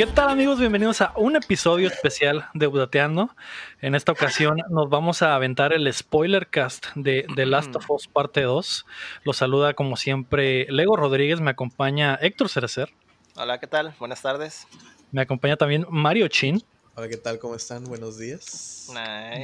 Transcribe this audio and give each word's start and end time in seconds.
¿Qué 0.00 0.06
tal 0.06 0.30
amigos? 0.30 0.58
Bienvenidos 0.58 1.02
a 1.02 1.12
un 1.14 1.36
episodio 1.36 1.86
especial 1.86 2.48
de 2.54 2.66
Budateando. 2.66 3.36
En 3.82 3.94
esta 3.94 4.12
ocasión 4.12 4.56
nos 4.70 4.88
vamos 4.88 5.20
a 5.20 5.34
aventar 5.34 5.74
el 5.74 5.92
spoiler 5.92 6.48
cast 6.48 6.86
de 6.94 7.26
The 7.36 7.44
Last 7.44 7.76
of 7.76 7.90
Us 7.90 8.08
parte 8.08 8.40
2. 8.40 8.86
Los 9.24 9.36
saluda 9.36 9.74
como 9.74 9.98
siempre 9.98 10.66
Lego 10.70 10.96
Rodríguez, 10.96 11.42
me 11.42 11.50
acompaña 11.50 12.14
Héctor 12.14 12.48
Cerecer. 12.48 12.94
Hola, 13.36 13.60
¿qué 13.60 13.66
tal? 13.66 13.92
Buenas 13.98 14.22
tardes. 14.22 14.66
Me 15.12 15.20
acompaña 15.20 15.58
también 15.58 15.84
Mario 15.90 16.28
Chin. 16.28 16.62
Hola, 16.96 17.08
¿qué 17.08 17.16
tal? 17.16 17.38
¿Cómo 17.38 17.54
están? 17.54 17.84
Buenos 17.84 18.18
días. 18.18 18.90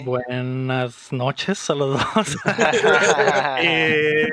Buenas 0.04 1.12
noches 1.12 1.70
a 1.70 1.74
los 1.74 1.98
dos. 1.98 2.36
Eh, 3.62 4.28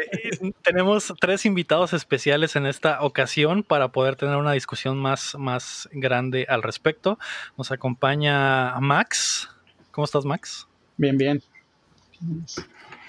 tenemos 0.63 1.13
tres 1.19 1.45
invitados 1.45 1.93
especiales 1.93 2.55
en 2.55 2.65
esta 2.65 3.01
ocasión 3.01 3.63
para 3.63 3.89
poder 3.89 4.15
tener 4.15 4.35
una 4.35 4.51
discusión 4.51 4.97
más, 4.97 5.35
más 5.37 5.87
grande 5.93 6.45
al 6.49 6.63
respecto. 6.63 7.19
Nos 7.57 7.71
acompaña 7.71 8.79
Max. 8.79 9.49
¿Cómo 9.91 10.05
estás, 10.05 10.25
Max? 10.25 10.67
Bien, 10.97 11.17
bien. 11.17 11.41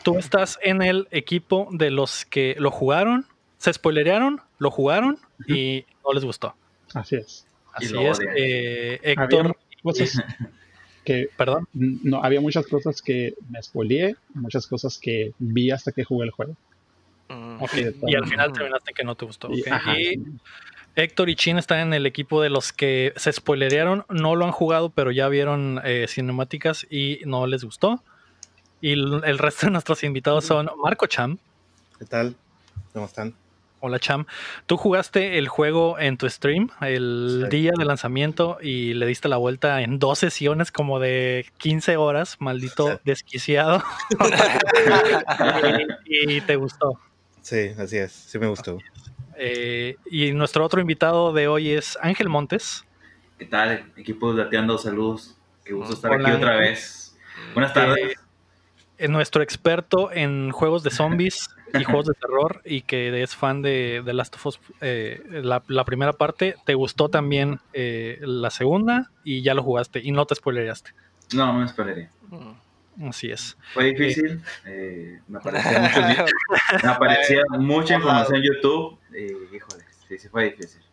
Tú 0.02 0.18
estás 0.18 0.58
en 0.62 0.82
el 0.82 1.08
equipo 1.10 1.68
de 1.72 1.90
los 1.90 2.26
que 2.26 2.54
lo 2.58 2.70
jugaron, 2.70 3.26
se 3.58 3.72
spoilerearon, 3.72 4.42
lo 4.58 4.70
jugaron 4.70 5.18
y 5.48 5.86
no 6.04 6.12
les 6.12 6.24
gustó. 6.24 6.54
Así 6.92 7.16
es. 7.16 7.46
Así 7.72 7.96
es. 7.98 8.20
Eh, 8.36 9.00
Héctor 9.02 9.56
cosas 9.84 10.20
que, 11.04 11.28
perdón, 11.36 11.68
no, 11.72 12.24
había 12.24 12.40
muchas 12.40 12.66
cosas 12.66 13.00
que 13.00 13.34
me 13.48 13.62
spoileé, 13.62 14.16
muchas 14.34 14.66
cosas 14.66 14.98
que 14.98 15.32
vi 15.38 15.70
hasta 15.70 15.92
que 15.92 16.02
jugué 16.02 16.24
el 16.24 16.32
juego. 16.32 16.56
Mm. 17.28 17.62
Y 18.06 18.14
al 18.16 18.26
final 18.26 18.52
terminaste 18.52 18.92
que 18.92 19.04
no 19.04 19.14
te 19.14 19.24
gustó. 19.24 19.48
Y, 19.52 19.62
Héctor 20.96 21.28
y 21.28 21.34
Chin 21.34 21.58
están 21.58 21.80
en 21.80 21.94
el 21.94 22.06
equipo 22.06 22.40
de 22.40 22.50
los 22.50 22.72
que 22.72 23.12
se 23.16 23.32
spoilerearon, 23.32 24.04
no 24.08 24.36
lo 24.36 24.44
han 24.44 24.52
jugado, 24.52 24.90
pero 24.90 25.10
ya 25.10 25.28
vieron 25.28 25.80
eh, 25.84 26.06
cinemáticas 26.08 26.86
y 26.88 27.20
no 27.26 27.46
les 27.48 27.64
gustó. 27.64 28.02
Y 28.80 28.92
el 28.92 29.38
resto 29.38 29.66
de 29.66 29.72
nuestros 29.72 30.04
invitados 30.04 30.44
son 30.44 30.70
Marco 30.82 31.06
Cham. 31.06 31.38
¿Qué 31.98 32.04
tal? 32.04 32.36
¿Cómo 32.92 33.06
están? 33.06 33.34
Hola 33.86 33.98
Cham, 33.98 34.24
tú 34.64 34.78
jugaste 34.78 35.36
el 35.36 35.46
juego 35.46 35.98
en 35.98 36.16
tu 36.16 36.26
stream 36.30 36.70
el 36.80 37.48
día 37.50 37.72
de 37.76 37.84
lanzamiento 37.84 38.56
y 38.62 38.94
le 38.94 39.04
diste 39.04 39.28
la 39.28 39.36
vuelta 39.36 39.82
en 39.82 39.98
dos 39.98 40.20
sesiones 40.20 40.72
como 40.72 41.00
de 41.00 41.44
15 41.58 41.98
horas, 41.98 42.36
maldito 42.38 42.98
desquiciado. 43.04 43.84
y, 46.06 46.40
te 46.40 46.56
gustó. 46.56 46.98
Sí, 47.42 47.72
así 47.78 47.98
es, 47.98 48.10
sí 48.10 48.38
me 48.38 48.46
gustó. 48.46 48.78
Eh, 49.36 49.96
y 50.10 50.32
nuestro 50.32 50.64
otro 50.64 50.80
invitado 50.80 51.34
de 51.34 51.46
hoy 51.46 51.72
es 51.72 51.98
Ángel 52.00 52.30
Montes. 52.30 52.86
¿Qué 53.38 53.44
tal? 53.44 53.92
Equipo 53.98 54.32
de 54.32 54.44
Dateando, 54.44 54.78
saludos. 54.78 55.36
Qué 55.62 55.74
gusto 55.74 55.92
estar 55.92 56.10
aquí 56.10 56.30
otra 56.30 56.56
vez. 56.56 57.18
Buenas 57.52 57.74
tardes. 57.74 58.16
Eh, 58.96 59.08
nuestro 59.08 59.42
experto 59.42 60.10
en 60.10 60.52
juegos 60.52 60.82
de 60.84 60.90
zombies 60.90 61.53
y 61.80 61.84
juegos 61.84 62.06
de 62.06 62.14
terror 62.14 62.62
y 62.64 62.82
que 62.82 63.22
es 63.22 63.34
fan 63.34 63.62
de, 63.62 64.02
The 64.04 64.12
Last 64.12 64.36
of 64.36 64.46
Us, 64.46 64.60
eh, 64.80 65.22
la, 65.42 65.84
primera 65.84 66.12
parte, 66.12 66.56
¿te 66.64 66.74
gustó 66.74 67.08
también 67.08 67.60
eh, 67.72 68.18
la 68.20 68.50
segunda 68.50 69.10
y 69.24 69.42
ya 69.42 69.54
lo 69.54 69.62
jugaste 69.62 70.00
y 70.02 70.12
no 70.12 70.26
te 70.26 70.34
spoilereaste? 70.34 70.92
No, 71.34 71.52
no 71.52 71.60
me 71.60 71.68
spoileré. 71.68 72.10
Mm, 72.28 73.08
así 73.08 73.30
es. 73.30 73.56
Fue 73.72 73.84
difícil, 73.84 74.42
eh, 74.66 75.20
me, 75.28 75.38
aparecía 75.38 76.26
me 76.82 76.88
aparecía 76.88 77.42
mucha 77.58 77.94
información 77.94 78.36
en 78.36 78.42
YouTube 78.42 78.98
y 79.12 79.56
híjole, 79.56 79.84
sí, 80.08 80.18
sí 80.18 80.28
fue 80.28 80.44
difícil. 80.44 80.83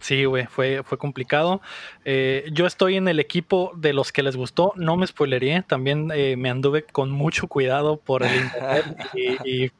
Sí, 0.00 0.24
güey, 0.24 0.46
fue, 0.46 0.82
fue 0.84 0.96
complicado. 0.96 1.60
Eh, 2.04 2.48
yo 2.52 2.66
estoy 2.66 2.96
en 2.96 3.08
el 3.08 3.20
equipo 3.20 3.72
de 3.76 3.92
los 3.92 4.12
que 4.12 4.22
les 4.22 4.36
gustó, 4.36 4.72
no 4.76 4.96
me 4.96 5.06
spoileré, 5.06 5.62
también 5.66 6.10
eh, 6.14 6.36
me 6.36 6.50
anduve 6.50 6.84
con 6.84 7.10
mucho 7.10 7.46
cuidado 7.46 7.98
por 7.98 8.22
el 8.22 8.34
internet 8.34 8.84
y, 9.44 9.70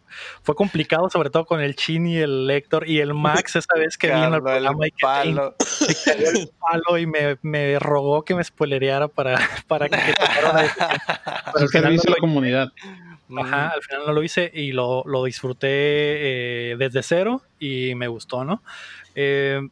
fue 0.43 0.55
complicado, 0.55 1.09
sobre 1.09 1.31
todo 1.31 1.47
con 1.47 1.63
el 1.63 1.75
Chin 1.75 2.07
y 2.07 2.19
el 2.19 2.47
Lector 2.47 2.87
y 2.87 3.01
el 3.01 3.15
Max 3.15 3.57
esa 3.57 3.75
vez 3.79 3.97
que 3.97 4.09
vino 4.09 4.35
al 4.35 4.43
programa 4.43 4.87
y 4.87 4.91
que 4.91 4.97
palo. 5.01 5.55
el 6.07 6.51
palo 6.61 6.99
y 6.99 7.07
me, 7.07 7.39
me, 7.41 7.79
rogó 7.79 8.23
que 8.23 8.34
me 8.34 8.45
spoilereara 8.45 9.09
para, 9.09 9.39
para 9.67 9.89
que 9.89 9.97
final 11.71 11.97
no 11.97 12.03
la 12.11 12.17
comunidad. 12.21 12.73
Ajá, 13.34 13.69
al 13.69 13.83
final 13.83 14.03
no 14.07 14.13
lo 14.13 14.23
hice 14.23 14.51
y 14.53 14.73
lo, 14.73 15.03
lo 15.07 15.25
disfruté 15.25 15.69
eh, 15.71 16.77
desde 16.77 17.03
cero 17.03 17.41
y 17.59 17.95
me 17.95 18.07
gustó, 18.09 18.45
¿no? 18.45 18.63
Eh, 19.15 19.67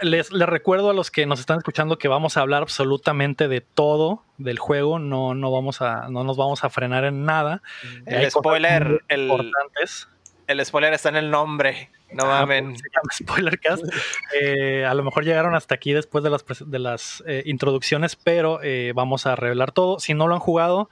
les, 0.00 0.30
recuerdo 0.30 0.90
a 0.90 0.94
los 0.94 1.10
que 1.10 1.26
nos 1.26 1.40
están 1.40 1.58
escuchando 1.58 1.98
que 1.98 2.08
vamos 2.08 2.36
a 2.36 2.40
hablar 2.40 2.62
absolutamente 2.62 3.48
de 3.48 3.60
todo 3.60 4.24
del 4.36 4.58
juego, 4.58 4.98
no, 4.98 5.34
no, 5.34 5.50
vamos 5.50 5.82
a, 5.82 6.08
no 6.08 6.24
nos 6.24 6.36
vamos 6.36 6.64
a 6.64 6.70
frenar 6.70 7.04
en 7.04 7.24
nada. 7.24 7.62
El 8.06 8.30
spoiler, 8.30 9.02
el, 9.08 9.52
el 10.46 10.64
spoiler 10.64 10.92
está 10.94 11.08
en 11.08 11.16
el 11.16 11.30
nombre. 11.30 11.90
No 12.10 12.24
ah, 12.24 12.46
mames. 12.46 12.80
Spoilercast. 13.12 13.84
Eh, 14.40 14.84
a 14.84 14.94
lo 14.94 15.02
mejor 15.02 15.24
llegaron 15.24 15.54
hasta 15.54 15.74
aquí 15.74 15.92
después 15.92 16.22
de 16.22 16.30
las, 16.30 16.44
de 16.64 16.78
las 16.78 17.24
eh, 17.26 17.42
introducciones, 17.46 18.14
pero 18.14 18.60
eh, 18.62 18.92
vamos 18.94 19.26
a 19.26 19.36
revelar 19.36 19.72
todo. 19.72 19.98
Si 19.98 20.14
no 20.14 20.28
lo 20.28 20.34
han 20.34 20.40
jugado, 20.40 20.90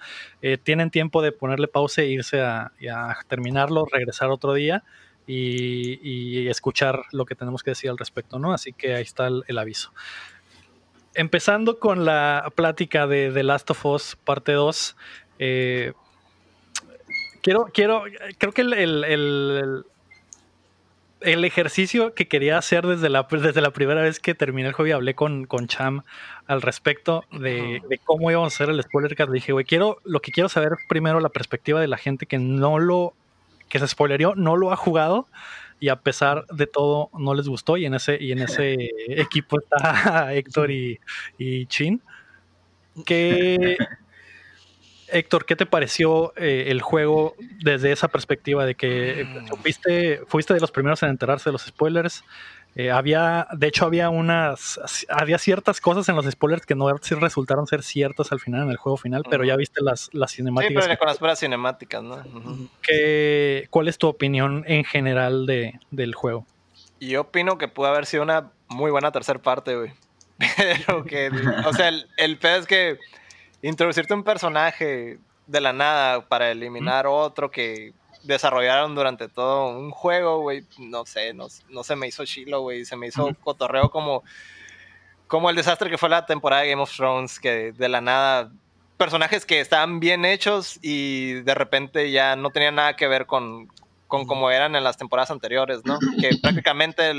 tienen 0.62 0.90
tiempo 0.90 1.22
de 1.22 1.32
ponerle 1.32 1.68
pausa 1.68 2.02
e 2.02 2.06
irse 2.06 2.40
a, 2.40 2.72
a 2.90 3.16
terminarlo, 3.28 3.86
regresar 3.86 4.30
otro 4.30 4.54
día 4.54 4.84
y, 5.26 6.48
escuchar 6.48 7.02
lo 7.12 7.24
que 7.26 7.34
tenemos 7.34 7.62
que 7.62 7.72
decir 7.72 7.90
al 7.90 7.98
respecto, 7.98 8.38
¿no? 8.38 8.52
Así 8.52 8.72
que 8.72 8.94
ahí 8.94 9.02
está 9.02 9.26
el, 9.26 9.58
aviso. 9.58 9.92
Empezando 11.14 11.78
con 11.78 12.04
la 12.04 12.52
plática 12.54 13.06
de 13.06 13.30
The 13.32 13.42
Last 13.42 13.70
of 13.70 13.84
Us 13.86 14.16
parte 14.24 14.52
2, 14.52 14.96
eh, 15.38 15.92
quiero, 17.42 17.68
quiero, 17.72 18.04
creo 18.38 18.52
que 18.52 18.62
el, 18.62 18.72
el, 18.74 19.84
ejercicio 21.44 22.14
que 22.14 22.28
quería 22.28 22.58
hacer 22.58 22.86
desde 22.86 23.08
la, 23.08 23.26
desde 23.28 23.60
la 23.60 23.72
primera 23.72 24.02
vez 24.02 24.20
que 24.20 24.34
terminé 24.34 24.68
el 24.68 24.74
juego 24.74 24.88
y 24.88 24.92
hablé 24.92 25.14
con, 25.14 25.46
con 25.46 25.66
Cham 25.66 26.02
al 26.46 26.62
respecto 26.62 27.24
de, 27.32 27.82
de, 27.88 27.98
cómo 27.98 28.30
íbamos 28.30 28.52
a 28.52 28.54
hacer 28.54 28.70
el 28.70 28.80
spoiler 28.80 29.16
card, 29.16 29.32
dije, 29.32 29.50
güey, 29.52 29.64
quiero, 29.64 29.98
lo 30.04 30.20
que 30.20 30.30
quiero 30.30 30.48
saber 30.48 30.76
primero 30.88 31.18
la 31.18 31.30
perspectiva 31.30 31.80
de 31.80 31.88
la 31.88 31.96
gente 31.96 32.26
que 32.26 32.38
no 32.38 32.78
lo 32.78 33.14
que 33.68 33.78
se 33.78 33.88
spoilerió, 33.88 34.34
no 34.34 34.56
lo 34.56 34.72
ha 34.72 34.76
jugado 34.76 35.28
y 35.78 35.88
a 35.88 35.96
pesar 35.96 36.46
de 36.46 36.66
todo 36.66 37.10
no 37.18 37.34
les 37.34 37.48
gustó 37.48 37.76
y 37.76 37.84
en 37.84 37.94
ese, 37.94 38.16
y 38.20 38.32
en 38.32 38.40
ese 38.40 38.76
equipo 39.08 39.58
está 39.60 40.32
Héctor 40.34 40.70
y, 40.70 40.98
y 41.38 41.66
Chin. 41.66 42.02
¿Qué, 43.04 43.76
Héctor, 45.08 45.44
¿qué 45.44 45.54
te 45.54 45.66
pareció 45.66 46.32
eh, 46.36 46.64
el 46.68 46.80
juego 46.82 47.36
desde 47.62 47.92
esa 47.92 48.08
perspectiva 48.08 48.64
de 48.64 48.74
que 48.74 49.26
fuiste, 49.62 50.22
fuiste 50.26 50.54
de 50.54 50.60
los 50.60 50.70
primeros 50.70 51.02
en 51.02 51.10
enterarse 51.10 51.50
de 51.50 51.52
los 51.52 51.62
spoilers? 51.62 52.24
Eh, 52.78 52.90
había, 52.90 53.48
de 53.52 53.68
hecho, 53.68 53.86
había 53.86 54.10
unas, 54.10 54.78
había 55.08 55.38
ciertas 55.38 55.80
cosas 55.80 56.06
en 56.10 56.16
los 56.16 56.26
spoilers 56.26 56.66
que 56.66 56.74
no 56.74 56.92
resultaron 56.92 57.66
ser 57.66 57.82
ciertas 57.82 58.32
al 58.32 58.38
final, 58.38 58.64
en 58.64 58.70
el 58.70 58.76
juego 58.76 58.98
final, 58.98 59.22
pero 59.30 59.44
ya 59.44 59.56
viste 59.56 59.82
las, 59.82 60.10
las 60.12 60.32
cinemáticas. 60.32 60.84
Sí, 60.84 60.88
pero 60.88 60.98
con 60.98 61.08
las 61.08 61.16
puras 61.16 61.40
cinemáticas, 61.40 62.02
¿no? 62.02 62.22
¿Cuál 63.70 63.88
es 63.88 63.96
tu 63.96 64.08
opinión 64.08 64.62
en 64.66 64.84
general 64.84 65.46
de, 65.46 65.80
del 65.90 66.14
juego? 66.14 66.46
Yo 67.00 67.22
opino 67.22 67.56
que 67.56 67.66
pudo 67.66 67.86
haber 67.86 68.04
sido 68.04 68.22
una 68.22 68.50
muy 68.68 68.90
buena 68.90 69.10
tercera 69.10 69.40
parte, 69.40 69.74
güey. 69.74 69.92
Pero 70.58 71.04
que, 71.04 71.30
o 71.64 71.72
sea, 71.72 71.88
el, 71.88 72.06
el 72.18 72.36
pedo 72.36 72.56
es 72.56 72.66
que 72.66 72.98
introducirte 73.62 74.12
un 74.12 74.22
personaje 74.22 75.18
de 75.46 75.60
la 75.60 75.72
nada 75.72 76.28
para 76.28 76.50
eliminar 76.50 77.06
otro 77.06 77.50
que 77.50 77.94
desarrollaron 78.26 78.94
durante 78.94 79.28
todo 79.28 79.68
un 79.68 79.90
juego, 79.90 80.40
güey, 80.40 80.64
no 80.78 81.06
sé, 81.06 81.32
no, 81.34 81.48
se 81.48 81.96
me 81.96 82.08
hizo 82.08 82.24
chilo, 82.24 82.60
güey, 82.60 82.84
se 82.84 82.96
me 82.96 83.08
hizo 83.08 83.28
cotorreo 83.42 83.90
como, 83.90 84.22
como 85.26 85.50
el 85.50 85.56
desastre 85.56 85.90
que 85.90 85.98
fue 85.98 86.08
la 86.08 86.26
temporada 86.26 86.62
de 86.62 86.70
Game 86.70 86.82
of 86.82 86.94
Thrones, 86.94 87.40
que 87.40 87.72
de 87.72 87.88
la 87.88 88.00
nada, 88.00 88.50
personajes 88.96 89.46
que 89.46 89.60
estaban 89.60 90.00
bien 90.00 90.24
hechos 90.24 90.78
y 90.82 91.34
de 91.42 91.54
repente 91.54 92.10
ya 92.10 92.36
no 92.36 92.50
tenían 92.50 92.76
nada 92.76 92.96
que 92.96 93.08
ver 93.08 93.26
con, 93.26 93.68
con 94.06 94.26
como 94.26 94.50
eran 94.50 94.76
en 94.76 94.84
las 94.84 94.96
temporadas 94.96 95.30
anteriores, 95.30 95.84
¿no? 95.84 95.98
Que 96.20 96.30
prácticamente 96.40 97.12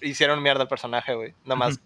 hicieron 0.00 0.42
mierda 0.42 0.62
al 0.62 0.68
personaje, 0.68 1.14
güey, 1.14 1.34
nomás 1.44 1.80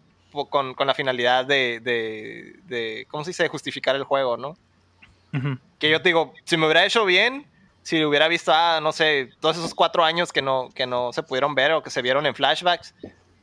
con, 0.50 0.75
con, 0.75 0.87
la 0.87 0.94
finalidad 0.94 1.44
de, 1.44 1.81
de, 1.81 2.56
de, 2.67 3.06
¿cómo 3.11 3.25
se 3.25 3.31
dice?, 3.31 3.44
de 3.44 3.49
justificar 3.49 3.97
el 3.97 4.05
juego, 4.05 4.37
¿no? 4.37 4.56
Que 5.79 5.91
yo 5.91 6.00
te 6.00 6.09
digo, 6.09 6.35
si 6.44 6.56
me 6.56 6.65
hubiera 6.67 6.85
hecho 6.85 7.05
bien, 7.05 7.47
si 7.88 8.05
hubiera 8.05 8.29
visto, 8.29 8.52
ah, 8.55 8.81
no 8.82 8.93
sé, 8.93 9.31
todos 9.40 9.56
esos 9.56 9.75
cuatro 9.75 10.05
años 10.05 10.31
que 10.31 10.43
no, 10.43 10.69
que 10.75 10.87
no 10.87 11.11
se 11.14 11.23
pudieron 11.23 11.55
ver 11.55 11.73
o 11.73 11.82
que 11.82 11.88
se 11.88 12.02
vieron 12.02 12.26
en 12.26 12.35
flashbacks, 12.35 12.94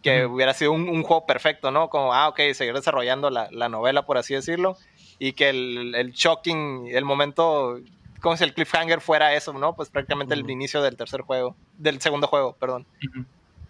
que 0.03 0.27
hubiera 0.27 0.53
sido 0.53 0.71
un, 0.71 1.01
juego 1.01 1.25
perfecto, 1.25 1.71
¿no? 1.71 1.89
Como, 1.89 2.13
ah, 2.13 2.29
ok, 2.29 2.39
seguir 2.53 2.75
desarrollando 2.75 3.31
la, 3.31 3.49
la 3.51 3.69
novela, 3.69 4.05
por 4.05 4.19
así 4.19 4.35
decirlo, 4.35 4.77
y 5.17 5.33
que 5.33 5.49
el, 5.49 5.95
el, 5.95 6.11
shocking, 6.11 6.89
el 6.91 7.05
momento, 7.05 7.79
como 8.21 8.37
si 8.37 8.43
el 8.43 8.53
cliffhanger 8.53 9.01
fuera 9.01 9.33
eso, 9.33 9.51
¿no? 9.51 9.75
Pues 9.75 9.89
prácticamente 9.89 10.35
el 10.35 10.47
inicio 10.47 10.83
del 10.83 10.95
tercer 10.95 11.21
juego, 11.21 11.55
del 11.79 11.99
segundo 11.99 12.27
juego, 12.27 12.55
perdón. 12.55 12.85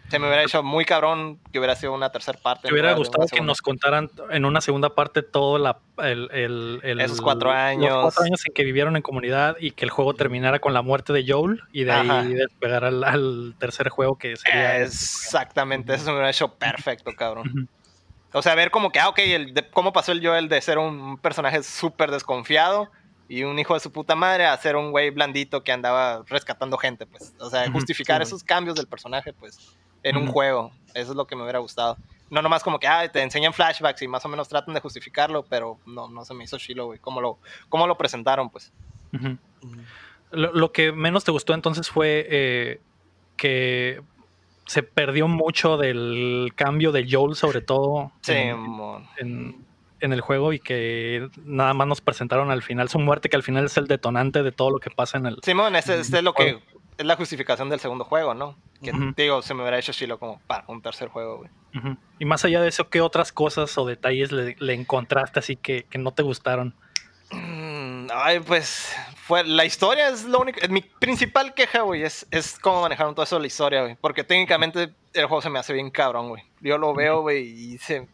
Se 0.10 0.20
me 0.20 0.28
hubiera 0.28 0.44
hecho 0.44 0.62
muy 0.62 0.86
cabrón 0.86 1.40
que 1.52 1.58
hubiera 1.58 1.76
sido 1.76 1.94
una 1.94 2.12
tercera 2.12 2.38
parte. 2.40 2.68
Me 2.68 2.74
hubiera 2.74 2.94
gustado 2.94 3.26
que 3.28 3.42
nos 3.42 3.62
contaran 3.62 4.10
en 4.30 4.46
una 4.46 4.62
segunda 4.62 4.94
parte 4.94 5.24
todo 5.24 5.58
la, 5.58 5.80
el, 5.98 6.30
el, 6.84 7.02
esos 7.02 7.22
cuatro 7.22 7.52
años. 7.52 7.92
Los 7.92 8.02
cuatro 8.04 8.24
años 8.24 8.46
en 8.46 8.54
que 8.54 8.64
vivieron 8.64 8.96
en 8.96 9.02
comunidad 9.02 9.58
y 9.60 9.72
que 9.72 9.84
el 9.84 9.92
juego 9.92 10.14
terminara 10.14 10.60
con 10.60 10.74
la 10.74 10.84
muerte 10.84 11.12
de 11.12 11.26
Joel 11.28 11.62
y 11.72 11.86
de 11.86 11.92
ahí 11.92 12.34
despegar 12.34 12.86
al, 12.86 13.56
tercer 13.58 13.90
juego 13.90 14.18
que 14.18 14.36
sería. 14.36 14.80
Exactamente, 14.82 15.96
eso 15.96 16.06
me 16.08 16.14
hubiera 16.14 16.30
hecho 16.30 16.54
perfecto, 16.54 17.12
cabrón. 17.18 17.68
O 18.32 18.42
sea, 18.42 18.54
ver 18.54 18.70
como 18.70 18.92
que, 18.92 19.00
ah, 19.00 19.10
ok, 19.10 19.20
el 19.20 19.54
cómo 19.72 19.94
pasó 19.94 20.12
el 20.12 20.26
Joel 20.26 20.50
de 20.50 20.62
ser 20.62 20.78
un 20.78 21.18
personaje 21.18 21.64
súper 21.64 22.12
desconfiado 22.12 22.92
y 23.28 23.44
un 23.44 23.58
hijo 23.58 23.74
de 23.74 23.80
su 23.80 23.92
puta 23.92 24.16
madre 24.16 24.46
a 24.46 24.58
ser 24.58 24.76
un 24.76 24.92
güey 24.92 25.10
blandito 25.10 25.64
que 25.64 25.72
andaba 25.72 26.24
rescatando 26.28 26.78
gente, 26.78 27.06
pues. 27.06 27.34
O 27.40 27.50
sea, 27.50 27.72
justificar 27.72 28.22
esos 28.22 28.44
cambios 28.44 28.76
del 28.76 28.88
personaje, 28.88 29.34
pues, 29.34 29.76
en 30.06 30.18
un 30.18 30.28
juego. 30.28 30.72
Eso 30.94 31.12
es 31.12 31.18
lo 31.18 31.26
que 31.28 31.36
me 31.36 31.44
hubiera 31.44 31.60
gustado. 31.60 31.98
No 32.30 32.42
nomás 32.42 32.64
como 32.64 32.80
que, 32.80 32.88
ah, 32.88 33.12
te 33.12 33.22
enseñan 33.22 33.54
flashbacks 33.54 34.02
y 34.02 34.08
más 34.08 34.24
o 34.26 34.30
menos 34.30 34.48
tratan 34.48 34.74
de 34.74 34.80
justificarlo, 34.80 35.44
pero 35.44 35.80
no, 35.86 36.08
no 36.08 36.24
se 36.26 36.34
me 36.34 36.44
hizo 36.44 36.58
chilo, 36.58 36.86
güey. 36.86 37.00
¿Cómo 37.00 37.22
lo, 37.22 37.40
cómo 37.70 37.88
lo 37.88 37.98
presentaron, 37.98 38.50
pues? 38.50 38.72
lo, 40.32 40.72
que 40.72 40.92
menos 40.92 41.24
te 41.24 41.32
gustó 41.32 41.54
entonces 41.54 41.90
fue 41.90 42.28
eh, 42.30 42.82
que 43.38 44.02
se 44.66 44.84
perdió 44.84 45.28
mucho 45.28 45.78
del 45.78 46.52
cambio 46.56 46.92
de 46.92 47.08
Joel, 47.10 47.36
sobre 47.36 47.62
todo. 47.62 48.12
Sí, 48.22 48.34
en, 48.34 49.66
en 50.00 50.14
el 50.14 50.22
juego 50.22 50.54
y 50.54 50.60
que 50.60 51.30
nada 51.44 51.74
más 51.74 51.88
nos 51.88 52.02
presentaron 52.02 52.52
al 52.52 52.62
final 52.62 52.90
su 52.90 53.00
muerte, 53.00 53.30
que 53.30 53.36
al 53.36 53.44
final 53.44 53.66
es 53.66 53.78
el 53.78 53.88
detonante 53.88 54.44
de 54.44 54.52
todo 54.52 54.72
lo 54.72 54.80
que 54.80 54.90
pasa 54.90 55.18
en 55.18 55.26
el. 55.26 55.38
Simón, 55.44 55.76
ese, 55.76 56.00
es 56.00 56.12
lo 56.24 56.34
que 56.34 56.60
es 56.98 57.06
la 57.06 57.16
justificación 57.16 57.70
del 57.70 57.80
segundo 57.80 58.06
juego, 58.06 58.34
¿no? 58.34 58.56
Que 58.82 58.92
digo, 59.16 59.42
se 59.42 59.54
me 59.54 59.62
hubiera 59.62 59.80
hecho 59.80 59.94
chilo 59.94 60.20
como 60.20 60.40
para 60.48 60.66
un 60.68 60.82
tercer 60.82 61.10
juego, 61.10 61.38
güey. 61.38 61.50
Y 62.20 62.26
más 62.26 62.46
allá 62.46 62.62
de 62.62 62.70
eso, 62.70 62.90
¿qué 62.90 63.02
otras 63.02 63.32
cosas 63.32 63.78
o 63.78 63.86
detalles 63.86 64.32
le, 64.32 64.74
encontraste 64.74 65.40
así 65.40 65.56
que, 65.56 65.84
que, 65.90 65.98
no 65.98 66.14
te 66.14 66.24
gustaron? 66.24 66.74
Mm, 67.32 68.08
ay, 68.14 68.40
pues 68.40 68.96
fue 69.16 69.44
la 69.44 69.66
historia 69.66 70.10
es 70.10 70.24
lo 70.24 70.40
único. 70.40 70.60
Mi 70.70 70.82
principal 70.82 71.54
queja, 71.54 71.82
güey, 71.82 72.04
es, 72.04 72.28
es 72.32 72.60
cómo 72.60 72.82
manejaron 72.82 73.16
todo 73.16 73.24
eso 73.24 73.36
de 73.36 73.42
la 73.42 73.48
historia, 73.48 73.82
güey. 73.82 73.96
Porque 74.00 74.24
técnicamente 74.24 74.94
el 75.14 75.26
juego 75.26 75.42
se 75.42 75.50
me 75.50 75.60
hace 75.60 75.74
bien 75.74 75.90
cabrón, 75.90 76.30
güey. 76.30 76.44
Yo 76.62 76.78
lo 76.78 76.94
veo, 76.94 77.22
güey, 77.22 77.44
y 77.46 77.78
se, 77.80 78.08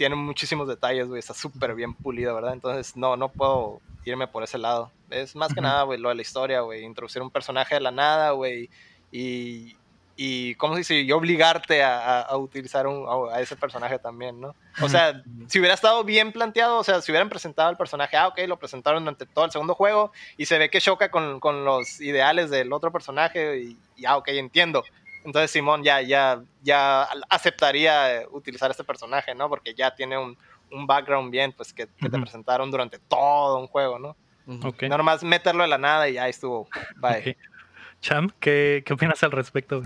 tiene 0.00 0.16
muchísimos 0.16 0.66
detalles, 0.66 1.08
güey, 1.08 1.18
está 1.18 1.34
súper 1.34 1.74
bien 1.74 1.92
pulido, 1.92 2.34
¿verdad? 2.34 2.54
Entonces, 2.54 2.96
no, 2.96 3.18
no 3.18 3.28
puedo 3.28 3.82
irme 4.06 4.26
por 4.26 4.42
ese 4.42 4.56
lado. 4.56 4.90
Es 5.10 5.36
más 5.36 5.52
que 5.52 5.60
nada, 5.60 5.82
güey, 5.82 6.00
lo 6.00 6.08
de 6.08 6.14
la 6.14 6.22
historia, 6.22 6.62
güey, 6.62 6.84
introducir 6.84 7.20
un 7.20 7.30
personaje 7.30 7.74
de 7.74 7.82
la 7.82 7.90
nada, 7.90 8.30
güey, 8.30 8.70
y, 9.12 9.76
y, 10.16 10.54
¿cómo 10.54 10.72
se 10.72 10.78
dice? 10.78 11.00
Y 11.02 11.12
obligarte 11.12 11.82
a, 11.82 12.22
a 12.22 12.36
utilizar 12.38 12.86
un, 12.86 13.06
a, 13.30 13.40
ese 13.42 13.56
personaje 13.56 13.98
también, 13.98 14.40
¿no? 14.40 14.54
O 14.80 14.88
sea, 14.88 15.22
si 15.48 15.58
hubiera 15.58 15.74
estado 15.74 16.02
bien 16.02 16.32
planteado, 16.32 16.78
o 16.78 16.82
sea, 16.84 17.02
si 17.02 17.12
hubieran 17.12 17.28
presentado 17.28 17.68
al 17.68 17.76
personaje, 17.76 18.16
ah, 18.16 18.28
ok, 18.28 18.38
lo 18.48 18.58
presentaron 18.58 19.04
durante 19.04 19.26
todo 19.26 19.44
el 19.44 19.50
segundo 19.50 19.74
juego, 19.74 20.12
y 20.38 20.46
se 20.46 20.56
ve 20.56 20.70
que 20.70 20.80
choca 20.80 21.10
con, 21.10 21.40
con 21.40 21.66
los 21.66 22.00
ideales 22.00 22.48
del 22.48 22.72
otro 22.72 22.90
personaje, 22.90 23.58
y, 23.58 23.78
y 23.96 24.06
ah, 24.06 24.16
ok, 24.16 24.28
entiendo 24.28 24.82
entonces 25.24 25.50
Simón 25.50 25.82
ya, 25.82 26.00
ya, 26.00 26.42
ya 26.62 27.02
aceptaría 27.28 28.22
utilizar 28.30 28.70
este 28.70 28.84
personaje, 28.84 29.34
¿no? 29.34 29.48
Porque 29.48 29.74
ya 29.74 29.94
tiene 29.94 30.16
un, 30.18 30.36
un 30.70 30.86
background 30.86 31.30
bien, 31.30 31.52
pues 31.52 31.72
que, 31.72 31.86
te 31.86 32.08
presentaron 32.08 32.70
durante 32.70 32.98
todo 32.98 33.58
un 33.58 33.66
juego, 33.66 33.98
¿no? 33.98 34.16
Okay. 34.66 34.88
No 34.88 34.96
nomás 34.96 35.22
meterlo 35.22 35.62
de 35.62 35.68
la 35.68 35.78
nada 35.78 36.08
y 36.08 36.14
ya 36.14 36.28
estuvo. 36.28 36.68
Bye. 36.96 37.36
Cham, 38.00 38.30
¿qué, 38.40 38.82
¿qué, 38.84 38.92
opinas 38.94 39.22
al 39.22 39.30
respecto? 39.30 39.82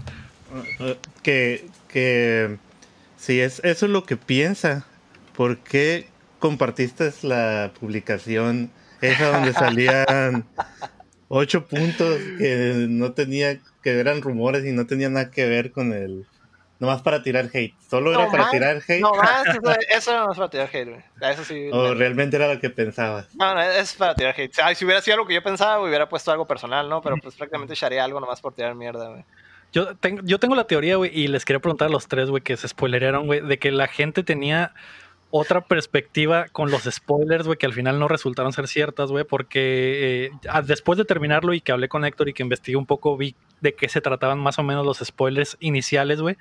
Que, 1.23 1.67
que 1.89 2.57
si 3.19 3.41
es 3.41 3.59
eso 3.65 3.87
es 3.87 3.93
lo 3.93 4.05
que 4.05 4.17
piensa, 4.17 4.87
¿por 5.37 5.59
qué 5.59 6.09
compartiste 6.39 7.13
la 7.23 7.73
publicación 7.79 8.71
esa 9.01 9.31
donde 9.33 9.53
salían 9.55 10.47
ocho 11.29 11.67
puntos 11.67 12.19
que 12.39 12.87
no 12.89 13.13
tenía 13.13 13.59
que 13.85 14.01
eran 14.01 14.23
rumores 14.23 14.65
y 14.65 14.73
no 14.73 14.87
tenía 14.87 15.11
nada 15.11 15.31
que 15.31 15.47
ver 15.47 15.71
con 15.71 15.93
el. 15.93 16.27
Nomás 16.81 17.03
para 17.03 17.23
tirar 17.23 17.49
hate. 17.53 17.75
Solo 17.89 18.13
era 18.13 18.29
para 18.31 18.51
tirar 18.51 18.83
hate. 18.89 19.01
No 19.01 19.13
más, 19.15 19.45
eso, 19.91 20.13
no 20.27 20.33
es 20.33 20.39
para 20.39 20.51
tirar 20.51 20.69
hate, 20.73 20.89
güey. 20.89 21.05
Eso 21.31 21.45
sí. 21.45 21.69
O 21.71 21.95
realmente 21.95 22.37
era 22.37 22.53
lo 22.53 22.61
que 22.61 22.71
pensabas. 22.71 23.33
No, 23.37 23.55
no, 23.55 23.61
es 23.61 23.95
para 23.95 24.15
tirar 24.15 24.35
hate. 24.37 24.53
si 24.75 24.85
hubiera 24.85 25.01
sido 25.01 25.15
algo 25.15 25.27
que 25.27 25.35
yo 25.35 25.43
pensaba, 25.43 25.81
hubiera 25.81 26.09
puesto 26.09 26.33
algo 26.33 26.47
personal, 26.47 26.89
¿no? 26.89 27.01
Pero 27.01 27.17
pues 27.19 27.37
prácticamente 27.37 27.75
echaría 27.75 28.03
algo 28.03 28.19
nomás 28.19 28.41
por 28.41 28.55
tirar 28.55 28.75
mierda, 28.75 29.09
güey. 29.11 29.25
Yo 29.73 29.97
tengo, 29.97 30.23
yo 30.25 30.39
tengo 30.39 30.55
la 30.55 30.67
teoría, 30.67 30.97
güey, 30.97 31.11
y 31.13 31.27
les 31.27 31.45
quería 31.45 31.61
preguntar 31.61 31.89
a 31.89 31.91
los 31.91 32.09
tres, 32.09 32.31
güey, 32.31 32.43
que 32.43 32.57
se 32.57 32.69
spoileraron, 32.69 33.27
güey, 33.27 33.41
de 33.41 33.59
que 33.59 33.71
la 33.71 33.89
gente 33.89 34.23
tenía 34.23 34.73
otra 35.37 35.63
perspectiva 35.63 36.47
con 36.53 36.71
los 36.71 36.85
spoilers, 36.85 37.45
güey, 37.45 37.59
que 37.59 37.67
al 37.67 37.73
final 37.73 37.99
no 37.99 38.07
resultaron 38.07 38.53
ser 38.53 38.69
ciertas, 38.69 39.11
güey, 39.11 39.25
porque 39.25 40.31
eh, 40.31 40.31
después 40.65 40.97
de 40.97 41.05
terminarlo 41.05 41.55
y 41.55 41.61
que 41.61 41.73
hablé 41.73 41.89
con 41.89 42.05
Héctor 42.05 42.29
y 42.29 42.33
que 42.33 42.45
investigué 42.45 42.77
un 42.77 42.87
poco, 42.87 43.17
vi 43.17 43.35
de 43.61 43.75
qué 43.75 43.89
se 43.89 44.01
trataban 44.01 44.39
más 44.39 44.61
o 44.61 44.63
menos 44.63 44.87
los 44.87 44.99
spoilers 44.99 45.57
iniciales, 45.59 46.21
güey. 46.21 46.37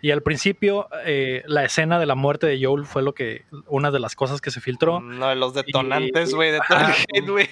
Y 0.00 0.12
al 0.12 0.22
principio, 0.22 0.86
eh, 1.04 1.42
la 1.46 1.64
escena 1.64 1.98
de 1.98 2.06
la 2.06 2.14
muerte 2.14 2.46
de 2.46 2.64
Joel 2.64 2.86
fue 2.86 3.02
lo 3.02 3.14
que, 3.14 3.46
una 3.66 3.90
de 3.90 3.98
las 3.98 4.14
cosas 4.14 4.40
que 4.40 4.52
se 4.52 4.60
filtró. 4.60 5.00
No, 5.00 5.34
los 5.34 5.52
detonantes, 5.52 6.32
güey, 6.32 6.52
de 6.52 6.60
todo 6.68 6.78
el 6.78 6.84
hate, 6.92 7.28
güey. 7.28 7.48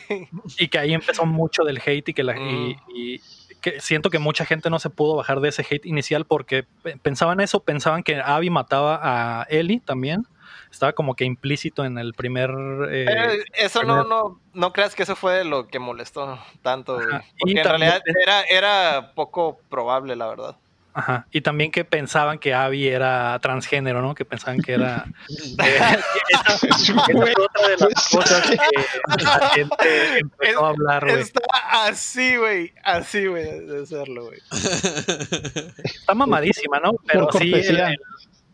Y 0.58 0.69
que 0.69 0.79
ahí 0.79 0.94
empezó 0.94 1.26
mucho 1.26 1.64
del 1.64 1.82
hate 1.85 2.11
y 2.11 2.14
que 2.14 2.23
la... 2.23 2.37
Y, 2.37 2.76
mm. 2.76 3.61
que 3.61 3.81
siento 3.81 4.11
que 4.11 4.20
mucha 4.20 4.44
gente 4.44 4.70
no 4.70 4.79
se 4.79 4.91
pudo 4.91 5.17
bajar 5.17 5.41
de 5.41 5.49
ese 5.49 5.67
hate 5.69 5.87
inicial 5.87 6.25
porque 6.25 6.67
pensaban 7.02 7.41
eso, 7.41 7.58
pensaban 7.64 8.05
que 8.05 8.20
Abby 8.20 8.50
mataba 8.50 9.00
a 9.02 9.43
Ellie 9.50 9.81
también 9.85 10.29
estaba 10.74 10.92
como 10.92 11.14
que 11.14 11.24
implícito 11.24 11.84
en 11.84 11.98
el 11.98 12.14
primer... 12.14 12.50
Eh, 12.90 13.44
eso 13.54 13.82
No, 13.82 14.04
no, 14.04 14.40
no 14.52 14.72
creas 14.72 14.94
que 14.94 15.04
eso 15.04 15.16
fue 15.16 15.44
lo 15.44 15.68
que 15.68 15.78
molestó 15.78 16.38
tanto, 16.62 16.98
Porque 17.38 17.58
en 17.58 17.64
realidad 17.64 18.02
era, 18.22 18.42
era 18.42 19.12
poco 19.14 19.58
probable, 19.68 20.16
la 20.16 20.26
verdad. 20.26 20.56
Ajá. 20.96 21.26
Y 21.32 21.40
también 21.40 21.72
que 21.72 21.84
pensaban 21.84 22.38
que 22.38 22.54
Abby 22.54 22.86
era 22.86 23.36
transgénero, 23.40 24.00
¿no? 24.00 24.14
Que 24.14 24.24
pensaban 24.24 24.60
que 24.60 24.74
era. 24.74 25.04
Eh, 27.06 27.34
otra 27.36 27.69
de 27.69 27.76
las 27.78 28.08
cosas 28.08 28.48
que 28.48 28.56
la 28.56 29.48
gente 29.50 30.19
empezó 30.19 30.64
a 30.64 30.69
hablar, 30.69 31.04
güey. 31.04 31.20
Está 31.20 31.40
así, 31.70 32.36
güey. 32.36 32.72
Así, 32.84 33.26
güey, 33.26 33.66
de 33.66 33.86
serlo, 33.86 34.26
güey. 34.26 34.38
Está 35.84 36.14
mamadísima, 36.14 36.78
¿no? 36.81 36.93
Pero 37.06 37.28
sí, 37.32 37.52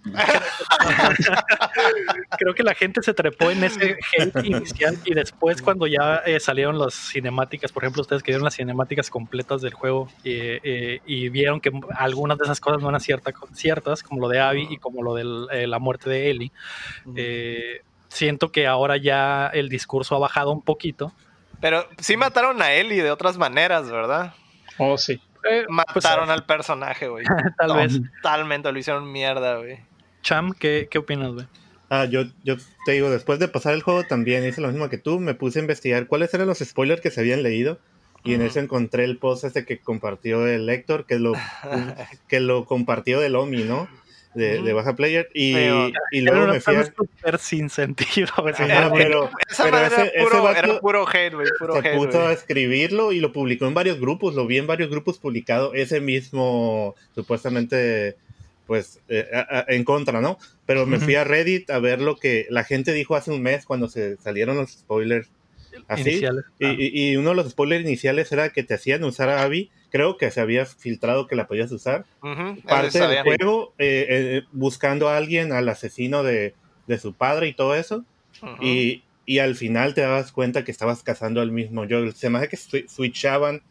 Creo 2.38 2.54
que 2.54 2.62
la 2.62 2.74
gente 2.74 3.02
se 3.02 3.12
trepó 3.12 3.50
en 3.50 3.64
ese 3.64 3.98
hate 4.16 4.44
inicial 4.44 4.96
y 5.04 5.12
después 5.14 5.60
cuando 5.60 5.86
ya 5.86 6.22
eh, 6.24 6.40
salieron 6.40 6.78
las 6.78 6.94
cinemáticas, 6.94 7.70
por 7.72 7.84
ejemplo, 7.84 8.00
ustedes 8.02 8.22
que 8.22 8.32
vieron 8.32 8.44
las 8.44 8.56
cinemáticas 8.56 9.10
completas 9.10 9.60
del 9.60 9.74
juego 9.74 10.08
eh, 10.24 10.58
eh, 10.62 11.00
y 11.04 11.28
vieron 11.28 11.60
que 11.60 11.70
algunas 11.96 12.38
de 12.38 12.44
esas 12.44 12.60
cosas 12.60 12.80
no 12.80 12.88
eran 12.88 13.00
ciertas, 13.00 14.02
como 14.02 14.22
lo 14.22 14.28
de 14.28 14.40
Abby 14.40 14.68
y 14.70 14.78
como 14.78 15.02
lo 15.02 15.14
de 15.14 15.66
la 15.66 15.78
muerte 15.78 16.08
de 16.08 16.30
Ellie. 16.30 16.50
siento 18.08 18.50
que 18.50 18.66
ahora 18.66 18.96
ya 18.96 19.48
el 19.48 19.68
discurso 19.68 20.16
ha 20.16 20.18
bajado 20.18 20.50
un 20.50 20.62
poquito. 20.62 21.12
Pero 21.60 21.86
sí 21.98 22.16
mataron 22.16 22.62
a 22.62 22.72
Ellie 22.72 23.02
de 23.02 23.10
otras 23.10 23.36
maneras, 23.36 23.90
¿verdad? 23.90 24.32
Oh, 24.78 24.96
sí. 24.96 25.20
mataron 25.68 26.26
pues, 26.26 26.38
al 26.38 26.46
personaje, 26.46 27.08
güey. 27.08 27.26
Tal 27.58 27.76
vez. 27.76 28.00
Totalmente 28.22 28.72
lo 28.72 28.78
hicieron 28.78 29.12
mierda, 29.12 29.56
güey. 29.56 29.89
Cham, 30.22 30.52
¿qué, 30.52 30.88
qué 30.90 30.98
opinas, 30.98 31.32
güey? 31.32 31.46
Ah, 31.88 32.04
yo, 32.04 32.22
yo 32.44 32.56
te 32.86 32.92
digo, 32.92 33.10
después 33.10 33.40
de 33.40 33.48
pasar 33.48 33.74
el 33.74 33.82
juego 33.82 34.04
también 34.04 34.46
hice 34.46 34.60
lo 34.60 34.68
mismo 34.68 34.88
que 34.88 34.98
tú, 34.98 35.18
me 35.18 35.34
puse 35.34 35.58
a 35.58 35.62
investigar 35.62 36.06
cuáles 36.06 36.32
eran 36.32 36.46
los 36.46 36.58
spoilers 36.58 37.00
que 37.00 37.10
se 37.10 37.20
habían 37.20 37.42
leído 37.42 37.78
y 38.22 38.34
en 38.34 38.42
eso 38.42 38.60
encontré 38.60 39.04
el 39.04 39.18
post 39.18 39.44
este 39.44 39.64
que 39.64 39.80
compartió 39.80 40.46
el 40.46 40.66
lector, 40.66 41.06
que 41.06 41.18
lo, 41.18 41.32
que 42.28 42.40
lo 42.40 42.64
compartió 42.64 43.18
del 43.18 43.34
OMI, 43.34 43.64
¿no? 43.64 43.88
De, 44.34 44.62
de, 44.62 44.72
Baja 44.72 44.94
Player 44.94 45.28
y, 45.34 45.56
y 46.12 46.20
luego 46.20 46.46
me 46.46 46.60
fui 46.60 46.76
a... 46.76 46.84
súper 46.84 47.38
sin 47.40 47.68
sentido 47.68 48.28
pero, 48.36 49.28
esa 49.48 49.64
pero 49.64 49.78
ese, 49.84 50.12
era, 50.14 50.22
puro, 50.22 50.50
era 50.52 50.78
puro 50.78 51.08
hate, 51.08 51.34
güey, 51.34 51.48
puro 51.58 51.82
se 51.82 51.88
hate, 51.88 51.96
puso 51.96 52.28
a 52.28 52.32
escribirlo 52.32 53.10
y 53.10 53.18
lo 53.18 53.32
publicó 53.32 53.66
en 53.66 53.74
varios 53.74 53.98
grupos, 53.98 54.36
lo 54.36 54.46
vi 54.46 54.58
en 54.58 54.68
varios 54.68 54.88
grupos 54.88 55.18
publicado 55.18 55.74
ese 55.74 56.00
mismo 56.00 56.94
supuestamente 57.12 58.18
pues 58.70 59.00
eh, 59.08 59.26
en 59.66 59.82
contra, 59.82 60.20
¿no? 60.20 60.38
Pero 60.64 60.86
me 60.86 61.00
fui 61.00 61.16
a 61.16 61.24
Reddit 61.24 61.68
a 61.70 61.80
ver 61.80 62.00
lo 62.00 62.14
que 62.14 62.46
la 62.50 62.62
gente 62.62 62.92
dijo 62.92 63.16
hace 63.16 63.32
un 63.32 63.42
mes 63.42 63.66
cuando 63.66 63.88
se 63.88 64.16
salieron 64.18 64.58
los 64.58 64.70
spoilers 64.70 65.28
así. 65.88 66.22
Y, 66.60 67.16
uno 67.16 67.30
de 67.30 67.34
los 67.34 67.50
spoilers 67.50 67.84
iniciales 67.84 68.30
era 68.30 68.50
que 68.50 68.62
te 68.62 68.74
hacían 68.74 69.02
usar 69.02 69.28
a 69.28 69.42
Abby. 69.42 69.72
Creo 69.90 70.16
que 70.16 70.30
se 70.30 70.40
había 70.40 70.66
filtrado 70.66 71.26
que 71.26 71.34
la 71.34 71.48
podías 71.48 71.72
usar. 71.72 72.04
Parte 72.64 73.00
del 73.00 73.24
juego, 73.24 73.74
eh, 73.78 74.06
eh, 74.08 74.42
buscando 74.52 75.08
a 75.08 75.16
alguien, 75.16 75.50
al 75.50 75.68
asesino 75.68 76.22
de, 76.22 76.54
su 77.02 77.12
padre 77.12 77.48
y 77.48 77.54
todo 77.54 77.74
eso. 77.74 78.04
y, 78.62 79.02
al 79.40 79.56
final 79.56 79.94
te 79.94 80.02
dabas 80.02 80.30
cuenta 80.30 80.62
que 80.62 80.70
estabas 80.70 81.02
cazando 81.02 81.40
al 81.40 81.50
mismo 81.50 81.86
Joel. 81.90 82.14
Se 82.14 82.30
me 82.30 82.38
hace 82.38 82.46
que 82.46 82.86
switchaban 82.86 83.62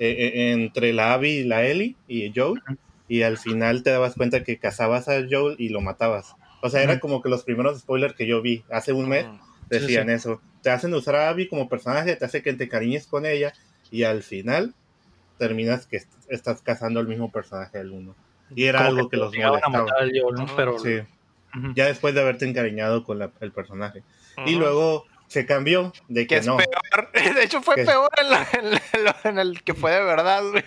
entre 0.00 0.92
la 0.92 1.12
Abby 1.14 1.28
y 1.28 1.44
la 1.44 1.64
Ellie 1.64 1.94
y 2.08 2.32
Joel 2.34 2.60
y 3.08 3.22
al 3.22 3.38
final 3.38 3.82
te 3.82 3.90
dabas 3.90 4.14
cuenta 4.14 4.44
que 4.44 4.58
cazabas 4.58 5.08
a 5.08 5.14
Joel 5.28 5.56
y 5.58 5.70
lo 5.70 5.80
matabas. 5.80 6.36
O 6.62 6.70
sea, 6.70 6.82
era 6.82 7.00
como 7.00 7.22
que 7.22 7.28
los 7.28 7.44
primeros 7.44 7.80
spoilers 7.80 8.14
que 8.14 8.26
yo 8.26 8.42
vi 8.42 8.64
hace 8.70 8.92
un 8.92 9.08
mes 9.08 9.26
decían 9.68 10.10
eso. 10.10 10.40
Te 10.62 10.70
hacen 10.70 10.92
usar 10.92 11.16
a 11.16 11.28
Abby 11.28 11.48
como 11.48 11.68
personaje, 11.68 12.16
te 12.16 12.24
hace 12.24 12.42
que 12.42 12.52
te 12.52 12.68
cariñes 12.68 13.06
con 13.06 13.26
ella 13.26 13.52
y 13.90 14.02
al 14.02 14.22
final 14.22 14.74
terminas 15.38 15.86
que 15.86 16.02
estás 16.28 16.62
cazando 16.62 17.00
al 17.00 17.06
mismo 17.06 17.30
personaje 17.30 17.78
del 17.78 17.92
uno. 17.92 18.14
Y 18.54 18.64
era 18.64 18.86
algo 18.86 19.08
que, 19.08 19.16
los 19.16 19.34
molestaba. 19.36 19.86
Pero... 20.56 20.78
Sí. 20.78 21.00
Ya 21.74 21.86
después 21.86 22.14
de 22.14 22.20
haberte 22.20 22.46
encariñado 22.46 23.04
con 23.04 23.22
el 23.40 23.52
personaje. 23.52 24.02
Y 24.46 24.56
luego 24.56 25.06
se 25.28 25.46
cambió 25.46 25.92
de 26.08 26.26
que, 26.26 26.40
no. 26.42 26.56
Peor. 26.56 27.12
De 27.34 27.44
hecho, 27.44 27.62
fue 27.62 27.76
peor 27.76 28.10
en, 29.24 29.38
el 29.38 29.62
que 29.62 29.74
fue 29.74 29.92
de 29.92 30.02
verdad, 30.02 30.42
güey. 30.50 30.64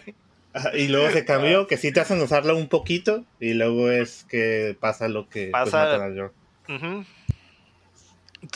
Y 0.74 0.88
luego 0.90 1.10
se 1.12 1.26
cambió, 1.26 1.68
que 1.68 1.78
sí 1.78 1.92
te 1.92 2.02
hacen 2.02 2.22
usarla 2.22 2.54
un 2.54 2.68
poquito, 2.68 3.24
y 3.40 3.54
luego 3.54 3.90
es 3.90 4.26
que 4.30 4.76
pasa 4.80 5.08
lo 5.08 5.30
que 5.30 5.50
pues, 5.52 5.70
pasa. 5.72 6.08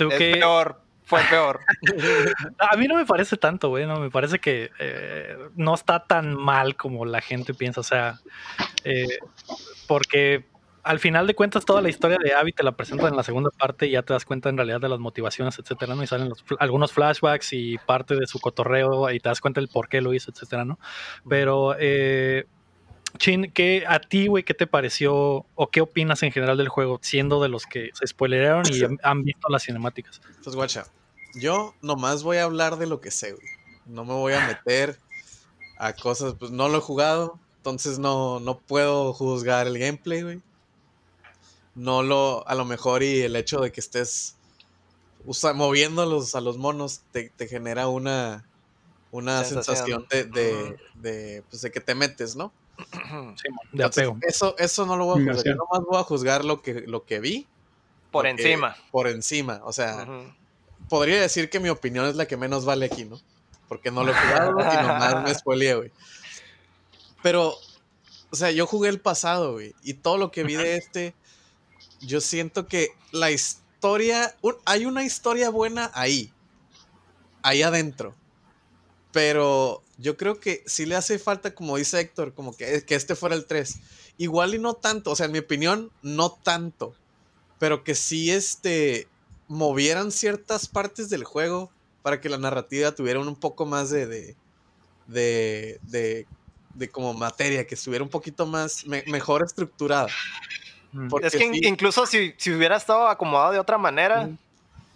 es 0.09 0.33
peor, 0.33 0.81
fue 1.05 1.21
peor. 1.29 1.61
a 2.59 2.75
mí 2.75 2.87
no 2.87 2.95
me 2.95 3.05
parece 3.05 3.37
tanto, 3.37 3.69
güey, 3.69 3.85
no, 3.85 3.99
me 3.99 4.09
parece 4.09 4.39
que 4.39 4.71
eh, 4.79 5.37
no 5.55 5.73
está 5.73 6.05
tan 6.05 6.35
mal 6.35 6.75
como 6.75 7.05
la 7.05 7.21
gente 7.21 7.53
piensa, 7.53 7.79
o 7.79 7.83
sea, 7.83 8.19
eh, 8.83 9.19
porque 9.87 10.43
al 10.85 10.99
final 10.99 11.25
de 11.25 11.33
cuentas 11.33 11.65
toda 11.65 11.81
la 11.81 11.89
historia 11.89 12.17
de 12.23 12.33
Abby 12.35 12.53
te 12.53 12.61
la 12.61 12.71
presentan 12.73 13.07
en 13.07 13.15
la 13.15 13.23
segunda 13.23 13.49
parte 13.49 13.87
y 13.87 13.91
ya 13.91 14.03
te 14.03 14.13
das 14.13 14.23
cuenta 14.23 14.49
en 14.49 14.57
realidad 14.57 14.79
de 14.79 14.87
las 14.87 14.99
motivaciones, 14.99 15.57
etcétera, 15.57 15.95
¿no? 15.95 16.03
Y 16.03 16.07
salen 16.07 16.31
algunos 16.59 16.93
flashbacks 16.93 17.53
y 17.53 17.79
parte 17.79 18.15
de 18.15 18.27
su 18.27 18.39
cotorreo 18.39 19.09
y 19.09 19.19
te 19.19 19.27
das 19.27 19.41
cuenta 19.41 19.61
del 19.61 19.67
por 19.67 19.89
qué 19.89 19.99
lo 19.99 20.13
hizo, 20.13 20.29
etcétera, 20.29 20.63
¿no? 20.63 20.77
Pero, 21.27 21.75
eh, 21.79 22.45
Chin, 23.17 23.51
¿qué, 23.51 23.83
a 23.87 23.99
ti, 23.99 24.27
güey, 24.27 24.43
qué 24.43 24.53
te 24.53 24.67
pareció 24.67 25.47
o 25.55 25.67
qué 25.71 25.81
opinas 25.81 26.21
en 26.21 26.31
general 26.31 26.57
del 26.57 26.69
juego, 26.69 26.99
siendo 27.01 27.41
de 27.41 27.49
los 27.49 27.65
que 27.65 27.89
se 27.93 28.05
spoileraron 28.05 28.65
y 28.71 28.81
han 29.03 29.23
visto 29.23 29.49
las 29.49 29.63
cinemáticas? 29.63 30.21
Pues, 30.43 30.55
guacha, 30.55 30.85
yo 31.33 31.73
nomás 31.81 32.21
voy 32.21 32.37
a 32.37 32.43
hablar 32.43 32.77
de 32.77 32.85
lo 32.85 33.01
que 33.01 33.09
sé, 33.09 33.31
güey. 33.31 33.47
No 33.87 34.05
me 34.05 34.13
voy 34.13 34.33
a 34.33 34.45
meter 34.45 34.99
a 35.79 35.93
cosas, 35.93 36.35
pues 36.37 36.51
no 36.51 36.69
lo 36.69 36.77
he 36.77 36.81
jugado, 36.81 37.39
entonces 37.57 37.97
no, 37.97 38.39
no 38.39 38.59
puedo 38.59 39.13
juzgar 39.13 39.65
el 39.65 39.79
gameplay, 39.79 40.21
güey 40.21 40.41
no 41.75 42.03
lo, 42.03 42.47
a 42.47 42.55
lo 42.55 42.65
mejor 42.65 43.03
y 43.03 43.21
el 43.21 43.35
hecho 43.35 43.59
de 43.59 43.71
que 43.71 43.81
estés 43.81 44.35
usa, 45.25 45.53
moviéndolos 45.53 46.35
a 46.35 46.41
los 46.41 46.57
monos 46.57 47.01
te, 47.11 47.31
genera 47.47 47.87
una, 47.87 48.45
una 49.11 49.43
sensación, 49.43 50.07
de, 50.09 50.25
de, 50.95 51.43
pues 51.49 51.61
de, 51.61 51.71
que 51.71 51.81
te 51.81 51.95
metes, 51.95 52.35
¿no? 52.35 52.51
Sí, 53.35 53.47
de 53.73 53.83
apego. 53.83 54.17
Eso, 54.21 54.55
eso 54.57 54.85
no 54.85 54.97
lo 54.97 55.05
voy 55.05 55.21
a 55.21 55.25
juzgar. 55.25 55.45
Yo 55.45 55.55
nomás 55.55 55.81
voy 55.87 55.99
a 55.99 56.03
juzgar 56.03 56.45
lo 56.45 56.61
que, 56.61 56.81
lo 56.81 57.05
que 57.05 57.19
vi. 57.19 57.47
Por 58.11 58.27
encima. 58.27 58.75
Por 58.91 59.07
encima. 59.07 59.61
O 59.63 59.73
sea, 59.73 60.07
podría 60.89 61.19
decir 61.21 61.49
que 61.49 61.59
mi 61.59 61.69
opinión 61.69 62.05
es 62.05 62.15
la 62.15 62.27
que 62.27 62.37
menos 62.37 62.65
vale 62.65 62.85
aquí, 62.85 63.05
¿no? 63.05 63.19
Porque 63.67 63.91
no 63.91 64.03
lo 64.03 64.11
he 64.11 64.15
jugado 64.15 64.51
y 64.51 64.53
nomás 64.87 65.23
me 65.23 65.33
spoileé, 65.33 65.75
güey. 65.75 65.91
Pero, 67.23 67.55
o 68.29 68.35
sea, 68.35 68.51
yo 68.51 68.67
jugué 68.67 68.89
el 68.89 68.99
pasado, 68.99 69.53
güey. 69.53 69.73
Y 69.83 69.95
todo 69.95 70.17
lo 70.17 70.31
que 70.31 70.43
vi 70.43 70.55
de 70.55 70.77
este 70.77 71.15
yo 72.01 72.21
siento 72.21 72.67
que 72.67 72.89
la 73.11 73.31
historia, 73.31 74.35
hay 74.65 74.85
una 74.85 75.03
historia 75.03 75.49
buena 75.49 75.91
ahí, 75.93 76.31
ahí 77.41 77.61
adentro. 77.61 78.15
Pero 79.11 79.81
yo 79.97 80.17
creo 80.17 80.39
que 80.39 80.63
sí 80.65 80.85
le 80.85 80.95
hace 80.95 81.19
falta, 81.19 81.55
como 81.55 81.77
dice 81.77 81.99
Héctor, 81.99 82.33
como 82.33 82.55
que, 82.55 82.83
que 82.83 82.95
este 82.95 83.15
fuera 83.15 83.35
el 83.35 83.45
3. 83.45 83.77
Igual 84.17 84.55
y 84.55 84.59
no 84.59 84.73
tanto, 84.73 85.11
o 85.11 85.15
sea, 85.15 85.27
en 85.27 85.31
mi 85.31 85.39
opinión, 85.39 85.91
no 86.01 86.31
tanto. 86.31 86.95
Pero 87.59 87.83
que 87.83 87.95
sí 87.95 88.31
este, 88.31 89.07
movieran 89.47 90.11
ciertas 90.11 90.67
partes 90.67 91.09
del 91.09 91.23
juego 91.23 91.71
para 92.01 92.19
que 92.19 92.29
la 92.29 92.37
narrativa 92.37 92.93
tuviera 92.93 93.19
un 93.19 93.35
poco 93.35 93.65
más 93.65 93.89
de, 93.89 94.05
de, 94.05 94.35
de, 95.07 95.79
de, 95.83 96.27
de 96.73 96.89
como 96.89 97.13
materia, 97.13 97.65
que 97.65 97.75
estuviera 97.75 98.03
un 98.03 98.09
poquito 98.09 98.45
más, 98.45 98.85
mejor 98.85 99.43
estructurada 99.43 100.07
es 101.21 101.35
que 101.35 101.49
incluso 101.63 102.05
si, 102.05 102.33
si, 102.37 102.51
hubiera 102.51 102.77
estado 102.77 103.07
acomodado 103.07 103.51
de 103.53 103.59
otra 103.59 103.77
manera, 103.77 104.29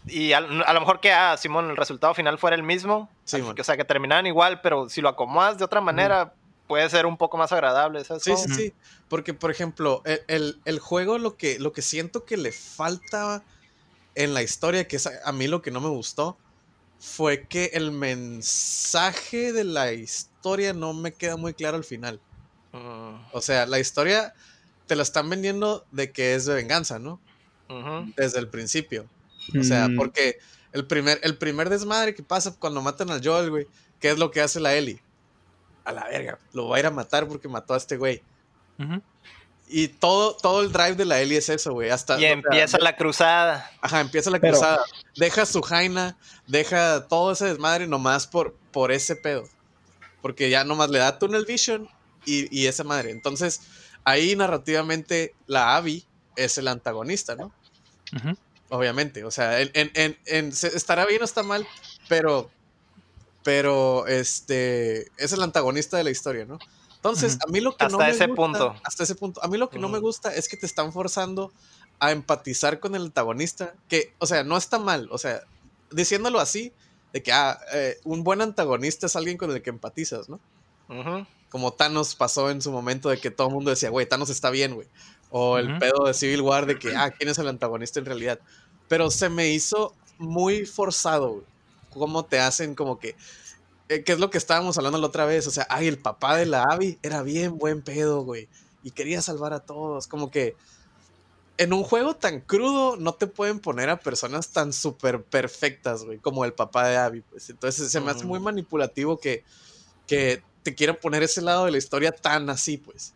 y 0.08 0.34
a, 0.34 0.42
lo 0.42 0.80
mejor 0.80 1.00
que, 1.00 1.12
ah, 1.12 1.36
Simón, 1.38 1.70
el 1.70 1.78
resultado 1.78 2.14
final 2.14 2.38
fuera 2.38 2.56
el 2.56 2.64
mismo, 2.64 3.10
o 3.32 3.64
sea, 3.64 3.78
que 3.78 3.86
terminaran 3.86 4.26
igual, 4.28 4.62
pero 4.62 4.90
si 4.90 5.02
lo 5.02 5.10
acomodas 5.10 5.58
de 5.58 5.66
otra 5.66 5.82
manera, 5.82 6.34
puede 6.68 6.90
ser 6.90 7.06
un 7.06 7.18
poco 7.18 7.38
más 7.38 7.52
agradable. 7.52 8.04
Sí, 8.04 8.36
sí, 8.36 8.54
sí. 8.54 8.74
Porque, 9.08 9.34
por 9.34 9.52
ejemplo, 9.52 10.02
el, 10.28 10.60
el, 10.66 10.80
juego, 10.80 11.18
lo 11.18 11.36
que, 11.36 11.60
lo 11.60 11.74
que 11.74 11.82
siento 11.82 12.26
que 12.26 12.38
le 12.38 12.52
falta 12.52 13.44
en 14.16 14.34
la 14.34 14.44
historia, 14.44 14.88
que 14.88 14.98
es 14.98 15.08
a, 15.08 15.32
mí 15.32 15.48
lo 15.48 15.62
que 15.62 15.72
no 15.72 15.82
me 15.82 15.90
gustó, 15.90 16.38
fue 17.00 17.48
que 17.48 17.72
el 17.74 17.92
mensaje 17.92 19.54
de 19.54 19.64
la 19.64 19.94
historia 19.94 20.74
no 20.74 20.94
me 20.94 21.14
queda 21.14 21.38
muy 21.38 21.54
claro 21.54 21.78
al 21.78 21.84
final. 21.84 22.20
Mm. 22.72 23.16
O 23.32 23.42
sea, 23.42 23.66
la 23.66 23.80
historia 23.80 24.34
te 24.90 24.96
lo 24.96 25.04
están 25.04 25.30
vendiendo 25.30 25.86
de 25.92 26.12
que 26.12 26.34
es 26.34 26.46
de 26.46 26.56
venganza, 26.56 26.98
¿no? 26.98 27.22
Desde 28.18 28.40
el 28.40 28.48
principio. 28.48 29.08
O 29.58 29.64
sea, 29.64 29.88
mm. 29.88 29.96
porque 29.96 30.40
el 30.74 30.88
primer, 30.88 31.20
el 31.22 31.38
primer 31.38 31.70
desmadre 31.70 32.16
que 32.16 32.24
pasa 32.24 32.56
cuando 32.58 32.82
matan 32.82 33.12
al 33.12 33.24
Joel, 33.24 33.52
güey, 33.52 33.68
¿qué 34.00 34.10
es 34.10 34.18
lo 34.18 34.32
que 34.32 34.42
hace 34.42 34.60
la 34.60 34.74
Ellie? 34.74 35.00
A 35.86 35.92
la 35.92 36.06
verga, 36.06 36.40
lo 36.54 36.68
va 36.68 36.78
a 36.78 36.80
ir 36.80 36.88
a 36.88 36.92
matar 36.92 37.28
porque 37.28 37.48
mató 37.48 37.76
a 37.76 37.78
este 37.78 37.98
güey. 37.98 38.24
Y 39.68 39.90
todo, 39.90 40.36
todo 40.36 40.64
el 40.64 40.72
drive 40.72 40.96
de 40.96 41.06
la 41.06 41.22
Ellie 41.22 41.38
es 41.38 41.50
eso, 41.50 41.74
güey. 41.74 41.92
Hasta, 41.92 42.20
y 42.20 42.26
empieza 42.26 42.80
la 42.80 42.96
cruzada. 42.96 43.70
Ajá, 43.82 44.02
empieza 44.02 44.32
la 44.32 44.40
cruzada. 44.40 44.82
Deja 45.16 45.46
su 45.46 45.62
jaina, 45.62 46.18
deja 46.48 47.08
todo 47.08 47.34
ese 47.34 47.46
desmadre 47.46 47.86
nomás 47.86 48.26
por, 48.26 48.56
por 48.72 48.92
ese 48.92 49.16
pedo. 49.16 49.48
Porque 50.24 50.50
ya 50.50 50.64
nomás 50.64 50.90
le 50.90 50.98
da 50.98 51.20
Tunnel 51.20 51.46
Vision 51.46 51.88
y, 52.26 52.48
y 52.58 52.66
esa 52.66 52.84
madre. 52.84 53.12
Entonces, 53.12 53.62
ahí 54.10 54.36
narrativamente 54.36 55.34
la 55.48 55.76
Abby 55.76 56.06
es 56.36 56.58
el 56.58 56.68
antagonista, 56.68 57.36
¿no? 57.36 57.52
Obviamente, 58.70 59.24
o 59.24 59.32
sea, 59.32 59.62
en, 59.62 59.72
estará 60.26 61.06
bien 61.06 61.22
o 61.22 61.26
está 61.26 61.44
mal, 61.44 61.68
pero, 62.08 62.50
pero, 63.44 64.08
este, 64.08 65.08
es 65.18 65.34
el 65.34 65.42
antagonista 65.44 65.98
de 65.98 66.04
la 66.04 66.12
historia, 66.12 66.46
¿no? 66.46 66.60
Entonces, 66.96 67.38
a 67.48 67.50
mí 67.50 67.62
lo 67.62 67.78
que 67.78 67.88
no 67.88 67.98
me 67.98 68.10
ese 68.10 68.28
punto. 68.28 68.76
Hasta 68.84 69.04
ese 69.04 69.16
punto. 69.16 69.42
A 69.42 69.48
mí 69.48 69.58
lo 69.58 69.70
que 69.70 69.80
no 69.80 69.88
me 69.88 70.00
gusta 70.00 70.36
es 70.36 70.50
que 70.50 70.58
te 70.58 70.66
están 70.66 70.92
forzando 70.92 71.54
a 72.00 72.12
empatizar 72.12 72.80
con 72.80 72.96
el 72.96 73.04
antagonista, 73.04 73.74
que, 73.88 74.14
o 74.20 74.26
sea, 74.26 74.44
no 74.44 74.58
está 74.58 74.80
mal, 74.80 75.08
o 75.12 75.18
sea, 75.18 75.42
diciéndolo 75.92 76.40
así, 76.40 76.74
de 77.14 77.24
que, 77.24 77.32
ah, 77.32 77.60
eh, 77.74 78.00
un 78.04 78.24
buen 78.24 78.42
antagonista 78.42 79.06
es 79.08 79.16
alguien 79.16 79.38
con 79.38 79.52
el 79.52 79.62
que 79.62 79.70
empatizas, 79.70 80.30
¿no? 80.30 80.40
Como 81.50 81.74
Thanos 81.74 82.16
pasó 82.16 82.50
en 82.52 82.62
su 82.62 82.72
momento 82.72 83.10
de 83.10 83.20
que 83.20 83.32
todo 83.32 83.48
el 83.48 83.54
mundo 83.54 83.72
decía, 83.72 83.90
güey, 83.90 84.08
Thanos 84.08 84.30
está 84.30 84.50
bien, 84.50 84.76
güey. 84.76 84.88
O 85.32 85.58
el 85.58 85.78
pedo 85.78 86.06
de 86.06 86.14
Civil 86.14 86.42
War 86.42 86.66
de 86.66 86.80
que, 86.80 86.96
ah, 86.96 87.12
¿quién 87.12 87.30
es 87.30 87.38
el 87.38 87.48
antagonista 87.48 88.00
en 88.00 88.06
realidad? 88.06 88.40
Pero 88.88 89.12
se 89.12 89.30
me 89.30 89.50
hizo 89.50 89.94
muy 90.18 90.66
forzado, 90.66 91.30
güey. 91.30 91.46
Cómo 91.92 92.26
te 92.26 92.40
hacen 92.40 92.76
como 92.76 93.00
que... 93.00 93.16
Eh, 93.90 94.04
¿Qué 94.04 94.12
es 94.12 94.20
lo 94.20 94.30
que 94.30 94.38
estábamos 94.38 94.78
hablando 94.78 95.00
la 95.00 95.08
otra 95.08 95.26
vez? 95.26 95.48
O 95.48 95.52
sea, 95.52 95.66
ay, 95.70 95.88
el 95.88 95.98
papá 95.98 96.36
de 96.36 96.46
la 96.46 96.64
Abby 96.64 97.00
era 97.02 97.24
bien 97.24 97.58
buen 97.58 97.82
pedo, 97.82 98.22
güey. 98.22 98.48
Y 98.84 98.92
quería 98.92 99.22
salvar 99.22 99.54
a 99.54 99.60
todos. 99.60 100.08
Como 100.08 100.30
que 100.30 100.56
en 101.60 101.74
un 101.74 101.84
juego 101.84 102.16
tan 102.16 102.40
crudo 102.40 102.96
no 102.96 103.14
te 103.14 103.28
pueden 103.28 103.60
poner 103.60 103.90
a 103.90 104.00
personas 104.00 104.50
tan 104.50 104.72
súper 104.72 105.22
perfectas, 105.24 106.06
güey, 106.06 106.18
como 106.18 106.46
el 106.46 106.54
papá 106.54 106.88
de 106.88 106.96
Abby. 106.96 107.22
Pues. 107.22 107.50
Entonces 107.50 107.92
se 107.92 108.00
me 108.00 108.12
hace 108.12 108.24
muy 108.24 108.40
manipulativo 108.40 109.20
que, 109.20 109.44
que 110.08 110.42
te 110.64 110.76
quieren 110.76 110.98
poner 111.02 111.24
ese 111.24 111.42
lado 111.42 111.66
de 111.66 111.72
la 111.72 111.78
historia 111.78 112.12
tan 112.12 112.50
así, 112.50 112.78
pues. 112.78 113.14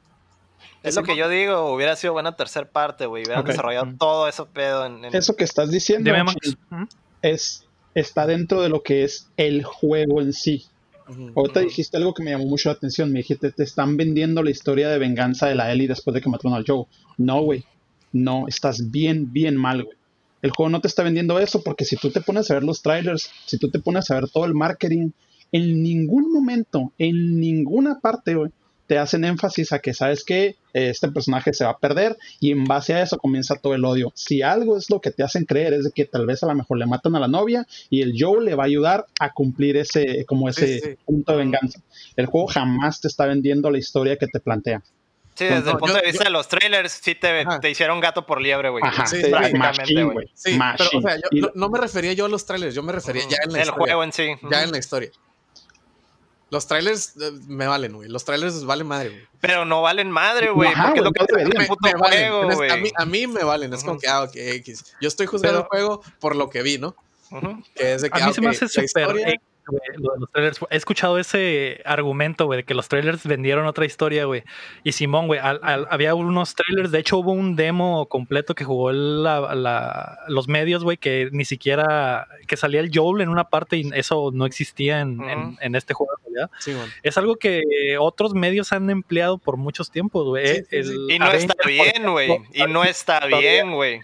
Es 0.83 0.95
lo 0.95 1.03
que 1.03 1.15
yo 1.15 1.29
digo, 1.29 1.73
hubiera 1.73 1.95
sido 1.95 2.11
buena 2.11 2.35
tercera 2.35 2.69
parte, 2.69 3.05
güey. 3.05 3.23
Hubieran 3.23 3.45
desarrollado 3.45 3.93
todo 3.97 4.27
eso 4.27 4.47
pedo 4.47 4.85
en, 4.85 5.05
Eso 5.05 5.35
que 5.35 5.45
estás 5.45 5.71
diciendo 5.71 6.11
es, 7.21 7.65
está 7.95 8.27
dentro 8.27 8.61
de 8.61 8.67
lo 8.67 8.83
que 8.83 9.05
es 9.05 9.29
el 9.37 9.63
juego 9.63 10.21
en 10.21 10.33
sí. 10.33 10.65
Ahorita 11.35 11.61
dijiste 11.61 11.97
algo 11.97 12.13
que 12.13 12.23
me 12.23 12.31
llamó 12.31 12.45
mucho 12.45 12.69
la 12.69 12.73
atención. 12.73 13.11
Me 13.11 13.19
dijiste, 13.19 13.51
te 13.51 13.63
están 13.63 13.95
vendiendo 13.95 14.43
la 14.43 14.51
historia 14.51 14.89
de 14.89 14.99
venganza 14.99 15.47
de 15.47 15.55
la 15.55 15.71
Ellie 15.71 15.87
después 15.87 16.13
de 16.13 16.21
que 16.21 16.29
mataron 16.29 16.57
al 16.57 16.65
Joe. 16.67 16.85
No, 17.17 17.41
güey. 17.41 17.63
No, 18.11 18.47
estás 18.47 18.91
bien, 18.91 19.31
bien 19.31 19.55
mal, 19.55 19.83
güey. 19.83 19.97
El 20.41 20.51
juego 20.51 20.69
no 20.69 20.81
te 20.81 20.89
está 20.89 21.03
vendiendo 21.03 21.39
eso 21.39 21.63
porque 21.63 21.85
si 21.85 21.95
tú 21.95 22.11
te 22.11 22.19
pones 22.19 22.51
a 22.51 22.55
ver 22.55 22.63
los 22.63 22.81
trailers, 22.81 23.31
si 23.45 23.57
tú 23.57 23.71
te 23.71 23.79
pones 23.79 24.11
a 24.11 24.15
ver 24.15 24.29
todo 24.29 24.43
el 24.43 24.53
marketing, 24.53 25.11
en 25.53 25.83
ningún 25.83 26.33
momento, 26.33 26.91
en 26.97 27.39
ninguna 27.39 27.99
parte, 27.99 28.35
te 28.87 28.97
hacen 28.97 29.23
énfasis 29.23 29.71
a 29.71 29.79
que 29.79 29.93
sabes 29.93 30.25
que 30.25 30.55
este 30.73 31.09
personaje 31.09 31.53
se 31.53 31.63
va 31.63 31.71
a 31.71 31.77
perder 31.77 32.17
y 32.39 32.51
en 32.51 32.65
base 32.65 32.95
a 32.95 33.03
eso 33.03 33.17
comienza 33.17 33.55
todo 33.55 33.75
el 33.75 33.85
odio. 33.85 34.11
Si 34.15 34.41
algo 34.41 34.75
es 34.77 34.89
lo 34.89 34.99
que 34.99 35.11
te 35.11 35.23
hacen 35.23 35.45
creer 35.45 35.73
es 35.73 35.83
de 35.85 35.91
que 35.91 36.05
tal 36.05 36.25
vez 36.25 36.41
a 36.43 36.47
lo 36.47 36.55
mejor 36.55 36.79
le 36.79 36.87
matan 36.87 37.15
a 37.15 37.19
la 37.19 37.27
novia 37.27 37.65
y 37.89 38.01
el 38.01 38.13
Joe 38.17 38.43
le 38.43 38.55
va 38.55 38.63
a 38.63 38.65
ayudar 38.65 39.05
a 39.19 39.31
cumplir 39.31 39.77
ese 39.77 40.25
como 40.25 40.49
ese 40.49 40.97
punto 41.05 41.33
de 41.33 41.37
venganza. 41.37 41.79
El 42.15 42.25
juego 42.25 42.47
jamás 42.47 42.99
te 42.99 43.07
está 43.07 43.27
vendiendo 43.27 43.69
la 43.69 43.77
historia 43.77 44.17
que 44.17 44.27
te 44.27 44.39
plantea. 44.39 44.81
Sí, 45.35 45.45
desde 45.45 45.71
el 45.71 45.77
punto 45.77 45.95
de 45.95 46.03
vista 46.03 46.25
de 46.25 46.29
los 46.29 46.47
trailers, 46.47 46.91
sí 46.91 47.15
te, 47.15 47.43
te, 47.59 47.69
hicieron 47.69 47.99
gato 47.99 48.25
por 48.25 48.39
liebre, 48.39 48.69
güey. 48.69 48.83
sí, 49.07 49.21
prácticamente, 49.31 50.03
güey. 50.03 50.27
Sí, 50.35 50.59
pero, 50.77 50.89
o 50.95 51.01
sea, 51.01 51.17
yo, 51.31 51.51
no, 51.55 51.69
me 51.69 51.79
refería 51.79 52.13
yo 52.13 52.25
a 52.25 52.29
los 52.29 52.45
trailers, 52.45 52.75
yo 52.75 52.83
me 52.83 52.91
refería 52.91 53.23
ya 53.27 53.37
en 53.43 53.51
la 53.51 53.61
el 53.61 53.63
historia. 53.63 53.63
El 53.63 53.71
juego 53.71 54.03
en 54.03 54.11
sí. 54.11 54.27
Ya 54.51 54.63
en 54.63 54.71
la 54.71 54.77
historia. 54.77 55.09
Los 56.53 56.67
trailers 56.67 57.15
eh, 57.19 57.31
me 57.47 57.65
valen, 57.65 57.93
güey. 57.93 58.07
Los 58.07 58.25
trailers 58.25 58.63
valen 58.63 58.85
madre, 58.85 59.09
güey. 59.09 59.23
Pero 59.41 59.65
no 59.65 59.81
valen 59.81 60.11
madre, 60.11 60.51
güey. 60.51 60.69
Porque 60.79 60.99
es 60.99 61.03
lo 61.03 61.11
que 61.11 61.25
te 61.25 61.45
me, 61.45 61.65
puto 61.65 61.89
juego, 61.97 62.51
güey. 62.51 62.69
A 62.69 62.77
mí, 62.77 62.91
a 62.95 63.05
mí 63.05 63.25
me 63.25 63.43
valen. 63.43 63.73
Es 63.73 63.83
como 63.83 63.99
que, 63.99 64.07
ah, 64.07 64.21
ok, 64.21 64.35
X. 64.35 64.93
Yo 65.01 65.07
estoy 65.07 65.25
juzgando 65.25 65.61
el 65.61 65.65
juego 65.65 66.03
por 66.19 66.35
lo 66.35 66.51
que 66.51 66.61
vi, 66.61 66.77
¿no? 66.77 66.95
que 67.73 67.95
es 67.95 68.03
de 68.03 68.11
que, 68.11 68.21
a 68.21 68.25
mí 68.25 68.29
ah, 68.29 68.33
se 68.35 68.41
me 68.41 68.49
hace 68.49 68.67
He 70.69 70.75
escuchado 70.75 71.17
ese 71.17 71.81
argumento, 71.85 72.45
güey, 72.45 72.57
de 72.57 72.63
que 72.63 72.73
los 72.73 72.89
trailers 72.89 73.25
vendieron 73.25 73.65
otra 73.65 73.85
historia, 73.85 74.25
güey. 74.25 74.43
Y 74.83 74.91
Simón, 74.91 75.27
güey, 75.27 75.39
había 75.41 76.15
unos 76.15 76.55
trailers, 76.55 76.91
de 76.91 76.99
hecho 76.99 77.17
hubo 77.19 77.31
un 77.31 77.55
demo 77.55 78.07
completo 78.07 78.55
que 78.55 78.65
jugó 78.65 78.91
los 78.91 80.47
medios, 80.47 80.83
güey, 80.83 80.97
que 80.97 81.29
ni 81.31 81.45
siquiera, 81.45 82.27
que 82.47 82.57
salía 82.57 82.81
el 82.81 82.91
Joel 82.93 83.21
en 83.21 83.29
una 83.29 83.45
parte 83.45 83.77
y 83.77 83.89
eso 83.93 84.31
no 84.33 84.45
existía 84.45 84.99
en, 84.99 85.75
este 85.75 85.93
juego, 85.93 86.11
Es 87.01 87.17
algo 87.17 87.37
que 87.37 87.63
otros 87.99 88.33
medios 88.33 88.73
han 88.73 88.89
empleado 88.89 89.37
por 89.37 89.57
muchos 89.57 89.91
tiempos, 89.91 90.25
güey. 90.25 90.65
y 91.09 91.19
no 91.19 91.31
está 91.31 91.55
bien, 91.65 92.11
güey. 92.11 92.41
Y 92.53 92.63
no 92.63 92.83
está 92.83 93.25
bien, 93.27 93.71
güey 93.71 94.01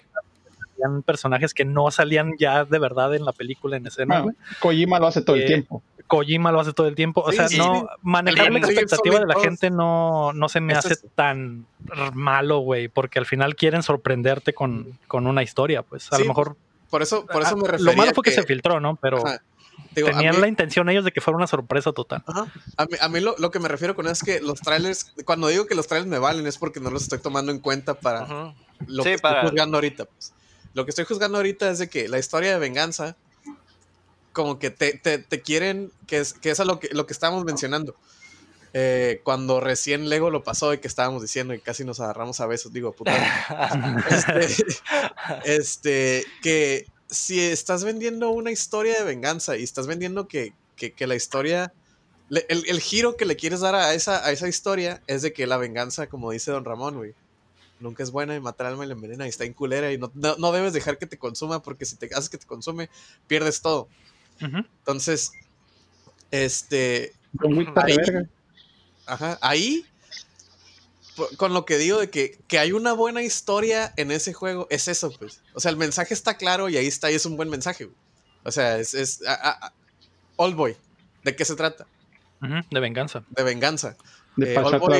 personajes 1.06 1.54
que 1.54 1.66
no 1.66 1.92
salían 1.92 2.36
ya 2.38 2.66
de 2.66 2.80
verdad 2.80 3.16
en 3.16 3.26
la 3.26 3.32
película 3.32 3.78
en 3.78 3.88
escena. 3.88 4.22
Bueno, 4.22 4.38
Kojima 4.60 5.00
lo 5.00 5.08
hace 5.08 5.22
todo 5.22 5.36
el 5.36 5.44
eh, 5.44 5.48
tiempo. 5.48 5.84
Kojima 6.08 6.52
lo 6.52 6.60
hace 6.60 6.74
todo 6.74 6.88
el 6.88 6.96
tiempo. 6.96 7.22
O 7.22 7.32
sea, 7.32 7.48
no 7.56 7.88
manejar 8.02 8.52
la 8.52 8.60
expectativa 8.60 9.20
de 9.20 9.28
la 9.28 9.40
gente 9.40 9.70
no, 9.70 10.34
no 10.34 10.50
se 10.50 10.60
me 10.60 10.74
hace 10.74 10.96
tan 11.16 11.66
malo, 12.14 12.60
güey, 12.60 12.88
porque 12.88 13.20
al 13.20 13.26
final 13.26 13.56
quieren 13.56 13.84
sorprenderte 13.84 14.54
con, 14.54 14.98
una 15.12 15.44
historia, 15.44 15.84
pues 15.84 16.12
a 16.12 16.20
lo 16.20 16.26
mejor. 16.26 16.58
Por 16.90 17.04
eso, 17.04 17.26
por 17.28 17.44
eso 17.44 17.56
me 17.56 17.68
refería. 17.68 17.92
Lo 17.92 17.98
malo 17.98 18.12
fue 18.14 18.24
que, 18.24 18.32
se 18.32 18.44
filtró, 18.44 18.80
¿no? 18.80 18.96
Pero 18.96 19.24
tenían 19.94 20.42
la 20.42 20.48
intención 20.48 20.90
ellos 20.90 21.06
de 21.06 21.12
que 21.12 21.22
fuera 21.22 21.38
una 21.38 21.48
sorpresa 21.48 21.92
total. 21.92 22.24
A 22.78 22.86
mí, 22.86 22.98
a 23.00 23.10
mí 23.10 23.20
lo, 23.20 23.36
lo, 23.38 23.52
que 23.52 23.60
me 23.60 23.68
refiero 23.68 23.96
con 23.96 24.06
eso 24.06 24.14
es 24.14 24.24
que 24.24 24.42
los 24.42 24.62
trailers, 24.62 25.14
cuando 25.26 25.48
digo 25.48 25.68
que 25.68 25.76
los 25.76 25.88
trailers 25.88 26.10
me 26.10 26.20
valen, 26.20 26.48
es 26.48 26.58
porque 26.58 26.80
no 26.80 26.90
los 26.90 27.04
estoy 27.04 27.20
tomando 27.20 27.52
en 27.52 27.60
cuenta 27.60 27.94
para 27.94 28.54
lo 28.88 29.04
que 29.04 29.14
estoy 29.14 29.32
juzgando 29.44 29.78
ahorita. 29.78 30.06
Pues. 30.06 30.34
Lo 30.74 30.86
que 30.86 30.92
estoy 30.92 31.06
juzgando 31.06 31.38
ahorita 31.38 31.70
es 31.70 31.80
de 31.80 31.90
que 31.90 32.08
la 32.08 32.20
historia 32.20 32.52
de 32.52 32.60
venganza, 32.60 33.16
como 34.34 34.60
que 34.60 34.70
te, 34.70 34.94
te, 34.94 35.42
quieren, 35.42 35.92
que 36.08 36.20
es, 36.20 36.34
que 36.34 36.52
es 36.52 36.60
lo 36.60 36.80
que, 36.80 36.90
lo 36.92 37.06
que 37.06 37.14
estábamos 37.14 37.46
mencionando. 37.46 37.96
Eh, 38.74 39.22
cuando 39.24 39.60
recién 39.60 40.10
Lego 40.10 40.30
lo 40.30 40.44
pasó 40.44 40.74
y 40.74 40.78
que 40.78 40.88
estábamos 40.88 41.24
diciendo 41.24 41.56
y 41.56 41.60
casi 41.60 41.84
nos 41.84 42.00
agarramos 42.00 42.40
a 42.40 42.46
besos, 42.46 42.72
digo, 42.72 42.94
puta. 42.94 43.16
este, 44.10 44.48
este, 45.46 46.26
que 46.44 46.86
si 47.10 47.40
estás 47.40 47.84
vendiendo 47.84 48.30
una 48.30 48.52
historia 48.52 48.98
de 49.00 49.04
venganza 49.04 49.58
y 49.58 49.64
estás 49.64 49.88
vendiendo 49.88 50.28
que, 50.28 50.54
que, 50.76 50.94
que 50.94 51.08
la 51.08 51.16
historia, 51.16 51.74
el, 52.30 52.64
el, 52.68 52.80
giro 52.80 53.18
que 53.18 53.26
le 53.26 53.36
quieres 53.36 53.62
dar 53.62 53.74
a 53.74 53.96
esa, 53.96 54.24
a 54.24 54.32
esa 54.32 54.48
historia 54.48 55.02
es 55.08 55.24
de 55.24 55.34
que 55.34 55.48
la 55.48 55.58
venganza, 55.58 56.08
como 56.08 56.30
dice 56.30 56.52
Don 56.52 56.66
Ramón, 56.66 56.96
güey, 56.96 57.16
nunca 57.80 58.04
es 58.04 58.12
buena 58.12 58.36
y 58.36 58.40
matar 58.40 58.68
alma 58.68 58.86
y 58.86 58.88
la 58.88 58.94
envenena 58.94 59.26
y 59.26 59.30
está 59.30 59.46
en 59.46 59.54
culera 59.54 59.92
y 59.92 59.98
no, 59.98 60.12
no, 60.14 60.52
debes 60.52 60.74
dejar 60.74 60.98
que 60.98 61.06
te 61.06 61.18
consuma 61.18 61.62
porque 61.62 61.86
si 61.86 61.96
te 61.96 62.10
haces 62.14 62.30
que 62.30 62.38
te 62.38 62.46
consume, 62.46 62.90
pierdes 63.28 63.62
todo. 63.62 63.88
Entonces, 64.40 65.32
este... 66.32 67.14
Ahí, 67.76 67.96
ajá, 69.06 69.38
ahí, 69.42 69.86
con 71.38 71.54
lo 71.54 71.66
que 71.66 71.78
digo 71.78 72.00
de 72.00 72.10
que, 72.10 72.40
que, 72.48 72.58
hay 72.58 72.72
una 72.72 72.94
buena 72.94 73.22
historia 73.22 73.94
en 73.98 74.10
ese 74.10 74.34
juego, 74.34 74.66
es 74.72 74.88
eso, 74.88 75.12
pues. 75.20 75.42
O 75.54 75.60
sea, 75.60 75.70
el 75.70 75.78
mensaje 75.78 76.14
está 76.14 76.38
claro 76.38 76.70
y 76.70 76.78
ahí 76.78 76.88
está 76.88 77.12
y 77.12 77.16
es 77.16 77.26
un 77.26 77.38
buen 77.38 77.50
mensaje. 77.50 77.90
O 78.44 78.52
sea, 78.52 78.78
es... 78.78 78.94
es 78.94 79.22
All 80.38 80.56
Boy. 80.56 80.76
¿De 81.24 81.36
qué 81.36 81.46
se 81.46 81.56
trata? 81.56 81.86
De 82.72 82.80
venganza. 82.80 83.24
De 83.30 83.44
venganza. 83.44 83.98
De 84.36 84.54
eh, 84.54 84.56
pasar 84.56 84.80
tu 84.80 84.92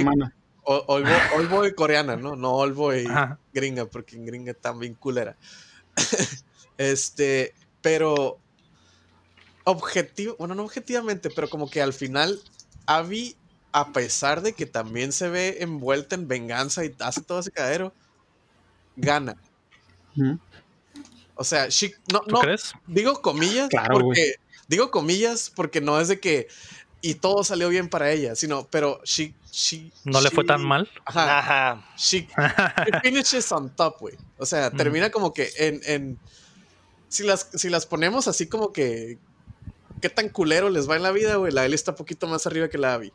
All 0.72 1.48
Boy 1.48 1.74
coreana, 1.74 2.16
¿no? 2.16 2.36
No 2.36 2.54
All 2.54 2.74
Boy 2.74 3.08
gringa, 3.54 3.86
porque 3.86 4.16
en 4.16 4.26
gringa 4.26 4.54
también 4.54 4.94
culera. 4.94 5.36
este, 6.78 7.56
pero 7.82 8.38
objetivo, 9.64 10.36
bueno, 10.38 10.54
no 10.54 10.64
objetivamente, 10.64 11.32
pero 11.32 11.50
como 11.50 11.70
que 11.70 11.82
al 11.82 11.94
final 11.94 12.40
Abby, 12.86 13.36
a 13.72 13.92
pesar 13.94 14.42
de 14.42 14.54
que 14.54 14.68
también 14.68 15.12
se 15.12 15.30
ve 15.30 15.58
envuelta 15.62 16.16
en 16.16 16.28
venganza 16.28 16.86
y 16.86 16.96
hace 17.00 17.22
todo 17.22 17.40
ese 17.40 17.52
cadero, 17.52 17.92
gana. 18.96 19.38
O 21.34 21.44
sea, 21.44 21.68
no, 22.12 22.22
no, 22.28 22.42
digo 22.86 23.22
comillas, 23.22 23.70
porque, 23.92 24.36
digo 24.68 24.92
comillas 24.92 25.52
porque 25.56 25.82
no 25.82 26.00
es 26.00 26.10
de 26.10 26.20
que 26.20 26.48
y 27.02 27.16
todo 27.16 27.44
salió 27.44 27.70
bien 27.70 27.90
para 27.90 28.12
ella, 28.12 28.36
sino, 28.36 28.68
pero 28.68 29.02
she, 29.04 29.34
she 29.52 29.92
no 30.04 30.22
le 30.22 30.30
fue 30.30 30.44
tan 30.44 30.64
mal. 30.64 30.90
Ajá. 31.06 31.86
She, 31.98 32.28
finishes 33.02 33.52
on 33.52 33.70
top, 33.76 34.00
güey. 34.00 34.16
O 34.38 34.46
sea, 34.46 34.72
termina 34.72 35.10
como 35.10 35.34
que 35.34 35.50
en, 35.58 35.82
en 35.86 36.20
si 37.08 37.24
las, 37.24 37.50
si 37.54 37.70
las 37.70 37.86
ponemos 37.86 38.28
así 38.28 38.48
como 38.48 38.72
que 38.72 39.18
qué 40.02 40.10
tan 40.10 40.30
culero 40.30 40.70
les 40.70 40.90
va 40.90 40.96
en 40.96 41.04
la 41.04 41.12
vida, 41.12 41.36
güey, 41.36 41.52
la 41.52 41.66
Ellie 41.66 41.76
está 41.76 41.92
un 41.92 41.98
poquito 41.98 42.28
más 42.28 42.48
arriba 42.48 42.70
que 42.70 42.78
la 42.78 42.94
Abby. 42.94 43.12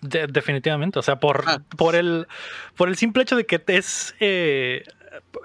definitivamente, 0.00 0.98
o 0.98 1.02
sea, 1.02 1.18
por, 1.18 1.44
por, 1.76 1.94
el, 1.94 2.28
por 2.76 2.88
el 2.88 2.96
simple 2.96 3.22
hecho 3.22 3.36
de 3.36 3.46
que 3.46 3.62
es 3.66 4.14
eh, 4.20 4.84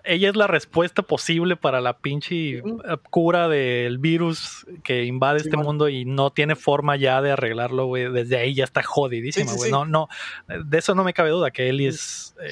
ella 0.03 0.29
es 0.29 0.36
la 0.36 0.47
respuesta 0.47 1.01
posible 1.01 1.55
para 1.55 1.81
la 1.81 1.97
pinche 1.97 2.62
cura 3.09 3.47
del 3.47 3.97
virus 3.97 4.65
que 4.83 5.05
invade 5.05 5.39
este 5.39 5.57
mundo 5.57 5.89
y 5.89 6.05
no 6.05 6.31
tiene 6.31 6.55
forma 6.55 6.95
ya 6.97 7.21
de 7.21 7.31
arreglarlo, 7.31 7.86
güey. 7.86 8.12
Desde 8.12 8.38
ahí 8.38 8.53
ya 8.53 8.65
está 8.65 8.83
jodidísima, 8.83 9.53
güey. 9.53 9.71
no, 9.71 9.86
no, 9.86 10.09
de 10.47 10.77
eso 10.77 10.95
no 10.95 11.03
me 11.03 11.13
cabe 11.13 11.29
duda, 11.29 11.51
que 11.51 11.69
Ellie 11.69 11.88
es... 11.88 12.36
Eh, 12.41 12.51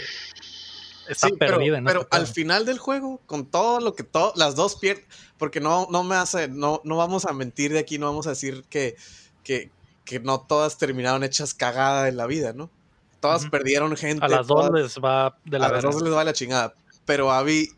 está 1.09 1.27
perdida. 1.29 1.81
Pero, 1.85 2.07
al 2.09 2.27
final 2.27 2.65
del 2.65 2.79
juego, 2.79 3.19
con 3.25 3.45
todo 3.45 3.81
lo 3.81 3.95
que 3.95 4.05
las 4.35 4.55
dos 4.55 4.75
pierden, 4.75 5.05
porque 5.37 5.59
no, 5.59 5.87
no 5.91 6.03
me 6.03 6.15
hace, 6.15 6.47
no, 6.47 6.81
no 6.85 6.95
vamos 6.95 7.25
a 7.25 7.33
mentir 7.33 7.73
de 7.73 7.79
aquí, 7.79 7.97
no 7.97 8.05
vamos 8.05 8.27
a 8.27 8.31
decir 8.31 8.63
que, 8.69 8.95
que, 9.43 9.71
que 10.05 10.19
no 10.21 10.39
todas 10.41 10.77
terminaron 10.77 11.23
hechas 11.23 11.53
cagada 11.53 12.07
en 12.07 12.15
la 12.15 12.27
vida, 12.27 12.53
¿no? 12.53 12.69
Todas 13.19 13.45
perdieron 13.49 13.95
gente. 13.97 14.25
A 14.25 14.27
las 14.27 14.47
dos 14.47 14.71
les 14.71 14.97
va 14.97 15.37
de 15.45 15.59
la 15.59 15.67
A 15.67 15.71
las 15.73 15.83
dos 15.83 16.01
les 16.01 16.11
va 16.11 16.23
la 16.23 16.33
chingada 16.33 16.73
pero 17.11 17.29
Abby 17.29 17.69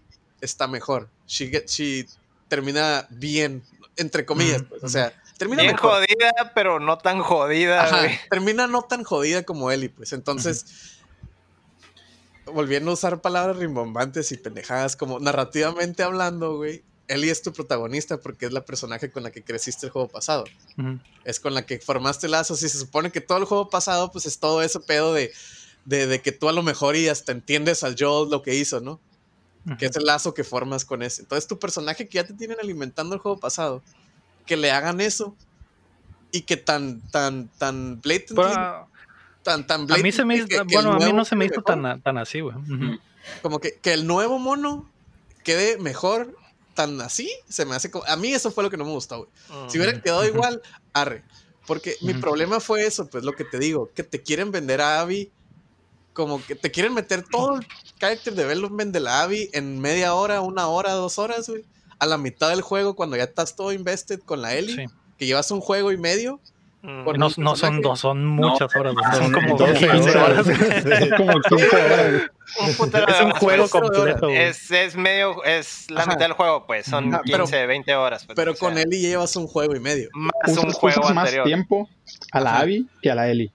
está 0.41 0.67
mejor. 0.67 1.09
She, 1.25 2.05
termina 2.47 3.07
bien, 3.09 3.63
entre 3.97 4.27
comillas, 4.27 4.61
pues, 4.69 4.83
O 4.83 4.87
sea, 4.87 5.11
termina 5.39 5.63
bien 5.63 5.75
jodida, 5.75 6.51
pero 6.53 6.79
no 6.79 6.99
tan 6.99 7.19
jodida. 7.19 7.89
termina 8.29 8.67
no 8.67 8.83
tan 8.83 9.03
jodida 9.03 9.41
como 9.41 9.71
Ellie, 9.71 9.89
pues. 9.89 10.13
Entonces, 10.13 10.99
volviendo 12.45 12.91
a 12.91 12.93
usar 12.93 13.21
palabras 13.21 13.57
rimbombantes 13.57 14.31
y 14.31 14.37
pendejadas, 14.37 14.95
como 14.95 15.19
narrativamente 15.19 16.03
hablando, 16.03 16.57
güey. 16.57 16.83
Ellie 17.07 17.31
es 17.31 17.41
tu 17.41 17.51
protagonista 17.51 18.19
porque 18.19 18.45
es 18.45 18.53
la 18.53 18.65
personaje 18.65 19.09
con 19.09 19.23
la 19.23 19.31
que 19.31 19.43
creciste 19.43 19.87
el 19.87 19.91
juego 19.91 20.09
pasado. 20.09 20.43
Es 21.23 21.39
con 21.39 21.55
la 21.55 21.65
que 21.65 21.79
formaste 21.79 22.27
lazos 22.27 22.61
y 22.61 22.69
se 22.69 22.77
supone 22.77 23.11
que 23.11 23.19
todo 23.19 23.39
el 23.39 23.45
juego 23.45 23.71
pasado, 23.71 24.11
pues 24.11 24.27
es 24.27 24.37
todo 24.37 24.61
ese 24.61 24.79
pedo 24.79 25.11
de, 25.11 25.33
de, 25.85 26.05
de 26.05 26.21
que 26.21 26.31
tú 26.31 26.49
a 26.49 26.53
lo 26.53 26.61
mejor 26.61 26.95
y 26.95 27.09
hasta 27.09 27.31
entiendes 27.31 27.83
al 27.83 27.95
Joel 27.97 28.29
lo 28.29 28.43
que 28.43 28.53
hizo, 28.53 28.79
¿no? 28.79 29.01
Que 29.77 29.85
es 29.85 29.95
el 29.95 30.05
lazo 30.05 30.33
que 30.33 30.43
formas 30.43 30.85
con 30.85 31.03
ese. 31.03 31.21
Entonces, 31.21 31.47
tu 31.47 31.59
personaje 31.59 32.07
que 32.07 32.15
ya 32.15 32.23
te 32.25 32.33
tienen 32.33 32.57
alimentando 32.59 33.15
el 33.15 33.21
juego 33.21 33.39
pasado, 33.39 33.81
que 34.45 34.57
le 34.57 34.71
hagan 34.71 35.01
eso 35.01 35.35
y 36.31 36.41
que 36.41 36.57
tan, 36.57 37.01
tan, 37.11 37.47
tan 37.57 38.01
blatantly, 38.01 38.35
tan, 39.43 39.67
tan 39.67 39.91
A 39.91 39.97
mí 39.97 40.11
se 40.11 40.25
me 40.25 40.45
bueno, 40.65 40.93
a 40.93 40.99
mí 40.99 41.13
no 41.13 41.25
se 41.25 41.35
me 41.35 41.45
hizo 41.45 41.61
tan, 41.61 42.01
tan 42.01 42.17
así, 42.17 42.41
güey. 42.41 42.55
Como 43.41 43.59
que, 43.59 43.77
que 43.81 43.93
el 43.93 44.05
nuevo 44.05 44.39
mono 44.39 44.89
quede 45.43 45.77
mejor 45.77 46.35
tan 46.73 46.99
así, 47.01 47.29
se 47.47 47.65
me 47.65 47.75
hace 47.75 47.91
como... 47.91 48.05
A 48.05 48.15
mí 48.15 48.33
eso 48.33 48.51
fue 48.51 48.63
lo 48.63 48.69
que 48.69 48.77
no 48.77 48.85
me 48.85 48.91
gustó, 48.91 49.17
güey. 49.17 49.29
Si 49.69 49.77
hubiera 49.77 50.01
quedado 50.01 50.25
igual, 50.25 50.61
arre. 50.93 51.23
Porque 51.67 51.95
mi 52.01 52.13
problema 52.13 52.59
fue 52.59 52.85
eso, 52.85 53.09
pues 53.09 53.23
lo 53.23 53.33
que 53.33 53.45
te 53.45 53.57
digo, 53.57 53.89
que 53.93 54.03
te 54.03 54.21
quieren 54.21 54.51
vender 54.51 54.81
a 54.81 54.99
Abby 54.99 55.31
como 56.13 56.43
que 56.45 56.55
te 56.55 56.71
quieren 56.71 56.93
meter 56.93 57.23
todo 57.23 57.57
el 57.57 57.67
character 57.99 58.33
development 58.33 58.93
de 58.93 58.99
la 58.99 59.21
Abby 59.21 59.49
en 59.53 59.79
media 59.79 60.13
hora, 60.13 60.41
una 60.41 60.67
hora, 60.67 60.91
dos 60.91 61.19
horas, 61.19 61.49
güey. 61.49 61.63
A 61.99 62.05
la 62.05 62.17
mitad 62.17 62.49
del 62.49 62.61
juego, 62.61 62.95
cuando 62.95 63.15
ya 63.15 63.23
estás 63.23 63.55
todo 63.55 63.71
invested 63.71 64.19
con 64.21 64.41
la 64.41 64.55
Ellie, 64.55 64.89
que 65.17 65.25
llevas 65.25 65.49
un 65.51 65.61
juego 65.61 65.91
y 65.91 65.97
medio. 65.97 66.39
Mm. 66.81 67.05
No, 67.17 67.29
no 67.37 67.55
son 67.55 67.81
dos, 67.81 68.01
son 68.01 68.25
muchas 68.25 68.75
horas. 68.75 68.93
son 69.17 69.31
como 69.31 69.57
12 69.57 69.89
horas. 70.19 70.45
como 71.17 71.39
15 71.39 71.75
horas. 71.77 72.29
es 73.07 73.21
un 73.21 73.31
juego 73.31 73.69
completo. 73.69 74.27
Es, 74.27 74.69
es, 74.69 74.95
medio, 74.97 75.41
es 75.45 75.89
la 75.89 76.05
mitad 76.05 76.19
del 76.19 76.33
juego, 76.33 76.65
pues. 76.67 76.85
Son 76.85 77.17
15, 77.23 77.67
20 77.67 77.95
horas. 77.95 78.25
Pues, 78.25 78.35
pero 78.35 78.53
con 78.55 78.77
Ellie 78.77 78.99
llevas 78.99 79.33
un 79.37 79.47
juego 79.47 79.73
y 79.75 79.79
medio. 79.79 80.09
Más 80.13 80.57
un 80.57 80.73
juego 80.73 81.09
más 81.13 81.31
tiempo 81.45 81.87
a 82.33 82.41
la 82.41 82.59
Abby 82.59 82.85
que 83.01 83.09
a 83.09 83.15
la 83.15 83.29
Ellie. 83.29 83.51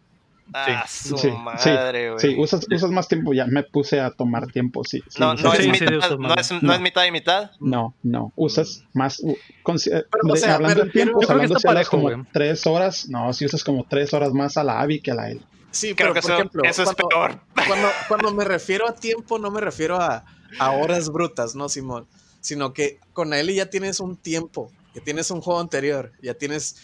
Ah, 0.53 0.87
su 0.89 1.17
madre, 1.33 2.11
güey. 2.11 2.21
Sí, 2.21 2.35
usas, 2.39 2.67
usas, 2.71 2.91
más 2.91 3.09
tiempo, 3.09 3.35
ya 3.35 3.47
me 3.47 3.63
puse 3.63 4.01
a 4.01 4.11
tomar 4.11 4.47
tiempo, 4.51 4.83
sí. 4.85 5.03
no, 5.19 5.35
no, 5.35 5.53
es 5.53 5.67
mitad, 5.69 5.91
no, 6.19 6.35
es, 6.35 6.63
no, 6.63 6.73
es, 6.73 6.81
mitad 6.81 7.05
y 7.05 7.11
mitad. 7.11 7.51
No, 7.61 7.95
no, 8.03 8.33
usas 8.37 8.85
más. 8.95 9.23
hablando 10.47 10.83
del 10.83 10.93
tiempo, 10.93 11.21
hablando 11.29 11.55
de 11.55 11.85
como 11.85 12.11
tres 12.33 12.67
horas, 12.67 13.09
no, 13.09 13.33
si 13.33 13.45
usas 13.45 13.63
como 13.63 13.85
tres 13.85 14.15
horas 14.15 14.33
más 14.33 14.57
a 14.57 14.65
la 14.65 14.81
Abby 14.81 15.01
que 15.01 15.11
a 15.11 15.15
la 15.15 15.31
L. 15.31 15.41
Sí, 15.71 15.95
Creo 15.95 16.13
pero 16.13 16.15
que 16.15 16.21
por 16.23 16.31
eso, 16.31 16.39
ejemplo, 16.39 16.63
eso 16.65 16.83
es 16.83 16.95
peor. 16.95 17.41
Cuando, 17.67 17.89
cuando 18.09 18.33
me 18.33 18.45
refiero 18.45 18.89
a 18.89 18.95
tiempo, 18.95 19.39
no 19.39 19.51
me 19.51 19.61
refiero 19.61 20.01
a, 20.01 20.25
a 20.59 20.71
horas 20.71 21.11
brutas, 21.11 21.55
¿no, 21.55 21.69
Simón? 21.69 22.07
Sino 22.41 22.73
que 22.73 22.99
con 23.13 23.35
Ellie 23.35 23.57
ya 23.57 23.69
tienes 23.69 24.01
un 24.01 24.17
tiempo, 24.17 24.73
que 24.95 25.01
tienes 25.01 25.31
un 25.31 25.43
juego 25.43 25.61
anterior, 25.61 26.13
ya 26.23 26.35
tienes 26.35 26.77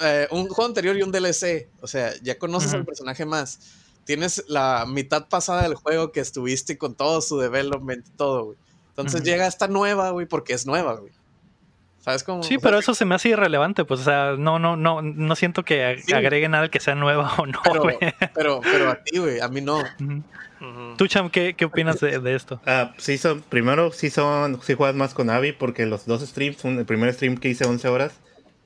eh, 0.00 0.28
un 0.30 0.48
juego 0.48 0.66
anterior 0.66 0.96
y 0.96 1.02
un 1.02 1.12
DLC. 1.12 1.68
O 1.80 1.86
sea, 1.86 2.12
ya 2.22 2.38
conoces 2.38 2.74
al 2.74 2.84
personaje 2.84 3.24
más. 3.24 3.60
Tienes 4.04 4.44
la 4.48 4.84
mitad 4.86 5.28
pasada 5.28 5.62
del 5.62 5.74
juego 5.74 6.12
que 6.12 6.20
estuviste 6.20 6.76
con 6.76 6.94
todo 6.94 7.20
su 7.20 7.38
development, 7.38 8.06
todo, 8.16 8.44
güey. 8.44 8.58
Entonces 8.90 9.22
llega 9.24 9.46
esta 9.46 9.66
nueva, 9.66 10.10
güey, 10.10 10.26
porque 10.26 10.52
es 10.52 10.66
nueva, 10.66 10.94
güey. 10.94 11.12
¿Sabes 12.04 12.22
cómo? 12.22 12.42
Sí, 12.42 12.58
pero 12.58 12.78
eso 12.78 12.94
se 12.94 13.06
me 13.06 13.14
hace 13.14 13.30
irrelevante, 13.30 13.86
pues, 13.86 14.00
o 14.00 14.04
sea, 14.04 14.34
no, 14.38 14.58
no, 14.58 14.76
no, 14.76 15.00
no 15.00 15.36
siento 15.36 15.64
que 15.64 16.02
agreguen 16.14 16.50
nada 16.50 16.68
que 16.68 16.78
sea 16.78 16.94
nueva 16.94 17.34
o 17.38 17.46
no, 17.46 17.58
pero, 17.64 17.82
pero, 18.34 18.60
pero, 18.60 18.90
a 18.90 19.02
ti, 19.02 19.18
güey, 19.18 19.40
a 19.40 19.48
mí 19.48 19.62
no. 19.62 19.82
Tú, 20.98 21.06
Cham, 21.08 21.30
¿qué, 21.30 21.54
qué 21.54 21.64
opinas 21.64 22.00
de, 22.00 22.34
esto? 22.34 22.60
Ah, 22.66 22.92
sí, 22.98 23.16
son, 23.16 23.40
primero, 23.40 23.90
sí 23.90 24.10
son, 24.10 24.60
sí 24.62 24.74
juegas 24.74 24.94
más 24.94 25.14
con 25.14 25.30
Abby, 25.30 25.52
porque 25.52 25.86
los 25.86 26.04
dos 26.04 26.20
streams, 26.20 26.62
el 26.66 26.84
primer 26.84 27.12
stream 27.14 27.38
que 27.38 27.48
hice 27.48 27.64
11 27.64 27.88
horas 27.88 28.20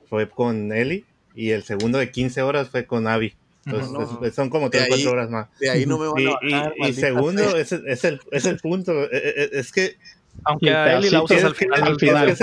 fue 0.09 0.29
con 0.29 0.73
Ellie, 0.73 1.05
y 1.35 1.51
el 1.51 1.63
segundo 1.63 1.97
de 1.97 2.11
15 2.11 2.41
horas 2.41 2.69
fue 2.69 2.85
con 2.85 3.07
Abby. 3.07 3.33
Entonces, 3.65 4.33
son 4.33 4.49
como 4.49 4.69
3 4.69 4.85
4 4.87 5.11
horas 5.11 5.29
más. 5.29 5.47
De 5.59 5.69
ahí 5.69 5.85
no 5.85 5.97
me 5.97 6.07
van 6.07 6.27
a 6.27 6.31
bajar, 6.31 6.73
Y, 6.77 6.87
y 6.87 6.93
segundo, 6.93 7.55
es, 7.57 7.71
es, 7.71 8.03
el, 8.03 8.19
es 8.31 8.45
el 8.45 8.57
punto. 8.57 9.03
E, 9.03 9.09
e, 9.11 9.43
e, 9.43 9.49
es 9.59 9.71
que 9.71 9.97
aunque 10.43 10.71
a 10.71 10.97
él 10.97 11.11
la 11.11 11.21
usas 11.21 11.43
al 11.43 11.55
final, 11.55 11.83
al 11.83 11.99
final, 11.99 12.35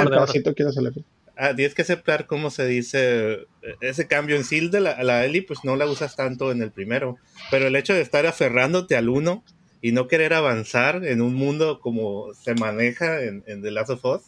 Ah, 1.38 1.54
tienes 1.54 1.74
que 1.74 1.82
aceptar 1.82 2.26
cómo 2.26 2.48
se 2.50 2.66
dice 2.66 3.46
ese 3.82 4.06
cambio 4.06 4.36
en 4.36 4.44
sí 4.44 4.68
de 4.68 4.80
la, 4.80 5.02
la 5.02 5.22
Ellie, 5.26 5.42
pues 5.42 5.64
no 5.64 5.76
la 5.76 5.84
usas 5.84 6.16
tanto 6.16 6.50
en 6.50 6.62
el 6.62 6.70
primero. 6.70 7.18
Pero 7.50 7.66
el 7.66 7.76
hecho 7.76 7.92
de 7.92 8.00
estar 8.00 8.26
aferrándote 8.26 8.96
al 8.96 9.10
uno 9.10 9.44
y 9.82 9.92
no 9.92 10.08
querer 10.08 10.32
avanzar 10.32 11.04
en 11.04 11.20
un 11.20 11.34
mundo 11.34 11.80
como 11.80 12.32
se 12.32 12.54
maneja 12.54 13.22
en, 13.22 13.44
en 13.46 13.60
The 13.60 13.70
Last 13.70 13.90
of 13.90 14.04
Us, 14.06 14.22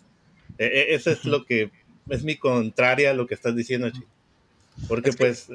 eso 0.58 1.10
es 1.10 1.24
lo 1.24 1.46
que 1.46 1.70
es 2.10 2.24
mi 2.24 2.36
contraria 2.36 3.10
a 3.10 3.14
lo 3.14 3.26
que 3.26 3.34
estás 3.34 3.56
diciendo, 3.56 3.88
Chico. 3.90 4.08
Porque 4.86 5.12
pues 5.12 5.48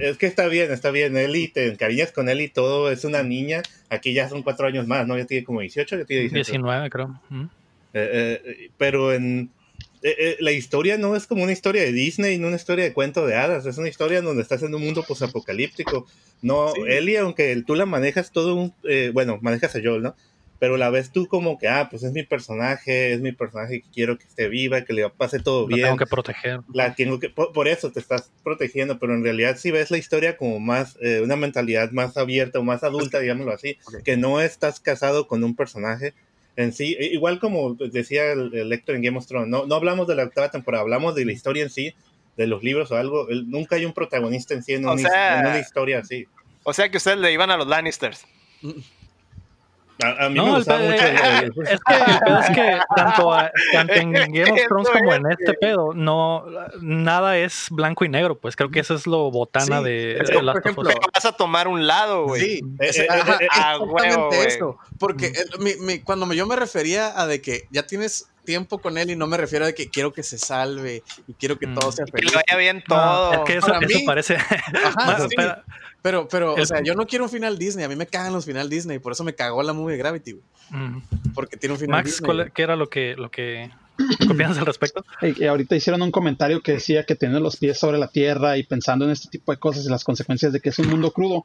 es 0.00 0.16
que 0.16 0.26
está 0.26 0.46
bien, 0.48 0.70
está 0.72 0.90
bien, 0.90 1.16
Eli, 1.16 1.48
te 1.48 1.66
encariñas 1.66 2.12
con 2.12 2.28
él 2.28 2.40
y 2.40 2.48
todo, 2.48 2.90
es 2.90 3.04
una 3.04 3.22
niña, 3.22 3.62
aquí 3.88 4.14
ya 4.14 4.28
son 4.28 4.42
cuatro 4.42 4.66
años 4.66 4.86
más, 4.86 5.06
¿no? 5.06 5.18
Ya 5.18 5.26
tiene 5.26 5.44
como 5.44 5.60
18, 5.60 5.98
ya 5.98 6.04
tiene 6.04 6.28
19, 6.28 6.90
creo. 6.90 7.20
Eh, 7.92 8.40
eh, 8.44 8.70
pero 8.78 9.12
en 9.12 9.50
eh, 10.02 10.36
la 10.40 10.52
historia 10.52 10.96
no 10.96 11.14
es 11.14 11.26
como 11.26 11.42
una 11.42 11.52
historia 11.52 11.82
de 11.82 11.92
Disney, 11.92 12.38
no 12.38 12.46
una 12.46 12.56
historia 12.56 12.84
de 12.84 12.92
cuento 12.92 13.26
de 13.26 13.36
hadas, 13.36 13.66
es 13.66 13.76
una 13.78 13.88
historia 13.88 14.22
donde 14.22 14.42
estás 14.42 14.62
en 14.62 14.74
un 14.74 14.82
mundo 14.82 15.04
posapocalíptico. 15.06 16.06
No, 16.42 16.72
Eli, 16.86 17.16
aunque 17.16 17.62
tú 17.66 17.74
la 17.74 17.86
manejas 17.86 18.32
todo 18.32 18.54
un, 18.54 18.74
bueno, 19.12 19.38
manejas 19.42 19.76
a 19.76 19.80
Joel, 19.82 20.02
¿no? 20.02 20.16
Pero 20.60 20.76
la 20.76 20.90
ves 20.90 21.10
tú 21.10 21.26
como 21.26 21.58
que, 21.58 21.68
ah, 21.68 21.88
pues 21.90 22.02
es 22.02 22.12
mi 22.12 22.22
personaje, 22.22 23.14
es 23.14 23.20
mi 23.20 23.32
personaje 23.32 23.80
que 23.80 23.88
quiero 23.92 24.18
que 24.18 24.26
esté 24.26 24.48
viva, 24.48 24.82
que 24.84 24.92
le 24.92 25.08
pase 25.08 25.40
todo 25.40 25.66
bien. 25.66 25.80
La 25.80 25.86
tengo 25.86 25.98
que 25.98 26.06
proteger. 26.06 26.60
La 26.72 26.94
tengo 26.94 27.18
que, 27.18 27.30
por, 27.30 27.66
eso 27.66 27.90
te 27.90 27.98
estás 27.98 28.30
protegiendo, 28.44 28.98
pero 28.98 29.14
en 29.14 29.24
realidad 29.24 29.56
si 29.56 29.70
ves 29.70 29.90
la 29.90 29.96
historia 29.96 30.36
como 30.36 30.60
más, 30.60 30.98
eh, 31.00 31.22
una 31.24 31.34
mentalidad 31.34 31.90
más 31.92 32.18
abierta 32.18 32.58
o 32.58 32.62
más 32.62 32.84
adulta, 32.84 33.20
digámoslo 33.20 33.52
así, 33.52 33.78
que 34.04 34.18
no 34.18 34.42
estás 34.42 34.80
casado 34.80 35.26
con 35.26 35.42
un 35.42 35.56
personaje 35.56 36.12
en 36.56 36.74
sí, 36.74 36.94
igual 37.00 37.40
como 37.40 37.74
decía 37.74 38.32
el, 38.32 38.68
lector 38.68 38.94
en 38.94 39.02
Game 39.02 39.16
of 39.16 39.26
Thrones, 39.26 39.48
no, 39.48 39.64
no 39.64 39.74
hablamos 39.74 40.06
de 40.06 40.14
la 40.14 40.24
octava 40.24 40.50
temporada, 40.50 40.82
hablamos 40.82 41.14
de 41.14 41.24
la 41.24 41.32
historia 41.32 41.62
en 41.62 41.70
sí, 41.70 41.94
de 42.36 42.46
los 42.46 42.62
libros 42.62 42.90
o 42.90 42.96
algo, 42.96 43.28
nunca 43.46 43.76
hay 43.76 43.86
un 43.86 43.94
protagonista 43.94 44.52
en 44.52 44.62
sí 44.62 44.74
en, 44.74 44.86
una 44.86 45.58
historia 45.58 46.00
así. 46.00 46.26
O 46.64 46.74
sea 46.74 46.90
que 46.90 46.98
ustedes 46.98 47.16
le 47.16 47.32
iban 47.32 47.50
a 47.50 47.56
los 47.56 47.66
Lannisters. 47.66 48.26
Mm. 50.02 50.22
A, 50.22 50.28
mí 50.28 50.40
me 50.40 50.50
gustaba 50.50 50.80
mucho. 50.80 50.94
es 50.94 51.80
que 51.80 51.94
el 51.94 52.18
pedo 52.20 52.40
es 52.40 52.50
que 52.50 52.78
tanto, 52.96 53.36
tanto 53.72 53.92
en 53.94 54.12
Game 54.32 54.52
of 54.52 54.60
Thrones 54.68 54.88
como 54.90 55.14
en 55.14 55.30
este 55.30 55.54
pedo, 55.54 55.92
no 55.94 56.44
nada 56.80 57.38
es 57.38 57.68
blanco 57.70 58.04
y 58.04 58.08
negro, 58.08 58.38
pues 58.38 58.56
creo 58.56 58.70
que 58.70 58.80
eso 58.80 58.94
es 58.94 59.06
lo 59.06 59.30
botana 59.30 59.82
de, 59.82 60.18
es 60.18 60.30
por 60.30 60.58
ejemplo, 60.58 60.90
vas 61.14 61.24
a 61.24 61.32
tomar 61.32 61.68
un 61.68 61.86
lado, 61.86 62.24
güey. 62.24 62.40
Sí, 62.40 62.60
es, 62.78 62.98
eh, 62.98 63.08
eh, 63.10 63.22
eh, 63.40 63.48
a 63.50 63.78
huevo, 63.78 64.32
eso. 64.32 64.78
Porque 64.98 65.32
mi, 65.58 65.74
mi, 65.76 66.00
cuando 66.00 66.32
yo 66.32 66.46
me 66.46 66.56
refería 66.56 67.20
a 67.20 67.26
de 67.26 67.40
que 67.40 67.66
ya 67.70 67.86
tienes 67.86 68.30
tiempo 68.44 68.78
con 68.78 68.98
él 68.98 69.10
y 69.10 69.16
no 69.16 69.26
me 69.26 69.36
refiero 69.36 69.66
a 69.66 69.72
que 69.72 69.88
quiero 69.88 70.12
que 70.12 70.22
se 70.22 70.38
salve 70.38 71.02
y 71.26 71.34
quiero 71.34 71.58
que 71.58 71.66
todo 71.66 71.92
sea 71.92 72.06
feliz. 72.06 72.30
Que 72.30 72.36
vaya 72.36 72.58
bien 72.58 72.82
todo. 72.86 73.32
es 73.32 73.40
que 73.40 73.56
eso, 73.56 73.72
eso 73.80 73.98
parece. 74.06 74.36
Ajá, 74.84 75.28
sí. 75.28 75.36
Pero, 76.02 76.28
pero, 76.28 76.54
o 76.54 76.66
sea, 76.66 76.82
yo 76.82 76.94
no 76.94 77.06
quiero 77.06 77.24
un 77.24 77.30
final 77.30 77.58
Disney. 77.58 77.84
A 77.84 77.88
mí 77.88 77.96
me 77.96 78.06
cagan 78.06 78.32
los 78.32 78.46
final 78.46 78.70
Disney. 78.70 78.98
Por 78.98 79.12
eso 79.12 79.24
me 79.24 79.34
cagó 79.34 79.62
la 79.62 79.72
movie 79.72 79.96
Gravity, 79.96 80.40
Porque 81.34 81.56
tiene 81.56 81.74
un 81.74 81.78
final 81.78 81.98
Max, 81.98 82.18
Disney. 82.20 82.50
¿qué 82.54 82.62
era 82.62 82.76
lo 82.76 82.88
que, 82.88 83.14
lo 83.16 83.30
que 83.30 83.70
opinas 84.30 84.56
al 84.58 84.66
respecto? 84.66 85.04
ahorita 85.48 85.76
hicieron 85.76 86.00
un 86.02 86.10
comentario 86.10 86.62
que 86.62 86.72
decía 86.72 87.04
que 87.04 87.16
tienen 87.16 87.42
los 87.42 87.56
pies 87.56 87.78
sobre 87.78 87.98
la 87.98 88.08
tierra 88.08 88.56
y 88.56 88.62
pensando 88.62 89.04
en 89.04 89.10
este 89.10 89.28
tipo 89.28 89.52
de 89.52 89.58
cosas 89.58 89.84
y 89.84 89.90
las 89.90 90.04
consecuencias 90.04 90.52
de 90.52 90.60
que 90.60 90.70
es 90.70 90.78
un 90.78 90.88
mundo 90.88 91.10
crudo. 91.10 91.44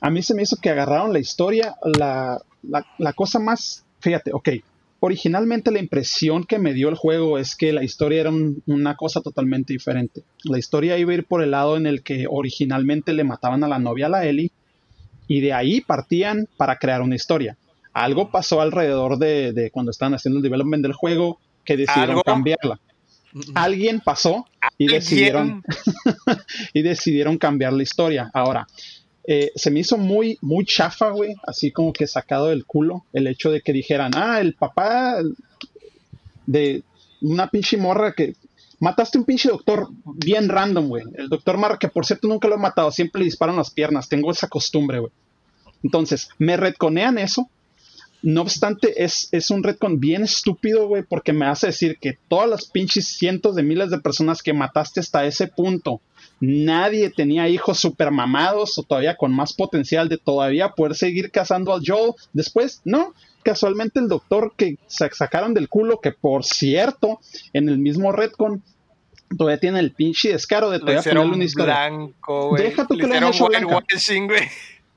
A 0.00 0.10
mí 0.10 0.22
se 0.22 0.34
me 0.34 0.42
hizo 0.42 0.56
que 0.56 0.70
agarraron 0.70 1.12
la 1.12 1.18
historia, 1.18 1.74
la, 1.82 2.40
la, 2.62 2.86
la 2.98 3.12
cosa 3.12 3.38
más, 3.38 3.84
fíjate, 4.00 4.30
ok, 4.32 4.48
originalmente 5.06 5.70
la 5.70 5.78
impresión 5.78 6.44
que 6.44 6.58
me 6.58 6.74
dio 6.74 6.88
el 6.88 6.96
juego 6.96 7.38
es 7.38 7.54
que 7.54 7.72
la 7.72 7.84
historia 7.84 8.22
era 8.22 8.32
una 8.66 8.96
cosa 8.96 9.20
totalmente 9.20 9.72
diferente. 9.72 10.24
La 10.42 10.58
historia 10.58 10.98
iba 10.98 11.12
a 11.12 11.14
ir 11.14 11.26
por 11.26 11.42
el 11.42 11.52
lado 11.52 11.76
en 11.76 11.86
el 11.86 12.02
que 12.02 12.26
originalmente 12.28 13.12
le 13.12 13.22
mataban 13.22 13.62
a 13.62 13.68
la 13.68 13.78
novia 13.78 14.06
a 14.06 14.08
la 14.08 14.26
Ellie 14.26 14.50
y 15.28 15.40
de 15.40 15.52
ahí 15.52 15.80
partían 15.80 16.48
para 16.56 16.76
crear 16.76 17.02
una 17.02 17.14
historia. 17.14 17.56
Algo 17.92 18.30
pasó 18.30 18.60
alrededor 18.60 19.18
de, 19.18 19.70
cuando 19.72 19.90
estaban 19.90 20.14
haciendo 20.14 20.38
el 20.38 20.42
development 20.42 20.82
del 20.82 20.92
juego 20.92 21.38
que 21.64 21.76
decidieron 21.76 22.20
cambiarla. 22.22 22.80
Alguien 23.54 24.00
pasó 24.00 24.46
y 24.76 24.88
decidieron, 24.88 25.62
y 26.74 26.82
decidieron 26.82 27.38
cambiar 27.38 27.72
la 27.72 27.82
historia. 27.84 28.30
Ahora, 28.34 28.66
eh, 29.26 29.50
se 29.54 29.70
me 29.70 29.80
hizo 29.80 29.98
muy, 29.98 30.38
muy 30.40 30.64
chafa, 30.64 31.10
güey, 31.10 31.34
así 31.46 31.72
como 31.72 31.92
que 31.92 32.06
sacado 32.06 32.46
del 32.46 32.64
culo 32.64 33.04
el 33.12 33.26
hecho 33.26 33.50
de 33.50 33.60
que 33.60 33.72
dijeran, 33.72 34.12
ah, 34.14 34.40
el 34.40 34.54
papá 34.54 35.16
de 36.46 36.82
una 37.20 37.48
pinche 37.48 37.76
morra 37.76 38.12
que 38.12 38.34
mataste 38.78 39.18
un 39.18 39.24
pinche 39.24 39.48
doctor 39.48 39.88
bien 40.04 40.48
random, 40.48 40.88
güey. 40.88 41.04
El 41.16 41.28
doctor 41.28 41.58
Marra, 41.58 41.78
que 41.78 41.88
por 41.88 42.06
cierto 42.06 42.28
nunca 42.28 42.48
lo 42.48 42.54
he 42.54 42.58
matado, 42.58 42.90
siempre 42.92 43.20
le 43.20 43.26
disparan 43.26 43.56
las 43.56 43.70
piernas, 43.70 44.08
tengo 44.08 44.30
esa 44.30 44.48
costumbre, 44.48 45.00
güey. 45.00 45.12
Entonces, 45.82 46.28
me 46.38 46.56
retconean 46.56 47.18
eso. 47.18 47.48
No 48.22 48.42
obstante, 48.42 49.04
es, 49.04 49.28
es 49.32 49.50
un 49.50 49.62
retcon 49.62 50.00
bien 50.00 50.24
estúpido, 50.24 50.88
güey, 50.88 51.02
porque 51.02 51.32
me 51.32 51.46
hace 51.46 51.68
decir 51.68 51.98
que 52.00 52.18
todas 52.28 52.48
las 52.48 52.66
pinches 52.66 53.06
cientos 53.06 53.54
de 53.54 53.62
miles 53.62 53.90
de 53.90 54.00
personas 54.00 54.42
que 54.42 54.52
mataste 54.52 55.00
hasta 55.00 55.26
ese 55.26 55.46
punto 55.46 56.00
nadie 56.40 57.10
tenía 57.10 57.48
hijos 57.48 57.78
super 57.78 58.10
mamados 58.10 58.78
o 58.78 58.82
todavía 58.82 59.16
con 59.16 59.32
más 59.34 59.52
potencial 59.52 60.08
de 60.08 60.18
todavía 60.18 60.70
poder 60.70 60.94
seguir 60.94 61.30
cazando 61.30 61.72
al 61.72 61.82
Joel. 61.84 62.12
Después, 62.32 62.80
no. 62.84 63.14
Casualmente 63.42 64.00
el 64.00 64.08
doctor 64.08 64.54
que 64.56 64.76
sacaron 64.88 65.54
del 65.54 65.68
culo, 65.68 66.00
que 66.00 66.10
por 66.12 66.44
cierto, 66.44 67.20
en 67.52 67.68
el 67.68 67.78
mismo 67.78 68.10
Redcon 68.10 68.62
todavía 69.36 69.60
tiene 69.60 69.80
el 69.80 69.92
pinche 69.92 70.30
descaro 70.30 70.70
de 70.70 70.80
todavía 70.80 71.02
ponerle 71.02 71.34
una 71.34 71.44
historia. 71.44 71.90
Deja 72.56 72.86
tú 72.86 72.96
que 72.96 73.06
le 73.06 73.20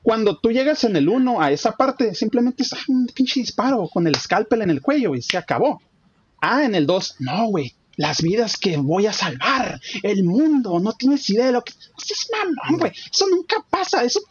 Cuando 0.02 0.38
tú 0.38 0.52
llegas 0.52 0.84
en 0.84 0.96
el 0.96 1.10
1 1.10 1.42
a 1.42 1.52
esa 1.52 1.74
parte, 1.74 2.16
simplemente 2.16 2.64
es 2.64 2.74
un 2.88 3.06
pinche 3.08 3.40
disparo 3.40 3.88
con 3.88 4.08
el 4.08 4.16
scalpel 4.16 4.64
en 4.64 4.72
el 4.72 4.82
cuello 4.82 5.14
y 5.14 5.22
se 5.22 5.38
acabó. 5.38 5.82
Ah, 6.42 6.64
en 6.64 6.74
el 6.74 6.88
2, 6.88 7.18
no, 7.20 7.48
güey 7.48 7.76
las 8.00 8.22
vidas 8.22 8.56
que 8.56 8.78
voy 8.78 9.08
a 9.08 9.14
salvar, 9.14 9.78
el 10.04 10.24
mundo, 10.24 10.80
no 10.80 10.94
tienes 10.94 11.30
idea 11.30 11.48
de 11.48 11.52
lo 11.52 11.62
que... 11.62 11.74
Es 11.74 12.30
mamón, 12.32 12.80
güey, 12.80 12.94
eso 13.12 13.28
nunca 13.30 13.58
pasa, 13.70 14.06
eso 14.06 14.22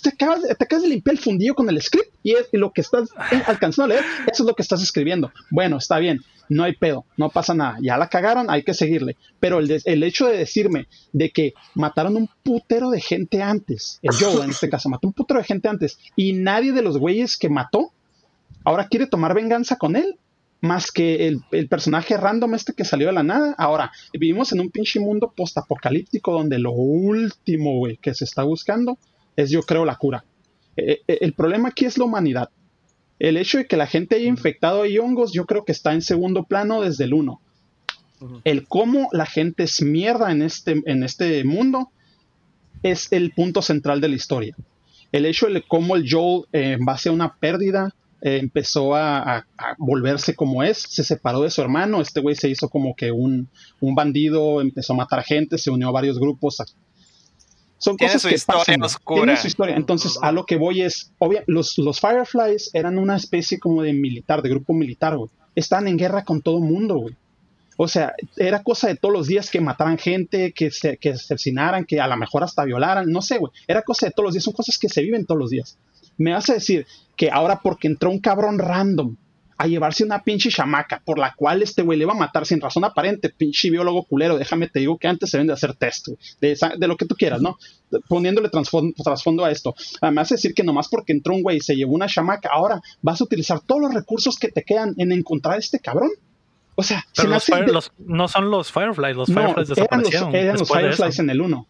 te 0.00 0.10
acabas, 0.10 0.42
te 0.42 0.64
acabas 0.64 0.84
de 0.84 0.90
limpiar 0.90 1.16
el 1.16 1.20
fundillo 1.20 1.56
con 1.56 1.68
el 1.68 1.82
script 1.82 2.08
y, 2.22 2.34
es, 2.34 2.46
lo 2.52 2.70
que 2.70 2.82
estás 2.82 3.08
alcanzando 3.46 3.92
a 3.92 3.96
leer, 3.96 4.04
eso 4.30 4.44
es 4.44 4.46
lo 4.46 4.54
que 4.54 4.62
estás 4.62 4.80
escribiendo. 4.80 5.32
Bueno, 5.50 5.78
está 5.78 5.98
bien, 5.98 6.20
no 6.48 6.62
hay 6.62 6.76
pedo, 6.76 7.04
no 7.16 7.28
pasa 7.28 7.52
nada, 7.52 7.78
ya 7.82 7.98
la 7.98 8.08
cagaron, 8.08 8.48
hay 8.48 8.62
que 8.62 8.74
seguirle. 8.74 9.16
Pero 9.40 9.58
el, 9.58 9.82
el 9.84 10.02
hecho 10.04 10.28
de 10.28 10.38
decirme 10.38 10.86
de 11.12 11.30
que 11.30 11.52
mataron 11.74 12.14
un 12.14 12.30
putero 12.44 12.90
de 12.90 13.00
gente 13.00 13.42
antes, 13.42 13.98
el 14.02 14.14
Joe 14.14 14.44
en 14.44 14.50
este 14.50 14.70
caso, 14.70 14.88
mató 14.88 15.08
un 15.08 15.14
putero 15.14 15.40
de 15.40 15.46
gente 15.46 15.68
antes 15.68 15.98
y 16.14 16.32
nadie 16.34 16.72
de 16.72 16.82
los 16.82 16.96
güeyes 16.96 17.36
que 17.36 17.48
mató 17.48 17.90
ahora 18.62 18.86
quiere 18.86 19.08
tomar 19.08 19.34
venganza 19.34 19.74
con 19.74 19.96
él 19.96 20.16
más 20.60 20.90
que 20.90 21.26
el, 21.26 21.68
personaje 21.68 22.16
random 22.16 22.54
este 22.54 22.72
que 22.72 22.84
salió 22.84 23.08
de 23.08 23.12
la 23.12 23.22
nada. 23.22 23.54
Ahora, 23.58 23.92
vivimos 24.12 24.52
en 24.52 24.60
un 24.60 24.70
pinche 24.70 25.00
mundo 25.00 25.32
postapocalíptico 25.36 26.32
donde 26.32 26.58
lo 26.58 26.72
último, 26.72 27.78
güey, 27.78 27.96
que 27.98 28.14
se 28.14 28.24
está 28.24 28.42
buscando 28.42 28.98
es 29.36 29.50
yo 29.50 29.62
creo 29.62 29.84
la 29.84 29.96
cura. 29.96 30.24
Eh, 30.76 31.00
eh, 31.06 31.18
el 31.20 31.32
problema 31.32 31.68
aquí 31.68 31.84
es 31.84 31.98
la 31.98 32.04
humanidad. 32.04 32.50
El 33.18 33.36
hecho 33.36 33.58
de 33.58 33.66
que 33.66 33.76
la 33.76 33.86
gente 33.86 34.16
haya 34.16 34.28
infectado 34.28 34.82
a 34.82 35.02
hongos, 35.02 35.32
yo 35.32 35.46
creo 35.46 35.64
que 35.64 35.72
está 35.72 35.92
en 35.92 36.02
segundo 36.02 36.44
plano 36.44 36.82
desde 36.82 37.04
el 37.04 37.14
uno. 37.14 37.40
El 38.44 38.66
cómo 38.66 39.08
la 39.12 39.26
gente 39.26 39.64
es 39.64 39.82
mierda 39.82 40.32
en 40.32 40.40
este, 40.42 40.82
en 40.86 41.02
este 41.02 41.44
mundo 41.44 41.90
es 42.82 43.12
el 43.12 43.32
punto 43.32 43.62
central 43.62 44.00
de 44.00 44.08
la 44.08 44.16
historia. 44.16 44.56
El 45.12 45.26
hecho 45.26 45.46
de 45.48 45.62
cómo 45.62 45.96
el 45.96 46.06
Joel, 46.10 46.44
eh, 46.52 46.72
en 46.72 46.84
base 46.84 47.08
a 47.08 47.12
una 47.12 47.34
pérdida, 47.34 47.94
empezó 48.20 48.94
a, 48.94 49.46
volverse 49.78 50.34
como 50.34 50.62
es, 50.62 50.78
se 50.78 51.04
separó 51.04 51.42
de 51.42 51.50
su 51.50 51.62
hermano, 51.62 52.00
este 52.00 52.20
güey 52.20 52.34
se 52.34 52.48
hizo 52.48 52.68
como 52.68 52.94
que 52.94 53.12
un, 53.12 53.48
un, 53.80 53.94
bandido, 53.94 54.60
empezó 54.60 54.94
a 54.94 54.96
matar 54.96 55.22
gente, 55.22 55.58
se 55.58 55.70
unió 55.70 55.88
a 55.88 55.92
varios 55.92 56.18
grupos, 56.18 56.60
son 57.78 57.96
cosas 57.96 58.24
que 58.24 58.38
pasan. 58.46 58.80
Tiene 59.06 59.36
su 59.36 59.46
historia. 59.46 59.76
Entonces, 59.76 60.18
a 60.22 60.32
lo 60.32 60.46
que 60.46 60.56
voy 60.56 60.82
es, 60.82 61.12
obvio, 61.18 61.42
los, 61.46 61.76
los 61.78 62.00
Fireflies 62.00 62.70
eran 62.72 62.98
una 62.98 63.16
especie 63.16 63.58
como 63.58 63.82
de 63.82 63.92
militar, 63.92 64.42
de 64.42 64.48
grupo 64.48 64.72
militar, 64.72 65.16
güey. 65.16 65.30
Estaban 65.54 65.88
en 65.88 65.96
guerra 65.96 66.24
con 66.24 66.42
todo 66.42 66.58
el 66.58 66.64
mundo, 66.64 66.96
güey. 66.96 67.14
O 67.76 67.88
sea, 67.88 68.14
era 68.38 68.62
cosa 68.62 68.88
de 68.88 68.96
todos 68.96 69.12
los 69.12 69.26
días 69.26 69.50
que 69.50 69.60
mataran 69.60 69.98
gente, 69.98 70.52
que 70.52 70.70
se, 70.70 70.96
que 70.96 71.10
asesinaran, 71.10 71.84
que 71.84 72.00
a 72.00 72.06
lo 72.06 72.16
mejor 72.16 72.42
hasta 72.42 72.64
violaran, 72.64 73.10
no 73.10 73.20
sé, 73.20 73.36
güey. 73.36 73.52
Era 73.66 73.82
cosa 73.82 74.06
de 74.06 74.12
todos 74.12 74.24
los 74.24 74.34
días, 74.34 74.44
son 74.44 74.54
cosas 74.54 74.78
que 74.78 74.88
se 74.88 75.02
viven 75.02 75.26
todos 75.26 75.38
los 75.38 75.50
días. 75.50 75.76
Me 76.18 76.32
vas 76.32 76.48
a 76.50 76.54
decir 76.54 76.86
que 77.16 77.30
ahora 77.30 77.60
porque 77.62 77.88
entró 77.88 78.10
un 78.10 78.20
cabrón 78.20 78.58
random 78.58 79.16
a 79.58 79.66
llevarse 79.66 80.04
una 80.04 80.22
pinche 80.22 80.50
chamaca 80.50 81.00
por 81.04 81.18
la 81.18 81.34
cual 81.34 81.62
este 81.62 81.82
güey 81.82 81.98
le 81.98 82.04
va 82.04 82.12
a 82.12 82.16
matar 82.16 82.46
sin 82.46 82.60
razón 82.60 82.84
aparente, 82.84 83.30
pinche 83.30 83.70
biólogo 83.70 84.04
culero, 84.04 84.36
déjame 84.36 84.68
te 84.68 84.80
digo 84.80 84.98
que 84.98 85.08
antes 85.08 85.30
se 85.30 85.38
ven 85.38 85.46
de 85.46 85.54
hacer 85.54 85.74
test, 85.74 86.08
de, 86.40 86.58
de, 86.78 86.88
lo 86.88 86.96
que 86.96 87.06
tú 87.06 87.14
quieras, 87.14 87.40
¿no? 87.40 87.58
Poniéndole 88.08 88.50
trasfondo, 88.50 89.44
a 89.44 89.50
esto. 89.50 89.74
Además, 90.00 90.28
decir 90.28 90.52
que 90.54 90.62
nomás 90.62 90.88
porque 90.88 91.12
entró 91.12 91.34
un 91.34 91.42
güey 91.42 91.58
y 91.58 91.60
se 91.60 91.74
llevó 91.74 91.94
una 91.94 92.06
chamaca, 92.06 92.50
ahora 92.52 92.80
vas 93.00 93.20
a 93.20 93.24
utilizar 93.24 93.60
todos 93.60 93.80
los 93.80 93.94
recursos 93.94 94.38
que 94.38 94.48
te 94.48 94.62
quedan 94.62 94.94
en 94.98 95.12
encontrar 95.12 95.54
a 95.54 95.58
este 95.58 95.78
cabrón. 95.78 96.10
O 96.74 96.82
sea, 96.82 97.06
no 97.98 98.28
son 98.28 98.50
los 98.50 98.70
Fireflies, 98.70 99.16
los 99.16 99.28
Fireflies 99.28 99.68
desaparecieron. 99.68 100.34
Eran 100.34 100.58
los, 100.58 100.68
Fireflies 100.68 101.18
en 101.18 101.30
el 101.30 101.40
1 101.40 101.66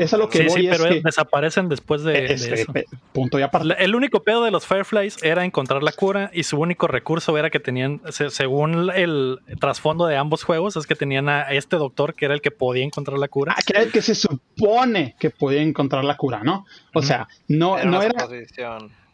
es 0.00 0.14
a 0.14 0.16
lo 0.16 0.28
que 0.28 0.48
sí, 0.48 0.48
voy. 0.48 0.68
pero 0.68 0.84
desaparecen 1.02 1.68
después 1.68 2.02
de, 2.02 2.24
eso. 2.32 2.72
Punto 3.12 3.38
y 3.38 3.42
aparte. 3.42 3.74
El 3.78 3.94
único 3.94 4.22
pedo 4.22 4.42
de 4.44 4.50
los 4.50 4.66
Fireflies 4.66 5.22
era 5.22 5.44
encontrar 5.44 5.82
la 5.82 5.92
cura 5.92 6.30
y 6.32 6.44
su 6.44 6.58
único 6.58 6.86
recurso 6.86 7.36
era 7.36 7.50
que 7.50 7.60
tenían, 7.60 8.00
según 8.10 8.90
el 8.94 9.40
trasfondo 9.60 10.06
de 10.06 10.16
ambos 10.16 10.42
juegos, 10.42 10.76
es 10.76 10.86
que 10.86 10.94
tenían 10.94 11.28
a 11.28 11.42
este 11.52 11.76
doctor 11.76 12.14
que 12.14 12.24
era 12.24 12.34
el 12.34 12.40
que 12.40 12.50
podía 12.50 12.84
encontrar 12.84 13.18
la 13.18 13.28
cura. 13.28 13.54
Ah, 13.56 13.62
que 13.64 13.74
era 13.74 13.82
el 13.82 13.92
que 13.92 14.00
se 14.00 14.14
supone 14.14 15.16
que 15.18 15.30
podía 15.30 15.60
encontrar 15.60 16.02
la 16.04 16.16
cura, 16.16 16.40
¿no? 16.42 16.64
O 16.94 17.02
sea, 17.02 17.28
no 17.48 17.76
era. 17.76 17.90
No 17.90 18.02
era... 18.02 18.26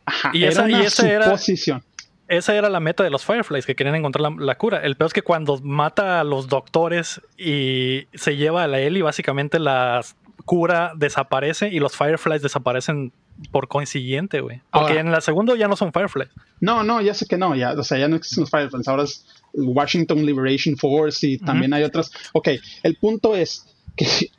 Ajá, 0.06 0.30
y 0.32 0.44
esa, 0.44 0.66
era 0.68 0.76
una 0.76 0.88
suposición. 0.88 1.82
esa 2.28 2.54
era 2.54 2.68
la 2.70 2.78
meta 2.78 3.02
de 3.02 3.10
los 3.10 3.24
Fireflies, 3.24 3.66
que 3.66 3.74
querían 3.74 3.96
encontrar 3.96 4.30
la, 4.38 4.54
cura. 4.54 4.78
El 4.78 4.96
peor 4.96 5.08
es 5.08 5.12
que 5.12 5.22
cuando 5.22 5.58
mata 5.62 6.20
a 6.20 6.24
los 6.24 6.46
doctores 6.46 7.20
y 7.36 8.06
se 8.14 8.36
lleva 8.36 8.62
a 8.62 8.68
la 8.68 8.78
Ellie, 8.78 9.02
básicamente 9.02 9.58
las 9.58 10.14
cura 10.46 10.92
desaparece 10.96 11.68
y 11.68 11.80
los 11.80 11.94
Fireflies 11.94 12.40
desaparecen 12.40 13.12
por 13.50 13.68
consiguiente, 13.68 14.40
güey. 14.40 14.62
Porque 14.72 14.98
en 14.98 15.10
la 15.10 15.20
segunda 15.20 15.54
ya 15.56 15.68
no 15.68 15.76
son 15.76 15.92
Fireflies. 15.92 16.30
No, 16.60 16.82
no, 16.82 17.02
ya 17.02 17.12
sé 17.12 17.26
que 17.26 17.36
no, 17.36 17.54
ya, 17.54 17.72
o 17.72 17.82
sea, 17.82 17.98
ya 17.98 18.08
no 18.08 18.16
existen 18.16 18.42
los 18.42 18.50
Fireflies, 18.50 18.88
ahora 18.88 19.02
es 19.02 19.26
Washington 19.52 20.24
Liberation 20.24 20.76
Force 20.76 21.26
y 21.26 21.38
también 21.38 21.74
hay 21.74 21.82
otras. 21.82 22.10
Ok, 22.32 22.48
el 22.82 22.96
punto 22.96 23.34
es 23.34 23.66
que 23.96 24.06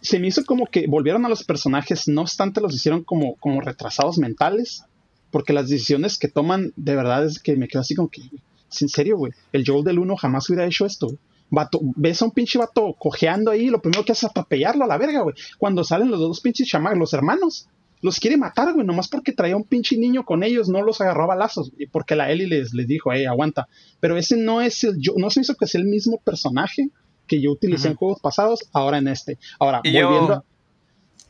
se 0.00 0.18
me 0.18 0.28
hizo 0.28 0.44
como 0.44 0.66
que 0.66 0.86
volvieron 0.88 1.24
a 1.24 1.28
los 1.28 1.44
personajes, 1.44 2.08
no 2.08 2.22
obstante 2.22 2.60
los 2.60 2.74
hicieron 2.74 3.04
como, 3.04 3.36
como 3.36 3.60
retrasados 3.60 4.18
mentales, 4.18 4.84
porque 5.30 5.52
las 5.52 5.68
decisiones 5.68 6.18
que 6.18 6.28
toman 6.28 6.72
de 6.76 6.96
verdad 6.96 7.26
es 7.26 7.38
que 7.38 7.56
me 7.56 7.68
quedo 7.68 7.82
así 7.82 7.94
como 7.94 8.08
que, 8.08 8.22
en 8.22 8.88
serio, 8.88 9.18
güey, 9.18 9.32
el 9.52 9.64
Joel 9.66 9.84
del 9.84 9.98
1 9.98 10.16
jamás 10.16 10.48
hubiera 10.48 10.66
hecho 10.66 10.86
esto. 10.86 11.08
Vato, 11.50 11.80
ves 11.96 12.22
a 12.22 12.26
un 12.26 12.30
pinche 12.30 12.58
vato 12.58 12.94
cojeando 12.98 13.50
ahí, 13.50 13.66
lo 13.66 13.80
primero 13.82 14.04
que 14.04 14.12
hace 14.12 14.26
es 14.26 14.30
atropellarlo 14.30 14.84
a 14.84 14.88
la 14.88 14.98
verga, 14.98 15.22
güey. 15.22 15.34
Cuando 15.58 15.84
salen 15.84 16.10
los 16.10 16.20
dos 16.20 16.40
pinches 16.40 16.68
chamacos, 16.68 16.98
los 16.98 17.12
hermanos, 17.12 17.68
los 18.02 18.18
quiere 18.18 18.36
matar, 18.36 18.72
güey, 18.72 18.86
nomás 18.86 19.08
porque 19.08 19.32
traía 19.32 19.56
un 19.56 19.64
pinche 19.64 19.96
niño 19.96 20.24
con 20.24 20.42
ellos, 20.42 20.68
no 20.68 20.82
los 20.82 21.00
agarró 21.00 21.24
a 21.24 21.28
balazos, 21.28 21.72
y 21.76 21.86
porque 21.86 22.16
la 22.16 22.30
Ellie 22.30 22.46
les, 22.46 22.72
les 22.72 22.86
dijo, 22.86 23.12
hey, 23.12 23.26
aguanta. 23.26 23.68
Pero 24.00 24.16
ese 24.16 24.36
no 24.36 24.60
es 24.60 24.84
el, 24.84 24.98
yo, 24.98 25.14
no 25.16 25.28
se 25.30 25.40
hizo 25.40 25.54
que 25.54 25.66
sea 25.66 25.80
el 25.80 25.86
mismo 25.86 26.18
personaje 26.18 26.88
que 27.26 27.40
yo 27.40 27.52
utilicé 27.52 27.88
en 27.88 27.94
juegos 27.94 28.20
pasados, 28.20 28.68
ahora 28.72 28.98
en 28.98 29.08
este. 29.08 29.38
Ahora, 29.60 29.80
volviendo. 29.84 30.44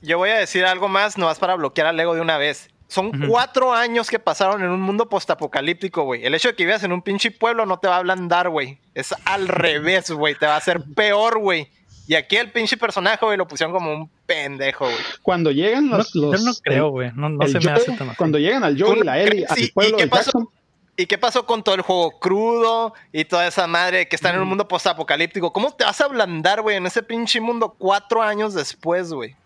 Yo, 0.00 0.16
voy 0.16 0.30
a 0.30 0.38
decir 0.38 0.64
algo 0.64 0.88
más, 0.88 1.18
nomás 1.18 1.38
para 1.38 1.56
bloquear 1.56 1.88
al 1.88 1.96
Lego 1.96 2.14
de 2.14 2.22
una 2.22 2.38
vez. 2.38 2.70
Son 2.90 3.12
cuatro 3.28 3.72
años 3.72 4.10
que 4.10 4.18
pasaron 4.18 4.64
en 4.64 4.68
un 4.68 4.80
mundo 4.80 5.08
postapocalíptico, 5.08 6.02
güey. 6.02 6.26
El 6.26 6.34
hecho 6.34 6.48
de 6.48 6.56
que 6.56 6.64
vivas 6.64 6.82
en 6.82 6.90
un 6.90 7.02
pinche 7.02 7.30
pueblo 7.30 7.64
no 7.64 7.78
te 7.78 7.86
va 7.86 7.94
a 7.94 7.98
ablandar, 7.98 8.48
güey. 8.48 8.80
Es 8.96 9.14
al 9.26 9.46
revés, 9.46 10.10
güey. 10.10 10.34
Te 10.34 10.46
va 10.46 10.54
a 10.54 10.56
hacer 10.56 10.82
peor, 10.96 11.38
güey. 11.38 11.68
Y 12.08 12.16
aquí 12.16 12.36
el 12.36 12.50
pinche 12.50 12.76
personaje, 12.76 13.24
güey, 13.24 13.38
lo 13.38 13.46
pusieron 13.46 13.72
como 13.72 13.92
un 13.94 14.10
pendejo, 14.26 14.86
güey. 14.86 14.96
Cuando 15.22 15.52
llegan 15.52 15.88
los. 15.88 16.12
yo 16.12 16.32
no 16.32 16.52
creo, 16.64 16.90
güey. 16.90 17.12
No, 17.14 17.46
se 17.46 17.60
me 17.60 17.70
hace 17.70 17.92
tan 17.92 18.12
Cuando 18.16 18.38
llegan 18.38 18.64
al 18.64 18.76
Joe 18.76 18.98
y 18.98 19.04
la 19.04 19.20
Ellie, 19.20 19.46
al 19.48 19.70
pueblo 19.72 19.96
¿y 19.96 20.00
qué 20.00 20.08
pasó? 20.08 20.52
¿Y 20.96 21.06
qué 21.06 21.16
pasó 21.16 21.46
con 21.46 21.62
todo 21.62 21.76
el 21.76 21.82
juego 21.82 22.18
crudo 22.18 22.92
y 23.12 23.24
toda 23.24 23.46
esa 23.46 23.68
madre 23.68 24.08
que 24.08 24.16
está 24.16 24.30
en 24.30 24.40
un 24.40 24.48
mundo 24.48 24.66
postapocalíptico? 24.66 25.52
¿Cómo 25.52 25.72
te 25.72 25.84
vas 25.84 26.00
a 26.00 26.06
ablandar, 26.06 26.60
güey, 26.60 26.76
en 26.76 26.86
ese 26.86 27.04
pinche 27.04 27.40
mundo 27.40 27.76
cuatro 27.78 28.20
años 28.20 28.52
después, 28.52 29.12
güey? 29.12 29.36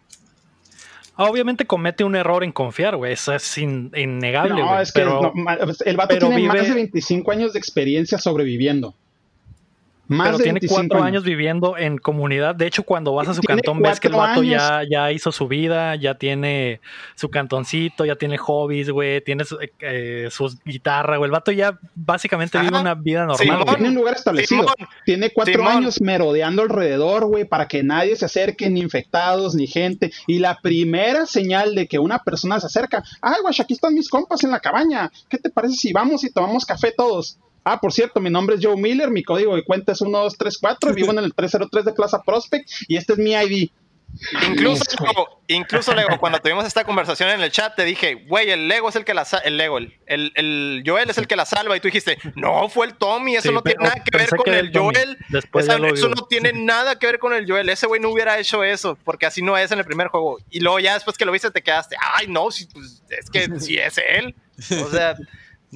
Obviamente 1.16 1.66
comete 1.66 2.04
un 2.04 2.16
error 2.16 2.42
en 2.42 2.52
confiar, 2.52 2.96
güey. 2.96 3.12
Eso 3.12 3.34
es 3.34 3.58
innegable. 3.58 4.60
No, 4.60 4.80
es 4.80 4.92
que 4.92 5.02
el 5.02 5.96
vato 5.96 6.18
tiene 6.18 6.48
más 6.48 6.68
de 6.68 6.74
25 6.74 7.30
años 7.30 7.52
de 7.52 7.58
experiencia 7.58 8.18
sobreviviendo. 8.18 8.94
Más 10.06 10.28
pero 10.28 10.38
tiene 10.38 10.60
cuatro 10.66 11.02
años. 11.02 11.24
viviendo 11.24 11.78
en 11.78 11.98
comunidad. 11.98 12.54
De 12.54 12.66
hecho, 12.66 12.82
cuando 12.82 13.14
vas 13.14 13.28
a 13.28 13.34
su 13.34 13.42
cantón, 13.42 13.80
ves 13.80 14.00
que 14.00 14.08
el 14.08 14.14
vato 14.14 14.42
ya, 14.42 14.82
ya 14.88 15.10
hizo 15.12 15.32
su 15.32 15.48
vida, 15.48 15.94
ya 15.96 16.14
tiene 16.14 16.80
su 17.14 17.30
cantoncito, 17.30 18.04
ya 18.04 18.16
tiene 18.16 18.36
hobbies, 18.36 18.90
güey, 18.90 19.22
tiene 19.22 19.44
su, 19.44 19.58
eh, 19.80 20.28
guitarra, 20.64 21.16
güey. 21.16 21.28
El 21.28 21.32
vato 21.32 21.52
ya 21.52 21.78
básicamente 21.94 22.58
vive 22.58 22.78
una 22.78 22.94
vida 22.94 23.24
normal. 23.24 23.64
tiene 23.66 23.88
un 23.88 23.94
lugar 23.94 24.14
establecido. 24.14 24.66
tiene 25.04 25.30
cuatro 25.30 25.66
años 25.66 26.00
merodeando 26.00 26.62
alrededor, 26.62 27.26
güey, 27.26 27.44
para 27.44 27.66
que 27.66 27.82
nadie 27.82 28.16
se 28.16 28.26
acerque, 28.26 28.68
ni 28.68 28.80
infectados, 28.80 29.54
ni 29.54 29.66
gente. 29.66 30.12
Y 30.26 30.38
la 30.38 30.58
primera 30.60 31.26
señal 31.26 31.74
de 31.74 31.86
que 31.86 31.98
una 31.98 32.18
persona 32.18 32.60
se 32.60 32.66
acerca, 32.66 33.02
ay, 33.22 33.36
güey, 33.40 33.54
aquí 33.58 33.74
están 33.74 33.94
mis 33.94 34.08
compas 34.08 34.44
en 34.44 34.50
la 34.50 34.60
cabaña. 34.60 35.10
¿Qué 35.28 35.38
te 35.38 35.50
parece 35.50 35.76
si 35.76 35.92
vamos 35.92 36.24
y 36.24 36.30
tomamos 36.30 36.66
café 36.66 36.92
todos? 36.96 37.38
Ah, 37.64 37.80
por 37.80 37.92
cierto, 37.92 38.20
mi 38.20 38.30
nombre 38.30 38.56
es 38.56 38.64
Joe 38.64 38.76
Miller, 38.76 39.10
mi 39.10 39.22
código 39.22 39.56
de 39.56 39.64
cuenta 39.64 39.92
es 39.92 40.02
1234, 40.02 40.92
vivo 40.92 41.12
en 41.12 41.18
el 41.18 41.34
303 41.34 41.84
de 41.84 41.92
Plaza 41.92 42.22
Prospect 42.22 42.68
y 42.88 42.96
este 42.96 43.14
es 43.14 43.18
mi 43.18 43.32
ID. 43.32 43.70
Incluso, 44.46 44.84
incluso 45.48 45.94
Lego, 45.94 46.18
cuando 46.18 46.38
tuvimos 46.38 46.64
esta 46.64 46.84
conversación 46.84 47.30
en 47.30 47.40
el 47.40 47.50
chat, 47.50 47.74
te 47.74 47.84
dije, 47.84 48.14
güey, 48.28 48.50
el 48.50 48.68
Lego 48.68 48.88
es 48.88 48.96
el 48.96 49.04
que 49.04 49.12
la 49.12 49.26
el 49.44 49.56
Lego, 49.56 49.78
el, 49.78 49.92
el, 50.06 50.82
Joel 50.86 51.10
es 51.10 51.18
el 51.18 51.26
que 51.26 51.36
la 51.36 51.44
salva, 51.44 51.76
y 51.76 51.80
tú 51.80 51.88
dijiste, 51.88 52.18
no, 52.36 52.68
fue 52.68 52.86
el 52.86 52.94
Tommy, 52.94 53.36
eso 53.36 53.50
no 53.50 53.62
tiene 53.62 53.82
nada 53.82 54.02
que 54.04 54.16
ver 54.16 54.28
con 54.30 54.54
el 54.54 54.70
Joel, 54.72 55.18
eso 55.94 56.08
no 56.08 56.26
tiene 56.26 56.52
nada 56.52 56.98
que 56.98 57.06
ver 57.06 57.18
con 57.18 57.32
el 57.32 57.44
Joel, 57.48 57.68
ese 57.68 57.86
güey 57.86 58.00
no 58.00 58.10
hubiera 58.10 58.38
hecho 58.38 58.62
eso, 58.62 58.96
porque 59.04 59.26
así 59.26 59.42
no 59.42 59.56
es 59.56 59.72
en 59.72 59.80
el 59.80 59.84
primer 59.84 60.08
juego, 60.08 60.38
y 60.50 60.60
luego 60.60 60.78
ya 60.78 60.94
después 60.94 61.16
que 61.16 61.24
lo 61.24 61.32
viste 61.32 61.50
te 61.50 61.62
quedaste, 61.62 61.96
ay, 62.00 62.26
no, 62.28 62.50
si, 62.50 62.66
pues, 62.66 63.02
es 63.08 63.30
que 63.30 63.48
si 63.60 63.78
es 63.78 63.98
él, 63.98 64.34
o 64.84 64.90
sea... 64.90 65.16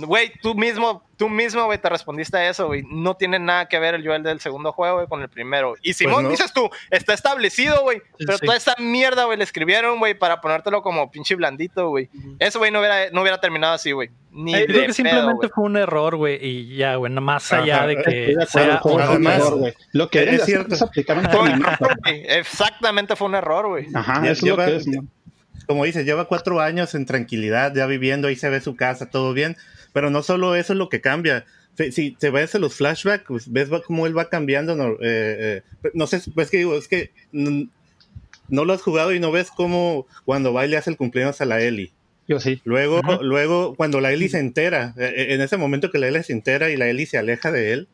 Güey, 0.06 0.32
tú 0.40 0.54
mismo, 0.54 1.02
tú 1.16 1.28
mismo, 1.28 1.64
güey, 1.64 1.78
te 1.78 1.88
respondiste 1.88 2.36
a 2.36 2.48
eso, 2.48 2.68
güey. 2.68 2.84
No 2.88 3.16
tiene 3.16 3.40
nada 3.40 3.66
que 3.66 3.80
ver 3.80 3.96
el 3.96 4.06
Joel 4.06 4.22
del 4.22 4.38
segundo 4.38 4.70
juego, 4.70 4.96
güey, 4.96 5.08
con 5.08 5.22
el 5.22 5.28
primero. 5.28 5.74
Y 5.82 5.88
pues 5.88 5.96
Simón, 5.96 6.28
dices 6.28 6.52
tú, 6.52 6.70
está 6.90 7.14
establecido, 7.14 7.82
güey. 7.82 8.00
pero 8.18 8.38
toda 8.38 8.56
esa 8.56 8.74
mierda, 8.78 9.24
güey, 9.24 9.36
le 9.36 9.44
escribieron, 9.44 9.98
güey, 9.98 10.14
para 10.14 10.40
ponértelo 10.40 10.82
como 10.82 11.10
pinche 11.10 11.34
blandito, 11.34 11.88
güey. 11.88 12.08
Eso, 12.38 12.60
güey, 12.60 12.70
no 12.70 12.78
hubiera, 12.78 13.10
no 13.10 13.22
hubiera 13.22 13.40
terminado 13.40 13.74
así, 13.74 13.90
güey. 13.90 14.10
Ni 14.30 14.54
eh, 14.54 14.66
creo 14.66 14.86
que 14.86 14.92
simplemente 14.92 15.48
fue 15.48 15.64
un 15.64 15.76
error, 15.76 16.14
güey, 16.14 16.38
y 16.40 16.76
ya, 16.76 16.94
güey, 16.94 17.12
más 17.12 17.52
allá 17.52 17.86
de 17.86 17.96
que 17.96 18.36
sea 18.48 18.80
un 18.84 19.26
error, 19.26 19.74
Lo 19.92 20.08
que 20.10 20.22
es 20.22 20.44
cierto 20.44 20.76
es 20.76 20.82
aplicar 20.82 21.18
un 21.18 21.26
Exactamente 22.06 23.16
fue 23.16 23.26
un 23.26 23.34
error, 23.34 23.66
güey. 23.66 23.88
Ajá, 23.94 24.20
eso 24.28 24.46
es 24.46 24.50
lo 24.50 24.56
que 24.56 24.76
es, 24.76 24.86
Como 25.66 25.84
dices, 25.84 26.04
lleva 26.04 26.26
cuatro 26.26 26.60
años 26.60 26.94
en 26.94 27.04
tranquilidad, 27.04 27.74
ya 27.74 27.86
viviendo, 27.86 28.28
ahí 28.28 28.36
se 28.36 28.48
ve 28.48 28.60
su 28.60 28.76
casa, 28.76 29.10
todo 29.10 29.32
bien 29.32 29.56
pero 29.98 30.10
no 30.10 30.22
solo 30.22 30.54
eso 30.54 30.74
es 30.74 30.78
lo 30.78 30.88
que 30.88 31.00
cambia. 31.00 31.44
Si, 31.74 32.12
te 32.12 32.30
ves 32.30 32.54
a 32.54 32.60
los 32.60 32.76
flashbacks, 32.76 33.24
pues, 33.26 33.50
ves 33.50 33.68
cómo 33.84 34.06
él 34.06 34.16
va 34.16 34.28
cambiando. 34.28 34.76
No, 34.76 34.92
eh, 35.00 35.64
eh, 35.82 35.90
no 35.92 36.06
sé, 36.06 36.22
pues 36.36 36.52
que 36.52 36.58
digo, 36.58 36.78
es 36.78 36.86
que 36.86 37.10
no, 37.32 38.64
lo 38.64 38.72
has 38.72 38.80
jugado 38.80 39.12
y 39.12 39.18
no 39.18 39.32
ves 39.32 39.50
cómo 39.50 40.06
cuando 40.24 40.52
va 40.52 40.64
y 40.64 40.68
le 40.68 40.76
hace 40.76 40.90
el 40.90 40.96
cumpleaños 40.96 41.40
a 41.40 41.46
la 41.46 41.60
Ellie. 41.60 41.90
Yo 42.28 42.38
sí. 42.38 42.62
Luego, 42.62 43.00
luego 43.22 43.74
cuando 43.74 44.00
la 44.00 44.12
Ellie 44.12 44.28
se 44.28 44.38
entera, 44.38 44.94
eh, 44.98 45.30
en 45.30 45.40
ese 45.40 45.56
momento 45.56 45.90
que 45.90 45.98
la 45.98 46.06
Ellie 46.06 46.22
se 46.22 46.32
entera 46.32 46.70
y 46.70 46.76
la 46.76 46.86
Ellie 46.86 47.06
se 47.06 47.18
aleja 47.18 47.50
de 47.50 47.72
él, 47.72 47.88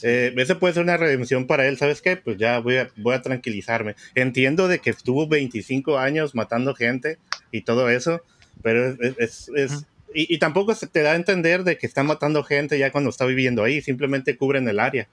Eh, 0.00 0.32
ese 0.38 0.54
puede 0.54 0.72
ser 0.72 0.82
una 0.82 0.96
redención 0.96 1.46
para 1.46 1.68
él, 1.68 1.76
¿sabes 1.76 2.00
qué? 2.00 2.16
Pues 2.16 2.38
ya 2.38 2.58
voy 2.60 2.76
a, 2.78 2.88
voy 2.96 3.14
a 3.14 3.20
tranquilizarme. 3.20 3.96
Entiendo 4.14 4.66
de 4.66 4.78
que 4.78 4.88
estuvo 4.88 5.28
25 5.28 5.98
años 5.98 6.34
matando 6.34 6.74
gente 6.74 7.18
y 7.52 7.64
todo 7.64 7.90
eso, 7.90 8.22
pero 8.62 8.96
es... 9.18 9.50
es, 9.54 9.86
y, 10.14 10.38
tampoco 10.38 10.74
se 10.74 10.86
te 10.86 11.02
da 11.02 11.12
a 11.12 11.16
entender 11.16 11.64
de 11.64 11.76
que 11.76 11.86
está 11.86 12.02
matando 12.02 12.44
gente 12.44 12.78
ya 12.78 12.92
cuando 12.92 13.10
está 13.10 13.26
viviendo 13.26 13.64
ahí, 13.64 13.82
simplemente 13.82 14.36
cubren 14.36 14.68
el 14.68 14.80
área. 14.80 15.08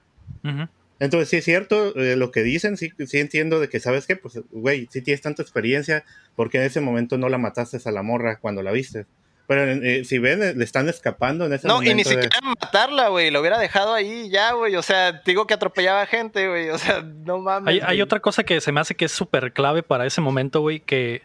Entonces, 0.98 1.28
sí 1.28 1.36
es 1.36 1.44
cierto 1.44 1.96
eh, 1.96 2.14
lo 2.16 2.30
que 2.30 2.42
dicen, 2.42 2.76
sí, 2.76 2.92
sí 3.06 3.18
entiendo 3.18 3.58
de 3.58 3.68
que, 3.68 3.80
¿sabes 3.80 4.06
qué? 4.06 4.14
Pues, 4.14 4.40
güey, 4.52 4.88
si 4.90 5.02
tienes 5.02 5.20
tanta 5.20 5.42
experiencia, 5.42 6.04
porque 6.36 6.58
en 6.58 6.64
ese 6.64 6.80
momento 6.80 7.18
no 7.18 7.28
la 7.28 7.38
mataste 7.38 7.78
a 7.84 7.90
la 7.90 8.02
morra 8.02 8.38
cuando 8.38 8.62
la 8.62 8.70
viste? 8.70 9.06
Pero 9.48 9.64
eh, 9.64 10.04
si 10.04 10.18
ven, 10.18 10.42
eh, 10.42 10.54
le 10.54 10.64
están 10.64 10.88
escapando 10.88 11.46
en 11.46 11.52
ese 11.54 11.66
no, 11.66 11.74
momento. 11.74 11.90
No, 11.90 12.00
y 12.00 12.02
ni 12.02 12.04
siquiera 12.04 12.38
matarla, 12.42 13.08
güey. 13.08 13.30
Lo 13.30 13.40
hubiera 13.40 13.58
dejado 13.58 13.92
ahí 13.92 14.30
ya, 14.30 14.52
güey. 14.52 14.76
O 14.76 14.82
sea, 14.82 15.20
digo 15.26 15.46
que 15.46 15.54
atropellaba 15.54 16.06
gente, 16.06 16.48
güey. 16.48 16.70
O 16.70 16.78
sea, 16.78 17.02
no 17.02 17.38
mames. 17.38 17.82
Hay, 17.84 18.00
otra 18.00 18.20
cosa 18.20 18.44
que 18.44 18.60
se 18.60 18.70
me 18.72 18.80
hace 18.80 18.94
que 18.94 19.06
es 19.06 19.12
súper 19.12 19.52
clave 19.52 19.82
para 19.82 20.06
ese 20.06 20.20
momento, 20.20 20.60
güey, 20.60 20.80
que. 20.80 21.22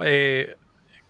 Eh, 0.00 0.56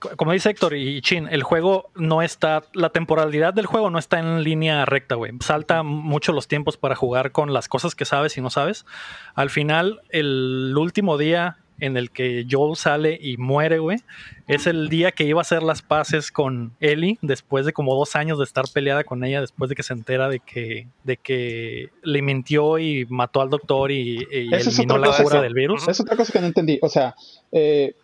como 0.01 0.33
dice 0.33 0.51
Héctor 0.51 0.75
y 0.75 1.01
Chin, 1.03 1.29
el 1.31 1.43
juego 1.43 1.91
no 1.95 2.23
está, 2.23 2.65
la 2.73 2.91
temporalidad 2.91 3.55
del 3.55 3.67
juego 3.67 3.91
no 3.91 3.99
está 3.99 4.19
en 4.19 4.43
línea 4.43 4.85
recta, 4.87 5.15
güey. 5.15 5.33
Salta 5.41 5.83
mucho 5.83 6.33
los 6.33 6.49
tiempos 6.49 6.77
para 6.77 6.97
jugar 6.97 7.33
con 7.33 7.53
las 7.53 7.69
cosas 7.69 7.95
que 7.95 8.05
sabes 8.05 8.37
y 8.37 8.41
no 8.41 8.51
sabes. 8.51 8.87
Al 9.35 9.51
final, 9.51 10.01
el 10.11 10.75
último 10.77 11.19
día 11.19 11.59
en 11.81 11.97
el 11.97 12.11
que 12.11 12.47
Joel 12.49 12.77
sale 12.77 13.19
y 13.21 13.37
muere, 13.39 13.79
güey, 13.79 13.99
es 14.47 14.67
el 14.67 14.89
día 14.89 15.13
que 15.13 15.25
iba 15.25 15.41
a 15.41 15.43
hacer 15.43 15.63
las 15.63 15.83
paces 15.83 16.31
con 16.31 16.75
Ellie 16.81 17.19
después 17.23 17.67
de 17.67 17.73
como 17.73 17.95
dos 17.95 18.17
años 18.17 18.39
de 18.39 18.45
estar 18.45 18.67
peleada 18.73 19.05
con 19.05 19.25
ella, 19.25 19.41
después 19.41 19.71
de 19.71 19.75
que 19.75 19.83
se 19.83 19.95
entera 19.95 20.29
de 20.29 20.41
que, 20.41 20.89
de 21.05 21.17
que 21.17 21.91
le 22.03 22.23
mintió 22.23 22.79
y 22.79 23.07
mató 23.09 23.41
al 23.41 23.49
doctor 23.49 23.91
y, 23.91 24.27
eliminó 24.31 24.99
la 24.99 25.17
cura 25.23 25.41
del 25.41 25.55
virus. 25.55 25.89
Es 25.89 26.01
otra 26.01 26.17
cosa 26.17 26.33
que 26.33 26.41
no 26.41 26.47
entendí. 26.47 26.79
O 26.83 26.89
sea, 26.89 27.15
eh, 27.51 27.95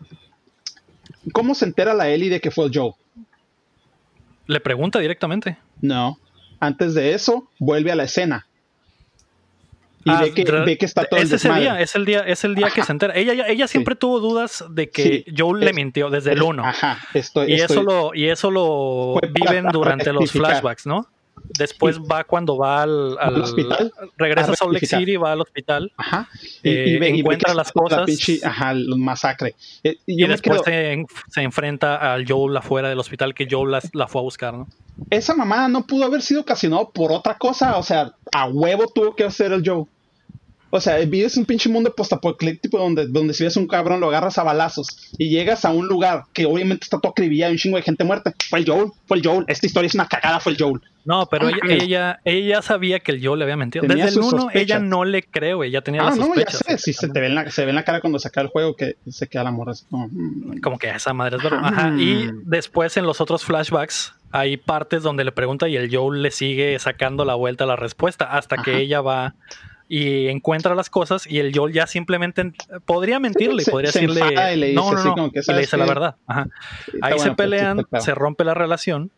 ¿cómo 1.33 1.55
se 1.55 1.65
entera 1.65 1.95
la 1.95 2.09
Ellie 2.09 2.31
de 2.31 2.41
que 2.41 2.51
fue 2.51 2.67
el 2.67 2.73
Joel? 2.75 2.95
Le 4.47 4.61
pregunta 4.61 4.99
directamente. 4.99 5.57
No. 5.81 6.19
Antes 6.61 6.95
de 6.95 7.15
eso, 7.15 7.49
vuelve 7.59 7.93
a 7.93 7.97
la 7.97 8.05
escena 8.05 8.47
y 10.07 10.11
ah, 10.11 10.21
ve, 10.21 10.79
que, 10.79 10.87
está 10.87 11.05
todo 11.05 11.19
es 11.19 11.33
ese 11.33 11.53
día, 11.53 11.81
es 11.81 11.97
el 11.97 12.05
día, 12.05 12.21
es 12.21 12.45
el 12.45 12.55
día 12.55 12.71
que 12.71 12.85
se 12.85 12.93
entera. 12.93 13.13
Ella, 13.17 13.49
ella 13.49 13.67
siempre 13.67 13.97
tuvo 13.97 14.21
dudas 14.21 14.65
de 14.71 14.89
que 14.89 15.25
Joel 15.37 15.65
le 15.65 15.73
mintió 15.73 16.11
desde 16.11 16.35
el 16.35 16.43
1. 16.45 16.65
Ajá, 16.65 17.01
y, 17.13 17.55
eso 17.55 17.83
lo, 17.83 18.15
y 18.15 18.29
eso 18.29 18.53
lo 18.53 19.19
viven 19.33 19.67
durante 19.73 20.13
los 20.13 20.31
flashbacks, 20.31 20.87
¿no? 20.87 21.09
Después 21.59 22.01
va 22.01 22.25
cuando 22.25 22.57
va 22.57 22.83
al, 22.83 23.43
hospital. 23.43 23.93
Regresa 24.17 24.53
a 24.53 24.57
Salt 24.57 24.73
Lake 24.73 24.87
City, 24.87 25.17
va 25.17 25.33
al 25.33 25.41
hospital. 25.41 25.93
Ajá. 25.97 26.29
Y, 26.63 26.71
eh, 26.71 27.09
encuentra 27.09 27.55
las 27.55 27.73
cosas. 27.73 28.09
ajá, 28.45 28.71
el 28.73 28.97
masacre. 28.97 29.55
Eh, 29.83 29.99
y, 30.07 30.27
después 30.27 30.63
se, 30.65 31.43
enfrenta 31.43 32.15
al 32.15 32.27
Joel 32.27 32.57
afuera 32.57 32.89
del 32.89 32.99
hospital 32.99 33.35
que 33.35 33.47
Joel 33.51 33.71
la, 33.71 33.83
la, 33.93 34.09
fue 34.09 34.21
a 34.21 34.25
buscar, 34.25 34.55
¿no? 34.55 34.67
Esa 35.11 35.35
mamá 35.35 35.69
no 35.69 35.87
pudo 35.87 36.05
haber 36.05 36.23
sido 36.23 36.41
ocasionado 36.41 36.91
por 36.91 37.13
otra 37.13 37.37
cosa. 37.37 37.77
O 37.77 37.83
sea, 37.83 38.13
a 38.33 38.47
huevo 38.49 38.87
tuvo 38.89 39.15
que 39.15 39.25
hacer 39.25 39.53
el 39.53 39.63
Joel. 39.65 39.87
O 40.77 40.81
sea, 40.81 40.99
vives 40.99 41.37
un 41.37 41.47
pinche 41.47 41.69
mundo 41.69 41.95
postapocalíptico 41.95 42.79
donde, 42.79 43.07
donde 43.07 43.33
si 43.35 43.45
ves 43.45 43.57
un 43.57 43.67
cabrón 43.67 44.01
lo 44.01 44.09
agarras 44.09 44.39
a 44.39 44.43
balazos 44.43 45.11
y 45.17 45.31
llegas 45.31 45.65
a 45.65 45.71
un 45.71 45.87
lugar 45.89 46.25
que 46.33 46.45
obviamente 46.47 46.85
está 46.85 47.01
todo 47.01 47.13
acribillado 47.13 47.53
y 47.53 47.55
un 47.55 47.59
chingo 47.59 47.77
de 47.77 47.83
gente 47.83 48.05
muerta. 48.05 48.35
Fue 48.51 48.59
el 48.59 48.67
Joel, 48.67 48.91
fue 49.07 49.17
el 49.19 49.27
Joel. 49.27 49.45
Esta 49.49 49.67
historia 49.67 49.87
es 49.87 49.95
una 49.95 50.07
cagada, 50.07 50.39
fue 50.41 50.53
el 50.53 50.59
Joel. 50.59 50.81
No, 51.07 51.27
pero 51.27 51.49
ella, 51.49 52.19
ella, 52.25 52.63
sabía 52.63 52.99
que 52.99 53.13
el 53.13 53.25
Joel 53.25 53.39
le 53.39 53.45
había 53.45 53.57
mentido. 53.57 53.87
Desde 53.87 54.09
el 54.09 54.19
1 54.19 54.49
ella 54.55 54.81
no 54.81 55.05
le 55.05 55.23
creo, 55.23 55.63
ella 55.63 55.81
tenía 55.81 56.03
ah, 56.03 56.07
las 56.07 56.17
sospechas. 56.17 56.63
No, 56.67 56.73
ya 56.73 56.79
sé, 56.79 56.85
sí, 56.85 56.93
se, 56.93 57.09
te 57.09 57.21
ve 57.21 57.27
en 57.27 57.37
la, 57.37 57.51
se 57.51 57.65
ve 57.65 57.71
en 57.71 57.77
la 57.77 57.85
cara 57.85 58.01
cuando 58.01 58.19
saca 58.19 58.41
el 58.41 58.49
juego 58.49 58.75
que 58.75 58.97
se 59.09 59.29
queda 59.29 59.45
la 59.45 59.53
morra 59.53 59.73
como... 59.89 60.09
Mm, 60.11 60.61
como 60.61 60.79
que 60.79 60.91
esa 60.91 61.15
madre 61.15 61.37
es 61.37 61.45
verdad. 61.45 61.61
Ajá. 61.63 61.95
Y 61.97 62.29
después 62.43 62.97
en 62.97 63.07
los 63.07 63.21
otros 63.21 63.45
flashbacks 63.45 64.15
hay 64.33 64.57
partes 64.57 65.05
donde 65.05 65.25
le 65.25 65.31
pregunta 65.31 65.69
y 65.69 65.77
el 65.77 65.95
Joel 65.95 66.23
le 66.23 66.33
sigue 66.33 66.77
sacando 66.81 67.25
la 67.25 67.37
vuelta 67.37 67.63
a 67.65 67.67
la 67.69 67.77
respuesta 67.77 68.25
hasta 68.25 68.57
que 68.57 68.79
ella 68.79 69.01
va 69.01 69.35
y 69.89 70.29
encuentra 70.29 70.75
las 70.75 70.91
cosas 70.91 71.27
y 71.27 71.39
el 71.39 71.57
Joel 71.57 71.73
ya 71.73 71.87
simplemente 71.87 72.53
podría 72.85 73.21
mentirle, 73.21 73.65
podría 73.65 73.93
decirle 73.93 74.75
no, 74.75 74.93
no, 74.93 75.17
no, 75.17 75.31
y 75.33 75.53
le 75.53 75.61
dice 75.61 75.77
la 75.77 75.87
verdad. 75.87 76.17
Ahí 77.03 77.19
se 77.19 77.33
pelean, 77.33 77.87
se 78.01 78.15
rompe 78.15 78.45
la 78.45 78.55
relación 78.55 79.11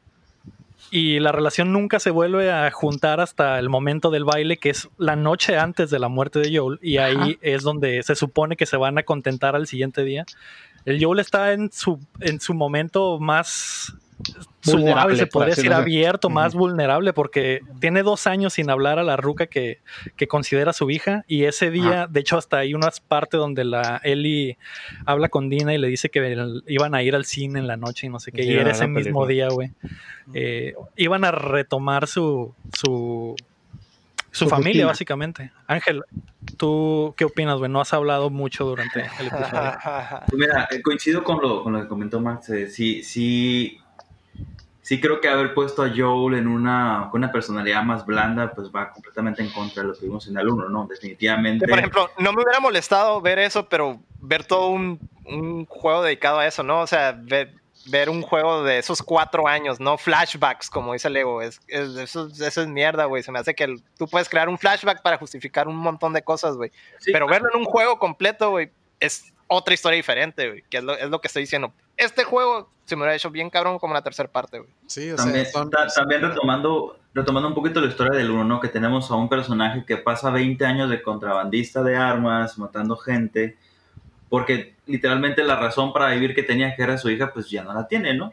y 0.91 1.21
la 1.21 1.33
relación 1.33 1.73
nunca 1.73 2.01
se 2.01 2.11
vuelve 2.11 2.51
a 2.51 2.71
juntar 2.71 3.21
hasta 3.21 3.59
el 3.59 3.69
momento 3.69 4.11
del 4.11 4.25
baile, 4.25 4.57
que 4.59 4.71
es 4.71 4.89
la 4.97 5.17
noche 5.17 5.59
antes 5.59 5.91
de 5.91 5.99
la 5.99 6.09
muerte 6.09 6.39
de 6.39 6.57
Joel 6.57 6.79
y 6.83 6.99
ahí 6.99 7.39
es 7.41 7.63
donde 7.63 8.03
se 8.03 8.15
supone 8.15 8.57
que 8.57 8.67
se 8.67 8.77
van 8.77 8.99
a 8.99 9.03
contentar 9.03 9.57
al 9.57 9.67
siguiente 9.67 10.05
día. 10.05 10.27
El 10.85 11.03
Joel 11.03 11.21
está 11.21 11.53
en 11.53 11.71
su, 11.73 11.99
en 12.21 12.41
su 12.41 12.55
momento 12.55 13.19
más 13.19 13.95
vulnerable, 14.65 15.17
se 15.17 15.27
podría 15.27 15.55
decir 15.55 15.73
abierto, 15.73 16.31
más 16.31 16.55
vulnerable, 16.55 17.13
porque 17.13 17.61
tiene 17.81 18.03
dos 18.03 18.27
años 18.27 18.55
sin 18.55 18.71
hablar 18.71 18.99
a 18.99 19.05
la 19.05 19.17
ruca 19.17 19.47
que, 19.47 19.81
considera 20.29 20.73
su 20.73 20.91
hija. 20.91 21.25
Y 21.29 21.45
ese 21.45 21.71
día, 21.71 22.07
de 22.09 22.21
hecho, 22.21 22.37
hasta 22.37 22.59
hay 22.59 22.75
unas 22.75 23.01
partes 23.01 23.39
donde 23.39 23.65
la 23.65 24.01
Ellie 24.05 24.59
habla 25.07 25.29
con 25.29 25.49
Dina 25.49 25.75
y 25.75 25.79
le 25.79 25.89
dice 25.89 26.09
que 26.09 26.37
iban 26.67 26.95
a 26.95 27.03
ir 27.03 27.15
al 27.15 27.25
cine 27.25 27.59
en 27.59 27.67
la 27.67 27.77
noche 27.77 28.07
y 28.07 28.11
no 28.11 28.21
sé 28.21 28.33
qué. 28.33 28.45
y 28.45 28.53
era 28.53 28.73
ese 28.73 28.87
mismo 28.87 29.27
día, 29.27 29.49
güey. 29.49 29.73
Eh, 30.35 30.75
iban 30.97 31.25
a 31.25 31.31
retomar 31.31 32.07
su, 32.07 32.55
su, 32.77 33.35
su, 34.31 34.49
familia, 34.49 34.87
básicamente. 34.87 35.53
Ángel, 35.67 36.03
¿tú 36.59 37.15
qué 37.17 37.25
opinas, 37.25 37.59
güey? 37.59 37.71
No 37.71 37.81
has 37.81 37.95
hablado 37.95 38.29
mucho 38.29 38.67
durante 38.67 39.01
el 39.21 39.29
episodio. 39.29 39.79
Pues 40.27 40.33
mira, 40.35 40.69
eh, 40.71 40.83
coincido 40.83 41.25
con 41.25 41.41
lo, 41.41 41.63
con 41.63 41.73
lo 41.73 41.83
que 41.83 41.89
comentó 41.89 42.21
Max. 42.21 42.51
Eh, 42.51 42.69
sí, 42.69 43.03
sí 43.03 43.79
sí 44.89 44.99
creo 44.99 45.21
que 45.21 45.29
haber 45.29 45.53
puesto 45.53 45.83
a 45.83 45.93
Joel 45.95 46.39
en 46.39 46.49
una, 46.49 47.09
con 47.11 47.23
una 47.23 47.31
personalidad 47.31 47.83
más 47.83 48.07
blanda, 48.07 48.51
pues 48.55 48.71
va 48.75 48.91
completamente 48.91 49.43
en 49.43 49.51
contra 49.51 49.83
de 49.83 49.89
lo 49.91 49.95
que 49.95 50.07
vimos 50.07 50.27
en 50.29 50.39
el 50.39 50.49
1, 50.49 50.71
¿no? 50.71 50.87
Definitivamente. 50.87 51.69
Por 51.69 51.79
ejemplo, 51.79 52.11
no 52.17 52.33
me 52.33 52.43
hubiera 52.43 52.59
molestado 52.59 53.21
ver 53.21 53.39
eso, 53.39 53.69
pero 53.69 54.01
ver 54.19 54.45
todo 54.45 54.69
un, 54.69 54.99
un 55.27 55.67
juego 55.67 56.03
dedicado 56.03 56.39
a 56.39 56.47
eso, 56.47 56.63
¿no? 56.63 56.81
O 56.81 56.87
sea, 56.87 57.13
ver, 57.13 57.53
ver, 57.85 58.09
un 58.09 58.23
juego 58.23 58.63
de 58.63 58.79
esos 58.79 59.03
cuatro 59.03 59.47
años, 59.47 59.79
no 59.79 59.99
flashbacks, 59.99 60.71
como 60.71 60.95
dice 60.95 61.11
Lego. 61.11 61.43
Es, 61.43 61.61
es, 61.69 61.95
eso, 61.97 62.29
eso, 62.29 62.63
es 62.63 62.67
mierda, 62.67 63.05
güey. 63.05 63.23
Se 63.23 63.31
me 63.31 63.41
hace 63.41 63.55
que 63.55 63.77
tú 63.99 64.09
puedes 64.09 64.31
crear 64.31 64.49
un 64.49 64.57
flashback 64.57 65.03
para 65.03 65.19
justificar 65.19 65.69
un 65.69 65.77
montón 65.77 66.15
de 66.15 66.23
cosas, 66.23 66.57
güey. 66.57 66.73
pero 67.13 67.27
verlo 67.27 67.51
en 67.53 67.61
un 67.61 67.67
juego 67.67 67.99
completo, 67.99 68.53
güey, 68.53 68.71
es 69.01 69.35
otra 69.49 69.75
historia 69.75 69.97
diferente, 69.97 70.49
güey. 70.49 70.65
Que 70.71 70.79
es 70.79 70.83
lo, 70.83 70.97
es 70.97 71.11
lo 71.11 71.21
que 71.21 71.27
estoy 71.27 71.43
diciendo 71.43 71.75
este 71.99 72.25
juego 72.25 72.71
se 72.89 72.97
me 72.97 73.03
hubiera 73.03 73.17
hecho 73.17 73.31
bien 73.31 73.51
cabrón 73.51 73.79
como 73.79 73.93
la 73.93 74.03
tercera 74.03 74.31
parte, 74.31 74.61
güey. 74.61 74.71
Sí, 74.87 75.11
o 75.11 75.17
también, 75.17 75.45
sea, 75.45 75.67
también 75.95 76.23
retomando, 76.23 76.99
retomando 77.13 77.49
un 77.49 77.55
poquito 77.55 77.83
la 77.83 77.89
historia 77.89 78.17
del 78.17 78.31
uno, 78.31 78.45
¿no? 78.45 78.61
Que 78.61 78.69
tenemos 78.69 79.11
a 79.11 79.15
un 79.15 79.29
personaje 79.29 79.85
que 79.85 79.99
pasa 79.99 80.31
20 80.31 80.65
años 80.65 80.89
de 80.89 81.03
contrabandista 81.03 81.83
de 81.83 81.97
armas, 81.97 82.57
matando 82.57 82.97
gente, 82.97 83.59
porque 84.31 84.75
literalmente 84.87 85.45
la 85.45 85.57
razón 85.57 85.93
para 85.93 86.09
vivir 86.09 86.35
que 86.35 86.43
tenía 86.43 86.75
que 86.75 86.83
era 86.83 86.97
su 86.97 87.11
hija, 87.11 87.31
pues 87.33 87.51
ya 87.51 87.63
no 87.63 87.75
la 87.75 87.87
tiene, 87.87 88.15
¿no? 88.15 88.33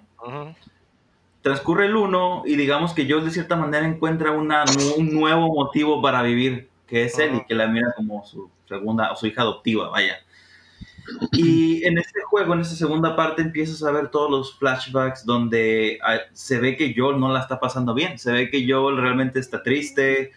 Transcurre 1.41 1.88
el 1.88 1.95
uno 1.97 2.43
y 2.45 2.56
digamos 2.56 2.93
que 2.93 3.06
yo 3.06 3.19
de 3.19 3.32
cierta 3.32 3.58
manera 3.58 3.86
encuentra 3.86 4.32
una, 4.32 4.63
un 4.97 5.13
nuevo 5.13 5.54
motivo 5.54 6.01
para 6.01 6.21
vivir, 6.21 6.69
que 6.88 7.04
es 7.04 7.19
él 7.19 7.36
y 7.36 7.45
que 7.45 7.56
la 7.56 7.67
mira 7.67 7.93
como 7.95 8.25
su 8.25 8.49
segunda 8.69 9.12
o 9.12 9.15
su 9.17 9.28
hija 9.28 9.41
adoptiva, 9.41 9.89
vaya. 9.89 10.15
Y 11.32 11.86
en 11.86 11.98
este 11.98 12.22
juego, 12.24 12.53
en 12.53 12.62
esta 12.62 12.76
segunda 12.76 13.16
parte, 13.16 13.41
empiezas 13.41 13.84
a 13.84 13.91
ver 13.91 14.10
todos 14.10 14.32
los 14.32 14.58
flashbacks 14.58 15.26
donde 15.26 15.99
ah, 16.03 16.18
se 16.34 16.60
ve 16.60 16.76
que 16.76 16.93
Joel 16.97 17.20
no 17.20 17.32
la 17.32 17.41
está 17.41 17.60
pasando 17.60 17.93
bien. 17.93 18.18
Se 18.18 18.32
ve 18.32 18.49
que 18.49 18.66
Joel 18.68 18.97
realmente 18.97 19.39
está 19.39 19.62
triste. 19.64 20.32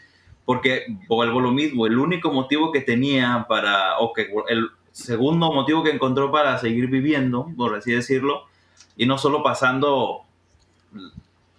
Porque 0.44 0.86
vuelvo 1.08 1.40
lo 1.40 1.52
mismo, 1.52 1.86
el 1.86 1.98
único 1.98 2.32
motivo 2.32 2.72
que 2.72 2.80
tenía 2.80 3.44
para, 3.50 3.98
o 3.98 4.14
que 4.14 4.30
el 4.48 4.70
segundo 4.92 5.52
motivo 5.52 5.84
que 5.84 5.90
encontró 5.90 6.32
para 6.32 6.56
seguir 6.56 6.88
viviendo, 6.88 7.52
por 7.54 7.76
así 7.76 7.92
decirlo, 7.92 8.44
y 8.96 9.04
no 9.04 9.18
solo 9.18 9.42
pasando, 9.42 10.22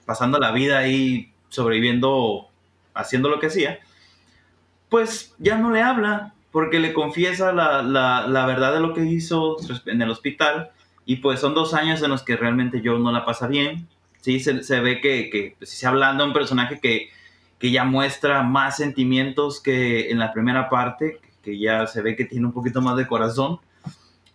pasando 0.05 0.39
la 0.39 0.51
vida 0.51 0.80
ahí 0.80 1.32
sobreviviendo, 1.49 2.47
haciendo 2.95 3.30
lo 3.30 3.39
que 3.39 3.47
hacía, 3.47 3.80
pues 4.89 5.36
ya 5.38 5.57
no 5.57 5.72
le 5.72 5.82
habla, 5.82 6.34
porque 6.52 6.80
le 6.80 6.93
confiesa 6.93 7.52
la, 7.54 7.82
la, 7.82 8.28
la, 8.28 8.45
verdad 8.45 8.74
de 8.74 8.80
lo 8.80 8.93
que 8.93 9.06
hizo 9.06 9.58
en 9.86 10.02
el 10.02 10.10
hospital 10.10 10.72
y 11.06 11.18
pues 11.18 11.39
son 11.39 11.54
dos 11.54 11.74
años 11.74 12.02
en 12.02 12.10
los 12.10 12.24
que 12.24 12.38
realmente 12.38 12.82
yo 12.82 12.97
no 12.97 13.12
la 13.12 13.26
pasa 13.26 13.47
bien. 13.47 13.88
Sí, 14.22 14.39
se, 14.39 14.64
se 14.64 14.80
ve 14.80 15.00
que, 15.02 15.30
que 15.30 15.56
pues, 15.58 15.70
se 15.70 15.88
hablando 15.88 16.24
de 16.24 16.30
un 16.30 16.34
personaje 16.34 16.80
que, 16.80 17.10
que 17.58 17.72
ya 17.72 17.84
muestra 17.84 18.43
más 18.43 18.78
sentimientos 18.78 19.62
que 19.62 20.10
en 20.10 20.20
la 20.20 20.34
primera 20.34 20.70
parte, 20.70 21.20
que 21.43 21.60
ya 21.60 21.88
se 21.88 22.02
ve 22.02 22.16
que 22.16 22.26
tiene 22.26 22.45
un 22.45 22.54
poquito 22.54 22.82
más 22.82 22.97
de 22.97 23.08
corazón. 23.08 23.60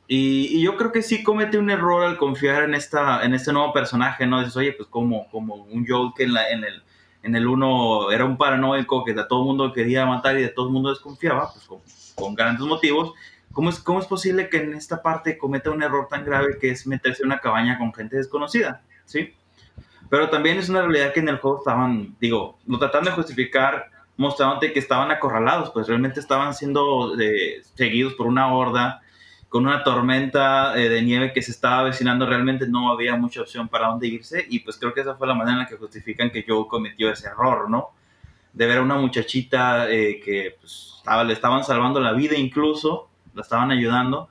Y, 0.07 0.59
y, 0.59 0.63
yo 0.63 0.77
creo 0.77 0.93
que 0.93 1.03
sí 1.03 1.23
comete 1.23 1.59
un 1.59 1.71
error 1.71 2.05
al 2.05 2.19
confiar 2.19 2.65
en, 2.65 2.75
esta, 2.75 3.25
en 3.25 3.33
este 3.33 3.53
nuevo 3.53 3.73
personaje, 3.73 4.27
¿no? 4.27 4.41
Dices, 4.41 4.57
oye, 4.57 4.73
pues 4.73 4.89
como, 4.89 5.29
como 5.31 5.55
un 5.55 5.87
Joel 5.87 6.13
que 6.15 6.25
en, 6.25 6.35
la, 6.35 6.49
en, 6.51 6.63
el, 6.63 6.83
en 7.23 7.35
el 7.35 7.47
uno 7.47 8.11
era 8.11 8.27
un 8.27 8.37
paranoico 8.37 9.03
que 9.03 9.13
a 9.13 9.27
todo 9.27 9.41
el 9.41 9.47
mundo 9.47 9.73
quería 9.73 10.05
matar 10.05 10.39
y 10.39 10.43
de 10.43 10.49
todo 10.49 10.67
el 10.67 10.73
mundo 10.73 10.91
desconfiaba, 10.91 11.51
pues 11.53 11.65
con, 11.65 11.81
con 12.15 12.35
grandes 12.35 12.67
motivos. 12.67 13.13
¿Cómo 13.53 13.71
es, 13.71 13.79
¿Cómo 13.79 14.01
es 14.01 14.07
posible 14.07 14.49
que 14.49 14.59
en 14.59 14.75
esta 14.75 15.03
parte 15.03 15.39
cometa 15.39 15.71
un 15.71 15.83
error 15.83 16.09
tan 16.09 16.25
grave 16.25 16.59
que 16.61 16.71
es 16.71 16.87
meterse 16.87 17.23
en 17.23 17.27
una 17.27 17.39
cabaña 17.39 17.79
con 17.79 17.95
gente 17.95 18.17
desconocida? 18.17 18.83
¿Sí? 19.05 19.35
Pero 20.11 20.29
también 20.31 20.59
es 20.59 20.69
una 20.69 20.83
realidad 20.83 21.13
que 21.13 21.21
en 21.21 21.29
el 21.29 21.39
juego 21.39 21.59
estaban, 21.59 22.17
digo, 22.21 22.59
lo 22.67 22.79
tratan 22.79 23.05
de 23.05 23.13
justificar 23.13 23.91
mostrándote 24.17 24.73
que 24.73 24.79
estaban 24.79 25.11
acorralados, 25.11 25.71
pues 25.71 25.89
realmente 25.89 26.21
estaban 26.21 26.55
siendo 26.55 27.19
eh, 27.19 27.63
seguidos 27.75 28.15
por 28.15 28.27
una 28.27 28.53
horda, 28.53 29.03
con 29.49 29.67
una 29.67 29.85
tormenta 29.85 30.77
eh, 30.77 30.89
de 30.89 31.03
nieve 31.03 31.33
que 31.33 31.43
se 31.43 31.53
estaba 31.53 31.81
avecinando, 31.81 32.27
realmente 32.27 32.67
no 32.69 32.91
había 32.91 33.17
mucha 33.17 33.41
opción 33.41 33.69
para 33.69 33.89
dónde 33.89 34.09
irse 34.09 34.45
y 34.49 34.61
pues 34.61 34.77
creo 34.77 34.93
que 34.93 35.01
esa 35.01 35.15
fue 35.15 35.27
la 35.27 35.35
manera 35.35 35.53
en 35.53 35.59
la 35.61 35.67
que 35.67 35.77
justifican 35.77 36.31
que 36.31 36.45
Joe 36.47 36.67
cometió 36.69 37.11
ese 37.11 37.29
error, 37.29 37.71
¿no? 37.71 37.91
De 38.55 38.67
ver 38.67 38.79
a 38.79 38.83
una 38.83 38.97
muchachita 38.97 39.91
eh, 39.91 40.21
que 40.25 40.57
pues, 40.59 40.95
estaba, 40.97 41.25
le 41.25 41.35
estaban 41.35 41.65
salvando 41.65 42.01
la 42.01 42.13
vida 42.13 42.37
incluso, 42.37 43.11
la 43.35 43.43
estaban 43.43 43.71
ayudando 43.71 44.31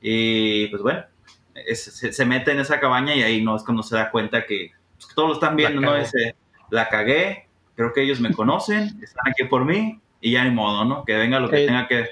y 0.00 0.68
pues 0.68 0.82
bueno, 0.82 1.04
se, 1.74 2.12
se, 2.12 2.24
mete 2.24 2.52
en 2.52 2.60
esa 2.60 2.78
cabaña 2.80 3.14
y 3.14 3.22
ahí 3.22 3.42
no 3.42 3.56
es 3.56 3.62
cuando 3.62 3.82
se 3.82 3.96
da 3.96 4.10
cuenta 4.10 4.44
que, 4.44 4.72
pues, 4.96 5.14
todos 5.14 5.28
lo 5.28 5.34
están 5.34 5.56
viendo, 5.56 5.80
¿no? 5.80 5.96
Ese, 5.96 6.36
la 6.70 6.88
cagué, 6.88 7.48
creo 7.74 7.92
que 7.92 8.02
ellos 8.02 8.20
me 8.20 8.32
conocen, 8.34 9.00
están 9.02 9.30
aquí 9.30 9.44
por 9.44 9.64
mí 9.64 10.00
y 10.20 10.32
ya 10.32 10.44
ni 10.44 10.50
modo, 10.50 10.84
¿no? 10.84 11.04
Que 11.04 11.14
venga 11.14 11.40
lo 11.40 11.48
que 11.48 11.66
tenga 11.66 11.88
que... 11.88 12.10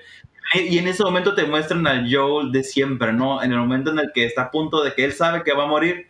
Y 0.54 0.76
en 0.78 0.86
ese 0.86 1.02
momento 1.02 1.34
te 1.34 1.46
muestran 1.46 1.86
al 1.86 2.14
Joel 2.14 2.52
de 2.52 2.62
siempre, 2.62 3.12
¿no? 3.12 3.42
En 3.42 3.52
el 3.52 3.58
momento 3.58 3.90
en 3.90 3.98
el 3.98 4.10
que 4.12 4.26
está 4.26 4.42
a 4.42 4.50
punto 4.50 4.82
de 4.82 4.92
que 4.92 5.04
él 5.04 5.12
sabe 5.12 5.42
que 5.44 5.54
va 5.54 5.64
a 5.64 5.66
morir, 5.66 6.08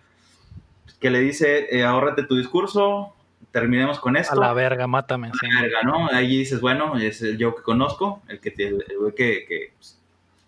que 1.00 1.11
le 1.11 1.20
dice, 1.20 1.68
eh, 1.70 1.84
ahórrate 1.84 2.24
tu 2.24 2.36
discurso, 2.36 3.14
terminemos 3.53 4.00
con 4.00 4.16
esto. 4.16 4.34
A 4.34 4.36
la 4.36 4.53
verga, 4.53 4.86
mátame. 4.86 5.28
A 5.28 5.46
la 5.46 5.62
verga, 5.62 5.82
¿no? 5.84 6.09
Ahí 6.09 6.38
dices, 6.38 6.61
bueno, 6.61 6.96
es 6.96 7.22
el 7.22 7.42
Joe 7.42 7.55
que 7.55 7.62
conozco, 7.62 8.22
el 8.28 8.40
que, 8.40 8.48
el, 8.59 8.84
que, 9.14 9.44
que 9.46 9.72
pues, 9.76 10.00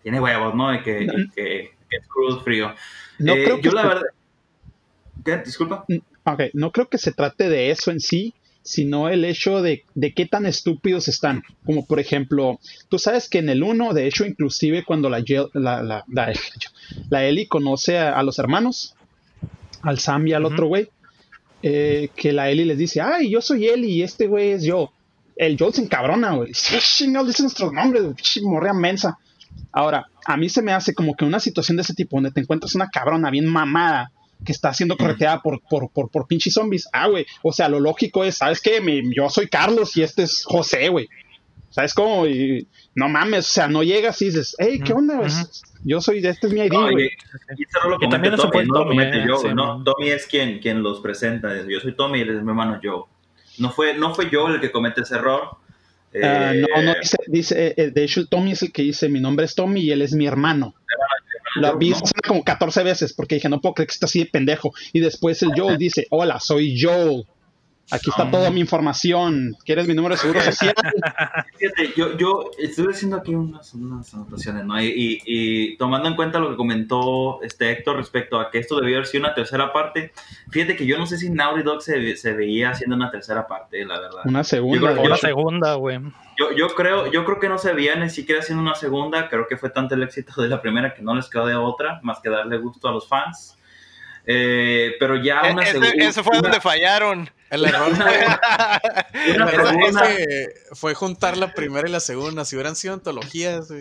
tiene 0.03 0.19
huevos, 0.19 0.53
¿no? 0.55 0.73
Y 0.73 0.81
que, 0.81 1.07
que, 1.35 1.71
que, 1.89 1.97
es 1.97 2.07
crudo, 2.07 2.41
frío. 2.41 2.73
No 3.19 3.33
eh, 3.33 3.43
creo 3.43 3.57
que 3.57 3.63
yo 3.63 3.71
la 3.71 3.87
verdad... 3.87 4.03
¿Qué? 5.23 5.37
Disculpa. 5.37 5.85
Ok, 6.25 6.41
no 6.53 6.71
creo 6.71 6.89
que 6.89 6.97
se 6.97 7.11
trate 7.11 7.49
de 7.49 7.71
eso 7.71 7.91
en 7.91 7.99
sí, 7.99 8.33
sino 8.65 9.09
el 9.09 9.23
hecho 9.25 9.61
de, 9.61 9.85
de, 9.93 10.13
qué 10.13 10.25
tan 10.25 10.47
estúpidos 10.47 11.07
están. 11.07 11.43
Como 11.65 11.85
por 11.85 11.99
ejemplo, 11.99 12.59
tú 12.89 12.97
sabes 12.97 13.29
que 13.29 13.37
en 13.37 13.49
el 13.49 13.61
1, 13.61 13.93
de 13.93 14.07
hecho, 14.07 14.25
inclusive 14.25 14.83
cuando 14.83 15.09
la, 15.09 15.23
la, 15.53 15.83
la, 15.83 16.33
la, 17.09 17.25
Ellie 17.25 17.47
conoce 17.47 17.99
a, 17.99 18.21
los 18.23 18.39
hermanos, 18.39 18.95
al 19.83 19.99
Sam 19.99 20.27
y 20.27 20.33
al 20.33 20.45
otro 20.45 20.65
güey, 20.65 20.89
eh, 21.67 22.09
que 22.15 22.31
la 22.31 22.51
Ellie 22.51 22.63
les 22.63 22.77
dice, 22.77 23.01
ay, 23.01 23.31
yo 23.31 23.41
soy 23.41 23.67
Ellie 23.67 23.89
y 23.89 24.03
este 24.03 24.27
güey 24.27 24.51
es 24.51 24.61
yo. 24.61 24.91
El 25.35 25.57
Joel 25.57 25.73
se 25.73 25.81
encabrona, 25.81 26.35
güey. 26.35 26.49
Dice, 26.71 27.07
no 27.07 27.25
dice 27.25 27.41
nuestros 27.41 27.73
nombres, 27.73 28.03
morrea 28.43 28.71
mensa. 28.71 29.17
Ahora, 29.71 30.05
a 30.27 30.37
mí 30.37 30.47
se 30.47 30.61
me 30.61 30.73
hace 30.73 30.93
como 30.93 31.15
que 31.15 31.25
una 31.25 31.39
situación 31.39 31.75
de 31.77 31.81
ese 31.81 31.95
tipo, 31.95 32.17
donde 32.17 32.29
te 32.29 32.39
encuentras 32.39 32.75
una 32.75 32.89
cabrona 32.89 33.31
bien 33.31 33.47
mamada, 33.47 34.11
que 34.45 34.51
está 34.51 34.75
siendo 34.75 34.95
correteada 34.95 35.41
por, 35.41 35.59
por, 35.67 35.89
por, 35.89 36.11
por 36.11 36.27
pinches 36.27 36.53
zombies. 36.53 36.87
Ah, 36.93 37.07
güey. 37.07 37.25
O 37.41 37.51
sea, 37.51 37.67
lo 37.67 37.79
lógico 37.79 38.23
es, 38.23 38.37
¿sabes 38.37 38.61
qué? 38.61 38.79
yo 39.15 39.27
soy 39.31 39.47
Carlos 39.47 39.97
y 39.97 40.03
este 40.03 40.21
es 40.21 40.43
José, 40.45 40.89
güey. 40.89 41.07
¿Sabes 41.75 41.93
cómo? 41.93 42.25
Y, 42.25 42.69
no 42.93 43.09
mames, 43.09 43.49
o 43.49 43.51
sea, 43.51 43.67
no 43.67 43.83
llegas 43.83 44.21
y 44.21 44.27
dices, 44.27 44.55
hey, 44.57 44.79
¿qué 44.81 44.93
onda? 44.93 45.27
Yo 45.83 45.99
soy, 45.99 46.25
este 46.25 46.47
es 46.47 46.53
mi 46.53 46.61
ID, 46.61 46.71
güey. 46.71 47.09
y, 47.57 48.09
también 48.09 48.33
eso 48.33 48.49
fue 48.49 48.65
Tommy, 48.65 48.95
no, 49.53 49.83
Tommy 49.83 50.09
es 50.09 50.25
quien, 50.25 50.59
quien 50.59 50.81
los 50.81 51.01
presenta. 51.01 51.49
Yo 51.67 51.81
soy 51.81 51.93
Tommy 51.93 52.19
y 52.19 52.21
él 52.21 52.29
es 52.29 52.43
mi 52.43 52.51
hermano 52.51 52.79
Joe. 52.81 53.03
No 53.57 53.71
fue, 53.71 53.93
no 53.93 54.15
fue 54.15 54.29
yo 54.31 54.47
el 54.47 54.61
que 54.61 54.71
comete 54.71 55.01
ese 55.01 55.15
error. 55.15 55.57
Ah, 56.23 56.53
no, 56.55 56.81
no, 56.81 56.91
eh, 56.91 56.97
dice, 57.01 57.17
dice, 57.27 57.73
eh, 57.75 57.91
de 57.91 58.03
hecho, 58.05 58.25
Tommy 58.25 58.53
es 58.53 58.63
el 58.63 58.71
que 58.71 58.81
dice, 58.81 59.09
mi 59.09 59.19
nombre 59.19 59.43
es 59.43 59.53
Tommy 59.53 59.81
y 59.81 59.91
él 59.91 60.01
es 60.01 60.13
mi 60.13 60.27
hermano. 60.27 60.75
La 61.57 61.73
vi 61.73 61.93
como 62.25 62.41
14 62.41 62.83
veces 62.83 63.11
porque 63.11 63.35
dije, 63.35 63.49
no 63.49 63.59
puedo 63.59 63.75
creer 63.75 63.87
que 63.87 63.95
está 63.95 64.05
así 64.05 64.19
de 64.19 64.27
pendejo. 64.27 64.71
Y 64.93 65.01
después 65.01 65.43
el 65.43 65.51
Joel 65.57 65.77
dice, 65.77 66.07
hola, 66.09 66.39
soy 66.39 66.81
Joel. 66.81 67.25
Aquí 67.91 68.09
está 68.09 68.31
toda 68.31 68.49
mi 68.49 68.61
información. 68.61 69.55
¿Quieres 69.63 69.87
mi 69.87 69.93
número 69.93 70.15
de 70.15 70.21
seguro 70.21 70.41
social? 70.41 70.73
Fíjate, 71.57 71.93
yo, 71.95 72.17
yo 72.17 72.49
estuve 72.57 72.93
haciendo 72.93 73.17
aquí 73.17 73.35
unas, 73.35 73.73
unas 73.75 74.11
anotaciones, 74.13 74.65
¿no? 74.65 74.81
Y, 74.81 75.21
y, 75.25 75.77
tomando 75.77 76.09
en 76.09 76.15
cuenta 76.15 76.39
lo 76.39 76.49
que 76.49 76.55
comentó 76.55 77.41
este 77.43 77.69
Héctor 77.71 77.97
respecto 77.97 78.39
a 78.39 78.49
que 78.49 78.57
esto 78.57 78.79
debía 78.79 78.97
haber 78.97 79.07
sido 79.07 79.25
una 79.25 79.35
tercera 79.35 79.71
parte, 79.71 80.13
fíjate 80.49 80.75
que 80.75 80.87
yo 80.87 80.97
no 80.97 81.05
sé 81.05 81.17
si 81.17 81.29
Naughty 81.29 81.61
Dog 81.61 81.83
se, 81.83 82.15
se 82.17 82.33
veía 82.33 82.71
haciendo 82.71 82.95
una 82.95 83.11
tercera 83.11 83.45
parte, 83.45 83.85
la 83.85 83.99
verdad. 83.99 84.21
Una 84.25 84.43
segunda. 84.43 84.91
una 84.99 85.17
segunda, 85.17 85.75
güey. 85.75 85.99
Yo, 86.37 86.51
yo, 86.55 86.67
creo, 86.69 87.11
yo 87.11 87.23
creo 87.23 87.39
que 87.39 87.49
no 87.49 87.59
se 87.59 87.71
veía 87.71 87.95
ni 87.95 88.09
siquiera 88.09 88.41
haciendo 88.41 88.63
una 88.63 88.75
segunda. 88.75 89.29
Creo 89.29 89.47
que 89.47 89.57
fue 89.57 89.69
tanto 89.69 89.93
el 89.93 90.03
éxito 90.03 90.41
de 90.41 90.49
la 90.49 90.61
primera 90.61 90.93
que 90.93 91.03
no 91.03 91.13
les 91.15 91.29
quedó 91.29 91.45
de 91.45 91.55
otra, 91.55 91.99
más 92.01 92.19
que 92.19 92.29
darle 92.29 92.57
gusto 92.57 92.87
a 92.87 92.91
los 92.91 93.07
fans. 93.07 93.57
Eh, 94.25 94.95
pero 94.99 95.15
ya 95.17 95.41
e, 95.41 95.53
una 95.53 95.65
segunda. 95.65 95.89
Eso 95.97 96.23
fue 96.23 96.37
donde 96.41 96.59
fallaron. 96.59 97.29
El 97.49 97.65
error 97.65 97.91
fue, 100.73 100.93
juntar 100.95 101.37
la 101.37 101.53
primera 101.53 101.87
y 101.87 101.91
la 101.91 101.99
segunda. 101.99 102.45
Si 102.45 102.55
hubieran 102.55 102.75
sido 102.75 102.93
antologías, 102.93 103.71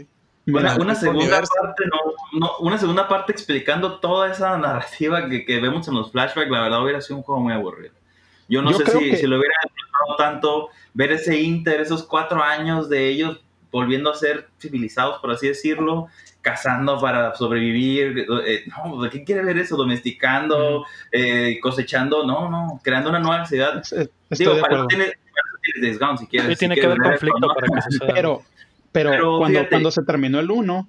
una, 0.46 0.94
segunda 0.94 1.42
parte, 1.42 1.84
no, 2.32 2.58
una 2.60 2.78
segunda 2.78 3.08
parte 3.08 3.32
explicando 3.32 3.98
toda 4.00 4.30
esa 4.30 4.56
narrativa 4.58 5.28
que, 5.28 5.46
que, 5.46 5.60
vemos 5.60 5.88
en 5.88 5.94
los 5.94 6.12
flashbacks, 6.12 6.50
la 6.50 6.62
verdad 6.62 6.82
hubiera 6.82 7.00
sido 7.00 7.16
un 7.16 7.22
juego 7.22 7.40
muy 7.40 7.54
aburrido. 7.54 7.94
Yo 8.48 8.60
no 8.60 8.72
sé 8.74 8.84
si, 8.84 9.16
si, 9.16 9.26
lo 9.26 9.38
hubiera 9.38 9.54
disfrutado 9.62 10.16
tanto 10.18 10.68
ver 10.92 11.12
ese 11.12 11.40
inter, 11.40 11.80
esos 11.80 12.02
cuatro 12.02 12.42
años 12.42 12.90
de 12.90 13.08
ellos 13.08 13.40
volviendo 13.70 14.10
a 14.10 14.14
ser 14.14 14.48
civilizados, 14.60 15.20
por 15.20 15.32
así 15.32 15.48
decirlo, 15.48 16.08
cazando 16.44 17.00
para 17.00 17.34
sobrevivir. 17.34 18.26
Eh, 18.46 18.64
no, 18.66 19.00
¿quién 19.10 19.24
quiere 19.24 19.42
ver 19.42 19.58
eso? 19.58 19.76
Domesticando, 19.76 20.84
eh, 21.10 21.58
cosechando, 21.60 22.24
no, 22.24 22.50
no, 22.50 22.80
creando 22.84 23.08
una 23.10 23.18
nueva 23.18 23.46
ciudad. 23.46 23.82
Digo, 24.30 24.60
para 24.60 24.86
tiene, 24.86 25.06
si 26.18 26.26
quieres. 26.26 26.58
tiene 26.58 26.74
que 26.76 26.84
haber 26.84 26.98
conflicto 26.98 27.48
para 27.48 27.66
que 27.66 27.90
se 27.90 27.98
Pero, 28.12 28.42
pero, 28.92 29.38
cuando, 29.38 29.66
cuando 29.68 29.90
se 29.90 30.02
terminó 30.02 30.38
el 30.38 30.50
1, 30.50 30.88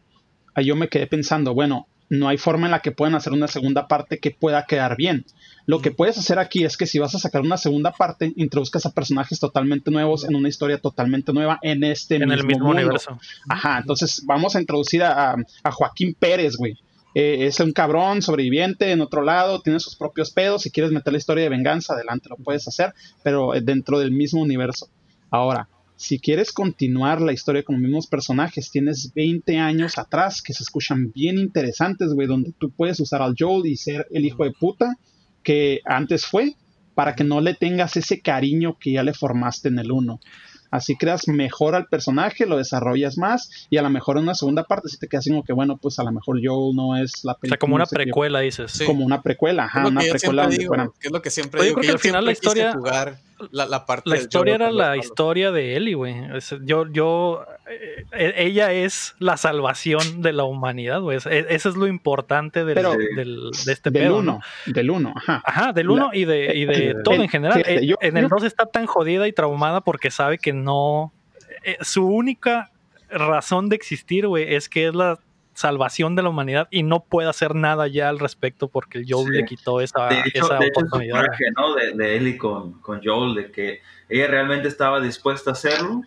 yo 0.57 0.75
me 0.75 0.89
quedé 0.89 1.07
pensando, 1.07 1.53
bueno, 1.53 1.87
no 2.09 2.27
hay 2.27 2.37
forma 2.37 2.67
en 2.67 2.71
la 2.71 2.81
que 2.81 2.91
puedan 2.91 3.15
hacer 3.15 3.33
una 3.33 3.47
segunda 3.47 3.87
parte 3.87 4.19
que 4.19 4.31
pueda 4.31 4.65
quedar 4.65 4.95
bien. 4.95 5.25
Lo 5.65 5.81
que 5.81 5.91
puedes 5.91 6.17
hacer 6.17 6.37
aquí 6.37 6.63
es 6.63 6.77
que 6.77 6.85
si 6.85 6.99
vas 6.99 7.15
a 7.15 7.19
sacar 7.19 7.41
una 7.41 7.57
segunda 7.57 7.91
parte, 7.91 8.33
introduzcas 8.35 8.85
a 8.85 8.91
personajes 8.91 9.39
totalmente 9.39 9.89
nuevos 9.89 10.23
en 10.23 10.35
una 10.35 10.47
historia 10.47 10.79
totalmente 10.79 11.33
nueva 11.33 11.59
en 11.63 11.83
este 11.83 12.15
en 12.17 12.31
el 12.31 12.45
mismo 12.45 12.69
universo. 12.69 13.17
Ajá, 13.49 13.79
entonces 13.79 14.23
vamos 14.25 14.55
a 14.55 14.59
introducir 14.59 15.03
a, 15.03 15.35
Joaquín 15.71 16.15
Pérez, 16.17 16.55
güey. 16.55 16.77
Eh, 17.15 17.47
es 17.47 17.59
un 17.61 17.71
cabrón 17.71 18.21
sobreviviente 18.21 18.91
en 18.91 19.01
otro 19.01 19.23
lado, 19.23 19.61
tiene 19.61 19.79
sus 19.79 19.95
propios 19.95 20.31
pedos. 20.31 20.61
Si 20.61 20.69
quieres 20.69 20.91
meter 20.91 21.13
la 21.13 21.17
historia 21.17 21.43
de 21.45 21.49
venganza, 21.49 21.93
adelante, 21.93 22.29
lo 22.29 22.35
puedes 22.35 22.67
hacer, 22.67 22.93
pero 23.23 23.51
dentro 23.61 23.99
del 23.99 24.11
mismo 24.11 24.41
universo. 24.41 24.89
Ahora, 25.31 25.67
si 25.95 26.19
quieres 26.19 26.51
continuar 26.51 27.21
la 27.21 27.31
historia 27.31 27.63
con 27.63 27.75
los 27.75 27.81
mismos 27.81 28.07
personajes, 28.07 28.69
tienes 28.69 29.13
20 29.13 29.57
años 29.59 29.97
atrás 29.97 30.41
que 30.41 30.53
se 30.53 30.63
escuchan 30.63 31.11
bien 31.13 31.37
interesantes, 31.37 32.13
güey, 32.13 32.27
donde 32.27 32.51
tú 32.57 32.69
puedes 32.71 32.99
usar 32.99 33.21
al 33.21 33.35
Joel 33.37 33.65
y 33.65 33.77
ser 33.77 34.05
el 34.11 34.25
hijo 34.25 34.43
de 34.43 34.51
puta 34.51 34.97
que 35.43 35.79
antes 35.85 36.25
fue, 36.25 36.55
para 36.95 37.15
que 37.15 37.23
no 37.23 37.39
le 37.39 37.53
tengas 37.53 37.97
ese 37.97 38.19
cariño 38.21 38.77
que 38.79 38.93
ya 38.93 39.03
le 39.03 39.13
formaste 39.13 39.69
en 39.69 39.79
el 39.79 39.91
1. 39.91 40.19
Así 40.75 40.97
creas 40.97 41.27
mejor 41.27 41.73
al 41.73 41.85
personaje, 41.85 42.45
lo 42.45 42.57
desarrollas 42.57 43.17
más 43.17 43.67
y 43.69 43.77
a 43.77 43.81
lo 43.81 43.89
mejor 43.89 44.17
en 44.17 44.23
una 44.23 44.35
segunda 44.35 44.63
parte 44.65 44.89
si 44.89 44.97
te 44.97 45.07
quedas 45.07 45.25
como 45.25 45.43
que 45.43 45.53
bueno, 45.53 45.77
pues 45.77 45.99
a 45.99 46.03
lo 46.03 46.11
mejor 46.11 46.39
Joel 46.43 46.75
no 46.75 46.97
es 46.97 47.23
la 47.23 47.33
película. 47.35 47.47
O 47.47 47.49
sea, 47.49 47.57
como 47.59 47.75
una 47.75 47.85
precuela, 47.85 48.39
dices. 48.41 48.83
Como 48.85 49.05
una 49.05 49.21
precuela, 49.21 49.65
ajá, 49.65 49.87
una 49.87 50.01
precuela. 50.01 50.49
que 50.49 51.07
es 51.07 51.11
lo 51.11 51.21
que 51.21 51.29
siempre 51.29 51.63
digo, 51.63 51.79
que, 51.79 51.89
al 51.89 51.99
final 51.99 52.25
la 52.25 52.31
historia 52.33 52.73
jugar 52.73 53.19
la, 53.51 53.85
parte 53.85 54.09
la 54.09 54.17
historia 54.17 54.55
era 54.55 54.71
la 54.71 54.97
historia 54.97 55.51
de 55.51 55.75
Ellie, 55.75 55.93
güey. 55.93 56.15
Yo, 56.63 56.87
yo, 56.91 57.45
ella 58.11 58.71
es 58.71 59.15
la 59.19 59.37
salvación 59.37 60.21
de 60.21 60.33
la 60.33 60.43
humanidad, 60.43 61.01
güey. 61.01 61.17
Eso 61.17 61.69
es 61.69 61.75
lo 61.75 61.87
importante 61.87 62.63
del, 62.63 62.75
del, 63.15 63.51
de 63.65 63.73
este 63.73 63.89
del 63.89 64.11
uno, 64.11 64.41
Del 64.65 64.91
uno, 64.91 65.13
ajá. 65.15 65.41
Ajá, 65.45 65.73
del 65.73 65.89
uno 65.89 66.11
y 66.13 66.25
de, 66.25 66.55
y 66.55 66.65
de 66.65 66.95
todo 67.03 67.15
en 67.15 67.29
general. 67.29 67.63
Eh, 67.65 67.95
en 68.01 68.17
el 68.17 68.27
2 68.27 68.43
está 68.43 68.65
tan 68.67 68.85
jodida 68.85 69.27
y 69.27 69.33
traumada 69.33 69.81
porque 69.81 70.11
sabe 70.11 70.37
que 70.37 70.53
no. 70.53 71.13
su 71.81 72.05
única 72.05 72.71
razón 73.09 73.69
de 73.69 73.75
existir, 73.75 74.27
güey, 74.27 74.53
es 74.53 74.69
que 74.69 74.87
es 74.87 74.95
la 74.95 75.19
salvación 75.53 76.15
de 76.15 76.21
la 76.21 76.29
humanidad 76.29 76.67
y 76.69 76.83
no 76.83 76.99
puede 76.99 77.29
hacer 77.29 77.55
nada 77.55 77.87
ya 77.87 78.09
al 78.09 78.19
respecto 78.19 78.67
porque 78.67 79.03
Joel 79.07 79.31
le 79.31 79.45
quitó 79.45 79.79
esa, 79.79 80.09
esa 80.09 80.59
oportunidad. 80.59 81.23
¿no? 81.57 81.75
de, 81.75 81.93
de 81.93 82.17
Ellie 82.17 82.37
con, 82.37 82.81
con 82.81 83.01
Joel, 83.01 83.35
de 83.35 83.51
que 83.51 83.79
ella 84.09 84.27
realmente 84.27 84.67
estaba 84.67 84.99
dispuesta 84.99 85.51
a 85.51 85.53
hacerlo 85.53 86.01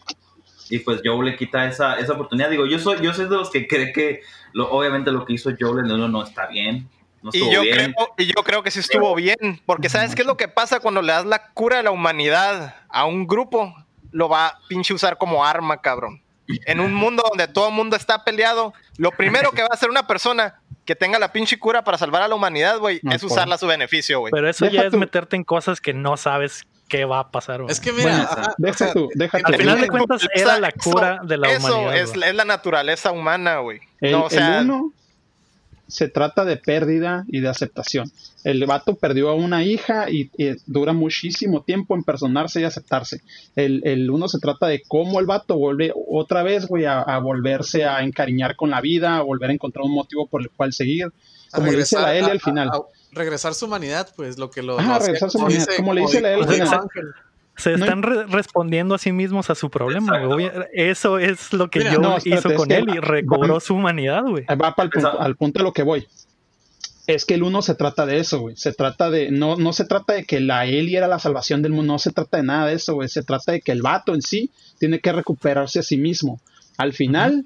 y 0.71 0.79
pues 0.81 1.01
Joel 1.05 1.31
le 1.31 1.37
quita 1.37 1.67
esa, 1.67 1.99
esa 1.99 2.13
oportunidad. 2.13 2.51
Digo, 2.51 2.67
yo 2.67 2.79
soy, 2.79 3.01
yo 3.03 3.13
soy 3.13 3.27
de 3.27 3.37
los 3.37 3.51
que 3.51 3.67
cree 3.67 3.93
que 3.93 4.21
lo, 4.53 4.71
obviamente 4.71 5.11
lo 5.13 5.25
que 5.25 5.35
hizo 5.35 5.51
el 5.51 5.57
uno 5.63 6.09
no 6.09 6.23
está 6.23 6.47
bien. 6.47 6.89
y, 7.33 7.51
yo 7.51 7.61
Creo, 7.63 7.95
y 8.17 8.27
yo 8.27 8.43
creo 8.45 8.63
que 8.63 8.71
sí 8.71 8.81
estuvo 8.81 9.15
bien, 9.15 9.61
porque 9.67 9.89
¿sabes 9.89 10.15
qué 10.15 10.23
es 10.23 10.27
lo 10.27 10.37
que 10.37 10.49
pasa 10.49 10.81
cuando 10.81 11.03
le 11.03 11.13
das 11.13 11.27
la 11.27 11.51
cura 11.53 11.79
de 11.79 11.83
la 11.83 11.91
humanidad 11.91 12.77
a 12.89 13.05
un 13.07 13.27
grupo? 13.27 13.75
Lo 14.11 14.29
va 14.29 14.47
a 14.47 14.59
pinche 14.69 14.95
usar 14.95 15.19
como 15.19 15.45
arma, 15.45 15.81
cabrón. 15.81 16.23
En 16.65 16.81
un 16.81 16.95
mundo 16.95 17.23
donde 17.29 17.47
todo 17.47 17.69
el 17.69 17.75
mundo 17.75 17.95
está 17.95 18.25
peleado, 18.25 18.73
lo 18.97 19.11
primero 19.11 19.51
que 19.53 19.61
va 19.63 19.69
a 19.71 19.75
hacer 19.75 19.91
una 19.91 20.07
persona 20.07 20.63
que 20.87 20.97
tenga 20.97 21.19
la 21.19 21.31
pinche 21.31 21.59
cura 21.59 21.85
para 21.85 21.99
salvar 21.99 22.23
a 22.23 22.29
la 22.29 22.35
humanidad, 22.35 22.79
güey, 22.79 23.01
es 23.11 23.23
usarla 23.23 23.57
a 23.57 23.59
su 23.59 23.67
beneficio, 23.67 24.21
güey. 24.21 24.31
Pero 24.31 24.49
eso 24.49 24.67
ya 24.67 24.85
es 24.85 24.95
meterte 24.95 25.37
en 25.37 25.45
cosas 25.45 25.83
que 25.83 25.93
no 25.93 26.17
sabes 26.17 26.65
qué 26.89 27.05
va 27.05 27.21
a 27.21 27.31
pasar. 27.31 27.63
Es 27.69 27.81
que 27.81 27.93
mira, 27.93 28.55
deja 28.59 28.93
tú, 28.93 29.09
deja 29.15 29.39
Al 29.43 29.57
final 29.57 29.81
de 29.81 29.89
cuentas 29.89 30.27
era 30.35 30.59
la 30.59 30.73
cura 30.73 31.21
de 31.23 31.37
la 31.37 31.49
humanidad. 31.49 31.97
Eso 31.97 32.15
es, 32.23 32.35
la 32.35 32.45
naturaleza 32.45 33.13
humana, 33.13 33.59
güey. 33.59 33.81
no, 34.01 34.25
o 34.25 34.31
sea, 34.31 34.61
uno 34.63 34.93
se 35.89 36.09
trata 36.09 36.45
de 36.45 36.57
pérdida 36.59 37.25
y 37.29 37.41
de 37.41 37.49
aceptación. 37.49 38.13
El 38.45 38.65
vato 38.67 38.95
perdió 38.95 39.31
a 39.31 39.35
una 39.35 39.65
hija 39.65 40.09
y, 40.11 40.31
dura 40.67 40.93
muchísimo 40.93 41.63
tiempo 41.63 41.97
en 41.97 42.05
personarse 42.05 42.61
y 42.61 42.65
aceptarse. 42.65 43.23
El, 43.57 44.11
uno 44.11 44.29
se 44.29 44.39
trata 44.39 44.67
de 44.69 44.83
cómo 44.87 45.19
el 45.19 45.27
vato 45.27 45.57
vuelve 45.57 45.93
otra 45.95 46.43
vez, 46.43 46.67
güey, 46.67 46.85
a, 46.85 47.19
volverse 47.19 47.85
a 47.85 48.03
encariñar 48.03 48.55
con 48.55 48.71
la 48.71 48.81
vida, 48.81 49.17
a 49.17 49.23
volver 49.23 49.51
a 49.51 49.55
encontrar 49.55 49.85
un 49.85 49.95
motivo 49.95 50.27
por 50.27 50.43
el 50.43 50.51
cual 50.51 50.73
seguir. 50.73 51.11
Como 51.51 51.73
le 51.73 51.79
dice 51.79 51.99
la 51.99 52.15
L 52.15 52.31
al 52.31 52.41
final. 52.41 52.71
Regresar 53.19 53.55
su 53.55 53.67
humanidad, 53.67 54.09
pues, 54.17 54.39
lo 54.39 54.51
que 54.51 54.63
lo. 54.63 54.79
Ah, 54.79 54.99
regresar 54.99 55.31
su 55.31 55.39
humanidad, 55.39 55.67
como 55.77 55.93
le 55.93 56.01
dice 56.03 56.21
la 56.21 56.33
L 56.33 56.43
al 56.45 56.49
final 56.49 56.89
se 57.59 57.75
están 57.75 58.03
respondiendo 58.03 58.95
a 58.95 58.99
sí 58.99 59.13
mismos 59.13 59.51
a 59.51 59.55
su 59.57 59.69
problema, 59.69 60.25
güey. 60.25 60.49
Eso 60.73 61.19
es 61.19 61.53
lo 61.53 61.69
que 61.69 61.83
yo 61.83 62.17
hizo 62.25 62.55
con 62.55 62.71
él 62.71 62.87
y 62.89 63.01
recobró 63.01 63.59
su 63.59 63.75
humanidad, 63.75 64.23
güey. 64.23 64.45
Va 64.47 64.75
para 64.75 64.89
punto, 64.89 65.21
al 65.21 65.37
punto 65.37 65.59
de 65.59 65.65
lo 65.65 65.73
que 65.73 65.83
voy. 65.83 66.07
Es 67.09 67.25
que 67.25 67.35
el 67.35 67.43
uno 67.43 67.61
se 67.63 67.75
trata 67.75 68.07
de 68.07 68.19
eso, 68.19 68.39
güey. 68.41 68.57
Se 68.57 68.73
trata 68.73 69.11
de. 69.11 69.33
No, 69.33 69.57
no 69.57 69.73
se 69.73 69.85
trata 69.85 70.13
de 70.13 70.25
que 70.25 70.41
la 70.41 70.67
Eli 70.67 70.95
era 70.95 71.09
la 71.09 71.19
salvación 71.19 71.63
del 71.63 71.73
mundo. 71.73 71.95
No 71.95 71.99
se 71.99 72.13
trata 72.13 72.37
de 72.37 72.43
nada 72.45 72.67
de 72.67 72.75
eso, 72.75 72.95
güey. 72.95 73.09
Se 73.09 73.25
trata 73.25 73.53
de 73.53 73.61
que 73.61 73.73
el 73.73 73.83
vato 73.83 74.15
en 74.15 74.23
sí 74.23 74.51
tiene 74.79 75.01
que 75.01 75.11
recuperarse 75.13 75.81
a 75.81 75.83
sí 75.83 75.97
mismo. 75.97 76.41
Al 76.77 76.93
final, 76.93 77.45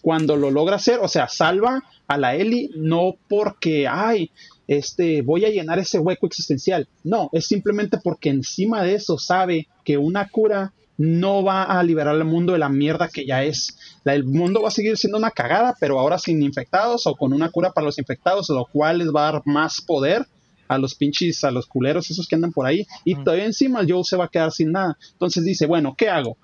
cuando 0.00 0.36
lo 0.36 0.50
logra 0.50 0.76
hacer, 0.76 0.98
o 1.02 1.08
sea, 1.08 1.28
salva 1.28 1.82
a 2.06 2.16
la 2.16 2.36
Eli 2.36 2.70
no 2.74 3.16
porque, 3.28 3.86
ay, 3.86 4.30
este, 4.78 5.22
voy 5.22 5.44
a 5.44 5.50
llenar 5.50 5.78
ese 5.78 5.98
hueco 5.98 6.26
existencial. 6.26 6.88
No, 7.04 7.28
es 7.32 7.46
simplemente 7.46 7.98
porque 8.02 8.30
encima 8.30 8.82
de 8.82 8.94
eso 8.94 9.18
sabe 9.18 9.68
que 9.84 9.98
una 9.98 10.28
cura 10.28 10.72
no 10.98 11.42
va 11.42 11.64
a 11.64 11.82
liberar 11.82 12.14
al 12.14 12.24
mundo 12.24 12.52
de 12.52 12.58
la 12.58 12.68
mierda 12.68 13.08
que 13.08 13.26
ya 13.26 13.42
es. 13.42 13.76
el 14.04 14.24
mundo 14.24 14.62
va 14.62 14.68
a 14.68 14.72
seguir 14.72 14.96
siendo 14.96 15.18
una 15.18 15.30
cagada, 15.30 15.74
pero 15.80 15.98
ahora 15.98 16.18
sin 16.18 16.42
infectados 16.42 17.06
o 17.06 17.16
con 17.16 17.32
una 17.32 17.50
cura 17.50 17.72
para 17.72 17.86
los 17.86 17.98
infectados, 17.98 18.48
lo 18.50 18.66
cual 18.66 18.98
les 18.98 19.08
va 19.08 19.28
a 19.28 19.32
dar 19.32 19.42
más 19.44 19.80
poder 19.80 20.26
a 20.68 20.78
los 20.78 20.94
pinches, 20.94 21.44
a 21.44 21.50
los 21.50 21.66
culeros 21.66 22.10
esos 22.10 22.26
que 22.26 22.34
andan 22.34 22.52
por 22.52 22.66
ahí. 22.66 22.86
Y 23.04 23.14
todavía 23.16 23.46
encima 23.46 23.84
Joe 23.86 24.04
se 24.04 24.16
va 24.16 24.26
a 24.26 24.28
quedar 24.28 24.52
sin 24.52 24.72
nada. 24.72 24.96
Entonces 25.12 25.44
dice, 25.44 25.66
bueno, 25.66 25.94
¿qué 25.96 26.08
hago? 26.08 26.36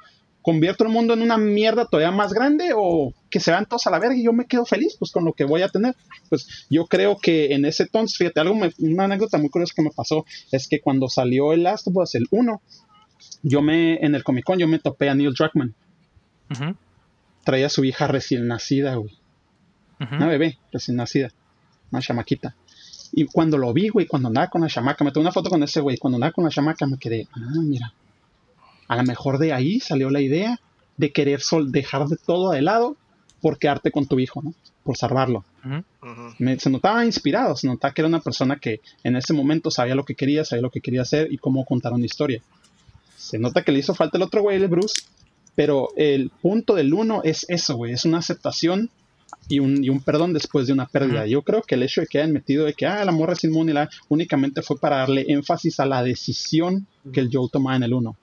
Convierto 0.49 0.83
el 0.83 0.89
mundo 0.89 1.13
en 1.13 1.21
una 1.21 1.37
mierda 1.37 1.85
todavía 1.85 2.11
más 2.11 2.33
grande 2.33 2.71
o 2.75 3.13
que 3.29 3.39
se 3.39 3.51
van 3.51 3.67
todos 3.67 3.87
a 3.87 3.91
la 3.91 3.99
verga 3.99 4.17
y 4.17 4.23
yo 4.23 4.33
me 4.33 4.47
quedo 4.47 4.65
feliz 4.65 4.97
pues 4.99 5.13
con 5.13 5.27
lo 5.27 5.35
que 5.35 5.45
voy 5.45 5.61
a 5.61 5.69
tener. 5.69 5.95
Pues 6.31 6.67
yo 6.71 6.87
creo 6.87 7.19
que 7.19 7.53
en 7.53 7.67
ese 7.67 7.83
entonces, 7.83 8.17
fíjate, 8.17 8.41
algo 8.41 8.59
una 8.79 9.05
anécdota 9.05 9.37
muy 9.37 9.51
curiosa 9.51 9.75
que 9.77 9.83
me 9.83 9.91
pasó 9.91 10.25
es 10.51 10.67
que 10.67 10.81
cuando 10.81 11.07
salió 11.11 11.53
el 11.53 11.65
Last 11.65 11.89
of 11.89 11.97
Us, 11.99 12.15
el 12.15 12.29
1, 12.31 12.63
yo 13.43 13.61
me, 13.61 13.97
en 13.97 14.15
el 14.15 14.25
Comic 14.25 14.47
Con, 14.47 14.59
yo 14.59 14.67
me 14.67 14.79
topé 14.79 15.11
a 15.11 15.15
Neil 15.15 15.35
Druckmann. 15.35 15.75
Traía 17.45 17.67
a 17.67 17.69
su 17.69 17.85
hija 17.85 18.07
recién 18.07 18.49
nacida, 18.49 18.95
güey. 18.95 19.19
Una 20.01 20.29
bebé 20.29 20.57
recién 20.73 20.97
nacida. 20.97 21.29
Una 21.91 22.01
chamaquita. 22.01 22.57
Y 23.13 23.27
cuando 23.27 23.59
lo 23.59 23.71
vi, 23.75 23.91
güey, 23.91 24.07
cuando 24.07 24.29
andaba 24.29 24.47
con 24.47 24.63
la 24.63 24.69
chamaca, 24.69 25.05
me 25.05 25.13
tomé 25.13 25.25
una 25.25 25.33
foto 25.33 25.51
con 25.51 25.63
ese 25.63 25.83
güey, 25.83 25.99
cuando 25.99 26.17
andaba 26.17 26.33
con 26.33 26.45
la 26.45 26.51
chamaca 26.51 26.87
me 26.87 26.97
quedé, 26.97 27.29
ah, 27.35 27.61
mira, 27.63 27.93
a 28.89 28.97
lo 28.97 29.05
mejor 29.05 29.39
de 29.39 29.53
ahí 29.53 29.81
salió 29.81 30.11
la 30.11 30.21
idea 30.21 30.59
de 30.97 31.13
querer 31.13 31.41
sol 31.41 31.71
dejar 31.71 32.09
de 32.09 32.17
todo 32.17 32.51
de 32.51 32.63
lado 32.63 32.97
por 33.41 33.59
quedarte 33.59 33.91
con 33.91 34.07
tu 34.07 34.19
hijo, 34.19 34.43
¿no? 34.43 34.55
Por 34.83 34.97
salvarlo. 34.97 35.45
se 36.59 36.71
notaba 36.71 37.05
inspirado, 37.05 37.55
se 37.55 37.67
notaba 37.67 37.95
que 37.95 38.01
era 38.01 38.09
una 38.09 38.21
persona 38.21 38.57
que 38.57 38.81
en 39.05 39.17
ese 39.17 39.33
momento 39.33 39.71
sabía 39.71 39.95
lo 39.95 40.05
que 40.05 40.15
quería, 40.15 40.45
sabía 40.45 40.63
lo 40.63 40.71
que 40.71 40.81
quería 40.81 41.03
hacer 41.03 41.33
y 41.33 41.39
cómo 41.39 41.65
contar 41.65 41.93
una 41.93 42.07
historia. 42.07 42.43
Se 43.17 43.39
nota 43.39 43.63
que 43.63 43.73
le 43.73 43.81
hizo 43.81 43.95
falta 43.95 44.17
el 44.17 44.23
otro 44.23 44.43
güey, 44.43 44.57
el 44.57 44.69
Bruce, 44.69 45.03
pero 45.55 45.91
el 45.97 46.31
punto 46.31 46.75
del 46.75 46.95
uno 46.95 47.21
es 47.23 47.45
eso, 47.49 47.77
güey, 47.77 47.93
es 47.93 48.05
una 48.05 48.19
aceptación 48.19 48.91
y 49.49 49.61
un, 49.61 49.83
y 49.85 49.91
un, 49.91 50.01
perdón 50.01 50.33
después 50.33 50.67
de 50.67 50.73
una 50.73 50.87
pérdida. 50.87 51.27
Yo 51.27 51.43
creo 51.43 51.63
que 51.63 51.75
el 51.75 51.83
hecho 51.83 52.01
de 52.01 52.07
que 52.07 52.19
hayan 52.19 52.33
metido 52.33 52.65
de 52.65 52.75
que 52.75 52.87
ah, 52.87 53.05
la 53.05 53.13
morra 53.13 53.33
es 53.35 53.45
inmune 53.45 53.75
únicamente 54.09 54.63
fue 54.63 54.79
para 54.79 54.99
darle 54.99 55.25
énfasis 55.29 55.81
a 55.81 55.87
la 55.87 56.03
decisión 56.03 56.87
que 57.13 57.21
el 57.21 57.31
Joe 57.33 57.49
tomaba 57.51 57.77
en 57.77 57.83
el 57.85 57.95
uno. 57.95 58.17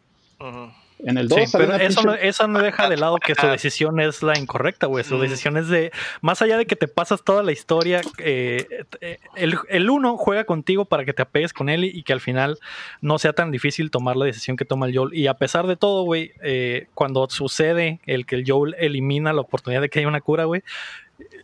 En 1.00 1.18
el 1.18 1.28
2, 1.28 1.52
pero 1.52 1.76
eso, 1.76 2.04
no, 2.04 2.14
eso 2.14 2.48
no 2.48 2.60
deja 2.60 2.90
de 2.90 2.96
lado 2.96 3.18
que 3.18 3.36
su 3.36 3.46
decisión 3.48 4.00
es 4.00 4.24
la 4.24 4.40
incorrecta, 4.40 4.88
güey. 4.88 5.04
Su 5.04 5.20
decisión 5.20 5.58
es 5.58 5.68
de, 5.68 5.92
más 6.22 6.42
allá 6.42 6.58
de 6.58 6.66
que 6.66 6.76
te 6.78 6.88
pasas 6.88 7.24
toda 7.24 7.44
la 7.44 7.52
historia, 7.52 8.02
eh, 8.18 8.86
eh, 9.02 9.20
el, 9.36 9.58
el, 9.70 9.90
uno 9.90 10.18
juega 10.18 10.46
contigo 10.46 10.86
para 10.86 11.04
que 11.04 11.14
te 11.14 11.22
apegues 11.22 11.52
con 11.52 11.68
él 11.68 11.84
y, 11.84 12.04
que 12.04 12.14
al 12.14 12.22
final 12.22 12.60
no 13.02 13.20
sea 13.20 13.34
tan 13.34 13.52
difícil 13.52 13.92
tomar 13.92 14.16
la 14.16 14.26
decisión 14.26 14.56
que 14.56 14.64
toma 14.64 14.88
el 14.88 14.98
Joel. 14.98 15.14
Y 15.14 15.28
a 15.28 15.34
pesar 15.34 15.68
de 15.68 15.76
todo, 15.76 16.04
güey, 16.04 16.32
eh, 16.42 16.88
cuando 16.94 17.28
sucede 17.30 18.00
el 18.06 18.26
que 18.26 18.36
el 18.36 18.44
Joel 18.48 18.76
elimina 18.80 19.34
la 19.34 19.42
oportunidad 19.42 19.82
de 19.82 19.90
que 19.90 20.00
haya 20.00 20.08
una 20.08 20.22
cura, 20.22 20.46
güey, 20.46 20.64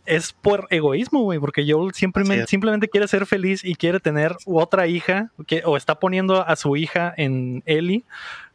es 0.06 0.32
por 0.32 0.66
egoísmo, 0.70 1.22
güey, 1.22 1.38
porque 1.38 1.64
Joel 1.70 1.92
simplemente, 1.94 2.46
simplemente 2.46 2.88
quiere 2.88 3.06
ser 3.06 3.26
feliz 3.26 3.64
y 3.64 3.74
quiere 3.74 4.00
tener 4.00 4.34
otra 4.46 4.86
hija, 4.86 5.30
que, 5.46 5.62
o 5.64 5.76
está 5.76 6.00
poniendo 6.00 6.46
a 6.46 6.56
su 6.56 6.76
hija 6.76 7.12
en 7.16 7.62
Ellie 7.66 8.04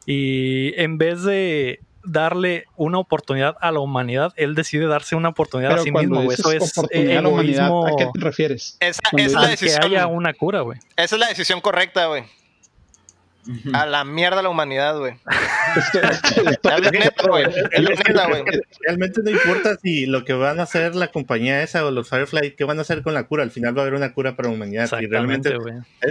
y 0.07 0.73
en 0.81 0.97
vez 0.97 1.21
de 1.23 1.81
darle 2.05 2.65
una 2.77 2.97
oportunidad 2.97 3.57
a 3.59 3.73
la 3.73 3.81
humanidad, 3.81 4.33
él 4.37 4.55
decide 4.55 4.87
darse 4.87 5.17
una 5.17 5.29
oportunidad 5.29 5.73
a 5.73 5.83
sí 5.83 5.91
mismo. 5.91 6.31
Eso 6.31 6.51
es 6.53 6.77
oportunidad 6.77 7.17
a 7.17 7.21
la 7.21 7.27
humanidad. 7.27 7.69
¿A 7.85 7.95
qué 7.97 8.07
te 8.13 8.19
refieres? 8.21 8.77
Esa, 8.79 9.01
es 9.17 9.33
la 9.33 9.47
decisión. 9.47 9.81
Que 9.81 9.87
haya 9.87 10.07
una 10.07 10.33
cura, 10.33 10.61
güey. 10.61 10.79
Esa 10.95 11.15
es 11.15 11.19
la 11.19 11.27
decisión 11.27 11.59
correcta, 11.59 12.07
güey. 12.07 12.23
A 13.73 13.85
la 13.85 14.03
mierda 14.03 14.41
la 14.41 14.49
humanidad, 14.49 14.97
güey. 14.97 15.13
Realmente 18.81 19.21
no 19.23 19.29
importa 19.31 19.77
si 19.81 20.05
lo 20.05 20.25
que 20.25 20.33
van 20.33 20.59
a 20.59 20.63
hacer 20.63 20.95
la 20.95 21.07
compañía 21.09 21.63
esa 21.63 21.85
o 21.85 21.91
los 21.91 22.09
Firefly, 22.09 22.55
¿qué 22.55 22.63
van 22.63 22.79
a 22.79 22.81
hacer 22.81 23.01
con 23.03 23.13
la 23.13 23.23
cura? 23.23 23.43
Al 23.43 23.51
final 23.51 23.75
va 23.75 23.81
a 23.81 23.83
haber 23.83 23.93
una 23.93 24.13
cura 24.13 24.35
para 24.35 24.49
la 24.49 24.55
humanidad. 24.55 24.89
Y 24.99 25.07
realmente 25.07 25.55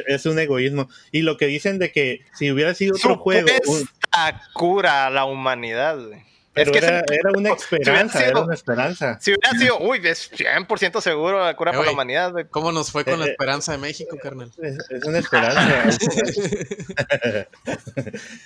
es, 0.07 0.27
un 0.27 0.39
egoísmo. 0.39 0.89
Y 1.13 1.23
lo 1.23 1.37
que 1.37 1.47
dicen 1.47 1.79
de 1.79 1.93
que 1.93 2.21
si 2.35 2.51
hubiera 2.51 2.75
sido 2.75 2.95
otro 2.97 3.17
juego. 3.17 3.49
Esta 3.49 4.43
cura 4.53 5.07
a 5.07 5.11
la 5.11 5.25
humanidad, 5.25 5.99
güey. 5.99 6.27
Pero 6.57 6.73
es 6.73 6.81
que 6.81 6.87
era, 6.87 7.03
una 7.37 7.53
esperanza, 7.53 8.27
era 8.27 8.41
una 8.41 8.55
esperanza. 8.55 9.19
Si 9.21 9.31
hubiera 9.31 9.59
sido, 9.59 9.79
uy, 9.79 10.01
es 10.03 10.33
100% 10.33 11.03
seguro 11.03 11.45
la 11.45 11.55
cura 11.55 11.73
para 11.73 11.85
la 11.85 11.91
humanidad. 11.93 12.33
¿Cómo 12.51 12.73
nos 12.73 12.91
fue 12.91 13.05
con 13.05 13.21
la 13.21 13.27
eh, 13.27 13.31
esperanza 13.33 13.73
de 13.73 13.79
México, 13.79 14.17
carnal? 14.23 14.51
Es, 14.63 14.79
una 15.05 15.19
esperanza. 15.19 15.85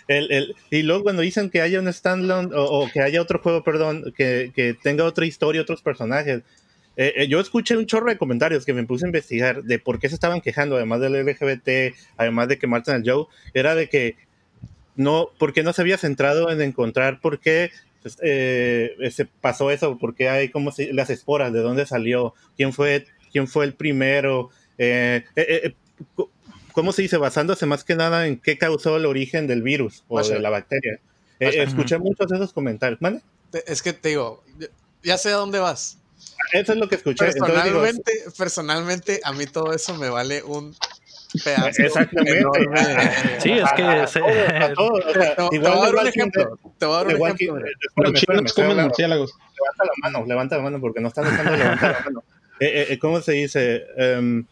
y 0.71 0.83
luego 0.83 1.05
cuando 1.05 1.23
dicen 1.23 1.51
que 1.51 1.61
haya 1.61 1.79
un 1.79 1.93
standalone 1.93 2.51
o, 2.53 2.91
que 2.93 3.01
haya 3.01 3.23
otro 3.23 3.39
juego, 3.39 3.63
perdón, 3.63 4.13
que, 4.17 4.51
que 4.57 4.75
tenga 4.75 5.05
otra 5.05 5.25
historia, 5.25 5.63
otros 5.63 5.81
personajes, 5.81 6.43
eh, 6.97 7.13
eh, 7.17 7.29
yo 7.29 7.39
escuché 7.39 7.77
un 7.77 7.87
chorro 7.87 8.11
de 8.11 8.19
comentarios 8.19 8.65
que 8.65 8.75
me 8.75 8.85
puse 8.85 9.05
a 9.05 9.09
investigar 9.09 9.63
de 9.63 9.79
por 9.79 10.01
qué 10.01 10.09
se 10.09 10.17
estaban 10.17 10.41
quejando, 10.41 10.75
además 10.75 11.01
del 11.01 11.25
LGBT, 11.25 11.95
además 12.17 12.49
de 12.49 12.59
que 12.59 12.67
Martin 12.67 12.95
and 12.95 13.09
Joe, 13.09 13.27
era 13.55 13.77
de 13.77 13.89
que 13.89 14.17
no, 14.97 15.31
porque 15.39 15.63
no 15.63 15.73
se 15.73 15.83
había 15.83 15.97
centrado 15.97 16.51
en 16.51 16.61
encontrar 16.61 17.21
por 17.21 17.39
qué 17.39 17.71
eh, 18.23 19.11
se 19.13 19.27
pasó 19.27 19.71
eso, 19.71 19.99
porque 19.99 20.29
hay 20.29 20.49
como 20.49 20.73
si, 20.73 20.93
las 20.93 21.11
esporas, 21.11 21.53
de 21.53 21.61
dónde 21.61 21.87
salió, 21.87 22.35
quién 22.57 22.73
fue, 22.73 23.07
quién 23.33 23.47
fue 23.47 23.65
el 23.65 23.75
primero, 23.75 24.51
eh, 24.79 25.25
eh, 25.37 25.75
¿cómo 26.73 26.93
se 26.93 27.03
dice? 27.03 27.17
Basándose 27.17 27.67
más 27.67 27.85
que 27.85 27.97
nada 27.97 28.27
en 28.27 28.39
qué 28.39 28.59
causó 28.59 28.97
el 28.97 29.07
origen 29.07 29.47
del 29.47 29.63
virus 29.63 30.05
o 30.09 30.23
de 30.23 30.41
la 30.41 30.51
bacteria. 30.51 31.01
escuché 31.39 31.99
muchos 31.99 32.29
de 32.29 32.37
esos 32.37 32.53
comentarios. 32.53 32.99
Es 33.67 33.83
que 33.83 33.93
te 33.93 34.11
digo, 34.11 34.43
ya 35.03 35.19
sé 35.19 35.31
a 35.31 35.37
dónde 35.37 35.59
vas. 35.59 35.99
Eso 36.53 36.73
es 36.73 36.79
lo 36.79 36.89
que 36.89 36.97
escuché. 36.97 37.27
Personalmente, 37.27 38.13
personalmente, 38.37 39.21
a 39.25 39.33
mí 39.33 39.47
todo 39.47 39.73
eso 39.73 39.95
me 39.97 40.09
vale 40.09 40.43
un 40.43 40.75
Exactamente. 41.79 42.45
Sí, 43.39 43.53
es 43.53 43.73
que. 43.73 44.07
Se... 44.07 44.21
te, 44.21 45.59
voy 45.59 45.67
a 45.67 45.75
dar 45.75 45.95
un 45.95 46.07
ejemplo. 46.07 46.59
Te 46.79 46.87
voy 46.87 46.95
a 46.95 47.05
dar 47.05 47.07
un 47.17 47.29
ejemplo. 47.29 47.65
Los 47.97 48.13
chinos 48.15 48.53
comen 48.53 48.77
murciélagos. 48.79 49.35
Levanta 49.57 49.85
la 49.85 49.93
mano, 50.03 50.27
levanta 50.27 50.57
la 50.57 50.63
mano, 50.63 50.81
porque 50.81 51.01
no 51.01 51.09
están 51.09 51.25
dejando 51.25 51.57
levantar 51.57 51.93
la 51.93 52.01
mano. 52.05 52.25
Eh, 52.63 52.89
eh, 52.91 52.99
¿Cómo 52.99 53.23
se 53.23 53.33
dice? 53.33 53.87
Um, 53.97 54.45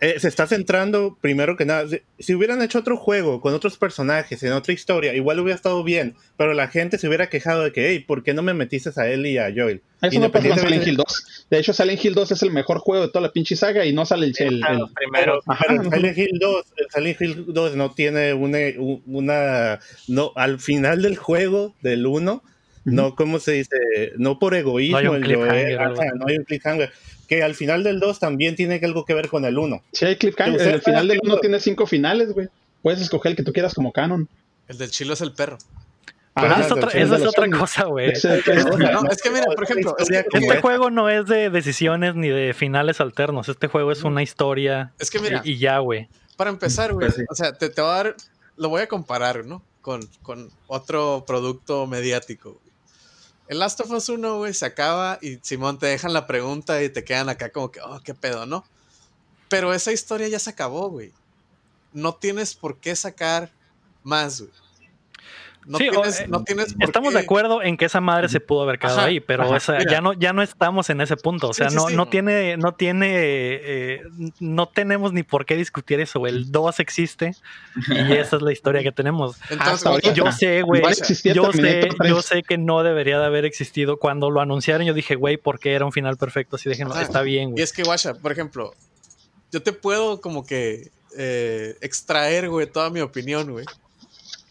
eh, 0.00 0.20
se 0.20 0.28
está 0.28 0.46
centrando, 0.46 1.18
primero 1.20 1.56
que 1.56 1.64
nada, 1.64 1.84
si, 2.20 2.34
hubieran 2.34 2.62
hecho 2.62 2.78
otro 2.78 2.96
juego 2.96 3.40
con 3.40 3.52
otros 3.52 3.78
personajes, 3.78 4.40
en 4.44 4.52
otra 4.52 4.72
historia, 4.72 5.14
igual 5.14 5.40
hubiera 5.40 5.56
estado 5.56 5.82
bien, 5.82 6.14
pero 6.36 6.54
la 6.54 6.68
gente 6.68 6.98
se 6.98 7.08
hubiera 7.08 7.28
quejado 7.28 7.64
de 7.64 7.72
que, 7.72 7.88
hey, 7.88 8.04
¿por 8.06 8.22
qué 8.22 8.32
no 8.32 8.42
me 8.42 8.54
metiste 8.54 8.90
a 8.96 9.08
él 9.08 9.26
y 9.26 9.38
a 9.38 9.52
Joel? 9.54 9.82
Eso 10.00 10.20
no 10.20 10.30
pasa 10.30 10.50
con 10.50 10.58
Silent 10.58 10.86
Hill 10.86 10.96
2. 10.96 11.46
De 11.50 11.58
hecho, 11.58 11.72
Silent 11.72 12.04
Hill 12.04 12.14
2 12.14 12.30
es 12.30 12.42
el 12.42 12.52
mejor 12.52 12.78
juego 12.78 13.06
de 13.06 13.08
toda 13.08 13.22
la 13.22 13.32
pinche 13.32 13.56
saga 13.56 13.84
y 13.84 13.92
no 13.92 14.06
sale 14.06 14.26
el... 14.26 14.34
el, 14.38 14.62
primero. 14.94 15.40
Silent, 15.90 16.16
Hill 16.16 16.38
2, 16.38 16.66
Silent 16.94 17.20
Hill 17.20 17.44
2 17.48 17.74
no 17.74 17.90
tiene 17.90 18.34
una, 18.34 18.58
una... 19.06 19.80
No, 20.06 20.32
al 20.36 20.60
final 20.60 21.02
del 21.02 21.16
juego, 21.16 21.74
del 21.82 22.06
1, 22.06 22.42
no, 22.84 23.14
¿cómo 23.14 23.38
se 23.38 23.52
dice? 23.52 23.76
No 24.16 24.38
por 24.38 24.54
egoísmo. 24.54 25.00
No 25.00 25.12
hay 25.12 25.18
un 25.18 25.22
cliffhanger. 25.22 25.80
no 26.14 26.26
hay 26.26 26.36
un 26.36 26.44
cliffhanger 26.44 26.92
que 27.28 27.42
al 27.42 27.54
final 27.54 27.84
del 27.84 28.00
2 28.00 28.18
también 28.18 28.56
tiene 28.56 28.80
algo 28.82 29.04
que 29.04 29.14
ver 29.14 29.28
con 29.28 29.44
el 29.44 29.58
1. 29.58 29.82
Sí, 29.92 30.06
hay 30.06 30.16
cliffhanger. 30.16 30.60
El 30.60 30.82
final 30.82 31.06
del 31.06 31.20
1 31.22 31.38
tiene 31.38 31.60
cinco 31.60 31.86
finales, 31.86 32.32
güey. 32.32 32.48
Puedes 32.82 33.02
escoger 33.02 33.30
el 33.30 33.36
que 33.36 33.42
tú 33.42 33.52
quieras 33.52 33.74
como 33.74 33.92
canon. 33.92 34.28
El 34.66 34.78
del 34.78 34.90
chilo 34.90 35.12
es 35.12 35.20
el 35.20 35.32
perro. 35.32 35.58
Pero 36.34 36.54
eso 36.54 37.16
es 37.16 37.26
otra, 37.26 37.50
cosa, 37.50 37.84
güey. 37.84 38.12
Es, 38.12 38.22
que 38.22 39.30
mira, 39.30 39.46
por 39.54 39.64
ejemplo, 39.64 39.96
este 39.98 40.60
juego 40.60 40.90
no 40.90 41.08
es 41.08 41.26
de 41.26 41.50
decisiones 41.50 42.14
ni 42.14 42.28
de 42.28 42.54
finales 42.54 43.00
alternos. 43.00 43.48
Este 43.48 43.66
juego 43.66 43.92
es 43.92 44.04
una 44.04 44.22
historia. 44.22 44.92
Es 44.98 45.10
que 45.10 45.18
mira, 45.18 45.42
y 45.44 45.58
ya, 45.58 45.78
güey. 45.78 46.08
Para 46.36 46.50
empezar, 46.50 46.92
güey, 46.92 47.10
pues 47.10 47.26
o 47.28 47.34
sea, 47.34 47.52
te, 47.52 47.68
te 47.68 47.80
voy 47.80 47.90
a 47.90 47.94
dar, 47.94 48.16
lo 48.56 48.68
voy 48.68 48.82
a 48.82 48.86
comparar, 48.86 49.44
¿no? 49.44 49.62
Con, 49.82 50.08
con 50.22 50.50
otro 50.68 51.24
producto 51.26 51.86
mediático. 51.88 52.60
El 53.48 53.60
Last 53.60 53.80
of 53.80 53.90
Us 53.90 54.10
1, 54.10 54.36
güey, 54.36 54.52
se 54.52 54.66
acaba 54.66 55.18
y 55.22 55.38
Simón 55.40 55.78
te 55.78 55.86
dejan 55.86 56.12
la 56.12 56.26
pregunta 56.26 56.82
y 56.82 56.90
te 56.90 57.02
quedan 57.02 57.30
acá 57.30 57.50
como 57.50 57.70
que, 57.70 57.80
oh, 57.80 57.98
qué 58.04 58.14
pedo, 58.14 58.44
¿no? 58.44 58.64
Pero 59.48 59.72
esa 59.72 59.90
historia 59.90 60.28
ya 60.28 60.38
se 60.38 60.50
acabó, 60.50 60.90
güey. 60.90 61.14
No 61.94 62.14
tienes 62.14 62.54
por 62.54 62.76
qué 62.76 62.94
sacar 62.94 63.50
más, 64.02 64.42
güey. 64.42 64.52
No, 65.66 65.78
tienes, 65.78 66.28
no 66.28 66.44
tienes 66.44 66.74
estamos 66.80 67.12
de 67.12 67.20
acuerdo 67.20 67.62
en 67.62 67.76
que 67.76 67.84
esa 67.84 68.00
madre 68.00 68.28
se 68.28 68.40
pudo 68.40 68.62
haber 68.62 68.78
quedado 68.78 69.00
ahí, 69.00 69.20
pero 69.20 69.44
ya 69.88 70.00
no 70.00 70.14
ya 70.14 70.32
no 70.32 70.42
estamos 70.42 70.88
en 70.88 71.00
ese 71.00 71.16
punto, 71.16 71.48
o 71.48 71.52
sea, 71.52 71.68
no, 71.68 71.90
no 71.90 72.08
tiene 72.08 72.56
no 72.56 72.72
tiene 72.72 73.08
eh, 73.10 74.02
no 74.40 74.68
tenemos 74.68 75.12
ni 75.12 75.22
por 75.22 75.44
qué 75.44 75.56
discutir 75.56 76.00
eso, 76.00 76.26
el 76.26 76.50
2 76.50 76.80
existe 76.80 77.34
y 77.88 78.12
esa 78.14 78.36
es 78.36 78.42
la 78.42 78.52
historia 78.52 78.82
que 78.82 78.92
tenemos. 78.92 79.36
Entonces, 79.50 80.14
yo 80.14 80.32
sé, 80.32 80.62
güey, 80.62 80.82
yo 81.34 81.52
sé, 81.52 81.88
yo 82.06 82.22
sé 82.22 82.42
que 82.42 82.56
no 82.56 82.82
debería 82.82 83.18
de 83.18 83.26
haber 83.26 83.44
existido 83.44 83.98
cuando 83.98 84.30
lo 84.30 84.40
anunciaron, 84.40 84.86
yo 84.86 84.94
dije, 84.94 85.16
güey, 85.16 85.36
¿por 85.36 85.58
qué 85.58 85.74
era 85.74 85.84
un 85.84 85.92
final 85.92 86.16
perfecto? 86.16 86.56
Así 86.56 86.68
déjenlo, 86.68 86.98
está 86.98 87.22
bien, 87.22 87.50
güey. 87.50 87.60
Y 87.60 87.62
es 87.62 87.72
que 87.72 87.82
guacha, 87.82 88.14
por 88.14 88.32
ejemplo, 88.32 88.74
yo 89.52 89.62
te 89.62 89.72
puedo 89.72 90.20
como 90.20 90.46
que 90.46 90.90
eh, 91.16 91.76
extraer, 91.80 92.48
güey, 92.48 92.66
toda 92.66 92.90
mi 92.90 93.00
opinión, 93.00 93.50
güey 93.50 93.66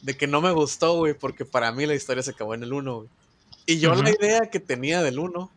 de 0.02 0.18
que 0.18 0.28
no 0.28 0.41
me 0.41 0.52
gustó, 0.52 0.95
güey, 0.95 1.14
porque 1.14 1.45
para 1.45 1.72
mí 1.72 1.86
la 1.86 1.95
historia 1.95 2.24
se 2.24 2.32
acabó 2.32 2.54
en 2.54 2.64
el 2.64 2.74
1, 2.74 2.95
güey. 2.95 3.10
Y 3.66 3.80
yo 3.80 3.93
la 3.95 4.10
idea 4.10 4.50
que 4.50 4.60
tenía 4.60 5.04
del 5.04 5.20
1, 5.20 5.52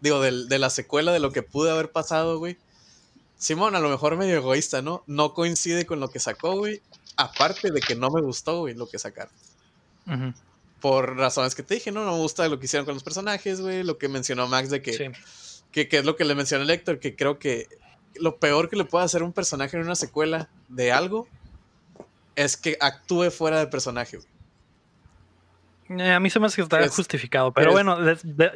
digo, 0.00 0.20
de 0.20 0.58
la 0.58 0.70
secuela 0.70 1.12
de 1.12 1.20
lo 1.20 1.30
que 1.30 1.42
pude 1.42 1.70
haber 1.70 1.92
pasado, 1.92 2.38
güey. 2.38 2.56
Simón, 3.38 3.76
a 3.76 3.80
lo 3.80 3.88
mejor 3.88 4.16
medio 4.16 4.36
egoísta, 4.36 4.82
¿no? 4.82 5.04
No 5.06 5.34
coincide 5.34 5.86
con 5.86 6.00
lo 6.00 6.08
que 6.08 6.18
sacó, 6.18 6.56
güey. 6.56 6.80
Aparte 7.16 7.70
de 7.70 7.80
que 7.80 7.94
no 7.94 8.10
me 8.10 8.20
gustó, 8.20 8.60
güey, 8.60 8.74
lo 8.74 8.88
que 8.88 8.98
sacaron. 8.98 9.32
Por 10.80 11.16
razones 11.16 11.54
que 11.54 11.62
te 11.62 11.74
dije, 11.74 11.92
¿no? 11.92 12.04
No 12.04 12.12
me 12.12 12.18
gusta 12.18 12.48
lo 12.48 12.58
que 12.58 12.66
hicieron 12.66 12.84
con 12.84 12.94
los 12.94 13.04
personajes, 13.04 13.60
güey. 13.60 13.84
Lo 13.84 13.98
que 13.98 14.08
mencionó 14.08 14.48
Max 14.48 14.70
de 14.70 14.82
que, 14.82 15.12
que, 15.70 15.88
que 15.88 15.98
es 15.98 16.04
lo 16.04 16.16
que 16.16 16.24
le 16.24 16.34
mencionó 16.34 16.64
el 16.64 16.70
Héctor, 16.70 16.98
que 16.98 17.14
creo 17.14 17.38
que 17.38 17.68
lo 18.16 18.38
peor 18.38 18.68
que 18.68 18.76
le 18.76 18.84
puede 18.84 19.04
hacer 19.04 19.22
un 19.22 19.32
personaje 19.32 19.76
en 19.76 19.84
una 19.84 19.96
secuela 19.96 20.48
de 20.68 20.90
algo 20.90 21.28
es 22.36 22.56
que 22.56 22.76
actúe 22.80 23.30
fuera 23.30 23.58
de 23.58 23.66
personaje. 23.66 24.18
Eh, 25.98 26.12
a 26.12 26.20
mí 26.20 26.30
se 26.30 26.40
me 26.40 26.46
hace 26.46 26.56
que 26.56 26.62
está 26.62 26.88
justificado, 26.88 27.52
pero 27.52 27.72
bueno, 27.72 27.98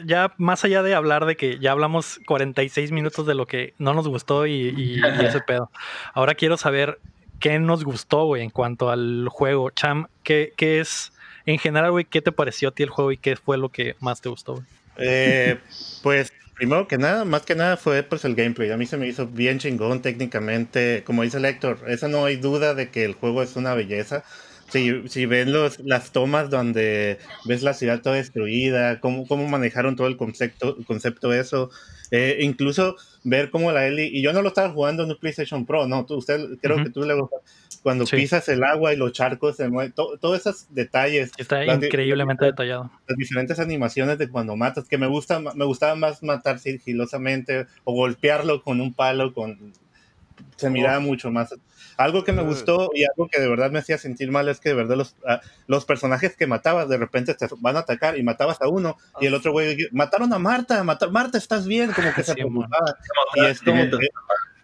ya 0.05 0.33
más 0.39 0.65
allá 0.65 0.83
de 0.83 0.95
hablar 0.95 1.27
de 1.27 1.37
que 1.37 1.59
ya 1.59 1.73
hablamos 1.73 2.21
46 2.27 2.93
minutos 2.93 3.27
de 3.27 3.35
lo 3.35 3.47
que 3.47 3.75
no 3.79 3.95
nos 3.95 4.09
gustó 4.09 4.47
y, 4.47 5.03
ese 5.21 5.41
pedo, 5.47 5.71
ahora 6.15 6.35
quiero 6.35 6.57
saber 6.57 6.99
qué 7.41 7.59
nos 7.59 7.85
gustó, 7.85 8.25
güey, 8.25 8.43
en 8.43 8.51
cuanto 8.51 8.91
al 8.91 9.29
juego. 9.29 9.71
Cham, 9.71 10.07
¿qué, 10.23 10.53
qué 10.57 10.81
es, 10.81 11.13
en 11.45 11.59
general, 11.59 11.91
güey, 11.91 12.05
qué 12.05 12.23
te 12.23 12.33
pareció 12.33 12.71
a 12.71 12.73
ti 12.73 12.83
el 12.83 12.91
juego 12.91 13.13
y 13.13 13.19
qué 13.19 13.37
fue 13.37 13.59
lo 13.59 13.69
que 13.69 13.97
más 14.01 14.21
te 14.21 14.29
gustó, 14.29 14.55
güey? 14.55 14.65
Eh, 14.99 15.59
pues 16.03 16.33
primero 16.57 16.89
que 16.89 16.99
nada, 16.99 17.25
más 17.25 17.43
que 17.43 17.55
nada 17.55 17.77
fue 17.77 18.03
pues 18.03 18.25
el 18.25 18.35
gameplay. 18.35 18.71
A 18.71 18.77
mí 18.77 18.87
se 18.87 18.97
me 18.97 19.07
hizo 19.07 19.27
bien 19.29 19.59
chingón 19.59 20.03
técnicamente. 20.03 21.05
Como 21.07 21.23
dice 21.23 21.37
el 21.37 21.45
Héctor, 21.45 21.81
esa 21.87 22.09
no 22.09 22.25
hay 22.25 22.37
duda 22.37 22.75
de 22.75 22.91
que 22.91 23.05
el 23.05 23.15
juego 23.15 23.43
es 23.43 23.55
una 23.57 23.75
belleza. 23.75 24.25
Si, 24.71 25.09
si 25.09 25.27
ven 25.27 25.53
los, 25.53 25.79
las 25.81 26.11
tomas 26.11 26.51
donde 26.51 27.19
ves 27.45 27.63
la 27.63 27.75
ciudad 27.75 28.03
toda 28.03 28.17
destruida, 28.17 28.99
cómo, 29.01 29.27
cómo 29.27 29.47
manejaron 29.47 29.95
todo 29.95 30.09
el 30.09 30.17
concepto, 30.17 30.77
concepto 30.87 31.33
eso, 31.33 31.71
eh, 32.11 32.39
incluso 32.41 32.97
ver 33.29 33.51
cómo 33.51 33.73
la 33.73 33.87
Ellie, 33.87 34.07
y 34.07 34.23
yo 34.23 34.33
no 34.33 34.41
lo 34.41 34.49
estaba 34.49 34.71
jugando 34.71 35.03
en 35.03 35.11
un 35.11 35.17
PlayStation 35.17 35.67
Pro, 35.67 35.87
no, 35.87 36.07
tú, 36.07 36.15
usted 36.15 36.59
creo 36.63 36.83
que 36.83 36.91
tú 36.91 37.03
le 37.03 37.15
cuando 37.83 38.05
pisas 38.05 38.49
el 38.49 38.65
agua 38.65 38.93
y 38.93 38.97
los 38.97 39.13
charcos 39.13 39.57
se 39.57 39.69
mueven, 39.69 39.93
todos 39.93 40.41
esos 40.41 40.67
detalles. 40.71 41.33
Está 41.37 41.65
increíblemente 41.65 42.45
detallado. 42.45 42.91
Las 43.07 43.17
diferentes 43.17 43.59
animaciones 43.59 44.19
de 44.19 44.29
cuando 44.29 44.57
matas, 44.57 44.89
que 44.89 44.99
me 44.99 45.07
gusta, 45.07 45.41
me 45.41 45.65
gustaba 45.65 45.95
más 45.95 46.23
matar 46.23 46.59
sigilosamente 46.59 47.67
o 47.85 47.95
golpearlo 47.95 48.63
con 48.63 48.81
un 48.81 48.95
palo, 48.95 49.33
con 49.33 49.73
se 50.57 50.71
miraba 50.71 51.01
mucho 51.01 51.31
más. 51.31 51.55
Algo 51.97 52.25
que 52.25 52.33
me 52.33 52.43
gustó 52.43 52.91
y 52.95 53.05
algo 53.05 53.29
que 53.29 53.41
de 53.41 53.49
verdad 53.49 53.71
me 53.71 53.79
hacía 53.79 53.97
sentir 53.97 54.31
mal 54.31 54.49
es 54.49 54.61
que 54.61 54.69
de 54.69 54.75
verdad 54.75 54.97
los, 54.97 55.17
ah, 55.27 55.41
los 55.67 55.85
personajes 55.87 56.37
que 56.37 56.47
matabas 56.47 56.89
de 56.89 56.99
repente 56.99 57.35
te 57.35 57.47
van 57.59 57.77
a 57.77 57.81
atacar 57.81 58.19
y 58.19 58.23
matabas 58.23 58.61
a 58.61 58.69
uno 58.69 58.99
y 59.21 59.27
el 59.27 59.35
otro 59.35 59.53
güey, 59.53 59.77
mataron 59.93 60.33
a 60.33 60.39
Marta, 60.39 60.85
Marta, 60.85 61.39
¿estás 61.39 61.67
bien? 61.67 61.93
Como 61.93 62.13
que 62.15 62.23
se 62.23 62.35
preocupaba. 62.35 62.97
Y 63.37 63.47
es 63.47 63.63
como 63.63 63.83
que 63.83 64.09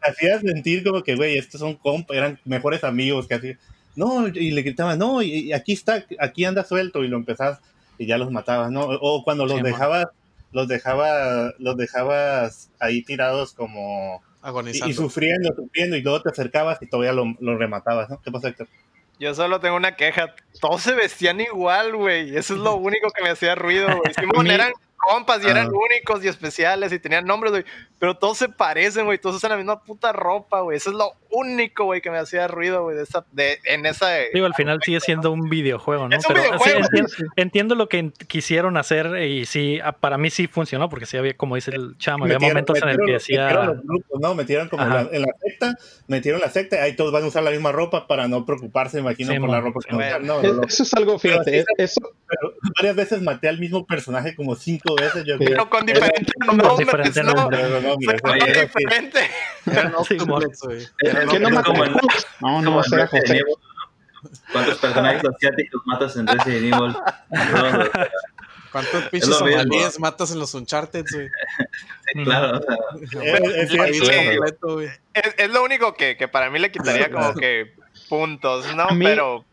hacía 0.03 0.41
sentir 0.41 0.85
como 0.85 1.03
que, 1.03 1.17
güey, 1.17 1.39
estos 1.39 1.61
son 1.61 1.75
comp, 1.77 2.11
eran 2.11 2.39
mejores 2.45 2.85
amigos 2.85 3.27
que 3.27 3.35
así. 3.35 3.57
No, 3.95 4.29
y 4.29 4.51
le 4.51 4.63
gritaban, 4.63 4.99
no, 4.99 5.23
y, 5.23 5.53
aquí 5.53 5.73
está, 5.73 6.05
aquí 6.19 6.45
anda 6.45 6.65
suelto 6.65 7.05
y 7.05 7.09
lo 7.09 7.17
empezabas 7.17 7.61
y 7.99 8.07
ya 8.07 8.19
los 8.19 8.31
matabas, 8.31 8.71
¿no? 8.71 8.83
O 8.83 9.23
cuando 9.23 9.47
los 9.47 9.63
dejabas, 9.63 10.07
los 10.51 10.67
dejabas, 10.67 11.55
los 11.59 11.77
dejabas 11.77 12.71
ahí 12.79 13.03
tirados 13.03 13.53
como 13.53 14.23
y, 14.73 14.93
sufriendo, 14.93 15.55
sufriendo, 15.55 15.97
y 15.97 16.03
luego 16.03 16.23
te 16.23 16.31
acercabas 16.31 16.81
y 16.83 16.87
todavía 16.87 17.13
lo, 17.13 17.35
lo 17.41 17.57
rematabas, 17.57 18.11
¿no? 18.11 18.21
¿Qué 18.23 18.31
pasa, 18.31 18.49
Héctor? 18.49 18.69
Yo 19.19 19.35
solo 19.35 19.61
tengo 19.61 19.77
una 19.77 19.95
queja. 19.95 20.35
Todos 20.61 20.83
se 20.83 20.95
vestían 20.95 21.41
igual, 21.41 21.95
güey. 21.95 22.37
Eso 22.37 22.55
es 22.55 22.61
lo 22.61 22.75
único 22.77 23.11
que 23.11 23.23
me 23.23 23.31
hacía 23.31 23.55
ruido, 23.55 23.87
güey. 23.87 24.15
Simón, 24.19 24.49
eran 24.49 24.73
compas 25.03 25.45
y 25.45 25.49
eran 25.49 25.67
ah. 25.67 25.73
únicos 25.73 26.25
y 26.25 26.29
especiales 26.29 26.93
y 26.93 26.99
tenían 26.99 27.25
nombres, 27.25 27.53
güey. 27.53 27.65
Pero 27.99 28.17
todos 28.17 28.39
se 28.39 28.49
parecen, 28.49 29.05
güey. 29.05 29.19
Todos 29.19 29.37
usan 29.37 29.51
la 29.51 29.57
misma 29.57 29.83
puta 29.83 30.13
ropa, 30.13 30.61
güey. 30.61 30.77
Eso 30.77 30.91
es 30.91 30.97
lo 30.97 31.13
único, 31.31 31.85
güey, 31.85 32.01
que 32.01 32.11
me 32.11 32.19
hacía 32.19 32.49
ruido, 32.49 32.83
güey, 32.83 32.97
de 32.97 33.03
esa, 33.05 33.25
de, 33.33 33.59
en 33.65 33.87
esa. 33.87 34.09
Digo, 34.33 34.47
al 34.47 34.55
final 34.55 34.81
sigue 34.83 35.01
siendo 35.01 35.31
un 35.31 35.49
videojuego, 35.49 36.09
¿no? 36.09 36.17
Pero 36.27 36.43
entiendo, 37.37 37.75
lo 37.75 37.89
que 37.89 38.13
quisieron 38.27 38.77
hacer 38.77 39.23
y 39.23 39.47
sí, 39.47 39.81
ah, 39.83 39.93
para 39.93 40.19
mí 40.19 40.31
sí 40.31 40.47
funcionó, 40.47 40.89
porque 40.89 41.07
sí 41.07 41.17
había, 41.17 41.37
como 41.37 41.55
dice 41.55 41.73
el 41.73 41.97
chamo, 41.99 42.25
había 42.25 42.39
momentos 42.39 42.81
en 42.83 42.89
el 42.89 42.99
que 42.99 43.13
decía. 43.13 43.47
Metieron 43.47 43.83
¿no? 44.21 44.35
Metieron 44.35 44.69
como 44.69 44.85
la, 44.85 45.09
en 45.13 45.23
la 45.23 45.35
secta, 45.41 45.77
metieron 46.07 46.41
la 46.41 46.51
secta, 46.51 46.83
ahí 46.83 46.97
todos 46.97 47.13
van 47.13 47.25
a 47.25 47.27
usar 47.27 47.43
la 47.43 47.51
misma 47.51 47.73
ropa 47.73 48.07
para 48.07 48.29
no 48.29 48.45
preocuparse, 48.45 48.99
imagino, 48.99 49.35
por 49.41 49.51
la 49.51 49.61
ropa 49.61 49.81
que 49.89 49.95
no, 49.95 50.43
no, 50.43 50.63
Eso 50.63 50.83
es 50.83 50.95
algo, 50.95 51.19
fíjate, 51.19 51.65
eso. 51.79 52.01
varias 52.77 52.97
veces 52.97 53.23
maté 53.23 53.49
al 53.49 53.59
mismo 53.59 53.87
personaje 53.87 54.35
como 54.35 54.55
cinco 54.55 54.92
veces. 54.97 55.25
Yo 55.25 55.39
pero 55.39 55.69
con 55.69 55.87
diferentes 55.87 56.35
nombres, 56.45 57.23
¿no? 57.25 57.97
Con 58.23 58.39
diferente. 58.39 59.31
¿Qué 59.65 61.41
no 61.41 61.51
No, 62.41 62.63
no, 62.63 62.83
será 62.83 63.07
José. 63.07 63.43
¿Cuántos 64.53 64.79
personajes 64.79 65.23
asiáticos 65.25 65.83
matas 65.85 66.17
en 66.17 66.27
Resident 66.27 66.75
Evil? 66.75 66.95
¿Cuántos 68.73 69.05
pinches 69.11 69.37
somalíes 69.37 70.01
matas 70.01 70.31
en 70.33 70.39
los 70.39 70.55
Uncharted, 70.55 71.05
güey? 71.13 71.29
Sí, 72.15 72.25
claro. 72.25 72.61
es, 75.15 75.51
lo 75.51 75.63
único 75.63 75.95
que, 75.95 76.19
que, 76.19 76.29
para 76.29 76.51
mí 76.51 76.59
le 76.59 76.71
quitaría 76.71 77.11
como 77.11 77.33
que 77.33 77.75
puntos, 78.11 78.67
¿no? 78.77 78.87
Pero, 78.99 79.47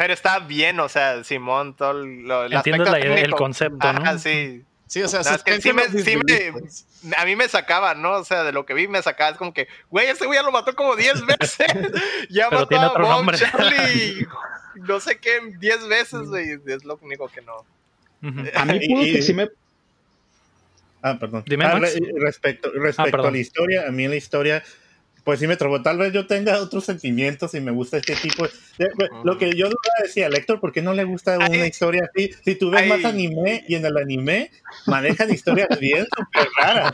pero 0.00 0.14
está 0.14 0.38
bien, 0.38 0.80
o 0.80 0.88
sea, 0.88 1.22
Simón, 1.24 1.76
todo 1.76 1.92
lo, 1.92 2.44
el, 2.44 2.54
el 2.54 3.30
concepto, 3.32 3.92
¿no? 3.92 4.00
Ah, 4.02 4.16
sí. 4.16 4.64
Sí, 4.86 5.02
o 5.02 5.08
sea, 5.08 5.22
sí 5.22 5.72
me, 5.74 5.88
sí 5.90 6.16
me, 6.16 7.14
a 7.18 7.26
mí 7.26 7.36
me 7.36 7.46
sacaba, 7.46 7.92
¿no? 7.94 8.12
O 8.12 8.24
sea, 8.24 8.42
de 8.42 8.50
lo 8.50 8.64
que 8.64 8.72
vi 8.72 8.88
me 8.88 9.02
sacaba, 9.02 9.32
es 9.32 9.36
como 9.36 9.52
que, 9.52 9.68
güey, 9.90 10.06
ese 10.06 10.24
güey 10.24 10.38
ya 10.38 10.42
lo 10.42 10.52
mató 10.52 10.74
como 10.74 10.96
10 10.96 11.26
veces. 11.26 11.66
ya 12.30 12.48
mató 12.48 12.66
tiene 12.66 12.86
otro 12.86 13.04
a 13.04 13.10
nombre. 13.10 13.36
Charlie, 13.36 14.26
no 14.76 15.00
sé 15.00 15.18
qué, 15.18 15.38
10 15.58 15.88
veces, 15.88 16.20
güey. 16.28 16.58
Es 16.66 16.82
lo 16.82 16.98
único 17.02 17.28
que 17.28 17.42
no. 17.42 17.66
A 18.54 18.64
mí 18.64 18.80
pudo 18.88 19.02
que 19.02 19.20
sí 19.20 19.34
me... 19.34 19.50
Ah, 21.02 21.18
perdón. 21.20 21.44
Dime, 21.46 21.66
ah, 21.66 21.78
respecto 21.78 22.70
respecto 22.72 23.22
ah, 23.22 23.28
a 23.28 23.30
la 23.30 23.38
historia, 23.38 23.86
a 23.86 23.90
mí 23.90 24.04
en 24.04 24.10
la 24.12 24.16
historia 24.16 24.62
pues 25.24 25.40
sí 25.40 25.46
me 25.46 25.56
trabó. 25.56 25.82
Tal 25.82 25.98
vez 25.98 26.12
yo 26.12 26.26
tenga 26.26 26.60
otros 26.60 26.84
sentimientos 26.84 27.54
y 27.54 27.60
me 27.60 27.70
gusta 27.70 27.98
este 27.98 28.16
tipo. 28.16 28.44
De, 28.78 28.88
lo 29.24 29.38
que 29.38 29.54
yo 29.54 29.68
decía, 30.02 30.28
Héctor, 30.28 30.60
¿por 30.60 30.72
qué 30.72 30.82
no 30.82 30.94
le 30.94 31.04
gusta 31.04 31.38
una 31.38 31.66
historia 31.66 32.08
así? 32.08 32.32
Si 32.44 32.54
tú 32.54 32.70
ves 32.70 32.88
más 32.88 33.04
anime 33.04 33.64
y 33.68 33.74
en 33.74 33.84
el 33.84 33.96
anime 33.96 34.50
manejan 34.86 35.32
historias 35.32 35.68
bien 35.78 36.06
súper 36.16 36.48
raras. 36.56 36.92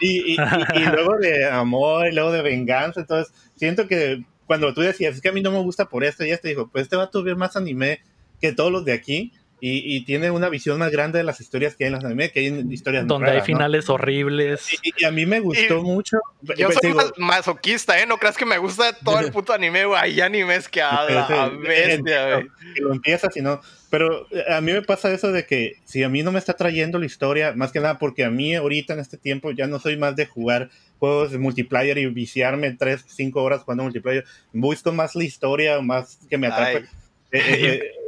Y, 0.00 0.32
y, 0.32 0.36
y, 0.74 0.80
luego 0.92 1.16
de 1.18 1.46
amor, 1.46 2.08
y 2.08 2.14
luego 2.14 2.32
de 2.32 2.42
venganza. 2.42 3.00
Entonces, 3.00 3.32
siento 3.56 3.86
que 3.88 4.24
cuando 4.46 4.72
tú 4.74 4.80
decías, 4.80 5.14
es 5.14 5.20
que 5.20 5.28
a 5.28 5.32
mí 5.32 5.40
no 5.40 5.50
me 5.50 5.60
gusta 5.60 5.88
por 5.88 6.04
esto, 6.04 6.24
y 6.24 6.30
este 6.30 6.48
dijo, 6.48 6.68
pues 6.68 6.82
este 6.82 6.96
va 6.96 7.04
a 7.12 7.22
ver 7.22 7.36
más 7.36 7.56
anime 7.56 8.00
que 8.40 8.52
todos 8.52 8.70
los 8.70 8.84
de 8.84 8.92
aquí 8.92 9.32
y, 9.66 10.04
tiene 10.04 10.30
una 10.30 10.50
visión 10.50 10.78
más 10.78 10.90
grande 10.90 11.16
de 11.16 11.24
las 11.24 11.40
historias 11.40 11.74
que 11.74 11.84
hay 11.84 11.86
en 11.88 11.94
las 11.94 12.04
anime, 12.04 12.30
que 12.30 12.40
hay 12.40 12.46
en 12.48 12.70
historias 12.70 13.06
Donde 13.06 13.30
hay 13.30 13.40
finales 13.40 13.88
horribles. 13.88 14.68
Y, 14.82 15.04
a 15.06 15.10
mí 15.10 15.24
me 15.24 15.40
gustó 15.40 15.82
mucho. 15.82 16.18
Yo 16.58 16.68
pues, 16.68 16.78
soy 16.82 16.94
masoquista, 17.16 17.98
¿eh? 17.98 18.04
No 18.06 18.18
creas 18.18 18.36
que 18.36 18.44
me 18.44 18.58
gusta 18.58 18.92
todo 18.92 19.20
el 19.20 19.30
puto 19.32 19.54
anime, 19.54 19.86
güey. 19.86 19.98
Hay 19.98 20.20
animes 20.20 20.68
que 20.68 20.82
a, 20.82 21.04
bestia, 21.04 22.34
güey. 22.34 22.46
Lo 22.76 22.92
empiezas 22.92 23.34
y 23.38 23.40
no. 23.40 23.58
Pero 23.88 24.26
eh, 24.32 24.44
a 24.52 24.60
mí 24.60 24.70
me 24.72 24.82
pasa 24.82 25.10
eso 25.10 25.32
de 25.32 25.46
que 25.46 25.76
si 25.86 26.02
a 26.02 26.10
mí 26.10 26.22
no 26.22 26.30
me 26.30 26.38
está 26.38 26.52
trayendo 26.52 26.98
la 26.98 27.06
historia, 27.06 27.54
más 27.56 27.72
que 27.72 27.80
nada 27.80 27.98
porque 27.98 28.24
a 28.24 28.30
mí 28.30 28.54
ahorita 28.54 28.92
en 28.92 29.00
este 29.00 29.16
tiempo 29.16 29.50
ya 29.52 29.66
no 29.66 29.78
soy 29.78 29.96
más 29.96 30.14
de 30.14 30.26
jugar 30.26 30.68
juegos 30.98 31.30
de 31.32 31.38
multiplayer 31.38 31.96
y 31.96 32.06
viciarme 32.06 32.70
3, 32.72 33.02
5 33.06 33.42
horas 33.42 33.62
jugando 33.62 33.84
multiplayer. 33.84 34.26
Busco 34.52 34.92
más 34.92 35.14
la 35.14 35.24
historia, 35.24 35.80
más 35.80 36.18
que 36.28 36.36
me 36.36 36.48
atrape. 36.48 36.84
Eh, 37.32 37.80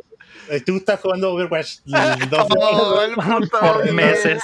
tú 0.65 0.77
estás 0.77 1.01
jugando 1.01 1.33
Overwatch 1.33 1.79
dos 2.31 2.47
por 3.61 3.93
meses. 3.93 4.43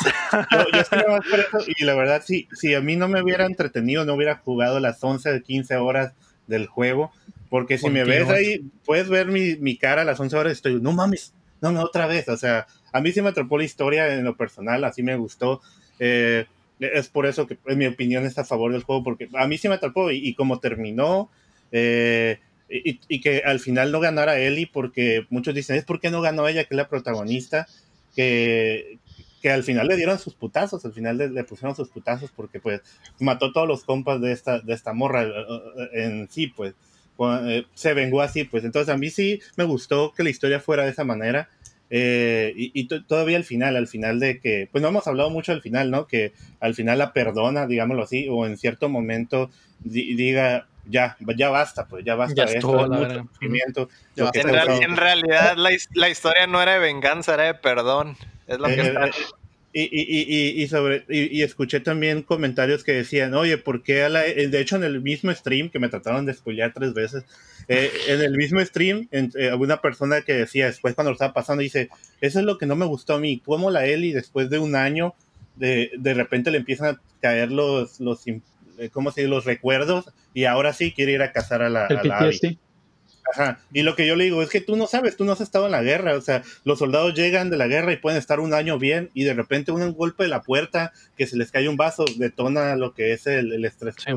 Yo, 0.50 0.80
estoy 0.80 1.02
más 1.08 1.20
por 1.28 1.40
eso 1.40 1.70
y 1.76 1.84
la 1.84 1.94
verdad, 1.94 2.22
si, 2.24 2.48
si 2.52 2.74
a 2.74 2.80
mí 2.80 2.96
no 2.96 3.08
me 3.08 3.22
hubiera 3.22 3.46
entretenido, 3.46 4.04
no 4.04 4.14
hubiera 4.14 4.36
jugado 4.36 4.80
las 4.80 5.02
11 5.02 5.42
15 5.42 5.76
horas 5.76 6.14
del 6.46 6.66
juego, 6.66 7.12
porque 7.48 7.78
si 7.78 7.90
me 7.90 8.04
ves 8.04 8.28
ahí, 8.28 8.64
puedes 8.84 9.08
ver 9.08 9.28
mi, 9.28 9.56
mi 9.56 9.76
cara 9.76 10.02
a 10.02 10.04
las 10.04 10.18
11 10.18 10.36
horas 10.36 10.52
y 10.52 10.54
estoy, 10.54 10.80
no 10.80 10.92
mames, 10.92 11.34
no, 11.60 11.72
no, 11.72 11.82
otra 11.82 12.06
vez. 12.06 12.28
O 12.28 12.36
sea, 12.36 12.66
a 12.92 13.00
mí 13.00 13.12
sí 13.12 13.22
me 13.22 13.30
atrapó 13.30 13.58
la 13.58 13.64
historia 13.64 14.14
en 14.14 14.24
lo 14.24 14.36
personal, 14.36 14.84
así 14.84 15.02
me 15.02 15.16
gustó. 15.16 15.60
Eh, 15.98 16.46
es 16.80 17.08
por 17.08 17.26
eso 17.26 17.46
que 17.46 17.58
en 17.66 17.78
mi 17.78 17.86
opinión 17.86 18.24
está 18.24 18.42
a 18.42 18.44
favor 18.44 18.72
del 18.72 18.82
juego, 18.82 19.04
porque 19.04 19.28
a 19.34 19.46
mí 19.46 19.58
sí 19.58 19.68
me 19.68 19.76
atrapó 19.76 20.10
y, 20.10 20.16
y 20.16 20.34
como 20.34 20.58
terminó, 20.58 21.30
eh, 21.70 22.40
y, 22.68 23.20
que 23.20 23.42
al 23.44 23.60
final 23.60 23.92
no 23.92 24.00
ganara 24.00 24.38
Ellie 24.38 24.70
porque 24.72 25.26
muchos 25.30 25.54
dicen, 25.54 25.76
es 25.76 25.84
porque 25.84 26.10
no 26.10 26.20
ganó 26.20 26.48
ella, 26.48 26.64
que 26.64 26.74
es 26.74 26.76
la 26.76 26.88
protagonista, 26.88 27.66
que, 28.14 28.98
que 29.42 29.50
al 29.50 29.64
final 29.64 29.88
le 29.88 29.96
dieron 29.96 30.18
sus 30.18 30.34
putazos, 30.34 30.84
al 30.84 30.92
final 30.92 31.18
le, 31.18 31.44
pusieron 31.44 31.74
sus 31.74 31.88
putazos 31.88 32.30
porque 32.30 32.60
pues 32.60 32.80
mató 33.18 33.52
todos 33.52 33.66
los 33.66 33.84
compas 33.84 34.20
de 34.20 34.32
esta, 34.32 34.60
de 34.60 34.72
esta 34.72 34.92
morra 34.92 35.24
eh, 35.24 35.28
eh, 35.28 35.88
en 36.04 36.30
sí, 36.30 36.46
pues 36.46 36.74
eh, 37.18 37.64
se 37.74 37.94
vengó 37.94 38.20
así, 38.20 38.44
pues 38.44 38.64
entonces 38.64 38.92
a 38.92 38.96
mí 38.96 39.10
sí 39.10 39.40
me 39.56 39.64
gustó 39.64 40.12
que 40.12 40.22
la 40.22 40.30
historia 40.30 40.60
fuera 40.60 40.84
de 40.84 40.90
esa 40.90 41.04
manera. 41.04 41.48
Y, 41.94 42.88
todavía 43.06 43.36
al 43.36 43.44
final, 43.44 43.76
al 43.76 43.86
final 43.86 44.18
de 44.18 44.40
que, 44.40 44.68
pues 44.72 44.80
no 44.80 44.88
hemos 44.88 45.06
hablado 45.06 45.30
mucho 45.30 45.52
del 45.52 45.60
final, 45.60 45.90
¿no? 45.90 46.06
Que 46.06 46.32
al 46.60 46.74
final 46.74 46.98
la 46.98 47.12
perdona, 47.12 47.66
digámoslo 47.66 48.04
así, 48.04 48.26
o 48.30 48.46
en 48.46 48.56
cierto 48.56 48.88
momento 48.88 49.50
diga, 49.84 50.66
ya, 50.86 51.16
ya 51.36 51.50
basta, 51.50 51.86
pues 51.86 52.04
ya 52.04 52.14
basta. 52.14 52.46
Ya 52.46 52.52
estuvo, 52.52 52.86
la 52.86 53.22
sufrimiento. 53.22 53.88
en, 54.16 54.96
realidad 54.96 55.54
la, 55.56 55.70
la, 55.94 56.08
historia 56.08 56.46
no 56.46 56.62
era 56.62 56.74
de 56.74 56.78
venganza, 56.78 57.34
era 57.34 57.44
de 57.44 57.54
perdón. 57.54 58.16
Es 58.46 58.58
lo 58.58 58.66
que 58.66 58.80
eh, 59.74 59.84
eh, 59.84 59.88
y, 59.90 60.60
y, 60.60 60.62
y, 60.62 60.68
sobre, 60.68 61.04
y, 61.08 61.42
escuché 61.42 61.80
también 61.80 62.22
comentarios 62.22 62.84
que 62.84 62.92
decían, 62.92 63.34
oye, 63.34 63.56
¿por 63.58 63.82
qué 63.82 64.02
a 64.02 64.08
la, 64.08 64.26
eh, 64.26 64.48
de 64.48 64.60
hecho 64.60 64.76
en 64.76 64.84
el 64.84 65.00
mismo 65.00 65.32
stream, 65.32 65.70
que 65.70 65.78
me 65.78 65.88
trataron 65.88 66.26
de 66.26 66.34
spoilear 66.34 66.72
tres 66.74 66.92
veces, 66.92 67.24
en 67.68 68.20
el 68.20 68.36
mismo 68.36 68.60
stream, 68.64 69.08
alguna 69.50 69.80
persona 69.80 70.22
que 70.22 70.34
decía 70.34 70.66
después 70.66 70.94
cuando 70.94 71.10
lo 71.10 71.14
estaba 71.14 71.32
pasando, 71.32 71.62
dice, 71.62 71.88
eso 72.20 72.38
es 72.40 72.44
lo 72.44 72.58
que 72.58 72.66
no 72.66 72.76
me 72.76 72.86
gustó 72.86 73.14
a 73.14 73.18
mí, 73.18 73.40
como 73.44 73.70
la 73.70 73.86
Eli 73.86 74.12
después 74.12 74.50
de 74.50 74.58
un 74.58 74.76
año, 74.76 75.14
de, 75.56 75.90
de 75.98 76.14
repente 76.14 76.50
le 76.50 76.58
empiezan 76.58 76.94
a 76.94 77.00
caer 77.20 77.52
los, 77.52 78.00
los 78.00 78.26
eh, 78.26 78.90
¿cómo 78.90 79.10
se 79.12 79.22
dice? 79.22 79.30
Los 79.30 79.44
recuerdos 79.44 80.06
y 80.34 80.44
ahora 80.44 80.72
sí 80.72 80.92
quiere 80.92 81.12
ir 81.12 81.22
a 81.22 81.32
cazar 81.32 81.62
a 81.62 81.70
la, 81.70 81.86
a 81.86 82.30
Ajá. 83.32 83.60
Y 83.72 83.82
lo 83.82 83.94
que 83.94 84.06
yo 84.06 84.16
le 84.16 84.24
digo 84.24 84.42
es 84.42 84.50
que 84.50 84.60
tú 84.60 84.76
no 84.76 84.86
sabes, 84.86 85.16
tú 85.16 85.24
no 85.24 85.32
has 85.32 85.40
estado 85.40 85.66
en 85.66 85.72
la 85.72 85.82
guerra. 85.82 86.16
O 86.16 86.20
sea, 86.20 86.42
los 86.64 86.80
soldados 86.80 87.14
llegan 87.14 87.50
de 87.50 87.56
la 87.56 87.68
guerra 87.68 87.92
y 87.92 87.96
pueden 87.96 88.18
estar 88.18 88.40
un 88.40 88.52
año 88.52 88.78
bien 88.78 89.10
y 89.14 89.24
de 89.24 89.32
repente 89.32 89.72
un 89.72 89.92
golpe 89.94 90.24
de 90.24 90.28
la 90.28 90.42
puerta, 90.42 90.92
que 91.16 91.26
se 91.26 91.36
les 91.36 91.50
cae 91.50 91.68
un 91.68 91.76
vaso, 91.76 92.04
detona 92.16 92.74
lo 92.76 92.94
que 92.94 93.12
es 93.12 93.26
el, 93.26 93.64
estrés 93.64 93.94
sí, 93.96 94.12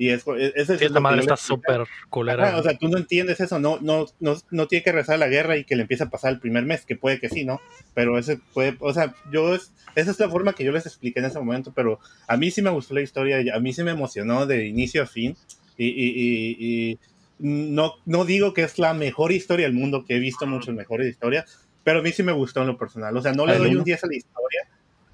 y 0.00 0.08
es, 0.08 0.24
es, 0.54 0.70
es, 0.70 0.90
madre 0.92 1.20
está 1.20 1.36
súper 1.36 1.82
culera. 2.08 2.56
o 2.56 2.62
sea, 2.62 2.78
tú 2.78 2.88
no 2.88 2.96
entiendes 2.96 3.38
eso, 3.38 3.58
no, 3.58 3.78
no, 3.82 4.06
no, 4.18 4.34
no 4.50 4.66
tiene 4.66 4.82
que 4.82 4.92
rezar 4.92 5.18
la 5.18 5.28
guerra 5.28 5.58
y 5.58 5.64
que 5.64 5.76
le 5.76 5.82
empiece 5.82 6.04
a 6.04 6.08
pasar 6.08 6.32
el 6.32 6.40
primer 6.40 6.64
mes, 6.64 6.86
que 6.86 6.96
puede 6.96 7.20
que 7.20 7.28
sí, 7.28 7.44
¿no? 7.44 7.60
Pero 7.92 8.16
ese 8.16 8.40
puede, 8.54 8.78
o 8.80 8.94
sea, 8.94 9.14
yo, 9.30 9.54
es, 9.54 9.72
esa 9.96 10.10
es 10.10 10.18
la 10.18 10.30
forma 10.30 10.54
que 10.54 10.64
yo 10.64 10.72
les 10.72 10.86
expliqué 10.86 11.20
en 11.20 11.26
ese 11.26 11.38
momento, 11.38 11.74
pero 11.76 12.00
a 12.26 12.38
mí 12.38 12.50
sí 12.50 12.62
me 12.62 12.70
gustó 12.70 12.94
la 12.94 13.02
historia, 13.02 13.54
a 13.54 13.60
mí 13.60 13.74
sí 13.74 13.82
me 13.82 13.90
emocionó 13.90 14.46
de 14.46 14.68
inicio 14.68 15.02
a 15.02 15.06
fin, 15.06 15.36
y, 15.76 15.88
y, 15.88 16.56
y, 16.58 16.98
no, 17.38 17.92
no 18.06 18.24
digo 18.24 18.54
que 18.54 18.62
es 18.62 18.78
la 18.78 18.94
mejor 18.94 19.32
historia 19.32 19.66
del 19.66 19.74
mundo, 19.74 20.06
que 20.06 20.16
he 20.16 20.18
visto 20.18 20.46
muchas 20.46 20.74
mejores 20.74 21.08
historias, 21.08 21.68
pero 21.84 21.98
a 21.98 22.02
mí 22.02 22.10
sí 22.10 22.22
me 22.22 22.32
gustó 22.32 22.62
en 22.62 22.68
lo 22.68 22.78
personal, 22.78 23.14
o 23.18 23.20
sea, 23.20 23.32
no 23.32 23.44
le 23.44 23.58
doy 23.58 23.76
un 23.76 23.84
10 23.84 24.02
a 24.02 24.06
la 24.06 24.16
historia, 24.16 24.60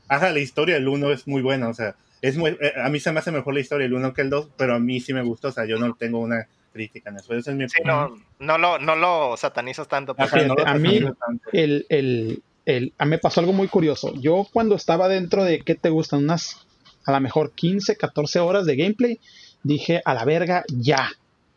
ajá, 0.08 0.30
la 0.30 0.40
historia 0.40 0.76
del 0.76 0.88
1 0.88 1.10
es 1.12 1.26
muy 1.26 1.42
buena, 1.42 1.68
o 1.68 1.74
sea, 1.74 1.94
es 2.22 2.36
muy, 2.36 2.50
eh, 2.60 2.72
a 2.82 2.88
mí 2.88 3.00
se 3.00 3.12
me 3.12 3.20
hace 3.20 3.30
mejor 3.30 3.54
la 3.54 3.60
historia 3.60 3.86
el 3.86 3.94
1 3.94 4.14
que 4.14 4.22
el 4.22 4.30
2, 4.30 4.50
pero 4.56 4.74
a 4.74 4.78
mí 4.78 5.00
sí 5.00 5.12
me 5.12 5.22
gustó, 5.22 5.48
o 5.48 5.52
sea, 5.52 5.64
yo 5.66 5.78
no 5.78 5.94
tengo 5.94 6.18
una 6.18 6.46
crítica 6.72 7.10
en 7.10 7.16
eso. 7.16 7.34
es 7.34 7.46
mi 7.48 7.68
sí, 7.68 7.78
no, 7.84 8.16
no, 8.38 8.58
lo, 8.58 8.78
no 8.78 8.96
lo 8.96 9.36
satanizas 9.36 9.88
tanto. 9.88 10.14
a 10.18 10.74
mí, 10.74 11.00
el, 11.52 11.86
el, 11.88 12.42
el, 12.66 12.92
a 12.98 13.04
mí 13.04 13.10
me 13.10 13.18
pasó 13.18 13.40
algo 13.40 13.52
muy 13.52 13.68
curioso. 13.68 14.14
Yo 14.14 14.46
cuando 14.52 14.74
estaba 14.74 15.08
dentro 15.08 15.44
de, 15.44 15.60
¿qué 15.60 15.74
te 15.74 15.88
gustan? 15.88 16.24
Unas, 16.24 16.66
a 17.04 17.12
lo 17.12 17.20
mejor 17.20 17.52
15, 17.52 17.96
14 17.96 18.40
horas 18.40 18.66
de 18.66 18.76
gameplay, 18.76 19.20
dije, 19.62 20.02
a 20.04 20.14
la 20.14 20.24
verga, 20.24 20.64
ya 20.68 21.10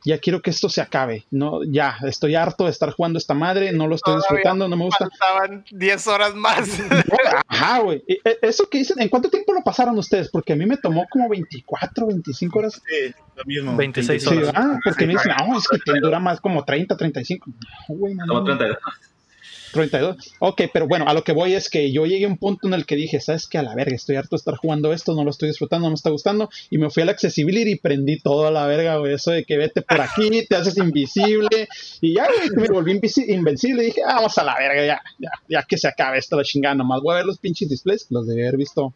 ya 0.06 0.18
quiero 0.20 0.42
que 0.42 0.50
esto 0.50 0.70
se 0.70 0.82
acabe. 0.82 1.26
No, 1.32 1.64
ya, 1.64 1.98
estoy 2.04 2.36
harto 2.36 2.66
de 2.66 2.72
estar 2.72 2.92
jugando 2.92 3.18
esta 3.18 3.34
madre, 3.34 3.72
no 3.72 3.88
lo 3.88 3.96
estoy 3.96 4.16
disfrutando, 4.16 4.68
no 4.68 4.76
me 4.76 4.86
gusta. 4.86 5.10
Faltaban 5.10 5.66
10 5.72 6.08
horas 6.08 6.36
más. 6.36 6.70
Ajá, 7.48 7.80
güey. 7.80 8.04
E, 8.08 8.20
eso 8.42 8.70
que 8.70 8.80
dicen, 8.80 9.02
¿en 9.02 9.10
cuánto 9.10 9.30
tiempo 9.30 9.54
lo 9.54 9.62
pasaron 9.64 9.98
ustedes? 9.98 10.30
Porque 10.30 10.54
a 10.54 10.56
mí 10.56 10.66
me 10.66 10.78
tomó 10.78 11.06
como 11.10 11.28
24, 11.30 12.08
25 12.08 12.60
horas. 12.60 12.82
Sí, 12.86 13.14
lo 13.36 13.44
mismo. 13.46 13.76
26 13.76 14.28
horas. 14.28 14.54
ah, 14.56 14.80
porque 14.84 15.06
me 15.06 15.14
dicen, 15.14 15.34
no, 15.38 15.58
es 15.58 15.68
que 15.68 16.00
dura 16.00 16.20
más 16.20 16.40
como 16.40 16.64
30, 16.64 16.96
35. 16.96 17.50
No, 17.90 17.96
güey, 17.96 18.16
no, 18.16 18.44
32. 18.44 18.78
32. 19.72 20.18
Ok, 20.40 20.64
pero 20.74 20.88
bueno, 20.88 21.06
a 21.08 21.14
lo 21.14 21.24
que 21.24 21.32
voy 21.32 21.54
es 21.54 21.70
que 21.70 21.92
yo 21.92 22.06
llegué 22.06 22.26
a 22.26 22.28
un 22.28 22.38
punto 22.38 22.68
en 22.68 22.74
el 22.74 22.86
que 22.86 22.96
dije, 22.96 23.20
¿sabes 23.20 23.48
qué? 23.48 23.58
A 23.58 23.64
la 23.64 23.76
verga, 23.76 23.96
estoy 23.96 24.16
harto 24.16 24.36
de 24.36 24.40
estar 24.40 24.56
jugando 24.56 24.94
esto, 24.94 25.14
no 25.14 25.24
lo 25.24 25.30
estoy 25.30 25.50
disfrutando, 25.50 25.88
no 25.88 25.92
me 25.92 25.96
está 25.96 26.10
gustando. 26.10 26.50
Y 26.70 26.78
me 26.78 26.90
fui 26.90 27.04
a 27.04 27.06
la 27.06 27.12
accessibility 27.12 27.72
y 27.72 27.76
prendí 27.76 28.20
todo 28.20 28.48
a 28.48 28.52
la 28.52 28.66
verga, 28.68 28.98
güey. 28.98 29.14
Eso 29.14 29.32
de 29.32 29.44
que 29.44 29.58
vete 29.58 29.82
por 29.82 30.02
aquí, 30.02 30.46
te 30.48 30.56
haces 30.56 30.78
invisible. 30.78 31.68
Y 32.02 32.16
ya, 32.16 32.28
me 32.56 32.68
volví 32.68 33.00
invencible. 33.28 33.84
Y 33.84 33.86
dije, 33.88 34.02
ah, 34.06 34.16
vamos 34.16 34.38
a 34.38 34.44
la 34.44 34.56
verga, 34.58 34.86
ya, 34.86 35.02
ya, 35.18 35.32
ya 35.48 35.64
que 35.64 35.78
se 35.78 35.88
acabe 35.88 36.18
esto, 36.18 36.38
la 36.38 36.44
chingada. 36.44 36.76
Nomás 36.76 37.02
voy 37.02 37.14
a 37.14 37.18
ver 37.18 37.26
los 37.26 37.38
pinches 37.38 37.70
displays, 37.70 38.08
los 38.10 38.28
de 38.28 38.42
haber 38.42 38.58
visto 38.58 38.94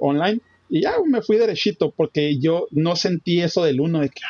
online. 0.00 0.40
Y 0.68 0.82
ya 0.82 0.94
me 1.04 1.22
fui 1.22 1.36
derechito 1.36 1.92
porque 1.92 2.38
yo 2.38 2.66
no 2.72 2.96
sentí 2.96 3.40
eso 3.40 3.62
del 3.62 3.80
uno 3.80 4.00
de 4.00 4.08
que, 4.08 4.22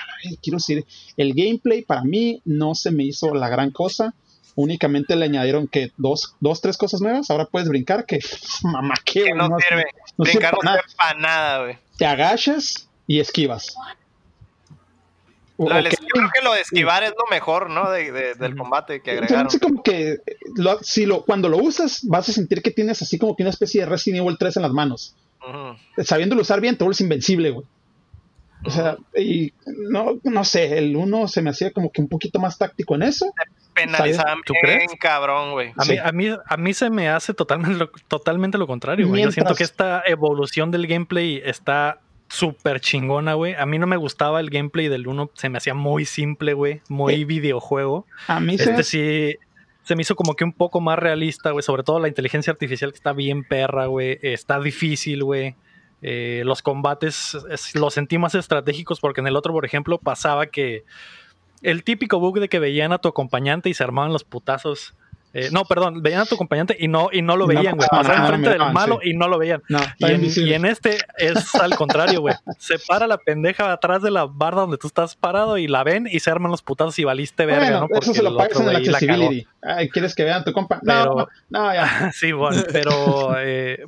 quiero 0.42 0.58
decir, 0.58 0.84
el 1.16 1.32
gameplay 1.32 1.82
para 1.82 2.04
mí 2.04 2.42
no 2.44 2.74
se 2.74 2.90
me 2.90 3.04
hizo 3.04 3.34
la 3.34 3.48
gran 3.48 3.70
cosa 3.70 4.14
únicamente 4.56 5.14
le 5.14 5.26
añadieron 5.26 5.68
que 5.68 5.92
dos, 5.96 6.34
dos, 6.40 6.60
tres 6.60 6.76
cosas 6.76 7.00
nuevas. 7.00 7.30
Ahora 7.30 7.44
puedes 7.44 7.68
brincar, 7.68 8.04
que 8.04 8.18
mamá, 8.64 8.94
que 9.04 9.32
no, 9.32 9.48
sirve. 9.60 9.84
Brincar 10.16 10.54
no 10.62 10.72
sirve 10.72 10.94
para 10.96 11.18
nada, 11.18 11.62
güey. 11.62 11.78
Te 11.96 12.06
agachas 12.06 12.88
y 13.06 13.20
esquivas. 13.20 13.76
Lo, 15.58 15.68
Yo 15.68 15.88
creo 15.88 16.30
que 16.34 16.44
lo 16.44 16.52
de 16.52 16.60
esquivar 16.60 17.02
es 17.02 17.12
lo 17.16 17.30
mejor, 17.30 17.70
¿no? 17.70 17.90
De, 17.90 18.34
del 18.34 18.56
combate 18.56 19.00
que 19.00 19.12
agregaron. 19.12 19.48
como 19.58 19.82
que 19.82 20.18
si 20.82 21.06
lo, 21.06 21.24
cuando 21.24 21.48
lo 21.48 21.58
usas, 21.58 22.00
vas 22.04 22.28
a 22.28 22.32
sentir 22.32 22.60
que 22.60 22.70
tienes 22.70 23.00
así 23.00 23.18
como 23.18 23.34
que 23.34 23.42
una 23.42 23.50
especie 23.50 23.80
de 23.80 23.86
Resident 23.86 24.22
Evil 24.22 24.36
3 24.38 24.56
en 24.56 24.62
las 24.62 24.72
manos. 24.72 25.14
Sabiéndolo 25.98 26.42
usar 26.42 26.60
bien, 26.60 26.76
te 26.76 26.84
vuelves 26.84 27.00
invencible, 27.00 27.50
güey. 27.50 27.66
O 28.64 28.70
sea, 28.70 28.96
y 29.16 29.52
no, 29.66 30.18
no 30.24 30.44
sé, 30.44 30.76
el 30.76 30.96
uno 30.96 31.28
se 31.28 31.40
me 31.40 31.50
hacía 31.50 31.70
como 31.70 31.90
que 31.92 32.00
un 32.00 32.08
poquito 32.08 32.38
más 32.38 32.58
táctico 32.58 32.96
en 32.96 33.04
eso 33.04 33.32
penalizaban 33.76 34.40
¿Tú 34.44 34.54
crees? 34.60 34.90
cabrón, 34.98 35.52
güey. 35.52 35.72
A, 35.76 35.84
mí, 35.84 35.98
a, 35.98 36.12
mí, 36.12 36.28
a 36.44 36.56
mí 36.56 36.74
se 36.74 36.90
me 36.90 37.08
hace 37.08 37.34
totalmente 37.34 37.78
lo, 37.78 37.90
totalmente 38.08 38.58
lo 38.58 38.66
contrario, 38.66 39.06
güey. 39.06 39.22
Yo 39.22 39.30
siento 39.30 39.54
que 39.54 39.64
esta 39.64 40.02
evolución 40.06 40.70
del 40.70 40.86
gameplay 40.86 41.40
está 41.44 42.00
súper 42.28 42.80
chingona, 42.80 43.34
güey. 43.34 43.54
A 43.54 43.66
mí 43.66 43.78
no 43.78 43.86
me 43.86 43.96
gustaba 43.96 44.40
el 44.40 44.50
gameplay 44.50 44.88
del 44.88 45.06
1, 45.06 45.30
se 45.34 45.48
me 45.48 45.58
hacía 45.58 45.74
muy 45.74 46.04
simple, 46.04 46.54
güey, 46.54 46.80
muy 46.88 47.22
eh, 47.22 47.24
videojuego. 47.24 48.06
A 48.26 48.40
mí 48.40 48.56
este 48.56 48.82
sí 48.82 49.36
se 49.86 49.94
me 49.94 50.02
hizo 50.02 50.16
como 50.16 50.34
que 50.34 50.42
un 50.42 50.52
poco 50.52 50.80
más 50.80 50.98
realista, 50.98 51.52
güey, 51.52 51.62
sobre 51.62 51.84
todo 51.84 52.00
la 52.00 52.08
inteligencia 52.08 52.50
artificial 52.50 52.90
que 52.90 52.96
está 52.96 53.12
bien 53.12 53.44
perra, 53.44 53.86
güey, 53.86 54.18
está 54.20 54.58
difícil, 54.58 55.22
güey. 55.22 55.54
Eh, 56.02 56.42
los 56.44 56.60
combates 56.60 57.38
los 57.74 57.94
sentí 57.94 58.18
más 58.18 58.34
estratégicos 58.34 59.00
porque 59.00 59.20
en 59.20 59.28
el 59.28 59.36
otro, 59.36 59.52
por 59.52 59.64
ejemplo, 59.64 59.98
pasaba 59.98 60.46
que 60.46 60.84
el 61.62 61.84
típico 61.84 62.18
bug 62.20 62.40
de 62.40 62.48
que 62.48 62.58
veían 62.58 62.92
a 62.92 62.98
tu 62.98 63.08
acompañante 63.08 63.68
y 63.68 63.74
se 63.74 63.84
armaban 63.84 64.12
los 64.12 64.24
putazos 64.24 64.94
eh, 65.38 65.50
no, 65.52 65.66
perdón, 65.66 66.00
veían 66.00 66.22
a 66.22 66.24
tu 66.24 66.34
acompañante 66.34 66.74
y 66.80 66.88
no, 66.88 67.10
y 67.12 67.20
no 67.20 67.36
lo 67.36 67.46
veían, 67.46 67.76
güey. 67.76 67.86
Pasaban 67.90 68.22
enfrente 68.22 68.48
del 68.48 68.72
malo 68.72 69.00
y 69.02 69.12
no 69.12 69.28
lo 69.28 69.38
veían. 69.38 69.62
y, 69.98 70.54
en, 70.54 70.64
este 70.64 70.96
es 71.18 71.54
al 71.56 71.76
contrario, 71.76 72.22
güey. 72.22 72.34
Se 72.58 72.78
para 72.78 73.06
la 73.06 73.18
pendeja 73.18 73.70
atrás 73.70 74.00
de 74.00 74.10
la 74.10 74.24
barda 74.24 74.62
donde 74.62 74.78
tú 74.78 74.86
estás 74.86 75.14
parado 75.14 75.58
y 75.58 75.68
la 75.68 75.84
ven 75.84 76.08
y 76.10 76.20
se 76.20 76.30
arman 76.30 76.50
los 76.50 76.62
putazos 76.62 76.98
y 76.98 77.04
valiste 77.04 77.44
verga, 77.44 77.80
¿no? 77.80 77.88
Porque 77.88 78.06
eso 78.06 78.14
se 78.14 78.22
lo 78.22 78.34
pagas 78.34 78.58
en 78.58 78.68
el 78.70 78.76
accessibility. 78.76 79.46
Ay, 79.66 79.88
¿quieres 79.88 80.14
que 80.14 80.22
vean 80.22 80.44
tu 80.44 80.52
compa? 80.52 80.78
No, 80.82 81.26
no, 81.50 81.74
ya. 81.74 82.12
sí, 82.14 82.30
bueno, 82.30 82.62
pero 82.72 83.34
eh, 83.40 83.84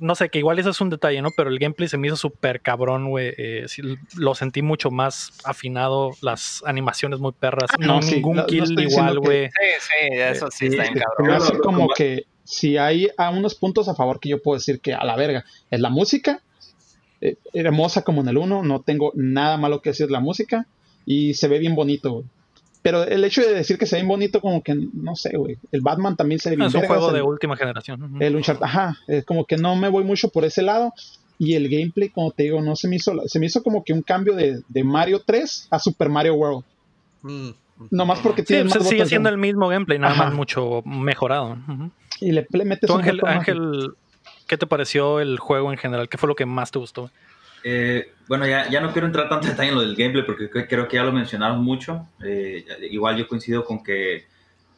no 0.00 0.16
sé, 0.16 0.28
que 0.30 0.38
igual 0.38 0.58
eso 0.58 0.70
es 0.70 0.80
un 0.80 0.90
detalle, 0.90 1.22
¿no? 1.22 1.30
Pero 1.36 1.48
el 1.48 1.60
gameplay 1.60 1.88
se 1.88 1.96
me 1.96 2.08
hizo 2.08 2.16
súper 2.16 2.60
cabrón, 2.60 3.08
güey. 3.08 3.32
Eh, 3.38 3.66
lo 4.16 4.34
sentí 4.34 4.62
mucho 4.62 4.90
más 4.90 5.32
afinado, 5.44 6.10
las 6.22 6.64
animaciones 6.66 7.20
muy 7.20 7.32
perras. 7.32 7.70
Ah, 7.72 7.76
no, 7.78 8.00
ningún 8.00 8.44
kill 8.46 8.78
igual, 8.80 9.20
güey. 9.20 9.46
Sí, 9.48 9.66
sí, 9.78 10.16
eso 10.18 10.48
sí 10.50 10.66
está 10.66 10.82
bien 10.82 10.94
cabrón. 10.94 11.30
Así 11.36 11.56
como 11.58 11.88
que 11.88 12.26
si 12.42 12.76
hay 12.76 13.08
a 13.16 13.30
unos 13.30 13.54
puntos 13.54 13.88
a 13.88 13.94
favor 13.94 14.18
que 14.18 14.30
yo 14.30 14.42
puedo 14.42 14.58
decir 14.58 14.80
que 14.80 14.92
a 14.92 15.04
la 15.04 15.14
verga 15.14 15.44
es 15.70 15.78
la 15.78 15.88
música, 15.88 16.42
eh, 17.20 17.36
hermosa 17.52 18.02
como 18.02 18.22
en 18.22 18.28
el 18.28 18.38
1, 18.38 18.64
no 18.64 18.80
tengo 18.80 19.12
nada 19.14 19.56
malo 19.56 19.82
que 19.82 19.90
decir 19.90 20.10
la 20.10 20.18
música 20.18 20.66
y 21.06 21.34
se 21.34 21.46
ve 21.46 21.60
bien 21.60 21.76
bonito, 21.76 22.12
güey. 22.12 22.24
Pero 22.82 23.04
el 23.04 23.24
hecho 23.24 23.42
de 23.42 23.54
decir 23.54 23.78
que 23.78 23.86
se 23.86 23.96
ve 23.96 24.02
bonito, 24.02 24.40
como 24.40 24.62
que, 24.62 24.74
no 24.74 25.14
sé, 25.14 25.36
güey. 25.36 25.56
El 25.70 25.80
Batman 25.82 26.16
también 26.16 26.40
se 26.40 26.50
ve 26.50 26.56
bien. 26.56 26.68
Es 26.68 26.74
un 26.74 26.82
juego 26.82 27.12
de 27.12 27.22
última 27.22 27.56
generación. 27.56 28.20
El 28.20 28.34
Uncharted, 28.36 28.64
ajá. 28.64 28.96
Es 29.06 29.24
como 29.24 29.44
que 29.44 29.56
no 29.56 29.76
me 29.76 29.88
voy 29.88 30.04
mucho 30.04 30.28
por 30.28 30.44
ese 30.44 30.62
lado. 30.62 30.92
Y 31.38 31.54
el 31.54 31.68
gameplay, 31.68 32.08
como 32.08 32.30
te 32.32 32.44
digo, 32.44 32.60
no 32.60 32.76
se 32.76 32.88
me 32.88 32.96
hizo. 32.96 33.14
Se 33.26 33.38
me 33.38 33.46
hizo 33.46 33.62
como 33.62 33.84
que 33.84 33.92
un 33.92 34.02
cambio 34.02 34.34
de, 34.34 34.62
de 34.68 34.84
Mario 34.84 35.22
3 35.24 35.68
a 35.70 35.78
Super 35.78 36.08
Mario 36.08 36.34
World. 36.34 36.64
Mm. 37.22 37.50
Nomás 37.90 38.20
porque 38.20 38.42
tiene 38.42 38.70
sí, 38.70 38.80
sigue 38.80 39.06
siendo 39.06 39.28
el 39.28 39.38
mismo 39.38 39.68
gameplay, 39.68 39.98
nada 39.98 40.14
más 40.14 40.32
mucho 40.32 40.82
mejorado. 40.84 41.56
Y 42.20 42.32
le, 42.32 42.46
metes 42.64 42.90
Ángel, 42.90 43.20
Ángel, 43.24 43.92
¿qué 44.46 44.56
te 44.56 44.66
pareció 44.66 45.20
el 45.20 45.38
juego 45.38 45.72
en 45.72 45.78
general? 45.78 46.08
¿Qué 46.08 46.18
fue 46.18 46.28
lo 46.28 46.34
que 46.34 46.46
más 46.46 46.70
te 46.70 46.78
gustó? 46.78 47.10
Eh, 47.64 48.12
bueno, 48.28 48.46
ya, 48.46 48.68
ya, 48.68 48.80
no 48.80 48.92
quiero 48.92 49.06
entrar 49.06 49.28
tanto 49.28 49.46
detalle 49.46 49.70
en 49.70 49.74
lo 49.74 49.82
del 49.82 49.96
gameplay 49.96 50.24
porque 50.24 50.48
creo 50.48 50.88
que 50.88 50.96
ya 50.96 51.04
lo 51.04 51.12
mencionaron 51.12 51.62
mucho. 51.62 52.06
Eh, 52.24 52.64
igual 52.90 53.16
yo 53.16 53.28
coincido 53.28 53.64
con 53.64 53.82
que 53.82 54.26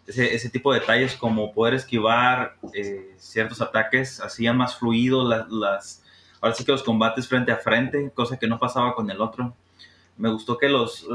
ese, 0.07 0.35
ese, 0.35 0.51
tipo 0.51 0.73
de 0.73 0.81
detalles 0.81 1.15
como 1.15 1.53
poder 1.53 1.75
esquivar 1.75 2.57
eh, 2.75 3.15
ciertos 3.17 3.61
ataques 3.61 4.21
hacían 4.21 4.57
más 4.57 4.77
fluido 4.77 5.27
las, 5.27 5.51
las, 5.51 6.05
ahora 6.41 6.55
sí 6.55 6.65
que 6.65 6.73
los 6.73 6.83
combates 6.83 7.29
frente 7.29 7.53
a 7.53 7.57
frente, 7.57 8.11
cosa 8.15 8.39
que 8.39 8.47
no 8.47 8.59
pasaba 8.59 8.95
con 8.95 9.11
el 9.11 9.21
otro. 9.21 9.55
Me 10.17 10.31
gustó 10.31 10.59
que 10.59 10.69
los, 10.69 11.07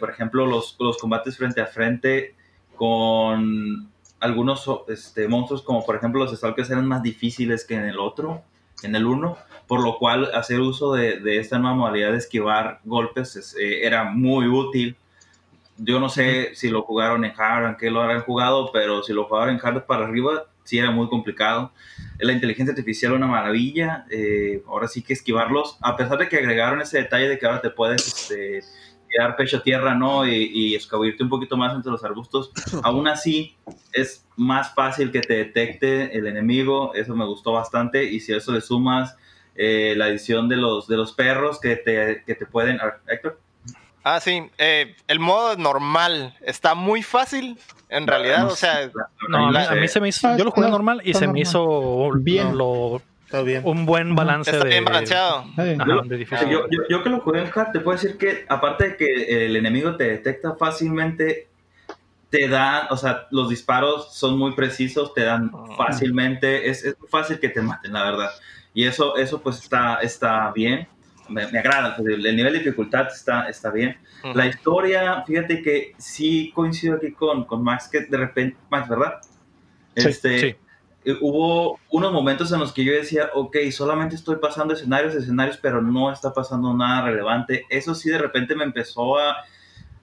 por 0.00 0.10
ejemplo, 0.10 0.44
los, 0.44 0.76
los 0.80 0.98
combates 0.98 1.36
frente 1.36 1.60
a 1.60 1.66
frente 1.66 2.34
con 2.74 3.90
algunos 4.20 4.68
este, 4.88 5.28
monstruos 5.28 5.62
como 5.62 5.84
por 5.84 5.96
ejemplo 5.96 6.24
los 6.24 6.36
Stalkers 6.36 6.70
eran 6.70 6.86
más 6.86 7.02
difíciles 7.02 7.64
que 7.64 7.74
en 7.74 7.84
el 7.84 7.98
otro, 7.98 8.42
en 8.82 8.94
el 8.94 9.06
uno 9.06 9.38
por 9.70 9.84
lo 9.84 9.98
cual 9.98 10.28
hacer 10.34 10.58
uso 10.58 10.94
de, 10.94 11.20
de 11.20 11.38
esta 11.38 11.60
nueva 11.60 11.76
modalidad 11.76 12.10
de 12.10 12.18
esquivar 12.18 12.80
golpes 12.82 13.54
eh, 13.56 13.86
era 13.86 14.02
muy 14.02 14.48
útil. 14.48 14.96
Yo 15.76 16.00
no 16.00 16.08
sé 16.08 16.56
si 16.56 16.70
lo 16.70 16.82
jugaron 16.82 17.24
en 17.24 17.32
hard, 17.38 17.66
en 17.68 17.76
qué 17.76 17.88
lo 17.88 18.02
habrán 18.02 18.22
jugado, 18.22 18.72
pero 18.72 19.04
si 19.04 19.12
lo 19.12 19.26
jugaron 19.26 19.54
en 19.54 19.60
hard 19.62 19.84
para 19.84 20.06
arriba, 20.06 20.46
sí 20.64 20.76
era 20.76 20.90
muy 20.90 21.08
complicado. 21.08 21.70
La 22.18 22.32
inteligencia 22.32 22.72
artificial 22.72 23.12
una 23.12 23.28
maravilla. 23.28 24.06
Eh, 24.10 24.60
ahora 24.66 24.88
sí 24.88 25.02
que 25.02 25.12
esquivarlos, 25.12 25.78
a 25.82 25.96
pesar 25.96 26.18
de 26.18 26.28
que 26.28 26.38
agregaron 26.38 26.80
ese 26.80 26.98
detalle 26.98 27.28
de 27.28 27.38
que 27.38 27.46
ahora 27.46 27.60
te 27.60 27.70
puedes 27.70 28.04
este, 28.08 28.64
quedar 29.08 29.36
pecho 29.36 29.58
a 29.58 29.62
tierra, 29.62 29.94
¿no? 29.94 30.26
Y, 30.26 30.50
y 30.52 30.74
escabuirte 30.74 31.22
un 31.22 31.30
poquito 31.30 31.56
más 31.56 31.76
entre 31.76 31.92
los 31.92 32.02
arbustos. 32.02 32.50
Aún 32.82 33.06
así, 33.06 33.54
es 33.92 34.26
más 34.36 34.74
fácil 34.74 35.12
que 35.12 35.20
te 35.20 35.34
detecte 35.34 36.18
el 36.18 36.26
enemigo. 36.26 36.92
Eso 36.92 37.14
me 37.14 37.24
gustó 37.24 37.52
bastante. 37.52 38.02
Y 38.02 38.18
si 38.18 38.32
a 38.32 38.38
eso 38.38 38.50
le 38.50 38.60
sumas 38.60 39.16
eh, 39.54 39.94
la 39.96 40.08
edición 40.08 40.48
de 40.48 40.56
los, 40.56 40.86
de 40.86 40.96
los 40.96 41.12
perros 41.12 41.60
que 41.60 41.76
te, 41.76 42.22
que 42.26 42.34
te 42.34 42.46
pueden... 42.46 42.78
Héctor. 43.08 43.38
Ah, 44.02 44.18
sí, 44.20 44.42
eh, 44.56 44.96
el 45.08 45.20
modo 45.20 45.56
normal 45.56 46.34
está 46.40 46.74
muy 46.74 47.02
fácil, 47.02 47.58
en 47.90 48.06
realidad, 48.06 48.46
o 48.46 48.56
sea... 48.56 48.90
No, 49.28 49.48
a, 49.48 49.74
mí, 49.74 49.88
se 49.88 50.00
me 50.00 50.08
hizo, 50.08 50.36
yo 50.38 50.44
lo 50.44 50.50
jugué 50.50 50.70
normal 50.70 51.02
y 51.04 51.12
se 51.12 51.26
me 51.26 51.40
hizo 51.40 52.10
bien. 52.16 52.56
Lo, 52.56 53.02
bien. 53.44 53.62
un 53.64 53.84
buen 53.84 54.16
balance 54.16 54.50
está 54.50 54.64
de... 54.64 54.70
bien 54.70 54.84
balanceado. 54.84 55.44
yo, 55.56 56.66
yo, 56.70 56.80
yo, 56.88 57.02
que 57.02 57.10
lo 57.10 57.20
jugué 57.20 57.42
en 57.42 57.50
hard, 57.54 57.72
te 57.72 57.80
puedo 57.80 57.98
decir 57.98 58.16
que, 58.16 58.46
aparte 58.48 58.90
de 58.90 58.96
que 58.96 59.46
el 59.46 59.54
enemigo 59.56 59.96
te 59.96 60.04
detecta 60.04 60.54
fácilmente, 60.54 61.48
te 62.30 62.48
dan, 62.48 62.86
o 62.90 62.96
sea, 62.96 63.26
los 63.30 63.50
disparos 63.50 64.14
son 64.14 64.38
muy 64.38 64.52
precisos, 64.52 65.12
te 65.12 65.24
dan 65.24 65.50
ah. 65.52 65.74
fácilmente, 65.76 66.70
es, 66.70 66.84
es 66.84 66.96
fácil 67.10 67.38
que 67.38 67.50
te 67.50 67.60
maten, 67.60 67.92
la 67.92 68.04
verdad. 68.04 68.30
Y 68.74 68.86
eso, 68.86 69.16
eso 69.16 69.40
pues 69.42 69.58
está, 69.58 69.96
está 69.96 70.50
bien, 70.52 70.86
me, 71.28 71.42
agrada, 71.42 71.96
pues, 71.96 72.08
el, 72.08 72.36
nivel 72.36 72.52
de 72.52 72.58
dificultad 72.58 73.06
está, 73.08 73.48
está 73.48 73.70
bien. 73.70 73.96
La 74.34 74.46
historia, 74.46 75.22
fíjate 75.26 75.62
que 75.62 75.94
sí 75.96 76.52
coincido 76.54 76.96
aquí 76.96 77.12
con, 77.12 77.44
con 77.44 77.62
Max, 77.62 77.88
que 77.90 78.00
de 78.00 78.16
repente, 78.16 78.56
Max, 78.68 78.88
¿verdad? 78.88 79.20
Este, 79.94 80.58
eh, 81.04 81.16
Hubo 81.20 81.78
unos 81.90 82.12
momentos 82.12 82.52
en 82.52 82.60
los 82.60 82.72
que 82.72 82.84
yo 82.84 82.92
decía, 82.92 83.30
ok, 83.34 83.56
solamente 83.70 84.16
estoy 84.16 84.36
pasando 84.36 84.74
escenarios, 84.74 85.14
escenarios, 85.14 85.56
pero 85.56 85.80
no 85.80 86.12
está 86.12 86.32
pasando 86.32 86.74
nada 86.74 87.06
relevante. 87.06 87.64
Eso 87.70 87.94
sí 87.94 88.10
de 88.10 88.18
repente 88.18 88.54
me 88.54 88.64
empezó 88.64 89.18
a, 89.18 89.36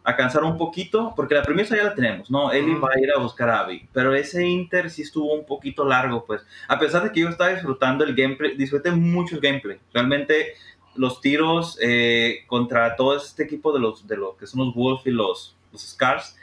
a 0.08 0.16
cansar 0.16 0.46
un 0.46 0.58
poquito, 0.58 1.12
porque 1.18 1.36
la 1.36 1.44
premisa 1.44 1.76
ya 1.76 1.84
la 1.84 1.94
tenemos, 1.94 2.32
¿no? 2.32 2.54
Ellie 2.54 2.80
va 2.80 2.92
a 2.96 3.00
ir 3.00 3.12
a 3.12 3.20
buscar 3.20 3.50
a 3.50 3.60
Abby, 3.60 3.90
pero 3.92 4.16
ese 4.16 4.42
Inter 4.48 4.90
sí 4.90 5.02
estuvo 5.02 5.34
un 5.34 5.46
poquito 5.46 5.84
largo, 5.84 6.24
pues, 6.26 6.46
a 6.70 6.80
pesar 6.80 7.04
de 7.04 7.12
que 7.12 7.20
yo 7.20 7.28
estaba 7.28 7.50
disfrutando 7.50 8.06
el 8.06 8.16
gameplay, 8.16 8.56
disfruté 8.56 8.90
mucho 8.92 9.36
el 9.36 9.42
gameplay, 9.42 9.80
realmente 9.94 10.54
los 10.96 11.20
tiros 11.20 11.78
eh, 11.82 12.46
contra 12.48 12.96
todo 12.96 13.18
este 13.18 13.44
equipo 13.44 13.74
de 13.74 13.82
los, 13.82 14.08
de 14.08 14.16
los 14.16 14.38
que 14.38 14.48
son 14.48 14.68
los 14.68 14.74
Wolf 14.74 15.06
y 15.08 15.12
los, 15.12 15.58
los 15.74 15.82
Scars, 15.82 16.38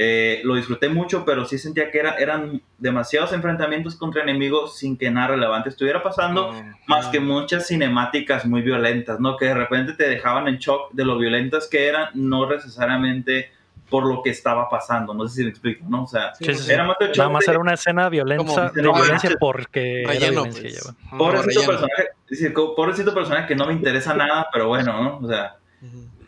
eh, 0.00 0.42
lo 0.44 0.54
disfruté 0.54 0.88
mucho, 0.88 1.24
pero 1.24 1.44
sí 1.44 1.58
sentía 1.58 1.90
que 1.90 1.98
era, 1.98 2.14
eran 2.14 2.62
demasiados 2.78 3.32
enfrentamientos 3.32 3.96
contra 3.96 4.22
enemigos 4.22 4.78
sin 4.78 4.96
que 4.96 5.10
nada 5.10 5.28
relevante 5.34 5.70
estuviera 5.70 6.04
pasando, 6.04 6.54
más 6.86 7.08
que 7.08 7.18
muchas 7.18 7.66
cinemáticas 7.66 8.46
muy 8.46 8.62
violentas, 8.62 9.18
¿no? 9.18 9.36
Que 9.36 9.46
de 9.46 9.54
repente 9.54 9.94
te 9.94 10.08
dejaban 10.08 10.46
en 10.46 10.58
shock 10.58 10.92
de 10.92 11.04
lo 11.04 11.18
violentas 11.18 11.66
que 11.66 11.88
eran, 11.88 12.10
no 12.14 12.48
necesariamente 12.48 13.50
por 13.90 14.06
lo 14.06 14.22
que 14.22 14.30
estaba 14.30 14.68
pasando, 14.68 15.14
no 15.14 15.26
sé 15.26 15.34
si 15.34 15.42
me 15.42 15.50
explico, 15.50 15.84
¿no? 15.88 16.04
O 16.04 16.06
sea, 16.06 16.32
era 16.68 16.84
más 16.84 16.96
de 17.00 17.08
Nada 17.08 17.30
más 17.30 17.48
era 17.48 17.58
una 17.58 17.74
escena 17.74 18.08
violenta, 18.08 18.70
de 18.70 18.82
violencia 18.82 19.30
porque 19.40 20.04
era 20.04 20.30
violencia 20.30 20.62
pues. 20.80 21.18
Pobrecito 21.18 21.66
personaje, 21.66 22.50
pobrecito 22.76 23.12
personaje 23.12 23.48
que 23.48 23.56
no 23.56 23.66
me 23.66 23.72
interesa 23.72 24.14
nada, 24.14 24.46
pero 24.52 24.68
bueno, 24.68 25.02
¿no? 25.02 25.18
O 25.18 25.26
sea, 25.26 25.56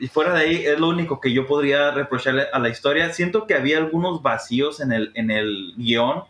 y 0.00 0.08
fuera 0.08 0.32
de 0.32 0.40
ahí 0.40 0.56
es 0.64 0.80
lo 0.80 0.88
único 0.88 1.20
que 1.20 1.32
yo 1.32 1.46
podría 1.46 1.90
reprocharle 1.90 2.46
a 2.52 2.58
la 2.58 2.70
historia. 2.70 3.12
Siento 3.12 3.46
que 3.46 3.54
había 3.54 3.76
algunos 3.76 4.22
vacíos 4.22 4.80
en 4.80 4.92
el, 4.92 5.12
en 5.14 5.30
el 5.30 5.74
guion. 5.76 6.24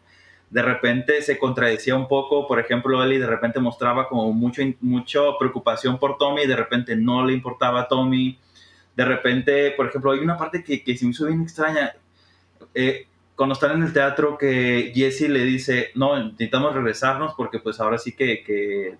De 0.51 0.63
repente 0.63 1.23
se 1.23 1.39
contradecía 1.39 1.95
un 1.95 2.09
poco. 2.09 2.49
Por 2.49 2.59
ejemplo, 2.59 3.03
Ellie 3.03 3.21
de 3.21 3.29
repente 3.29 3.61
mostraba 3.61 4.09
como 4.09 4.33
mucho, 4.33 4.63
mucha 4.81 5.21
preocupación 5.39 5.99
por 5.99 6.19
Tommy 6.19 6.47
de 6.47 6.57
repente 6.57 6.97
no 6.97 7.25
le 7.25 7.33
importaba 7.33 7.83
a 7.83 7.89
Tommy. 7.89 8.37
De 8.97 9.05
repente, 9.05 9.71
por 9.71 9.87
ejemplo, 9.87 10.11
hay 10.11 10.19
una 10.19 10.37
parte 10.37 10.65
que, 10.65 10.83
que 10.83 10.97
se 10.97 11.05
me 11.05 11.13
hizo 11.13 11.27
bien 11.27 11.41
extraña. 11.41 11.93
Eh, 12.75 13.07
cuando 13.37 13.55
están 13.55 13.77
en 13.77 13.85
el 13.85 13.93
teatro 13.93 14.37
que 14.37 14.93
Jesse 14.95 15.29
le 15.29 15.45
dice, 15.45 15.93
no, 15.95 16.23
necesitamos 16.23 16.75
regresarnos 16.75 17.35
porque 17.37 17.61
pues 17.61 17.79
ahora 17.79 17.99
sí 17.99 18.13
que, 18.13 18.43
que 18.43 18.99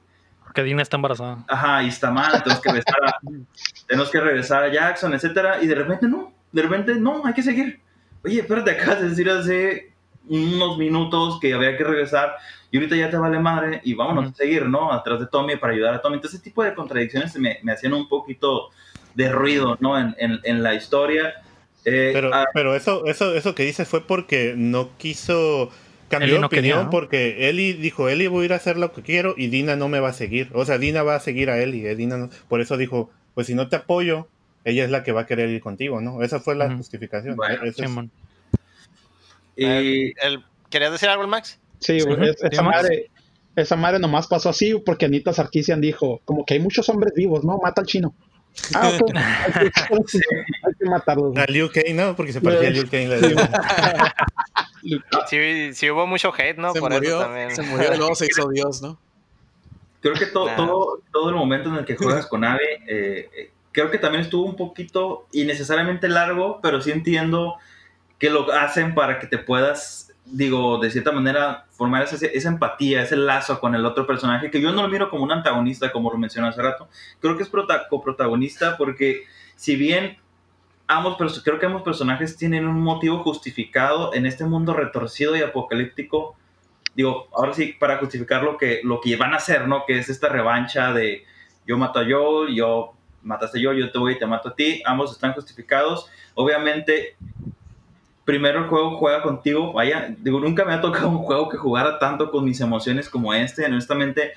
porque 0.51 0.65
Dina 0.65 0.83
está 0.83 0.97
embarazada. 0.97 1.45
Ajá, 1.47 1.81
y 1.85 1.89
está 1.89 2.11
mal, 2.11 2.43
tenemos 2.43 2.61
que 2.61 2.71
regresar 2.71 3.05
a, 3.07 3.19
tenemos 3.87 4.11
que 4.11 4.21
regresar 4.21 4.65
a 4.65 4.73
Jackson, 4.73 5.15
etcétera, 5.15 5.63
y 5.63 5.69
de 5.69 5.77
repente 5.77 6.09
no, 6.09 6.33
de 6.51 6.63
repente 6.63 6.97
no, 6.97 7.25
hay 7.25 7.35
que 7.35 7.45
seguir. 7.45 7.79
Oye, 8.25 8.41
espérate, 8.41 8.73
acabas 8.73 9.01
de 9.01 9.11
decir 9.11 9.31
hace 9.31 9.93
unos 10.29 10.77
minutos 10.77 11.39
que 11.39 11.55
había 11.55 11.77
que 11.77 11.85
regresar 11.85 12.35
y 12.73 12.79
ahorita 12.79 12.97
ya 12.97 13.11
te 13.11 13.17
vale 13.17 13.39
madre 13.39 13.81
y 13.85 13.95
vámonos 13.95 14.33
a 14.33 14.35
seguir, 14.35 14.67
¿no? 14.67 14.93
Atrás 14.93 15.21
de 15.21 15.29
Tommy 15.29 15.55
para 15.55 15.73
ayudar 15.73 15.95
a 15.95 16.03
Tommy. 16.03 16.17
Entonces, 16.17 16.41
ese 16.41 16.51
tipo 16.51 16.65
de 16.65 16.75
contradicciones 16.75 17.37
me, 17.37 17.61
me 17.63 17.71
hacían 17.71 17.95
un 17.95 18.09
poquito 18.09 18.71
de 19.15 19.31
ruido, 19.31 19.77
¿no? 19.79 19.97
En, 19.97 20.17
en, 20.19 20.41
en 20.43 20.65
la 20.65 20.75
historia. 20.75 21.35
Eh, 21.85 22.11
pero, 22.13 22.35
ah, 22.35 22.47
pero 22.53 22.75
eso, 22.75 23.07
eso, 23.07 23.37
eso 23.37 23.55
que 23.55 23.63
dice 23.63 23.85
fue 23.85 24.05
porque 24.05 24.55
no 24.57 24.91
quiso 24.99 25.71
cambió 26.11 26.39
de 26.39 26.45
opinión 26.45 26.91
porque 26.91 27.49
Eli 27.49 27.73
dijo, 27.73 28.09
Eli 28.09 28.27
voy 28.27 28.43
a 28.43 28.45
ir 28.47 28.53
a 28.53 28.57
hacer 28.57 28.77
lo 28.77 28.93
que 28.93 29.03
quiero 29.03 29.35
y 29.37 29.47
Dina 29.47 29.77
no 29.77 29.89
me 29.89 30.01
va 30.01 30.11
a 30.11 30.13
seguir. 30.13 30.51
O 30.53 30.67
sea, 30.67 30.77
Dina 30.77 31.03
va 31.03 31.15
a 31.15 31.21
seguir 31.21 31.49
a 31.49 31.59
Eli. 31.59 31.87
Eh, 31.87 31.95
Dina 31.95 32.29
por 32.49 32.61
eso 32.61 32.77
dijo, 32.77 33.11
pues 33.35 33.47
si 33.47 33.55
no 33.55 33.69
te 33.69 33.77
apoyo, 33.77 34.29
ella 34.65 34.85
es 34.85 34.91
la 34.91 35.03
que 35.05 35.13
va 35.13 35.23
a 35.23 35.27
querer 35.27 35.49
ir 35.49 35.61
contigo, 35.61 36.01
¿no? 36.01 36.23
Esa 36.23 36.41
fue 36.41 36.55
la 36.57 36.75
justificación. 36.77 37.39
Eh, 39.57 40.13
¿Querías 40.69 40.93
decir 40.93 41.09
algo, 41.09 41.27
Max? 41.27 41.59
Sí, 41.79 41.99
esa 42.43 42.63
madre, 42.63 43.11
Esa 43.57 43.77
madre 43.77 43.99
nomás 43.99 44.27
pasó 44.27 44.51
así 44.51 44.75
porque 44.85 45.07
Anita 45.07 45.33
Sarkisian 45.33 45.81
dijo, 45.81 46.21
como 46.25 46.45
que 46.45 46.55
hay 46.55 46.61
muchos 46.61 46.89
hombres 46.89 47.15
vivos, 47.15 47.45
¿no? 47.45 47.59
Mata 47.59 47.81
al 47.81 47.87
chino. 47.87 48.15
Ah, 48.75 48.99
ok. 49.01 49.11
hay, 49.55 50.75
que, 50.79 50.85
matarlos. 50.89 51.37
A 51.37 51.47
Liu 51.47 51.71
Kang, 51.71 51.95
¿no? 51.95 52.17
Porque 52.17 52.33
se 52.33 52.41
parecía 52.41 52.69
a 52.69 52.71
Liu 52.71 52.89
Kang. 52.89 53.09
sí, 55.29 55.75
sí, 55.75 55.91
hubo 55.91 56.07
mucho 56.07 56.33
hate, 56.37 56.59
¿no? 56.59 56.73
Se 56.73 56.81
Por 56.81 56.93
murió, 56.93 57.17
eso 57.17 57.21
también. 57.21 57.55
Se 57.55 57.63
murió, 57.63 57.97
luego 57.97 58.15
se 58.15 58.27
hizo 58.27 58.49
Dios, 58.49 58.83
¿no? 58.83 58.99
Creo 60.01 60.15
que 60.15 60.27
todo, 60.27 60.49
todo, 60.57 61.01
todo 61.13 61.29
el 61.29 61.37
momento 61.37 61.69
en 61.69 61.77
el 61.77 61.85
que 61.85 61.97
juegas 61.97 62.27
con 62.27 62.45
Ave, 62.45 62.83
eh, 62.87 63.51
creo 63.73 63.91
que 63.91 63.99
también 63.99 64.23
estuvo 64.23 64.47
un 64.47 64.57
poquito 64.57 65.27
innecesariamente 65.33 66.09
largo, 66.09 66.61
pero 66.63 66.81
sí 66.81 66.91
entiendo 66.91 67.57
que 68.19 68.31
lo 68.31 68.53
hacen 68.53 68.95
para 68.95 69.19
que 69.19 69.27
te 69.27 69.39
puedas, 69.39 70.10
digo, 70.31 70.79
de 70.79 70.91
cierta 70.91 71.13
manera, 71.13 71.67
formar 71.71 72.03
esa, 72.03 72.25
esa 72.27 72.49
empatía, 72.49 73.03
ese 73.03 73.17
lazo 73.17 73.61
con 73.61 73.75
el 73.75 73.85
otro 73.85 74.07
personaje, 74.07 74.51
que 74.51 74.61
yo 74.61 74.73
no 74.73 74.83
lo 74.83 74.89
miro 74.89 75.11
como 75.11 75.25
un 75.25 75.33
antagonista, 75.33 75.93
como 75.93 76.11
lo 76.11 76.19
mencioné 76.19 76.49
hace 76.49 76.63
rato, 76.63 76.89
creo 77.21 77.37
que 77.37 77.43
es 77.43 77.51
coprotagonista 77.89 78.77
porque 78.77 79.25
si 79.57 79.77
bien 79.77 80.19
ambos, 80.87 81.17
creo 81.45 81.59
que 81.59 81.67
ambos 81.67 81.83
personajes 81.83 82.37
tienen 82.37 82.67
un 82.67 82.81
motivo 82.81 83.23
justificado 83.23 84.15
en 84.15 84.27
este 84.27 84.45
mundo 84.45 84.73
retorcido 84.73 85.37
y 85.37 85.43
apocalíptico, 85.43 86.37
digo, 86.95 87.29
ahora 87.33 87.55
sí, 87.55 87.77
para 87.79 87.99
justificar 87.99 88.43
lo 88.43 88.57
que, 88.57 88.81
lo 88.83 89.01
que 89.01 89.17
van 89.17 89.33
a 89.33 89.37
hacer, 89.37 89.69
¿no? 89.69 89.85
Que 89.87 89.99
es 89.99 90.09
esta 90.09 90.29
revancha 90.29 90.93
de 90.93 91.25
yo 91.67 91.79
mato 91.79 92.01
a 92.01 92.09
yo, 92.09 92.49
yo 92.49 92.95
mataste 93.23 93.61
yo, 93.61 93.73
yo 93.73 93.91
te 93.93 93.99
voy 93.99 94.15
y 94.15 94.19
te 94.19 94.27
mato 94.27 94.49
a 94.49 94.55
ti, 94.55 94.83
ambos 94.85 95.13
están 95.13 95.33
justificados. 95.33 96.11
Obviamente, 96.35 97.17
primero 98.31 98.61
el 98.61 98.69
juego 98.69 98.97
juega 98.97 99.23
contigo, 99.23 99.73
vaya, 99.73 100.15
digo, 100.17 100.39
nunca 100.39 100.65
me 100.65 100.73
ha 100.73 100.81
tocado 100.81 101.09
un 101.09 101.19
juego 101.19 101.49
que 101.49 101.57
jugara 101.57 101.99
tanto 101.99 102.31
con 102.31 102.45
mis 102.45 102.61
emociones 102.61 103.09
como 103.09 103.35
este, 103.35 103.67
honestamente, 103.67 104.35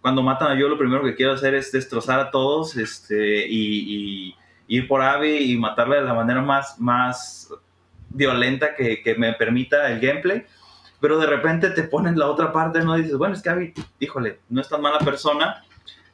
cuando 0.00 0.20
matan 0.20 0.50
a 0.50 0.58
yo, 0.58 0.68
lo 0.68 0.76
primero 0.76 1.04
que 1.04 1.14
quiero 1.14 1.34
hacer 1.34 1.54
es 1.54 1.70
destrozar 1.70 2.18
a 2.18 2.32
todos, 2.32 2.76
este, 2.76 3.46
y, 3.48 4.34
ir 4.66 4.88
por 4.88 5.00
Abby 5.00 5.52
y 5.52 5.56
matarle 5.56 5.98
de 5.98 6.02
la 6.02 6.14
manera 6.14 6.42
más, 6.42 6.80
más 6.80 7.52
violenta 8.08 8.74
que, 8.74 9.00
que 9.00 9.14
me 9.14 9.32
permita 9.34 9.92
el 9.92 10.00
gameplay 10.00 10.44
pero 11.00 11.18
de 11.20 11.26
repente 11.28 11.70
te 11.70 11.84
ponen 11.84 12.18
la 12.18 12.26
otra 12.28 12.52
parte, 12.52 12.80
¿no? 12.80 12.96
dices, 12.96 13.16
bueno, 13.16 13.36
es 13.36 13.42
que 13.42 13.50
Abby, 13.50 13.74
híjole, 14.00 14.40
no 14.48 14.60
es 14.60 14.68
tan 14.68 14.80
mala 14.80 14.98
persona. 14.98 15.62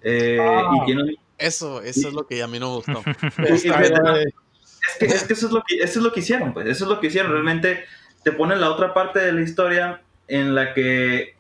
Eh, 0.02 0.36
y 0.36 0.40
ah. 0.40 0.82
tiene 0.84 1.14
Eso, 1.38 1.80
eso 1.80 2.08
es 2.08 2.14
lo 2.14 2.26
que 2.26 2.42
a 2.42 2.46
mí 2.46 2.58
no 2.58 2.68
me 2.68 2.76
gustó. 2.76 3.02
es, 4.88 4.98
que, 4.98 5.06
es 5.06 5.24
que 5.24 5.32
eso 5.32 5.46
es 5.46 5.52
lo 5.52 5.62
que 5.62 5.76
eso 5.76 5.98
es 5.98 6.04
lo 6.04 6.12
que 6.12 6.20
hicieron, 6.20 6.52
pues, 6.52 6.66
eso 6.66 6.84
es 6.84 6.90
lo 6.90 7.00
que 7.00 7.06
hicieron. 7.08 7.32
Realmente 7.32 7.84
te 8.22 8.32
ponen 8.32 8.60
la 8.60 8.70
otra 8.70 8.94
parte 8.94 9.20
de 9.20 9.32
la 9.32 9.40
historia 9.42 10.02
en 10.28 10.54
la 10.54 10.74
que, 10.74 11.36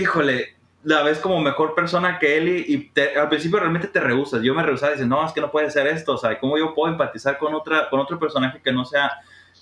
híjole, 0.00 0.54
la 0.84 1.02
ves 1.02 1.18
como 1.18 1.40
mejor 1.40 1.74
persona 1.74 2.18
que 2.18 2.38
Ellie 2.38 2.64
y 2.66 2.92
al 3.18 3.28
principio 3.28 3.60
realmente 3.60 3.88
te 3.88 4.00
rehusas. 4.00 4.42
Yo 4.42 4.54
me 4.54 4.62
rehusaba 4.62 4.92
y 4.92 4.94
dices, 4.96 5.08
no, 5.08 5.24
es 5.24 5.32
que 5.32 5.40
no 5.40 5.50
puede 5.50 5.70
ser 5.70 5.86
esto, 5.86 6.14
o 6.14 6.18
sea, 6.18 6.38
¿cómo 6.38 6.58
yo 6.58 6.74
puedo 6.74 6.92
empatizar 6.92 7.38
con 7.38 7.54
otra 7.54 7.88
con 7.88 8.00
otro 8.00 8.18
personaje 8.18 8.60
que 8.62 8.72
no 8.72 8.84
sea 8.84 9.12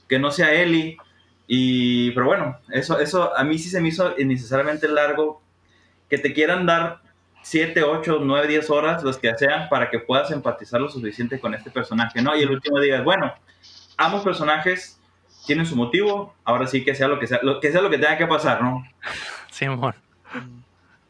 que 0.08 0.18
no 0.18 0.30
sea 0.30 0.52
Ellie? 0.52 0.96
Y, 1.46 2.12
pero 2.12 2.26
bueno, 2.26 2.58
eso, 2.70 3.00
eso 3.00 3.36
a 3.36 3.42
mí 3.42 3.58
sí 3.58 3.68
se 3.68 3.80
me 3.80 3.88
hizo 3.88 4.14
innecesariamente 4.18 4.86
largo 4.88 5.42
que 6.08 6.16
te 6.16 6.32
quieran 6.32 6.64
dar 6.64 7.00
7, 7.42 7.82
8, 7.82 8.18
9, 8.22 8.48
10 8.48 8.70
horas, 8.70 9.02
los 9.02 9.18
que 9.18 9.32
sean, 9.36 9.68
para 9.68 9.90
que 9.90 9.98
puedas 9.98 10.30
empatizar 10.30 10.80
lo 10.80 10.88
suficiente 10.88 11.40
con 11.40 11.54
este 11.54 11.70
personaje, 11.70 12.22
¿no? 12.22 12.36
Y 12.36 12.42
el 12.42 12.50
último 12.50 12.80
día, 12.80 13.02
bueno, 13.02 13.32
ambos 13.96 14.22
personajes 14.22 15.00
tienen 15.46 15.66
su 15.66 15.76
motivo, 15.76 16.34
ahora 16.44 16.66
sí 16.66 16.84
que 16.84 16.94
sea 16.94 17.08
lo 17.08 17.18
que 17.18 17.26
sea, 17.26 17.40
lo 17.42 17.60
que 17.60 17.72
sea 17.72 17.80
lo 17.80 17.90
que 17.90 17.98
tenga 17.98 18.18
que 18.18 18.26
pasar, 18.26 18.62
¿no? 18.62 18.84
Sí, 19.50 19.64
amor. 19.64 19.94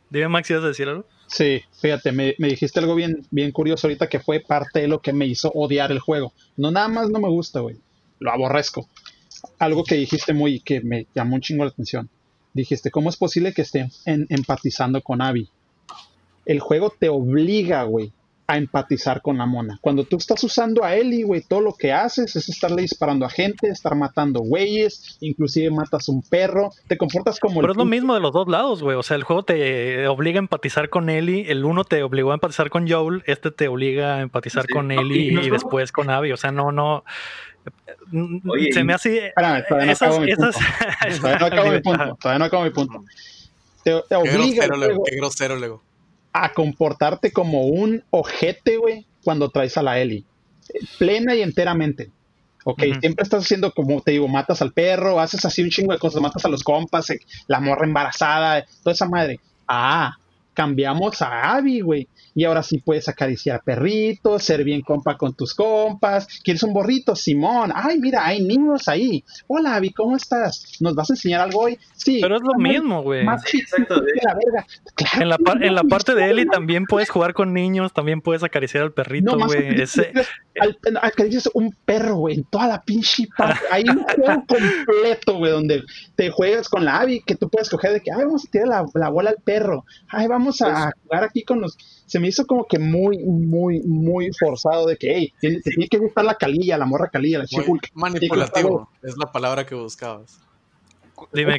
Dime, 0.08 0.28
Max, 0.28 0.50
¿ibas 0.50 0.64
a 0.64 0.68
decir 0.68 0.88
algo? 0.88 1.04
Sí, 1.26 1.62
fíjate, 1.80 2.10
me, 2.10 2.34
me, 2.38 2.48
dijiste 2.48 2.80
algo 2.80 2.94
bien, 2.94 3.24
bien 3.30 3.52
curioso 3.52 3.86
ahorita 3.86 4.08
que 4.08 4.18
fue 4.18 4.40
parte 4.40 4.80
de 4.80 4.88
lo 4.88 5.00
que 5.00 5.12
me 5.12 5.26
hizo 5.26 5.50
odiar 5.54 5.92
el 5.92 6.00
juego. 6.00 6.32
No 6.56 6.70
nada 6.70 6.88
más 6.88 7.08
no 7.10 7.20
me 7.20 7.28
gusta, 7.28 7.60
güey. 7.60 7.76
Lo 8.18 8.32
aborrezco 8.32 8.88
algo 9.58 9.84
que 9.84 9.94
dijiste 9.96 10.32
muy, 10.32 10.60
que 10.60 10.80
me 10.80 11.06
llamó 11.14 11.36
un 11.36 11.40
chingo 11.40 11.64
la 11.64 11.70
atención. 11.70 12.08
Dijiste, 12.52 12.90
¿cómo 12.90 13.10
es 13.10 13.16
posible 13.16 13.52
que 13.52 13.62
esté 13.62 13.88
empatizando 14.04 15.00
con 15.02 15.22
Abby? 15.22 15.48
El 16.50 16.58
juego 16.58 16.92
te 16.98 17.08
obliga, 17.08 17.84
güey, 17.84 18.12
a 18.48 18.56
empatizar 18.56 19.22
con 19.22 19.38
la 19.38 19.46
mona. 19.46 19.78
Cuando 19.80 20.02
tú 20.02 20.16
estás 20.16 20.42
usando 20.42 20.82
a 20.82 20.96
Ellie, 20.96 21.22
güey, 21.22 21.42
todo 21.42 21.60
lo 21.60 21.74
que 21.74 21.92
haces 21.92 22.34
es 22.34 22.48
estarle 22.48 22.82
disparando 22.82 23.24
a 23.24 23.30
gente, 23.30 23.68
estar 23.68 23.94
matando 23.94 24.40
güeyes, 24.40 25.16
inclusive 25.20 25.70
matas 25.70 26.08
un 26.08 26.22
perro, 26.22 26.72
te 26.88 26.96
comportas 26.96 27.38
como... 27.38 27.60
Pero 27.60 27.72
es 27.72 27.78
lo 27.78 27.84
mismo 27.84 28.14
de 28.14 28.20
los 28.20 28.32
dos 28.32 28.48
lados, 28.48 28.82
güey. 28.82 28.96
O 28.96 29.04
sea, 29.04 29.16
el 29.16 29.22
juego 29.22 29.44
te 29.44 30.08
obliga 30.08 30.40
a 30.40 30.42
empatizar 30.42 30.88
con 30.88 31.08
Ellie, 31.08 31.52
el 31.52 31.64
uno 31.64 31.84
te 31.84 32.02
obligó 32.02 32.32
a 32.32 32.34
empatizar 32.34 32.68
con 32.70 32.90
Joel, 32.90 33.22
este 33.26 33.52
te 33.52 33.68
obliga 33.68 34.16
a 34.16 34.20
empatizar 34.22 34.66
con 34.66 34.90
Ellie 34.90 35.40
y, 35.40 35.50
después 35.50 35.92
con 35.92 36.10
Abby. 36.10 36.32
O 36.32 36.36
sea, 36.36 36.50
no, 36.50 36.72
no 36.72 37.04
se 38.72 38.82
me 38.82 38.94
hace. 38.94 39.32
todavía 39.68 39.86
no 39.86 39.92
acabo 39.92 40.18
mi 40.18 40.34
punto. 40.34 40.58
todavía 41.20 41.38
no 41.38 41.46
acabo 41.46 41.70
mi 41.70 41.80
punto. 41.80 42.16
Todavía 42.20 42.38
no 42.40 42.44
acabo 42.44 42.64
mi 42.64 42.70
punto. 42.70 43.04
Te, 43.84 44.16
obliga 44.16 44.66
qué 45.06 45.16
grosero, 45.16 45.54
Lego. 45.56 45.82
A 46.32 46.52
comportarte 46.52 47.32
como 47.32 47.66
un 47.66 48.04
ojete, 48.10 48.76
güey, 48.76 49.06
cuando 49.24 49.50
traes 49.50 49.76
a 49.76 49.82
la 49.82 49.98
Eli. 49.98 50.24
Plena 50.98 51.34
y 51.34 51.42
enteramente. 51.42 52.10
Ok, 52.64 52.82
siempre 53.00 53.22
estás 53.22 53.44
haciendo 53.44 53.72
como 53.72 54.02
te 54.02 54.12
digo, 54.12 54.28
matas 54.28 54.60
al 54.60 54.72
perro, 54.72 55.18
haces 55.18 55.44
así 55.44 55.62
un 55.62 55.70
chingo 55.70 55.92
de 55.92 55.98
cosas, 55.98 56.20
matas 56.20 56.44
a 56.44 56.48
los 56.48 56.62
compas, 56.62 57.08
eh, 57.10 57.20
la 57.46 57.58
morra 57.58 57.86
embarazada, 57.86 58.64
toda 58.82 58.92
esa 58.92 59.08
madre. 59.08 59.40
Ah, 59.66 60.16
cambiamos 60.60 61.22
a 61.22 61.56
Abby, 61.56 61.80
güey 61.80 62.06
y 62.34 62.44
ahora 62.44 62.62
sí 62.62 62.78
puedes 62.78 63.08
acariciar 63.08 63.62
perritos, 63.64 64.42
ser 64.42 64.64
bien 64.64 64.82
compa 64.82 65.16
con 65.16 65.34
tus 65.34 65.54
compas. 65.54 66.26
¿Quieres 66.44 66.62
un 66.62 66.72
borrito? 66.72 67.16
Simón. 67.16 67.72
Ay, 67.74 67.98
mira, 67.98 68.26
hay 68.26 68.42
niños 68.42 68.88
ahí. 68.88 69.24
Hola, 69.46 69.76
Abby, 69.76 69.90
¿cómo 69.90 70.16
estás? 70.16 70.78
¿Nos 70.80 70.94
vas 70.94 71.10
a 71.10 71.14
enseñar 71.14 71.40
algo 71.40 71.60
hoy? 71.60 71.78
Sí. 71.94 72.18
Pero 72.22 72.36
es 72.36 72.42
lo 72.42 72.54
mismo, 72.54 73.02
güey. 73.02 73.26
exacto. 73.26 74.02
en, 75.20 75.28
la 75.28 75.38
en 75.60 75.74
la 75.74 75.84
parte 75.84 76.14
de 76.14 76.30
Eli 76.30 76.46
también 76.46 76.86
puedes 76.86 77.10
jugar 77.10 77.34
con 77.34 77.52
niños, 77.52 77.92
también 77.92 78.20
puedes 78.20 78.42
acariciar 78.42 78.84
al 78.84 78.92
perrito, 78.92 79.36
güey. 79.36 79.76
Ese... 80.60 80.98
acaricias 81.02 81.48
un 81.54 81.74
perro, 81.84 82.16
güey, 82.16 82.36
en 82.36 82.44
toda 82.44 82.66
la 82.68 82.82
pinche 82.82 83.28
parte. 83.36 83.60
Hay 83.70 83.84
un 83.88 84.02
juego 84.02 84.44
completo, 84.48 85.38
güey, 85.38 85.52
donde 85.52 85.82
te 86.16 86.30
juegas 86.30 86.68
con 86.68 86.84
la 86.84 87.00
Abby, 87.00 87.22
que 87.26 87.36
tú 87.36 87.48
puedes 87.48 87.68
coger 87.68 87.92
de 87.92 88.00
que, 88.00 88.10
ay, 88.12 88.24
vamos 88.24 88.44
a 88.46 88.50
tirar 88.50 88.68
la, 88.68 88.86
la 88.94 89.08
bola 89.08 89.30
al 89.30 89.42
perro. 89.42 89.84
Ay, 90.08 90.26
vamos 90.26 90.60
a 90.62 90.66
pues 90.66 90.94
jugar 91.04 91.24
aquí 91.24 91.42
con 91.42 91.60
los 91.60 91.76
se 92.10 92.18
me 92.18 92.26
hizo 92.26 92.44
como 92.44 92.66
que 92.66 92.80
muy, 92.80 93.18
muy, 93.18 93.82
muy 93.82 94.32
forzado 94.32 94.84
de 94.86 94.96
que, 94.96 95.14
hey, 95.14 95.32
te, 95.40 95.60
tiene 95.60 95.86
que 95.86 95.98
gustar 95.98 96.24
la 96.24 96.34
calilla, 96.34 96.76
la 96.76 96.84
morra 96.84 97.08
calilla, 97.08 97.38
la 97.38 97.46
chihulk. 97.46 97.86
Manipulativo, 97.94 98.90
es 99.00 99.16
la 99.16 99.30
palabra 99.30 99.64
que 99.64 99.76
buscabas. 99.76 100.40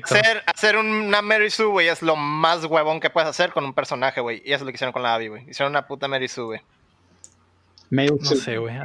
Hacer, 0.04 0.44
hacer 0.46 0.76
una 0.76 1.22
Mary 1.22 1.50
Sue, 1.50 1.68
güey, 1.68 1.88
es 1.88 2.02
lo 2.02 2.18
más 2.18 2.66
huevón 2.66 3.00
que 3.00 3.10
puedes 3.10 3.30
hacer 3.30 3.54
con 3.54 3.64
un 3.64 3.74
personaje, 3.74 4.20
güey. 4.20 4.42
Y 4.44 4.52
eso 4.52 4.56
es 4.56 4.62
lo 4.64 4.68
que 4.68 4.76
hicieron 4.76 4.92
con 4.92 5.04
la 5.04 5.14
Abby, 5.14 5.30
güey. 5.30 5.50
Hicieron 5.50 5.72
una 5.72 5.88
puta 5.88 6.10
Mary 6.10 6.28
Sue, 6.28 6.44
güey. 6.44 6.62
No 7.92 8.18
sé, 8.24 8.58
güey. 8.58 8.76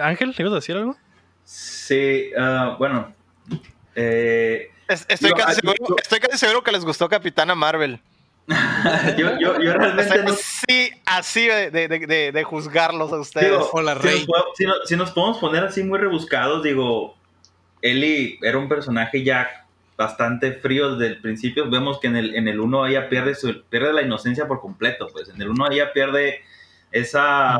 Ángel, 0.00 0.34
¿te 0.34 0.42
ibas 0.42 0.52
a 0.52 0.56
decir 0.56 0.76
algo? 0.76 0.96
Sí, 1.44 2.30
uh, 2.36 2.76
bueno. 2.78 3.12
Eh, 3.94 4.70
estoy, 4.88 5.32
casi 5.32 5.60
seguro, 5.60 5.96
estoy 6.00 6.20
casi 6.20 6.38
seguro 6.38 6.62
que 6.62 6.72
les 6.72 6.84
gustó 6.84 7.08
Capitana 7.08 7.54
Marvel. 7.54 8.00
yo, 9.18 9.38
yo, 9.38 9.60
yo, 9.60 9.74
realmente 9.74 10.22
no... 10.24 10.32
Sí, 10.32 10.90
así 11.04 11.46
de, 11.46 11.70
de, 11.70 11.88
de, 11.88 12.32
de, 12.32 12.44
juzgarlos 12.44 13.12
a 13.12 13.20
ustedes. 13.20 13.62
si, 14.56 14.66
nos, 14.66 14.88
si, 14.88 14.96
nos, 14.96 15.10
podemos 15.12 15.38
poner 15.38 15.62
así 15.64 15.84
muy 15.84 15.98
rebuscados, 15.98 16.62
digo, 16.62 17.16
Eli 17.82 18.38
era 18.42 18.58
un 18.58 18.68
personaje 18.68 19.22
ya 19.22 19.66
bastante 19.96 20.52
frío 20.52 20.96
desde 20.96 21.14
el 21.14 21.20
principio. 21.20 21.70
Vemos 21.70 22.00
que 22.00 22.08
en 22.08 22.16
el, 22.16 22.34
en 22.34 22.48
el 22.48 22.58
1 22.58 22.86
ella 22.86 23.08
pierde, 23.08 23.34
su, 23.34 23.62
pierde 23.64 23.92
la 23.92 24.02
inocencia 24.02 24.48
por 24.48 24.60
completo. 24.60 25.08
Pues 25.12 25.28
en 25.28 25.40
el 25.40 25.50
1 25.50 25.70
ella 25.70 25.92
pierde 25.92 26.42
esa... 26.92 27.58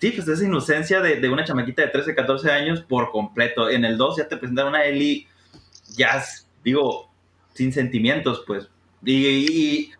Sí, 0.00 0.10
pues 0.10 0.28
esa 0.28 0.44
inocencia 0.44 1.00
de, 1.00 1.16
de, 1.16 1.30
una 1.30 1.44
chamaquita 1.44 1.82
de 1.82 1.88
13, 1.88 2.14
14 2.14 2.50
años 2.50 2.82
por 2.82 3.10
completo. 3.10 3.70
En 3.70 3.84
el 3.84 3.96
2 3.96 4.18
ya 4.18 4.28
te 4.28 4.36
presentan 4.36 4.66
una 4.66 4.84
Eli 4.84 5.26
ya, 5.96 6.22
digo, 6.62 7.10
sin 7.54 7.72
sentimientos, 7.72 8.42
pues. 8.46 8.68
y, 9.04 9.90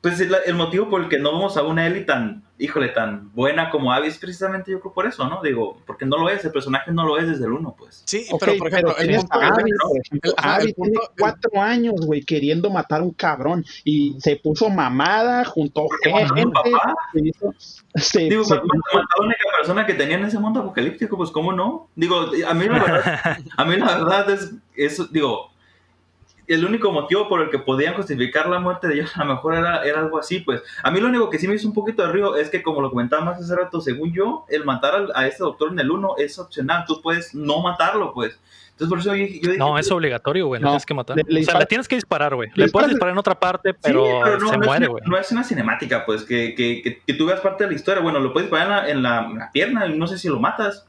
pues 0.00 0.20
el, 0.20 0.54
motivo 0.54 0.88
por 0.88 1.02
el 1.02 1.08
que 1.08 1.18
no 1.18 1.32
vamos 1.32 1.56
a 1.56 1.62
una 1.62 1.86
Ellie 1.86 2.04
tan, 2.04 2.44
híjole, 2.58 2.88
tan 2.88 3.32
buena 3.32 3.70
como 3.70 3.92
Abby 3.92 4.08
es 4.08 4.18
precisamente 4.18 4.70
yo 4.70 4.80
creo 4.80 4.92
por 4.92 5.06
eso, 5.06 5.28
¿no? 5.28 5.40
Digo, 5.42 5.78
porque 5.86 6.04
no 6.04 6.18
lo 6.18 6.28
es, 6.28 6.44
el 6.44 6.52
personaje 6.52 6.90
no 6.92 7.04
lo 7.04 7.18
es 7.18 7.28
desde 7.28 7.44
el 7.44 7.52
uno, 7.52 7.74
pues. 7.78 8.02
Sí, 8.04 8.26
pero 8.40 8.56
por 8.56 8.68
ejemplo, 8.68 8.96
el 8.98 9.14
punto, 9.16 10.34
Abby, 10.36 10.72
tiene 10.72 10.98
cuatro 11.18 11.60
años, 11.60 11.94
güey, 12.04 12.22
queriendo 12.22 12.70
matar 12.70 13.00
a 13.00 13.04
un 13.04 13.12
cabrón 13.12 13.64
y 13.84 14.16
se 14.20 14.36
puso 14.36 14.68
mamada 14.68 15.44
junto 15.44 15.86
a 16.12 16.34
gente. 16.34 16.52
Papá? 16.52 16.94
Se 17.94 18.20
Digo, 18.20 18.42
mató 18.42 18.62
a 18.62 18.96
la 18.96 19.24
única 19.24 19.44
persona 19.56 19.86
que 19.86 19.94
tenía 19.94 20.16
en 20.16 20.24
ese 20.24 20.38
mundo 20.38 20.60
apocalíptico, 20.60 21.16
pues 21.16 21.30
cómo 21.30 21.52
no. 21.52 21.88
Digo, 21.94 22.30
a 22.46 22.54
mí 22.54 22.66
la 22.66 22.78
verdad, 22.78 23.38
a 23.56 23.64
mí 23.64 23.76
la 23.76 23.98
verdad 23.98 24.30
es, 24.30 24.52
es 24.74 25.12
digo, 25.12 25.50
el 26.48 26.64
único 26.64 26.90
motivo 26.90 27.28
por 27.28 27.42
el 27.42 27.50
que 27.50 27.58
podían 27.58 27.94
justificar 27.94 28.48
la 28.48 28.58
muerte 28.58 28.88
de 28.88 28.94
ellos 28.94 29.16
a 29.16 29.24
lo 29.24 29.34
mejor 29.34 29.54
era, 29.54 29.84
era 29.84 30.00
algo 30.00 30.18
así, 30.18 30.40
pues. 30.40 30.62
A 30.82 30.90
mí 30.90 30.98
lo 30.98 31.08
único 31.08 31.28
que 31.28 31.38
sí 31.38 31.46
me 31.46 31.54
hizo 31.54 31.68
un 31.68 31.74
poquito 31.74 32.02
de 32.02 32.10
río 32.10 32.36
es 32.36 32.48
que, 32.48 32.62
como 32.62 32.80
lo 32.80 32.90
comentaba 32.90 33.24
más 33.24 33.38
hace 33.38 33.54
rato, 33.54 33.80
según 33.80 34.12
yo, 34.12 34.46
el 34.48 34.64
matar 34.64 35.08
a 35.14 35.26
este 35.26 35.44
doctor 35.44 35.70
en 35.70 35.78
el 35.78 35.90
1 35.90 36.14
es 36.18 36.38
opcional. 36.38 36.84
Tú 36.86 37.00
puedes 37.02 37.34
no 37.34 37.60
matarlo, 37.60 38.14
pues. 38.14 38.38
Entonces, 38.72 38.88
por 38.88 38.98
eso 39.00 39.14
yo, 39.14 39.26
dije. 39.26 39.58
No, 39.58 39.76
es 39.76 39.90
obligatorio, 39.90 40.46
güey. 40.46 40.60
No, 40.60 40.68
tienes 40.68 40.86
que 40.86 40.94
matar. 40.94 41.18
o 41.18 41.42
sea, 41.42 41.58
le 41.58 41.66
tienes 41.66 41.88
que 41.88 41.96
disparar, 41.96 42.34
güey. 42.34 42.48
Le, 42.54 42.68
puedes 42.68 42.90
disparar 42.90 43.12
en 43.12 43.18
otra 43.18 43.38
parte, 43.38 43.74
pero, 43.74 44.38
no, 44.38 44.48
se 44.48 44.58
muere, 44.58 44.86
güey. 44.86 45.02
No 45.04 45.18
es 45.18 45.30
una 45.32 45.42
cinemática, 45.42 46.06
pues, 46.06 46.22
que, 46.22 46.54
que, 46.54 47.02
que, 47.04 47.14
tú 47.14 47.26
veas 47.26 47.40
parte 47.40 47.64
de 47.64 47.70
la 47.70 47.76
historia. 47.76 48.02
Bueno, 48.02 48.20
lo 48.20 48.32
puedes 48.32 48.48
disparar 48.48 48.88
en 48.88 49.02
la, 49.02 49.26
en 49.26 49.38
la, 49.38 49.50
pierna 49.52 49.86
y 49.86 49.98
no 49.98 50.06
sé 50.06 50.16
si 50.16 50.28
lo 50.28 50.38
matas. 50.38 50.86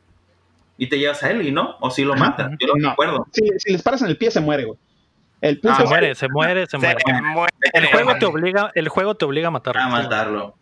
Y 0.77 0.87
te 0.87 0.97
llevas 0.97 1.21
a 1.23 1.31
él, 1.31 1.45
y 1.45 1.51
¿no? 1.51 1.75
O 1.81 1.89
si 1.89 2.05
lo 2.05 2.15
matas. 2.15 2.51
Yo 2.59 2.67
no, 2.67 2.75
me 2.75 2.87
acuerdo. 2.89 3.25
Si, 3.31 3.41
si 3.57 3.69
le 3.69 3.75
disparas 3.75 4.01
en 4.03 4.07
el 4.07 4.17
pie, 4.17 4.31
se 4.31 4.39
muere, 4.39 4.63
güey. 4.65 4.77
El 5.41 5.61
se 5.61 5.83
muere, 5.85 6.15
se 6.15 6.27
muere, 6.27 6.67
se, 6.67 6.77
muere. 6.77 6.99
El 7.73 7.85
juego 7.87 8.17
te 8.17 8.25
obliga, 8.25 8.71
el 8.75 8.89
juego 8.89 9.15
te 9.15 9.25
obliga 9.25 9.47
a 9.47 9.51
matarlo. 9.51 9.81
A 9.81 9.87
matarlo. 9.87 10.55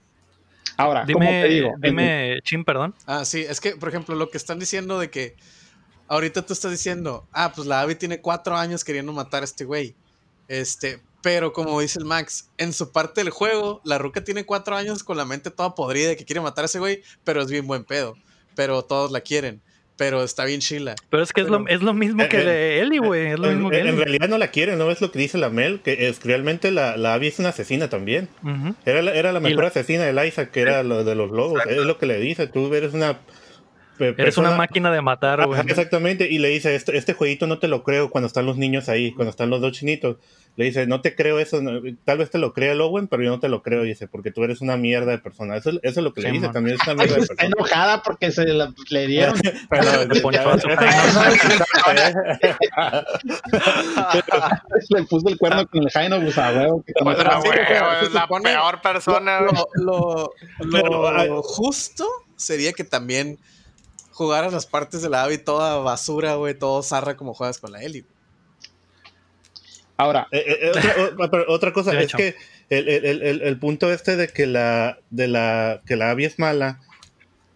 Ahora, 0.77 1.03
dime, 1.05 1.41
te 1.41 1.47
digo, 1.47 1.73
dime, 1.79 2.39
Chin, 2.43 2.63
perdón. 2.63 2.93
Ah, 3.07 3.25
sí, 3.25 3.41
es 3.41 3.59
que, 3.59 3.75
por 3.75 3.89
ejemplo, 3.89 4.13
lo 4.15 4.29
que 4.29 4.37
están 4.37 4.59
diciendo 4.59 4.99
de 4.99 5.09
que 5.09 5.35
ahorita 6.07 6.45
tú 6.45 6.53
estás 6.53 6.69
diciendo, 6.69 7.27
ah, 7.33 7.51
pues 7.55 7.67
la 7.67 7.81
Abby 7.81 7.95
tiene 7.95 8.21
cuatro 8.21 8.55
años 8.55 8.83
queriendo 8.83 9.11
matar 9.11 9.41
a 9.41 9.45
este 9.45 9.65
güey. 9.65 9.95
Este, 10.47 11.01
pero 11.23 11.51
como 11.51 11.79
dice 11.81 11.97
el 11.97 12.05
Max, 12.05 12.51
en 12.57 12.71
su 12.73 12.91
parte 12.91 13.23
del 13.23 13.31
juego, 13.31 13.81
la 13.83 13.97
Ruca 13.97 14.23
tiene 14.23 14.45
cuatro 14.45 14.75
años 14.75 15.03
con 15.03 15.17
la 15.17 15.25
mente 15.25 15.49
toda 15.49 15.73
podrida 15.73 16.15
que 16.15 16.25
quiere 16.25 16.41
matar 16.41 16.65
a 16.65 16.67
ese 16.67 16.77
güey, 16.77 17.01
pero 17.23 17.41
es 17.41 17.49
bien 17.49 17.65
buen 17.65 17.83
pedo. 17.83 18.15
Pero 18.55 18.83
todos 18.83 19.11
la 19.11 19.21
quieren 19.21 19.61
pero 19.97 20.23
está 20.23 20.45
bien 20.45 20.61
chila. 20.61 20.95
Pero 21.09 21.23
es 21.23 21.33
que 21.33 21.41
es, 21.41 21.49
lo, 21.49 21.67
es, 21.67 21.81
lo, 21.81 21.93
mismo 21.93 22.27
que 22.29 22.37
de 22.37 22.79
Ellie, 22.79 22.99
güey. 22.99 23.31
Es 23.31 23.39
lo 23.39 23.47
en, 23.47 23.55
mismo 23.55 23.69
que 23.69 23.79
en 23.79 23.97
realidad 23.97 24.29
no 24.29 24.37
la 24.37 24.49
quiere, 24.49 24.75
¿no? 24.75 24.89
Es 24.91 25.01
lo 25.01 25.11
que 25.11 25.19
dice 25.19 25.37
la 25.37 25.49
Mel, 25.49 25.81
que 25.81 26.07
es 26.07 26.23
realmente 26.23 26.71
la, 26.71 26.95
la 26.97 27.15
Abby 27.15 27.27
es 27.27 27.39
una 27.39 27.49
asesina 27.49 27.89
también. 27.89 28.29
era, 28.85 29.01
la, 29.01 29.13
era 29.13 29.31
la 29.31 29.39
mejor 29.39 29.65
asesina 29.65 30.03
de 30.03 30.13
Liza, 30.13 30.51
que 30.51 30.61
era 30.61 30.83
lo 30.83 31.03
de 31.03 31.15
los 31.15 31.31
lobos. 31.31 31.61
Es 31.67 31.77
lo 31.77 31.97
que 31.97 32.05
le 32.05 32.19
dice, 32.19 32.47
tú 32.47 32.73
eres 32.73 32.93
una... 32.93 33.19
Eres 33.99 34.37
una 34.37 34.51
máquina 34.51 34.91
de 34.91 35.01
matar, 35.01 35.43
güey. 35.47 35.59
Exactamente, 35.61 36.29
y 36.29 36.37
le 36.37 36.49
dice, 36.49 36.75
este, 36.75 36.95
este 36.95 37.13
jueguito 37.13 37.47
no 37.47 37.57
te 37.57 37.67
lo 37.67 37.83
creo 37.83 38.11
cuando 38.11 38.27
están 38.27 38.45
los 38.45 38.55
niños 38.55 38.89
ahí, 38.89 39.11
cuando 39.11 39.31
están 39.31 39.49
los 39.49 39.59
dos 39.59 39.71
chinitos 39.71 40.17
le 40.57 40.65
dice, 40.65 40.87
no 40.87 41.01
te 41.01 41.15
creo 41.15 41.39
eso, 41.39 41.61
tal 42.03 42.17
vez 42.17 42.31
te 42.31 42.39
lo 42.39 42.51
crea 42.51 42.71
el 42.71 42.81
Owen, 42.81 43.07
pero 43.07 43.21
yo 43.21 43.29
no 43.29 43.39
te 43.39 43.47
lo 43.47 43.61
creo, 43.61 43.83
dice, 43.83 44.07
porque 44.07 44.31
tú 44.31 44.43
eres 44.43 44.59
una 44.59 44.75
mierda 44.75 45.11
de 45.11 45.19
persona. 45.19 45.55
Eso, 45.55 45.69
eso 45.69 45.79
es 45.83 45.97
lo 45.97 46.13
que 46.13 46.21
le 46.21 46.31
dice, 46.31 46.49
también 46.49 46.77
es 46.81 46.87
una 46.87 46.95
mierda 46.95 47.13
de 47.13 47.19
persona. 47.19 47.43
Está 47.43 47.45
enojada 47.45 48.01
porque 48.01 48.31
se 48.31 48.43
la, 48.47 48.73
le 48.89 49.05
dieron. 49.05 49.39
le 54.89 55.03
puso 55.03 55.29
el 55.29 55.37
cuerno 55.37 55.67
con 55.67 55.83
el 55.83 55.91
Jaino. 55.91 56.19
Pues, 56.21 56.35
es 56.35 58.13
la 58.13 58.27
peor 58.27 58.81
persona. 58.81 59.41
Lo, 59.75 60.33
lo, 60.59 61.43
justo 61.43 62.07
sería 62.35 62.73
que 62.73 62.83
también 62.83 63.37
jugaras 64.11 64.53
las 64.53 64.65
partes 64.65 65.03
de 65.03 65.09
la 65.09 65.21
Abby 65.21 65.37
toda 65.37 65.77
basura, 65.77 66.33
güey, 66.33 66.57
todo 66.57 66.81
zarra 66.81 67.15
como 67.15 67.35
juegas 67.35 67.59
con 67.59 67.71
la 67.71 67.83
Ellie. 67.83 68.05
Ahora, 69.97 70.27
eh, 70.31 70.43
eh, 70.47 70.71
eh, 70.75 71.45
otra, 71.47 71.73
cosa 71.73 71.99
es 71.99 72.13
que 72.13 72.35
el, 72.69 73.57
punto 73.59 73.91
este 73.91 74.15
de 74.15 74.27
que 74.27 74.45
la 74.45 74.99
de 75.09 75.27
la 75.27 75.81
que 75.87 75.95
la 75.95 76.11
es 76.13 76.37
mala 76.37 76.79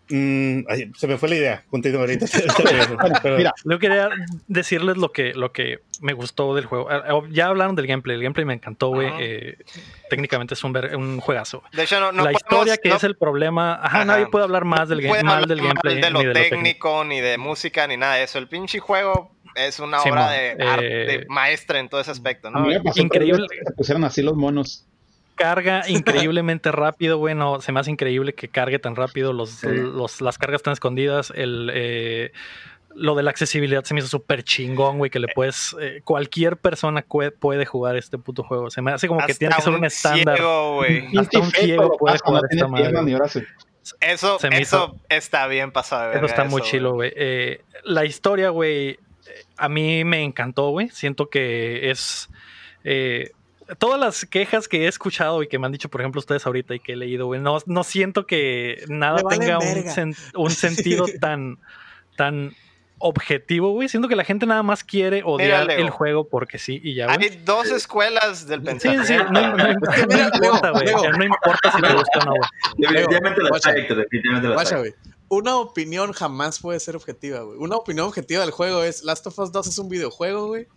mm, 0.10 0.62
se 0.96 1.08
me 1.08 1.20
fue 1.20 1.30
la 1.30 1.36
idea. 1.36 1.64
Continúa 1.70 2.02
ahorita. 2.02 2.26
Mira, 3.38 3.54
yo 3.64 3.78
quería 3.78 4.10
decirles 4.48 4.98
lo 4.98 5.12
que, 5.12 5.36
lo 5.36 5.52
que 5.52 5.82
me 6.02 6.14
gustó 6.14 6.56
del 6.56 6.66
juego. 6.66 6.90
Ya 7.30 7.46
hablaron 7.46 7.76
del 7.76 7.86
gameplay. 7.86 8.16
El 8.16 8.24
gameplay 8.24 8.46
me 8.46 8.56
encantó, 8.56 8.90
güey. 8.90 9.56
técnicamente 10.10 10.56
es 10.56 10.64
un, 10.64 10.76
un 10.96 11.20
juegazo. 11.20 11.62
De 11.74 11.84
hecho, 11.84 12.00
no, 12.12 12.24
la 12.24 12.32
historia 12.32 12.78
que 12.78 12.90
es 12.90 13.04
el 13.04 13.16
problema. 13.18 13.76
Ajá, 13.76 14.04
nadie 14.04 14.26
puede 14.26 14.46
hablar 14.46 14.66
más 14.66 14.90
del, 14.90 15.04
game, 15.04 15.22
mal 15.22 15.46
del 15.46 15.62
gameplay. 15.62 16.02
de 16.02 16.10
lo, 16.10 16.34
técnico, 16.34 17.04
ni 17.04 17.22
de 17.22 17.38
música, 17.38 17.86
ni 17.86 17.98
nada 17.98 18.16
de 18.16 18.24
eso. 18.24 18.40
El 18.40 18.48
pinche 18.48 18.80
juego 18.80 19.32
es 19.56 19.80
una 19.80 20.02
obra 20.02 20.30
de 20.30 20.52
arte 20.52 21.16
eh, 21.16 21.26
maestra 21.28 21.80
en 21.80 21.90
todo 21.90 22.02
ese 22.02 22.12
aspecto, 22.12 22.50
¿no? 22.50 22.68
Increíble. 22.96 23.48
Se 23.66 23.74
pusieron 23.74 24.04
así 24.04 24.22
los 24.22 24.36
monos. 24.36 24.86
Carga 25.36 25.84
increíblemente 25.90 26.72
rápido, 26.72 27.18
bueno, 27.18 27.62
se 27.62 27.72
me 27.72 27.80
hace 27.80 27.92
increíble 27.92 28.34
que 28.34 28.48
cargue 28.48 28.80
tan 28.80 28.96
rápido, 28.96 29.34
los, 29.34 29.64
las 30.22 30.38
cargas 30.38 30.60
están 30.60 30.74
escondidas, 30.74 31.32
el... 31.36 31.72
Eh, 31.74 32.32
lo 32.94 33.16
de 33.16 33.24
la 33.24 33.32
accesibilidad 33.32 33.86
se 33.86 33.94
me 33.94 34.02
hizo 34.02 34.10
súper 34.10 34.44
chingón, 34.44 34.98
güey, 34.98 35.10
que 35.10 35.20
le 35.20 35.30
puedes. 35.30 35.74
Eh, 35.80 36.02
cualquier 36.04 36.58
persona 36.58 37.06
puede 37.40 37.66
jugar 37.66 37.96
este 37.96 38.18
puto 38.18 38.44
juego. 38.44 38.70
Se 38.70 38.82
me 38.82 38.92
hace 38.92 39.08
como 39.08 39.26
que 39.26 39.34
tiene 39.34 39.56
que 39.56 39.62
ser 39.62 39.74
un 39.74 39.86
estándar. 39.86 40.38
Hasta 41.18 41.40
un 41.40 41.52
ciego 41.52 41.98
puede 41.98 42.18
jugar 42.18 42.44
esta 42.50 42.68
madre. 42.68 42.92
Eso, 44.02 44.38
eso 44.42 44.96
está 45.08 45.48
bien 45.48 45.72
pasado. 45.72 46.12
Eso 46.12 46.26
está 46.26 46.44
muy 46.44 46.64
chilo, 46.64 46.96
güey. 46.96 47.14
la 47.86 48.04
historia, 48.04 48.50
güey, 48.50 49.00
a 49.58 49.70
mí 49.70 50.04
me 50.04 50.24
encantó, 50.24 50.70
güey. 50.70 50.90
Siento 50.90 51.30
que 51.30 51.90
es... 51.92 52.30
Eh, 52.84 53.32
todas 53.78 54.00
las 54.00 54.26
quejas 54.26 54.68
que 54.68 54.86
he 54.86 54.88
escuchado 54.88 55.44
y 55.44 55.48
que 55.48 55.60
me 55.60 55.66
han 55.66 55.72
dicho, 55.72 55.90
por 55.90 56.02
ejemplo, 56.02 56.20
ustedes 56.20 56.46
ahorita 56.46 56.76
y 56.76 56.80
que 56.80 56.94
he 56.94 56.96
leído, 56.96 57.28
güey, 57.28 57.40
no, 57.40 57.58
no 57.66 57.84
siento 57.84 58.26
que 58.26 58.84
nada 58.88 59.22
tenga 59.30 59.60
un, 60.36 60.50
sentido 60.52 61.06
tan, 61.20 61.58
tan 62.18 62.54
objetivo, 62.98 63.72
güey. 63.72 63.88
Siento 63.88 64.08
que 64.08 64.16
la 64.16 64.24
gente 64.24 64.46
nada 64.46 64.64
más 64.64 64.84
quiere 64.84 65.24
odiar 65.24 65.72
el 65.72 65.90
juego 65.90 66.28
porque 66.28 66.58
sí 66.58 66.80
y 66.84 66.96
ya, 66.96 67.06
güey. 67.06 67.30
Hay 67.30 67.42
dos 67.44 67.72
escuelas 67.72 68.48
del 68.48 68.62
pensamiento. 68.62 69.06
Sí, 69.06 69.16
sí, 69.16 69.24
no, 69.32 69.42
importa, 69.42 70.72
güey. 70.72 70.86
No 71.18 71.24
importa 71.24 71.72
si 71.72 71.82
te 71.82 71.94
gusta 71.94 72.20
o 72.20 72.26
no, 72.26 72.32
güey. 72.32 72.50
Definitivamente 72.78 73.42
la 73.42 73.96
definitivamente 73.96 74.50
la 74.50 74.96
una 75.32 75.56
opinión 75.56 76.12
jamás 76.12 76.60
puede 76.60 76.80
ser 76.82 76.98
objetiva, 76.98 77.40
güey. 77.40 77.58
Una 77.58 77.78
opinión 77.78 78.06
objetiva 78.06 78.42
del 78.42 78.52
juego 78.52 78.84
es 78.84 79.02
Last 79.04 79.26
of 79.28 79.40
Us 79.40 79.52
2 79.54 79.66
es 79.66 79.78
un 79.78 79.88
videojuego, 79.88 80.48
güey. 80.48 80.68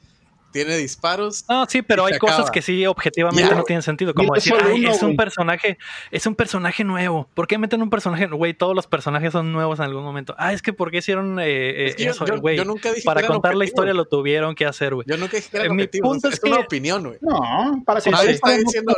Tiene 0.52 0.76
disparos. 0.76 1.44
No, 1.48 1.66
sí, 1.68 1.82
pero 1.82 2.06
hay 2.06 2.16
cosas 2.18 2.52
que 2.52 2.62
sí 2.62 2.86
objetivamente 2.86 3.52
no 3.52 3.64
tienen 3.64 3.82
sentido. 3.82 4.14
Como 4.14 4.32
decir, 4.32 4.54
es 4.88 5.02
un 5.02 5.16
personaje, 5.16 5.76
es 6.12 6.24
un 6.28 6.36
personaje 6.36 6.84
nuevo. 6.84 7.28
¿Por 7.34 7.48
qué 7.48 7.58
meten 7.58 7.82
un 7.82 7.90
personaje? 7.90 8.28
Güey, 8.28 8.54
todos 8.54 8.76
los 8.76 8.86
personajes 8.86 9.32
son 9.32 9.52
nuevos 9.52 9.80
en 9.80 9.86
algún 9.86 10.04
momento. 10.04 10.36
Ah, 10.38 10.52
es 10.52 10.62
que 10.62 10.72
¿por 10.72 10.92
qué 10.92 10.98
hicieron 10.98 11.40
eh, 11.40 11.88
eh 11.88 11.94
eso, 11.98 12.24
güey? 12.40 12.60
Para 13.04 13.26
contar 13.26 13.56
la 13.56 13.64
historia 13.64 13.92
lo 13.92 14.04
tuvieron 14.04 14.54
que 14.54 14.66
hacer, 14.66 14.94
güey. 14.94 15.04
Yo 15.08 15.16
nunca 15.16 15.36
dije 15.36 15.50
que 15.50 15.56
era 15.56 15.74
Mi 15.74 15.88
punto 15.88 16.28
es, 16.28 16.40
una 16.44 16.60
opinión, 16.60 17.02
güey. 17.02 17.18
No, 17.20 17.82
para 17.84 18.00
que 18.00 18.12
nadie 18.12 18.30
está 18.30 18.52
diciendo 18.52 18.94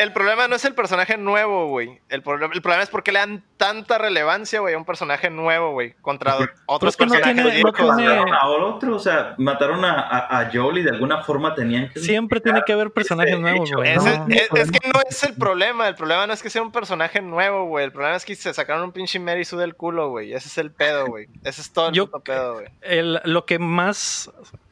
el 0.00 0.12
problema 0.14 0.48
no 0.48 0.56
es 0.56 0.64
el 0.64 0.74
personaje 0.74 1.18
nuevo, 1.18 1.68
güey. 1.68 2.00
El, 2.08 2.22
problema, 2.22 2.54
el 2.54 2.62
problema 2.62 2.82
es 2.82 2.88
porque 2.88 3.12
le 3.12 3.18
dan 3.18 3.44
tanta 3.58 3.98
relevancia, 3.98 4.60
güey, 4.60 4.74
a 4.74 4.78
un 4.78 4.86
personaje 4.86 5.28
nuevo, 5.28 5.72
güey, 5.72 5.92
contra 6.00 6.36
otros 6.64 6.96
personajes. 6.96 7.36
No 7.36 7.50
tiene, 7.50 7.62
Mataron 7.62 8.32
a 8.32 8.48
otro, 8.48 8.96
o 8.96 8.98
sea, 8.98 9.34
mataron 9.36 9.84
a, 9.84 10.40
a, 10.40 10.50
Joel 10.50 10.78
y 10.78 10.82
de 10.84 10.90
alguna 10.90 11.22
forma 11.22 11.54
tenían 11.54 11.90
que. 11.90 12.00
Siempre 12.00 12.40
tiene 12.40 12.62
que 12.64 12.72
haber 12.72 12.90
personajes 12.90 13.38
nuevos, 13.38 13.70
güey. 13.70 13.90
Es, 13.90 14.04
es, 14.06 14.70
que 14.72 14.88
no 14.88 15.00
es 15.08 15.22
el 15.22 15.34
problema. 15.34 15.86
El 15.86 15.96
problema 15.96 16.26
no 16.26 16.32
es 16.32 16.42
que 16.42 16.48
sea 16.48 16.62
un 16.62 16.72
personaje 16.72 17.20
nuevo, 17.20 17.66
güey. 17.66 17.84
El 17.84 17.92
problema 17.92 18.16
es 18.16 18.24
que 18.24 18.34
se 18.34 18.54
sacaron 18.54 18.84
un 18.84 18.92
pinche 18.92 19.18
Mary 19.18 19.44
Sue 19.44 19.60
del 19.60 19.74
culo, 19.74 20.08
güey. 20.08 20.32
Ese 20.32 20.48
es 20.48 20.56
el 20.56 20.70
pedo, 20.70 21.06
güey. 21.08 21.28
Ese 21.44 21.60
es 21.60 21.72
todo 21.74 21.90
el 21.90 22.22
pedo, 22.24 22.54
güey. 22.54 23.20
Lo 23.24 23.44
que 23.44 23.58
más 23.58 24.30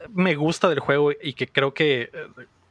me 0.09 0.37
gusta 0.37 0.71
del 0.71 0.81
juego 0.81 1.13
y 1.13 1.35
que 1.35 1.49
creo 1.49 1.75
que 1.75 2.11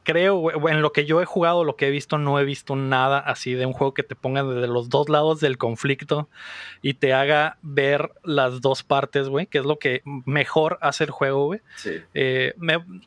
creo, 0.08 0.70
en 0.70 0.80
lo 0.80 0.92
que 0.92 1.04
yo 1.04 1.20
he 1.20 1.26
jugado, 1.26 1.64
lo 1.64 1.76
que 1.76 1.88
he 1.88 1.90
visto, 1.90 2.16
no 2.16 2.40
he 2.40 2.44
visto 2.46 2.76
nada 2.76 3.18
así 3.18 3.52
de 3.52 3.66
un 3.66 3.74
juego 3.74 3.92
que 3.92 4.02
te 4.02 4.14
ponga 4.14 4.42
desde 4.42 4.66
los 4.66 4.88
dos 4.88 5.10
lados 5.10 5.38
del 5.38 5.58
conflicto 5.58 6.30
y 6.80 6.94
te 6.94 7.12
haga 7.12 7.58
ver 7.60 8.12
las 8.24 8.62
dos 8.62 8.82
partes, 8.82 9.28
güey, 9.28 9.46
que 9.48 9.58
es 9.58 9.66
lo 9.66 9.78
que 9.78 10.00
mejor 10.24 10.78
hace 10.80 11.04
el 11.04 11.10
juego, 11.10 11.44
güey. 11.44 11.60
Eh, 12.14 12.54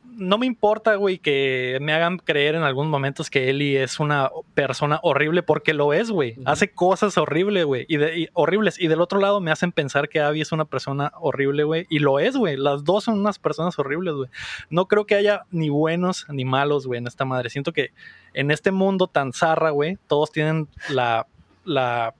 no 0.03 0.37
me 0.37 0.45
importa, 0.45 0.93
güey, 0.93 1.17
que 1.17 1.79
me 1.81 1.91
hagan 1.91 2.19
creer 2.19 2.53
en 2.53 2.61
algunos 2.61 2.91
momentos 2.91 3.31
que 3.31 3.49
Ellie 3.49 3.81
es 3.81 3.99
una 3.99 4.29
persona 4.53 4.99
horrible, 5.01 5.41
porque 5.41 5.73
lo 5.73 5.93
es, 5.93 6.11
güey. 6.11 6.35
Hace 6.45 6.69
cosas 6.71 7.17
horribles, 7.17 7.65
güey, 7.65 7.87
y, 7.89 7.97
de, 7.97 8.29
horribles. 8.33 8.79
Y 8.79 8.87
del 8.87 9.01
otro 9.01 9.19
lado 9.19 9.41
me 9.41 9.49
hacen 9.49 9.71
pensar 9.71 10.07
que 10.07 10.19
Abby 10.19 10.41
es 10.41 10.51
una 10.51 10.65
persona 10.65 11.13
horrible, 11.19 11.63
güey, 11.63 11.87
y 11.89 11.97
lo 11.97 12.19
es, 12.19 12.37
güey. 12.37 12.57
Las 12.57 12.83
dos 12.83 13.05
son 13.05 13.19
unas 13.19 13.39
personas 13.39 13.79
horribles, 13.79 14.13
güey. 14.13 14.29
No 14.69 14.87
creo 14.87 15.07
que 15.07 15.15
haya 15.15 15.45
ni 15.49 15.69
buenos 15.69 16.27
ni 16.29 16.45
malos, 16.45 16.85
en 16.97 17.07
esta 17.07 17.25
madre. 17.25 17.49
Siento 17.49 17.73
que 17.73 17.91
en 18.33 18.51
este 18.51 18.71
mundo 18.71 19.07
tan 19.07 19.33
zarra, 19.33 19.71
güey, 19.71 19.97
todos 20.07 20.31
tienen 20.31 20.67
la, 20.89 21.27
la 21.65 22.13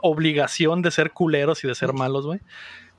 obligación 0.00 0.82
de 0.82 0.90
ser 0.90 1.12
culeros 1.12 1.64
y 1.64 1.68
de 1.68 1.74
ser 1.74 1.92
malos, 1.92 2.26
güey. 2.26 2.40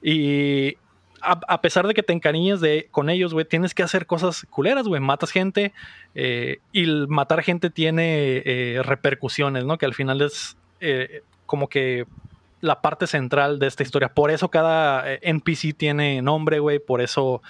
Y 0.01 0.77
a, 1.21 1.61
pesar 1.61 1.87
de 1.87 1.93
que 1.93 2.03
te 2.03 2.13
encariñes 2.13 2.61
de, 2.61 2.87
con 2.91 3.09
ellos, 3.09 3.33
güey, 3.33 3.45
tienes 3.45 3.73
que 3.73 3.83
hacer 3.83 4.05
cosas 4.05 4.45
culeras, 4.49 4.87
güey. 4.87 5.01
Matas 5.01 5.31
gente 5.31 5.71
eh, 6.15 6.57
y 6.71 6.85
matar 7.07 7.43
gente 7.43 7.69
tiene 7.69 8.41
eh, 8.43 8.81
repercusiones, 8.83 9.65
¿no? 9.65 9.77
Que 9.77 9.85
al 9.85 9.93
final 9.93 10.21
es 10.21 10.57
eh, 10.79 11.21
como 11.45 11.67
que 11.69 12.05
la 12.59 12.81
parte 12.81 13.07
central 13.07 13.59
de 13.59 13.67
esta 13.67 13.83
historia. 13.83 14.13
Por 14.13 14.31
eso 14.31 14.49
cada 14.49 15.05
NPC 15.21 15.75
tiene 15.77 16.21
nombre, 16.21 16.59
güey. 16.59 16.79
Por 16.79 17.01
eso 17.01 17.41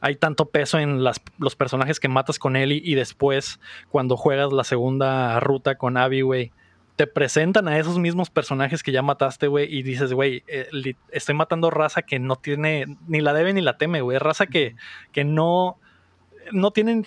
hay 0.00 0.16
tanto 0.16 0.46
peso 0.46 0.78
en 0.78 1.02
las, 1.02 1.20
los 1.38 1.56
personajes 1.56 2.00
que 2.00 2.08
matas 2.08 2.38
con 2.38 2.56
Ellie 2.56 2.80
y 2.84 2.94
después 2.94 3.60
cuando 3.90 4.16
juegas 4.16 4.52
la 4.52 4.64
segunda 4.64 5.38
ruta 5.40 5.76
con 5.76 5.96
Abby, 5.96 6.20
güey, 6.20 6.52
te 6.96 7.06
presentan 7.06 7.68
a 7.68 7.78
esos 7.78 7.98
mismos 7.98 8.28
personajes 8.28 8.82
que 8.82 8.90
ya 8.90 9.02
mataste, 9.02 9.46
güey, 9.46 9.72
y 9.72 9.82
dices, 9.82 10.12
güey, 10.12 10.42
eh, 10.48 10.68
estoy 11.12 11.34
matando 11.34 11.70
raza 11.70 12.02
que 12.02 12.18
no 12.18 12.36
tiene, 12.36 12.86
ni 13.06 13.20
la 13.20 13.32
debe 13.32 13.52
ni 13.52 13.60
la 13.60 13.78
teme, 13.78 14.00
güey, 14.00 14.18
raza 14.18 14.46
que, 14.46 14.74
que 15.12 15.22
no, 15.24 15.78
no 16.52 16.72
tienen... 16.72 17.06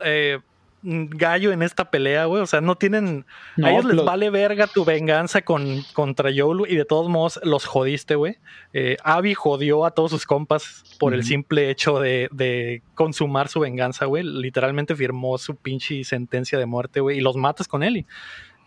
Eh, 0.00 0.40
gallo 0.82 1.52
en 1.52 1.62
esta 1.62 1.90
pelea, 1.90 2.26
güey. 2.26 2.42
O 2.42 2.46
sea, 2.46 2.60
no 2.60 2.76
tienen. 2.76 3.24
a 3.62 3.70
ellos 3.70 3.84
les 3.84 4.04
vale 4.04 4.30
verga 4.30 4.66
tu 4.66 4.84
venganza 4.84 5.42
con, 5.42 5.82
contra 5.92 6.30
Joel 6.34 6.70
y 6.70 6.76
de 6.76 6.84
todos 6.84 7.08
modos 7.08 7.40
los 7.44 7.64
jodiste, 7.64 8.14
güey. 8.14 8.38
Eh, 8.72 8.96
Abby 9.04 9.34
jodió 9.34 9.84
a 9.84 9.92
todos 9.92 10.10
sus 10.10 10.26
compas 10.26 10.84
por 10.98 11.14
el 11.14 11.24
simple 11.24 11.70
hecho 11.70 12.00
de, 12.00 12.28
de 12.32 12.82
consumar 12.94 13.48
su 13.48 13.60
venganza, 13.60 14.06
güey. 14.06 14.24
Literalmente 14.24 14.96
firmó 14.96 15.38
su 15.38 15.56
pinche 15.56 16.04
sentencia 16.04 16.58
de 16.58 16.66
muerte, 16.66 17.00
güey. 17.00 17.18
Y 17.18 17.20
los 17.20 17.36
matas 17.36 17.68
con 17.68 17.82
Ellie. 17.82 18.06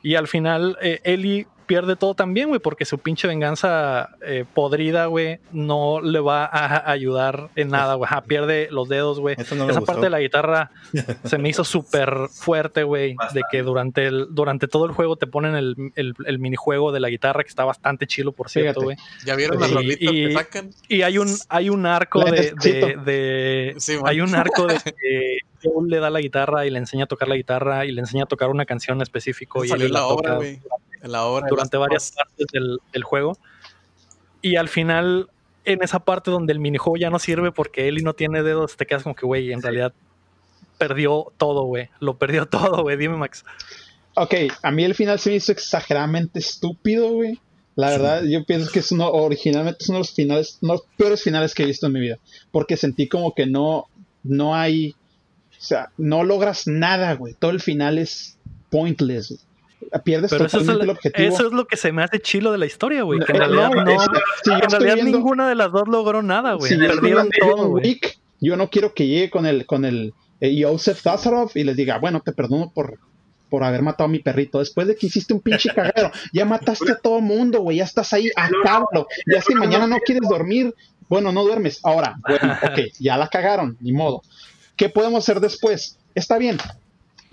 Y 0.01 0.15
al 0.15 0.27
final, 0.27 0.77
eh, 0.81 1.01
Ellie 1.03 1.47
pierde 1.65 1.95
todo 1.95 2.13
también, 2.13 2.49
güey, 2.49 2.59
porque 2.59 2.85
su 2.85 2.99
pinche 2.99 3.27
venganza 3.27 4.09
eh, 4.25 4.45
podrida, 4.53 5.07
güey, 5.07 5.39
no 5.51 6.01
le 6.01 6.19
va 6.19 6.45
a 6.45 6.89
ayudar 6.89 7.49
en 7.55 7.69
nada, 7.69 7.95
güey. 7.95 8.09
Pierde 8.27 8.67
los 8.71 8.89
dedos, 8.89 9.19
güey. 9.19 9.35
Esa 9.37 9.81
parte 9.81 10.01
de 10.01 10.09
la 10.09 10.19
guitarra 10.19 10.71
se 11.25 11.37
me 11.37 11.49
hizo 11.49 11.63
súper 11.63 12.29
fuerte, 12.31 12.83
güey, 12.83 13.15
de 13.33 13.41
que 13.51 13.63
durante, 13.63 14.07
el, 14.07 14.27
durante 14.31 14.67
todo 14.67 14.85
el 14.85 14.91
juego 14.91 15.15
te 15.15 15.27
ponen 15.27 15.55
el, 15.55 15.93
el, 15.95 16.39
minijuego 16.39 16.91
de 16.91 16.99
la 16.99 17.09
guitarra, 17.09 17.43
que 17.43 17.49
está 17.49 17.65
bastante 17.65 18.07
chilo, 18.07 18.31
por 18.31 18.49
cierto, 18.49 18.81
güey. 18.81 18.97
¿Ya 19.25 19.35
vieron 19.35 19.59
las 19.59 19.71
y, 19.71 19.97
que 19.97 20.33
sacan? 20.33 20.71
Y 20.87 21.01
hay 21.01 21.17
un, 21.17 21.29
hay 21.49 21.69
un 21.69 21.85
arco 21.85 22.23
de... 22.23 22.53
de, 23.05 23.75
hay 24.05 24.21
un 24.21 24.35
arco 24.35 24.67
de 24.67 24.75
que 24.85 25.39
le 25.87 25.99
da 25.99 26.09
la 26.09 26.19
guitarra 26.19 26.65
y 26.65 26.69
le 26.69 26.79
enseña 26.79 27.05
a 27.05 27.07
tocar 27.07 27.27
la 27.27 27.35
guitarra 27.35 27.85
y 27.85 27.91
le 27.91 28.01
enseña 28.01 28.23
a 28.23 28.27
tocar 28.27 28.49
una 28.49 28.65
canción 28.65 29.01
específica 29.01 29.59
y 29.63 29.71
él 29.71 29.91
la, 29.91 30.05
obra, 30.05 30.39
güey 31.05 31.43
durante 31.49 31.77
varias 31.77 32.11
partes 32.11 32.47
del, 32.51 33.03
juego. 33.03 33.37
Y 34.41 34.57
al 34.57 34.69
final, 34.69 35.29
en 35.63 35.81
esa 35.83 35.99
parte 35.99 36.31
donde 36.31 36.53
el 36.53 36.59
minijuego 36.59 36.97
ya 36.97 37.09
no 37.09 37.19
sirve 37.19 37.51
porque 37.51 37.87
Eli 37.87 38.03
no 38.03 38.13
tiene 38.13 38.43
dedos, 38.43 38.77
te 38.77 38.85
quedas 38.85 39.03
como 39.03 39.15
que, 39.15 39.25
güey, 39.25 39.51
en 39.51 39.61
realidad 39.61 39.93
perdió 40.77 41.31
todo, 41.37 41.63
güey. 41.63 41.89
Lo 41.99 42.17
perdió 42.17 42.45
todo, 42.49 42.83
güey. 42.83 42.97
Dime, 42.97 43.17
Max. 43.17 43.45
Ok, 44.15 44.33
a 44.61 44.71
mí 44.71 44.83
el 44.83 44.95
final 44.95 45.19
se 45.19 45.31
me 45.31 45.35
hizo 45.37 45.51
exageradamente 45.51 46.39
estúpido, 46.39 47.11
güey. 47.11 47.39
La 47.75 47.89
verdad, 47.89 48.23
yo 48.23 48.45
pienso 48.45 48.71
que 48.71 48.79
es 48.79 48.91
uno, 48.93 49.09
originalmente 49.09 49.79
es 49.81 49.89
uno 49.89 49.97
de 49.97 49.99
los 49.99 50.13
finales, 50.13 50.57
uno 50.61 50.73
de 50.73 50.79
los 50.79 50.87
peores 50.95 51.21
finales 51.21 51.53
que 51.53 51.63
he 51.63 51.65
visto 51.65 51.87
en 51.87 51.93
mi 51.93 51.99
vida. 51.99 52.17
Porque 52.51 52.77
sentí 52.77 53.09
como 53.09 53.33
que 53.35 53.45
no, 53.45 53.87
no 54.23 54.55
hay, 54.55 54.91
o 54.91 55.61
sea, 55.61 55.91
no 55.97 56.23
logras 56.23 56.67
nada, 56.67 57.13
güey. 57.15 57.33
Todo 57.33 57.51
el 57.51 57.59
final 57.59 57.97
es 57.97 58.37
pointless 58.69 59.44
pierdes 60.03 60.31
Pero 60.31 60.45
eso 60.45 60.59
es 60.59 60.67
el, 60.67 60.89
objetivo. 60.89 61.27
Eso 61.27 61.47
es 61.47 61.53
lo 61.53 61.65
que 61.65 61.77
se 61.77 61.91
me 61.91 62.03
hace 62.03 62.19
chilo 62.19 62.51
de 62.51 62.57
la 62.57 62.65
historia, 62.65 63.03
güey. 63.03 63.19
Que 63.19 63.31
en 63.31 63.39
realidad, 63.39 63.69
no, 63.71 64.53
en 64.53 64.69
realidad 64.69 65.03
ninguna 65.03 65.47
de 65.47 65.55
las 65.55 65.71
dos 65.71 65.87
logró 65.87 66.21
nada, 66.21 66.53
güey. 66.53 66.71
Si 66.71 66.77
Perdieron 66.77 67.29
todo, 67.39 67.67
güey. 67.67 67.99
Yo 68.41 68.57
no 68.57 68.69
quiero 68.69 68.93
que 68.93 69.07
llegue 69.07 69.29
con 69.29 69.45
el, 69.45 69.65
con 69.65 69.85
el 69.85 70.13
eh, 70.41 70.61
Joseph 70.61 71.01
Tazarov 71.01 71.51
y 71.55 71.63
les 71.63 71.75
diga, 71.75 71.97
bueno, 71.97 72.21
te 72.21 72.33
perdono 72.33 72.71
por, 72.73 72.99
por 73.49 73.63
haber 73.63 73.81
matado 73.81 74.05
a 74.05 74.11
mi 74.11 74.19
perrito. 74.19 74.59
Después 74.59 74.87
de 74.87 74.95
que 74.95 75.07
hiciste 75.07 75.33
un 75.33 75.41
pinche 75.41 75.69
cagadero, 75.73 76.11
ya 76.33 76.45
mataste 76.45 76.91
a 76.91 76.97
todo 76.97 77.21
mundo, 77.21 77.61
güey. 77.61 77.77
Ya 77.77 77.85
estás 77.85 78.13
ahí, 78.13 78.29
acábalo. 78.35 79.07
Ya 79.25 79.41
si 79.41 79.55
mañana 79.55 79.87
no 79.87 79.97
quieres 79.99 80.27
dormir, 80.29 80.75
bueno, 81.07 81.31
no 81.31 81.43
duermes. 81.43 81.79
Ahora, 81.83 82.17
bueno, 82.27 82.57
ok, 82.63 82.79
ya 82.99 83.17
la 83.17 83.27
cagaron, 83.27 83.77
ni 83.79 83.93
modo. 83.93 84.21
¿Qué 84.75 84.89
podemos 84.89 85.23
hacer 85.23 85.39
después? 85.39 85.97
Está 86.13 86.37
bien, 86.37 86.57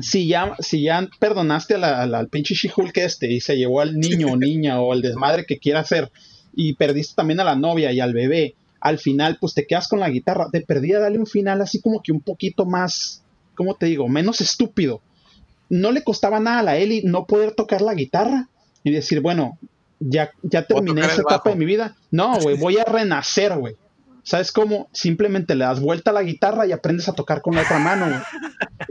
si 0.03 0.27
ya, 0.27 0.57
si 0.59 0.83
ya 0.83 1.09
perdonaste 1.19 1.75
al 1.75 2.29
pinche 2.29 2.55
She-Hulk 2.55 2.97
este 2.99 3.31
y 3.31 3.41
se 3.41 3.57
llevó 3.57 3.81
al 3.81 3.99
niño 3.99 4.33
o 4.33 4.37
niña 4.37 4.81
o 4.81 4.93
al 4.93 5.03
desmadre 5.03 5.47
que 5.47 5.59
quiera 5.59 5.81
hacer 5.81 6.11
y 6.55 6.75
perdiste 6.75 7.15
también 7.15 7.41
a 7.41 7.45
la 7.45 7.57
novia 7.57 7.93
y 7.93 8.01
al 8.01 8.13
bebé, 8.13 8.55
al 8.81 8.99
final 8.99 9.39
pues 9.41 9.55
te 9.55 9.67
quedas 9.67 9.89
con 9.89 10.01
la 10.01 10.11
guitarra. 10.11 10.49
Te 10.51 10.61
perdí 10.61 10.93
a 10.93 11.01
darle 11.01 11.19
un 11.19 11.27
final 11.27 11.63
así 11.63 11.81
como 11.81 12.03
que 12.03 12.13
un 12.13 12.21
poquito 12.21 12.67
más, 12.67 13.23
¿cómo 13.55 13.75
te 13.75 13.87
digo? 13.87 14.09
Menos 14.09 14.41
estúpido. 14.41 15.01
No 15.69 15.93
le 15.93 16.05
costaba 16.05 16.41
nada 16.41 16.59
a 16.59 16.63
la 16.63 16.77
Ellie 16.77 17.03
no 17.05 17.27
poder 17.27 17.53
tocar 17.53 17.81
la 17.81 17.95
guitarra 17.95 18.49
y 18.85 18.91
decir, 18.91 19.21
bueno, 19.21 19.59
ya, 20.01 20.33
ya 20.43 20.67
terminé 20.67 21.03
esa 21.03 21.23
etapa 21.23 21.51
de 21.51 21.57
mi 21.57 21.65
vida. 21.65 21.97
No, 22.11 22.39
güey, 22.41 22.57
voy 22.57 22.79
a 22.79 22.85
renacer, 22.85 23.57
güey. 23.57 23.77
¿Sabes 24.25 24.53
cómo? 24.53 24.89
Simplemente 24.93 25.55
le 25.57 25.65
das 25.65 25.81
vuelta 25.81 26.11
a 26.11 26.15
la 26.15 26.23
guitarra 26.23 26.67
y 26.67 26.73
aprendes 26.73 27.09
a 27.09 27.15
tocar 27.15 27.43
con 27.43 27.57
la 27.57 27.63
otra 27.63 27.79
mano. 27.79 28.07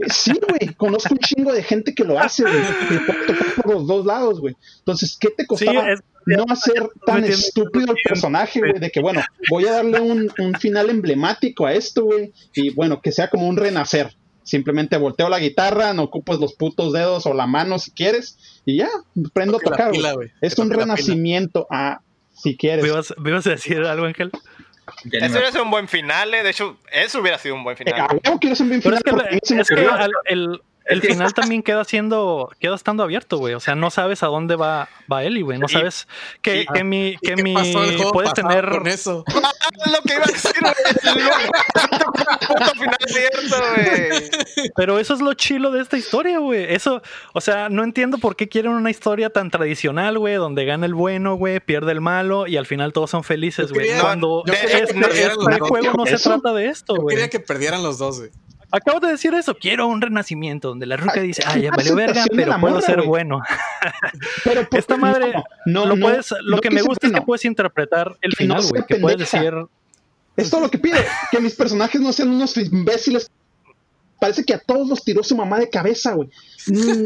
Sí, 0.08 0.32
güey. 0.32 0.74
Conozco 0.74 1.14
un 1.14 1.18
chingo 1.18 1.52
de 1.52 1.62
gente 1.62 1.94
que 1.94 2.04
lo 2.04 2.18
hace, 2.18 2.42
güey. 2.42 2.62
Que 2.88 2.98
puede 2.98 3.26
tocar 3.26 3.54
por 3.56 3.74
los 3.74 3.86
dos 3.86 4.04
lados, 4.06 4.40
güey. 4.40 4.56
Entonces, 4.78 5.16
¿qué 5.18 5.30
te 5.30 5.46
costaba 5.46 5.86
no 6.26 6.44
hacer 6.48 6.88
tan 7.06 7.24
estúpido 7.24 7.92
el 7.92 7.98
personaje, 8.04 8.60
güey? 8.60 8.78
De 8.78 8.90
que, 8.90 9.00
bueno, 9.00 9.22
voy 9.50 9.66
a 9.66 9.72
darle 9.72 10.00
un, 10.00 10.30
final 10.60 10.90
emblemático 10.90 11.66
a 11.66 11.72
esto, 11.72 12.04
güey. 12.04 12.32
Y 12.54 12.70
bueno, 12.70 13.00
que 13.00 13.12
sea 13.12 13.28
como 13.28 13.48
un 13.48 13.56
renacer. 13.56 14.14
Simplemente 14.42 14.96
volteo 14.96 15.28
la 15.28 15.38
guitarra, 15.38 15.94
no 15.94 16.02
ocupas 16.02 16.38
los 16.40 16.54
putos 16.54 16.92
dedos 16.92 17.26
o 17.26 17.32
la 17.32 17.46
mano 17.46 17.78
si 17.78 17.92
quieres. 17.92 18.38
Y 18.66 18.78
ya, 18.78 18.88
prendo 19.32 19.56
a 19.56 19.60
tocar, 19.60 19.92
güey. 19.92 20.30
Es 20.40 20.58
un 20.58 20.70
renacimiento 20.70 21.66
a, 21.70 22.00
si 22.34 22.56
quieres. 22.56 22.84
¿Me 23.18 23.32
a 23.32 23.40
decir 23.40 23.78
algo, 23.78 24.04
Ángel? 24.04 24.30
Eso 25.12 25.32
hubiera 25.32 25.50
sido 25.50 25.64
un 25.64 25.70
buen 25.70 25.88
final, 25.88 26.34
eh. 26.34 26.42
de 26.42 26.50
hecho, 26.50 26.78
eso 26.90 27.20
hubiera 27.20 27.38
sido 27.38 27.54
un 27.54 27.64
buen 27.64 27.76
final. 27.76 27.94
Eh, 28.12 28.20
es 28.22 29.68
que, 29.68 29.74
el, 29.74 30.12
el 30.26 30.62
final 31.00 31.32
también 31.32 31.62
queda 31.62 31.84
siendo, 31.84 32.50
queda 32.60 32.74
estando 32.74 33.02
abierto, 33.02 33.38
güey. 33.38 33.54
O 33.54 33.60
sea, 33.60 33.74
no 33.74 33.90
sabes 33.90 34.22
a 34.22 34.26
dónde 34.26 34.56
va, 34.56 34.88
va 35.10 35.24
Eli, 35.24 35.40
güey. 35.40 35.58
No 35.58 35.68
sabes 35.68 36.06
que, 36.42 36.66
que 36.74 36.84
mi, 36.84 37.16
que 37.22 37.36
mi 37.36 37.54
puedes 38.12 38.34
tener. 38.34 38.68
Con 38.68 38.86
eso? 38.86 39.24
lo 39.90 40.02
que 40.02 40.14
iba 40.14 40.24
a 40.24 40.26
decir, 40.26 40.52
güey. 40.60 41.24
final 42.72 42.96
abierto, 43.08 43.56
güey. 43.74 44.70
Pero 44.76 44.98
eso 44.98 45.14
es 45.14 45.20
lo 45.20 45.34
chilo 45.34 45.70
de 45.70 45.80
esta 45.80 45.96
historia, 45.96 46.38
güey. 46.38 46.74
Eso, 46.74 47.02
o 47.32 47.40
sea, 47.40 47.68
no 47.68 47.84
entiendo 47.84 48.18
por 48.18 48.36
qué 48.36 48.48
quieren 48.48 48.72
una 48.72 48.90
historia 48.90 49.30
tan 49.30 49.50
tradicional, 49.50 50.18
güey, 50.18 50.34
donde 50.34 50.64
gana 50.64 50.86
el 50.86 50.94
bueno, 50.94 51.36
güey, 51.36 51.60
pierde 51.60 51.92
el 51.92 52.00
malo 52.00 52.46
y 52.46 52.56
al 52.56 52.66
final 52.66 52.92
todos 52.92 53.10
son 53.10 53.24
felices, 53.24 53.72
güey. 53.72 53.88
Cuando 54.00 54.42
este, 54.46 55.58
juego 55.60 55.92
no 55.96 56.06
se 56.06 56.18
trata 56.18 56.52
de 56.52 56.66
esto, 56.66 56.94
güey. 56.94 57.16
Yo 57.16 57.20
quería 57.20 57.30
que 57.30 57.40
perdieran 57.40 57.82
los 57.82 57.98
dos, 57.98 58.18
güey. 58.18 58.30
Acabo 58.74 59.00
de 59.00 59.08
decir 59.08 59.34
eso, 59.34 59.54
quiero 59.54 59.86
un 59.86 60.00
renacimiento 60.00 60.68
donde 60.68 60.86
la 60.86 60.96
ruca 60.96 61.20
dice, 61.20 61.42
ay, 61.46 61.62
ya 61.62 61.70
valió 61.70 61.94
verga, 61.94 62.24
pero 62.34 62.58
puedo 62.58 62.80
ser 62.80 63.02
bueno. 63.02 63.42
Pero 64.44 64.66
esta 64.72 64.96
madre, 64.96 65.34
no, 65.66 65.84
lo, 65.84 65.98
puedes, 65.98 66.32
lo 66.44 66.58
que, 66.58 66.70
me 66.70 66.80
gusta 66.80 67.08
es 67.08 67.12
que 67.12 67.20
puedes 67.20 67.44
interpretar 67.44 68.16
el 68.22 68.32
final, 68.32 68.62
güey, 68.62 68.84
que 68.86 68.96
puedes 68.96 69.18
decir... 69.18 69.52
Es 70.36 70.48
todo 70.48 70.62
lo 70.62 70.70
que 70.70 70.78
pide, 70.78 71.04
que 71.30 71.40
mis 71.40 71.54
personajes 71.54 72.00
no 72.00 72.12
sean 72.14 72.30
unos 72.30 72.56
imbéciles. 72.56 73.30
Parece 74.18 74.42
que 74.44 74.54
a 74.54 74.58
todos 74.58 74.88
los 74.88 75.04
tiró 75.04 75.22
su 75.22 75.36
mamá 75.36 75.58
de 75.58 75.68
cabeza, 75.68 76.14
güey. 76.14 76.30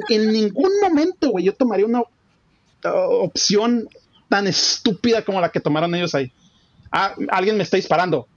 en 0.09 0.33
ningún 0.33 0.71
momento, 0.81 1.31
güey, 1.31 1.47
yo 1.47 1.55
tomaría 1.55 1.87
una 1.87 2.03
uh, 2.03 3.25
opción 3.25 3.89
tan 4.29 4.47
estúpida 4.47 5.23
como 5.23 5.41
la 5.41 5.51
que 5.51 5.59
tomaron 5.59 5.95
ellos 5.97 6.15
ahí. 6.15 6.31
Ah, 6.93 7.15
alguien 7.31 7.57
me 7.57 7.65
está 7.65 7.77
disparando. 7.77 8.29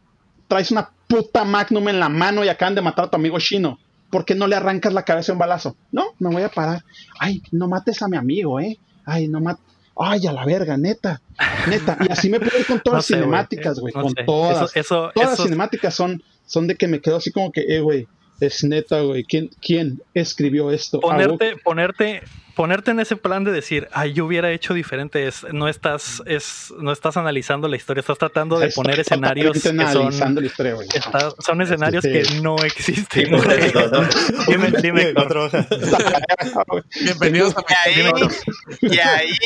Traes 0.47 0.71
una 0.71 0.89
puta 1.09 1.43
Magnum 1.43 1.89
en 1.89 1.99
la 1.99 2.07
mano 2.07 2.45
y 2.45 2.49
acaban 2.49 2.75
de 2.75 2.81
matar 2.81 3.05
a 3.05 3.09
tu 3.09 3.17
amigo 3.17 3.39
chino. 3.39 3.79
¿Por 4.11 4.25
qué 4.25 4.35
no 4.35 4.47
le 4.47 4.55
arrancas 4.55 4.93
la 4.93 5.03
cabeza 5.03 5.33
un 5.33 5.39
balazo? 5.39 5.75
No, 5.91 6.13
me 6.19 6.29
voy 6.29 6.43
a 6.43 6.49
parar. 6.49 6.83
Ay, 7.19 7.41
no 7.51 7.67
mates 7.67 8.01
a 8.01 8.07
mi 8.07 8.15
amigo, 8.15 8.59
¿eh? 8.59 8.77
Ay, 9.05 9.27
no 9.27 9.41
mates. 9.41 9.63
Ay, 9.97 10.27
a 10.27 10.31
la 10.31 10.45
verga, 10.45 10.77
neta. 10.77 11.21
Neta. 11.67 11.97
Y 12.07 12.11
así 12.11 12.29
me 12.29 12.39
puedo 12.39 12.57
ir 12.57 12.65
con 12.65 12.79
todas 12.79 12.99
las 12.99 13.05
cinemáticas, 13.07 13.79
güey. 13.79 13.91
con 13.91 14.13
todas. 14.25 14.71
todas 14.87 15.13
las 15.15 15.41
cinemáticas 15.41 15.93
son, 15.93 16.23
son 16.45 16.67
de 16.67 16.75
que 16.75 16.87
me 16.87 17.01
quedo 17.01 17.17
así 17.17 17.31
como 17.31 17.51
que, 17.51 17.61
eh, 17.67 17.81
güey, 17.81 18.07
es 18.39 18.63
neta, 18.63 19.01
güey. 19.01 19.23
¿Quién, 19.23 19.49
¿Quién 19.61 20.01
escribió 20.13 20.71
esto? 20.71 20.99
Ponerte, 20.99 21.57
ponerte 21.57 22.21
ponerte 22.59 22.91
en 22.91 22.99
ese 22.99 23.15
plan 23.15 23.45
de 23.45 23.53
decir, 23.53 23.87
ay, 23.93 24.11
yo 24.11 24.25
hubiera 24.25 24.51
hecho 24.51 24.73
diferente, 24.73 25.25
es, 25.25 25.45
no 25.53 25.69
estás, 25.69 26.21
es, 26.25 26.73
no 26.77 26.91
estás 26.91 27.15
analizando 27.15 27.69
la 27.69 27.77
historia, 27.77 28.01
estás 28.01 28.17
tratando 28.17 28.59
de 28.59 28.67
poner 28.71 28.99
escenarios 28.99 29.53
que 29.53 29.69
son, 29.69 30.11
son 31.39 31.61
escenarios 31.61 32.03
que 32.03 32.21
no 32.41 32.57
existen. 32.57 33.31
dime, 34.49 34.71
dime, 34.81 35.13
Bienvenidos 37.01 37.55
a 37.55 37.63
y 37.89 38.01
ahí, 38.01 38.11
y 38.81 38.99
ahí 38.99 39.37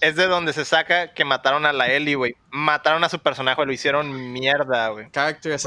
es 0.00 0.14
de 0.14 0.28
donde 0.28 0.52
se 0.52 0.64
saca 0.64 1.14
que 1.14 1.24
mataron 1.24 1.66
a 1.66 1.72
la 1.72 1.90
Ellie, 1.90 2.14
güey. 2.14 2.36
Mataron 2.52 3.02
a 3.02 3.08
su 3.08 3.18
personaje, 3.18 3.66
lo 3.66 3.72
hicieron 3.72 4.32
mierda, 4.32 4.86
güey. 4.90 5.10
Character 5.10 5.58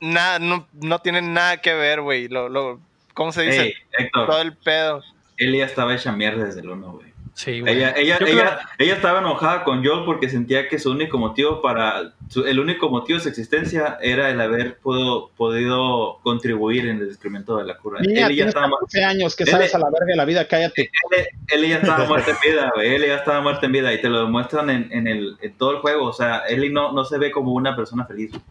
Nada, 0.00 0.40
no, 0.40 0.66
no 0.72 0.98
tienen 0.98 1.32
nada 1.32 1.58
que 1.58 1.74
ver, 1.74 2.00
güey. 2.00 2.26
Lo, 2.26 2.48
lo, 2.48 2.80
¿Cómo 3.14 3.30
se 3.30 3.42
dice? 3.42 3.74
Todo 4.12 4.40
el 4.40 4.56
pedo. 4.56 5.04
Elia 5.38 5.64
estaba 5.66 5.94
hecha 5.94 6.12
mierda 6.12 6.44
desde 6.44 6.60
el 6.60 6.68
1, 6.70 6.92
güey. 6.92 7.08
Sí, 7.34 7.60
güey. 7.60 7.76
Ella, 7.76 7.94
ella, 7.96 8.18
creo- 8.18 8.50
ella 8.78 8.94
estaba 8.96 9.20
enojada 9.20 9.62
con 9.62 9.84
Joel 9.84 10.04
porque 10.04 10.28
sentía 10.28 10.66
que 10.66 10.80
su 10.80 10.90
único 10.90 11.18
motivo 11.18 11.62
para 11.62 12.14
su- 12.28 12.44
el 12.44 12.58
único 12.58 12.90
motivo 12.90 13.18
de 13.18 13.22
su 13.22 13.28
existencia 13.28 13.96
era 14.02 14.28
el 14.30 14.40
haber 14.40 14.78
pudo- 14.80 15.30
podido 15.36 16.18
contribuir 16.24 16.88
en 16.88 16.98
el 16.98 17.06
descubrimiento 17.08 17.56
de 17.56 17.64
la 17.64 17.76
cura. 17.78 18.00
Niña, 18.00 18.26
Él 18.26 18.34
ya 18.34 18.46
estaba 18.46 18.66
mu- 18.66 18.74
14 18.78 19.04
años, 19.04 19.36
que 19.36 19.44
Él- 19.44 19.50
sabes 19.50 19.72
a 19.72 19.78
la 19.78 19.86
verga 19.88 20.06
de 20.06 20.16
la 20.16 20.24
vida, 20.24 20.48
cállate. 20.48 20.90
él, 21.16 21.26
él 21.62 21.68
ya 21.68 21.76
estaba 21.76 22.04
muerto 22.06 22.32
en 22.32 22.36
vida, 22.50 22.72
güey. 22.74 22.94
Él 22.96 23.06
ya 23.06 23.14
estaba 23.16 23.40
muerto 23.40 23.66
en 23.66 23.72
vida 23.72 23.94
y 23.94 24.00
te 24.00 24.08
lo 24.08 24.22
demuestran 24.24 24.68
en, 24.70 24.88
en 24.90 25.06
el, 25.06 25.36
en 25.40 25.52
todo 25.56 25.70
el 25.70 25.76
juego. 25.78 26.06
O 26.06 26.12
sea, 26.12 26.38
Ellie 26.48 26.70
no, 26.70 26.90
no 26.92 27.04
se 27.04 27.18
ve 27.18 27.30
como 27.30 27.52
una 27.52 27.76
persona 27.76 28.04
feliz. 28.04 28.32
güey. 28.32 28.42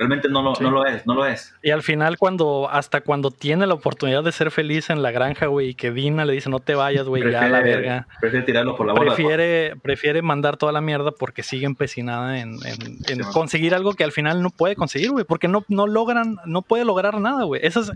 Realmente 0.00 0.30
no 0.30 0.40
lo, 0.40 0.54
Sí. 0.54 0.64
no 0.64 0.70
lo 0.70 0.86
es, 0.86 1.06
no 1.06 1.14
lo 1.14 1.26
es. 1.26 1.54
Y 1.62 1.70
al 1.72 1.82
final, 1.82 2.16
cuando, 2.16 2.70
hasta 2.70 3.02
cuando 3.02 3.30
tiene 3.30 3.66
la 3.66 3.74
oportunidad 3.74 4.24
de 4.24 4.32
ser 4.32 4.50
feliz 4.50 4.88
en 4.88 5.02
la 5.02 5.10
granja, 5.10 5.44
güey, 5.44 5.68
y 5.68 5.74
que 5.74 5.90
Dina 5.90 6.24
le 6.24 6.32
dice, 6.32 6.48
no 6.48 6.58
te 6.58 6.74
vayas, 6.74 7.06
güey, 7.06 7.30
ya 7.30 7.42
a 7.42 7.48
la 7.50 7.60
verga. 7.60 8.06
prefiere 8.18 8.46
tirarlo 8.46 8.76
por 8.76 8.86
la 8.86 8.94
borda. 8.94 9.14
Prefiere, 9.14 9.76
prefiere 9.82 10.22
mandar 10.22 10.56
toda 10.56 10.72
la 10.72 10.80
mierda 10.80 11.10
porque 11.12 11.42
sigue 11.42 11.66
empecinada 11.66 12.40
en, 12.40 12.54
en- 12.64 12.96
en 13.08 13.18
man. 13.20 13.32
conseguir 13.32 13.74
algo 13.74 13.92
que 13.92 14.02
al 14.04 14.12
final 14.12 14.42
no 14.42 14.48
puede 14.48 14.74
conseguir, 14.74 15.10
güey, 15.10 15.26
porque 15.26 15.48
no, 15.48 15.66
no 15.68 15.86
logran, 15.86 16.38
no 16.46 16.62
puede 16.62 16.86
lograr 16.86 17.20
nada, 17.20 17.44
güey. 17.44 17.60
Eso 17.62 17.80
es, 17.80 17.92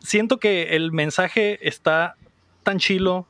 siento 0.00 0.36
que 0.38 0.76
el 0.76 0.92
mensaje 0.92 1.66
está 1.66 2.16
tan 2.62 2.78
chilo 2.78 3.26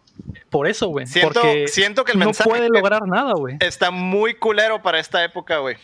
por 0.50 0.66
eso, 0.66 0.88
güey. 0.88 1.06
Siento, 1.06 1.40
porque 1.40 1.68
siento 1.68 2.04
que 2.04 2.10
el 2.10 2.18
no 2.18 2.24
mensaje 2.24 2.50
puede 2.50 2.68
lograr 2.68 3.06
nada, 3.06 3.34
güey. 3.34 3.58
está 3.60 3.92
muy 3.92 4.34
culero 4.34 4.82
para 4.82 4.98
esta 4.98 5.22
época, 5.22 5.58
güey. 5.58 5.76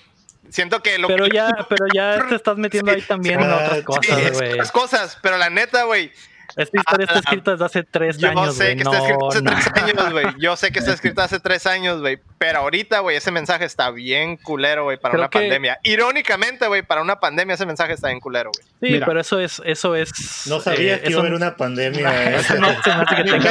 Siento 0.51 0.81
que 0.83 0.99
lo 0.99 1.09
Pero 1.09 1.25
que- 1.25 1.35
ya, 1.37 1.51
pero 1.69 1.87
ya 1.93 2.27
te 2.29 2.35
estás 2.37 2.57
metiendo 2.57 2.93
ahí 2.93 3.03
también 3.03 3.41
en 3.41 3.51
otras 3.53 3.83
cosas, 3.83 4.33
güey. 4.33 4.53
otras 4.53 4.73
cosas, 4.73 5.19
pero 5.23 5.37
la 5.39 5.51
neta, 5.51 5.85
güey, 5.85 6.12
Esta 6.57 6.79
historia 6.79 7.05
está 7.07 7.16
Ah, 7.16 7.21
escrita 7.21 7.51
desde 7.53 7.65
hace 7.65 7.83
tres 7.83 8.19
yo 8.19 8.29
años, 8.29 8.55
sé 8.55 8.65
güey. 8.65 8.77
que 8.77 8.85
No, 8.85 8.93
está 8.93 9.03
escrito 9.07 9.29
hace 9.29 9.43
no. 9.43 9.51
tres 9.51 9.83
años, 9.83 10.12
güey. 10.12 10.27
Yo 10.39 10.57
sé 10.57 10.71
que 10.71 10.79
está 10.79 10.93
escrito 10.95 11.23
hace 11.23 11.41
tres 11.41 11.66
años, 11.66 12.01
güey. 12.01 12.19
Pero 12.39 12.59
ahorita, 12.61 13.01
güey, 13.01 13.16
ese 13.16 13.33
mensaje 13.33 13.65
está 13.65 13.91
bien 13.91 14.37
culero, 14.37 14.85
güey, 14.85 14.97
para 14.99 15.12
Creo 15.12 15.23
una 15.23 15.31
que- 15.31 15.39
pandemia. 15.41 15.81
Irónicamente, 15.83 16.69
güey, 16.69 16.83
para 16.83 17.03
una 17.03 17.19
pandemia 17.19 17.55
ese 17.55 17.66
mensaje 17.66 17.95
está 17.95 18.09
bien 18.09 18.21
culero, 18.21 18.51
güey. 18.57 18.69
Sí, 18.81 18.93
Mira. 18.93 19.07
pero 19.07 19.21
eso 19.21 19.41
es, 19.41 19.61
eso 19.65 19.97
es. 19.97 20.12
No 20.47 20.61
sabía 20.61 20.97
eh, 20.97 21.01
que 21.01 21.09
iba 21.09 21.09
a 21.09 21.11
eso- 21.11 21.21
haber 21.21 21.33
una 21.35 21.57
pandemia. 21.57 22.35
Eso 22.37 22.55
no 22.61 22.69
se 22.83 22.89
me 22.91 22.95
hace 23.03 23.16
que 23.16 23.25
Ni 23.25 23.31
tenga 23.33 23.51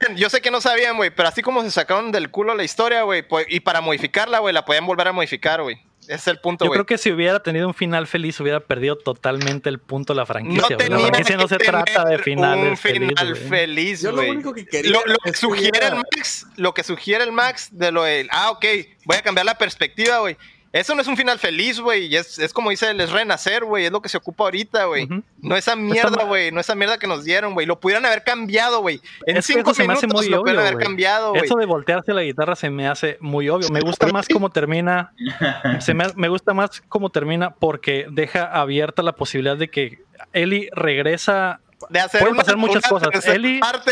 Yo 0.16 0.30
sé 0.30 0.40
que 0.40 0.50
no 0.50 0.60
sabían, 0.60 0.96
güey, 0.96 1.10
pero 1.10 1.28
así 1.28 1.42
como 1.42 1.62
se 1.62 1.70
sacaron 1.70 2.12
del 2.12 2.30
culo 2.30 2.54
la 2.54 2.64
historia, 2.64 3.02
güey, 3.02 3.26
pues, 3.26 3.46
y 3.48 3.60
para 3.60 3.80
modificarla, 3.80 4.38
güey, 4.38 4.54
la 4.54 4.64
podían 4.64 4.86
volver 4.86 5.08
a 5.08 5.12
modificar, 5.12 5.62
güey. 5.62 5.78
Ese 6.02 6.14
es 6.14 6.26
el 6.28 6.38
punto, 6.38 6.64
Yo 6.64 6.70
creo 6.70 6.86
que 6.86 6.96
si 6.96 7.12
hubiera 7.12 7.42
tenido 7.42 7.68
un 7.68 7.74
final 7.74 8.06
feliz, 8.06 8.40
hubiera 8.40 8.60
perdido 8.60 8.96
totalmente 8.96 9.68
el 9.68 9.78
punto 9.78 10.14
de 10.14 10.16
la 10.16 10.24
franquicia. 10.24 10.76
No 10.78 10.96
la 10.96 11.00
franquicia 11.00 11.36
no 11.36 11.46
se 11.46 11.58
trata 11.58 12.06
de 12.06 12.18
finales 12.18 12.70
un 12.70 12.76
final 12.78 13.34
güey. 13.34 13.48
feliz, 13.48 14.00
Yo 14.00 14.12
lo 14.12 14.22
único 14.22 14.54
que 14.54 14.64
quería 14.64 14.90
Lo, 14.90 15.04
lo 15.04 15.18
que 15.22 15.34
sugiere 15.34 15.86
el 15.86 15.96
Max, 15.96 16.46
lo 16.56 16.72
que 16.72 16.82
sugiere 16.82 17.24
el 17.24 17.32
Max 17.32 17.68
de 17.72 17.92
lo 17.92 18.04
del, 18.04 18.28
ah, 18.32 18.50
ok, 18.52 18.64
voy 19.04 19.18
a 19.18 19.22
cambiar 19.22 19.44
la 19.44 19.58
perspectiva, 19.58 20.20
güey. 20.20 20.38
Eso 20.72 20.94
no 20.94 21.00
es 21.00 21.08
un 21.08 21.16
final 21.16 21.38
feliz, 21.38 21.80
güey. 21.80 22.14
Es, 22.14 22.38
es 22.38 22.52
como 22.52 22.68
dice 22.68 22.90
él, 22.90 23.00
es 23.00 23.10
renacer, 23.10 23.64
güey. 23.64 23.86
Es 23.86 23.90
lo 23.90 24.02
que 24.02 24.10
se 24.10 24.18
ocupa 24.18 24.44
ahorita, 24.44 24.84
güey. 24.84 25.08
No 25.40 25.56
esa 25.56 25.74
mierda, 25.76 26.24
güey. 26.24 26.52
No 26.52 26.60
esa 26.60 26.74
mierda 26.74 26.98
que 26.98 27.06
nos 27.06 27.24
dieron, 27.24 27.54
güey. 27.54 27.66
Lo 27.66 27.80
pudieran 27.80 28.04
haber 28.04 28.22
cambiado, 28.22 28.80
güey. 28.82 29.00
En 29.26 29.38
Es 29.38 29.46
que 29.46 29.54
cinco 29.54 29.70
eso 29.70 29.82
se 29.82 29.86
me 29.88 29.94
hace 29.94 30.06
minutos 30.06 30.24
muy 30.26 30.30
lo 30.30 30.40
pudieran 30.42 30.58
obvio, 30.58 30.60
haber 30.60 30.74
güey. 30.74 30.84
cambiado, 30.86 31.30
güey. 31.30 31.44
Eso 31.44 31.54
de 31.56 31.64
voltearse 31.66 32.12
la 32.12 32.22
guitarra 32.22 32.54
se 32.54 32.68
me 32.68 32.86
hace 32.86 33.16
muy 33.20 33.48
obvio. 33.48 33.68
Me 33.70 33.80
gusta 33.80 34.08
más 34.08 34.28
cómo 34.28 34.50
termina. 34.50 35.12
Se 35.80 35.94
me, 35.94 36.04
me 36.16 36.28
gusta 36.28 36.52
más 36.52 36.82
cómo 36.88 37.08
termina 37.10 37.54
porque 37.54 38.06
deja 38.10 38.44
abierta 38.44 39.02
la 39.02 39.12
posibilidad 39.12 39.56
de 39.56 39.68
que 39.68 40.02
Ellie 40.34 40.68
regresa. 40.72 41.60
De 41.88 42.00
hacer 42.00 42.20
pueden 42.20 42.34
una- 42.34 42.42
pasar 42.42 42.56
muchas 42.58 42.82
una 42.90 43.08
cosas. 43.10 43.26
Eli- 43.26 43.60
parte 43.60 43.90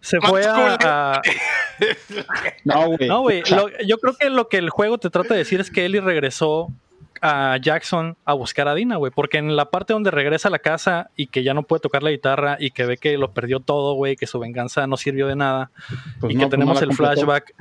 Se 0.00 0.20
fue 0.20 0.44
a. 0.46 0.78
a- 0.82 1.22
No, 2.64 2.86
güey. 2.96 3.08
no, 3.08 3.22
güey. 3.22 3.42
Yo 3.86 3.98
creo 3.98 4.14
que 4.18 4.30
lo 4.30 4.48
que 4.48 4.58
el 4.58 4.70
juego 4.70 4.98
te 4.98 5.10
trata 5.10 5.34
de 5.34 5.38
decir 5.38 5.60
es 5.60 5.70
que 5.70 5.84
Ellie 5.84 6.00
regresó 6.00 6.68
a 7.22 7.56
Jackson 7.60 8.16
a 8.24 8.34
buscar 8.34 8.68
a 8.68 8.74
Dina, 8.74 8.96
güey. 8.96 9.10
Porque 9.14 9.38
en 9.38 9.56
la 9.56 9.70
parte 9.70 9.92
donde 9.92 10.10
regresa 10.10 10.48
a 10.48 10.50
la 10.50 10.58
casa 10.58 11.10
y 11.16 11.26
que 11.28 11.42
ya 11.42 11.54
no 11.54 11.62
puede 11.64 11.80
tocar 11.80 12.02
la 12.02 12.10
guitarra 12.10 12.56
y 12.60 12.70
que 12.70 12.84
ve 12.86 12.96
que 12.98 13.16
lo 13.18 13.32
perdió 13.32 13.60
todo, 13.60 13.94
güey, 13.94 14.16
que 14.16 14.26
su 14.26 14.38
venganza 14.38 14.86
no 14.86 14.96
sirvió 14.96 15.26
de 15.26 15.36
nada. 15.36 15.70
pues 16.20 16.32
y 16.32 16.36
no, 16.36 16.42
que 16.42 16.46
pues 16.46 16.50
tenemos 16.50 16.82
el 16.82 16.88
completó. 16.88 17.12
flashback. 17.14 17.54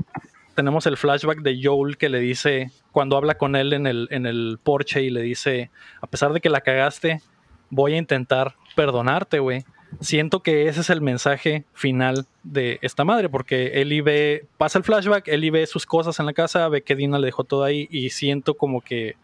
Tenemos 0.55 0.85
el 0.85 0.95
flashback 0.97 1.39
de 1.41 1.59
Joel 1.61 1.97
que 1.97 2.07
le 2.07 2.19
dice, 2.19 2.71
cuando 2.93 3.17
habla 3.17 3.35
con 3.35 3.57
él 3.57 3.73
en 3.73 3.87
el, 3.87 4.07
en 4.11 4.25
el 4.25 4.57
porche 4.63 5.01
y 5.01 5.09
le 5.09 5.21
dice, 5.21 5.69
a 6.01 6.07
pesar 6.07 6.31
de 6.31 6.39
que 6.39 6.49
la 6.49 6.61
cagaste, 6.61 7.21
voy 7.69 7.93
a 7.93 7.97
intentar 7.97 8.55
perdonarte, 8.73 9.39
güey. 9.39 9.65
Siento 10.01 10.41
que 10.41 10.67
ese 10.67 10.81
es 10.81 10.89
el 10.89 11.01
mensaje 11.01 11.63
final 11.73 12.25
de 12.43 12.79
esta 12.81 13.03
madre, 13.03 13.29
porque 13.29 13.81
Ellie 13.81 14.01
ve, 14.01 14.45
pasa 14.57 14.77
el 14.77 14.83
flashback, 14.83 15.27
Ellie 15.27 15.51
ve 15.51 15.67
sus 15.67 15.85
cosas 15.85 16.19
en 16.19 16.25
la 16.25 16.33
casa, 16.33 16.67
ve 16.69 16.81
que 16.81 16.95
Dina 16.95 17.19
le 17.19 17.27
dejó 17.27 17.43
todo 17.43 17.63
ahí 17.63 17.87
y 17.91 18.09
siento 18.09 18.55
como 18.55 18.81
que 18.81 19.15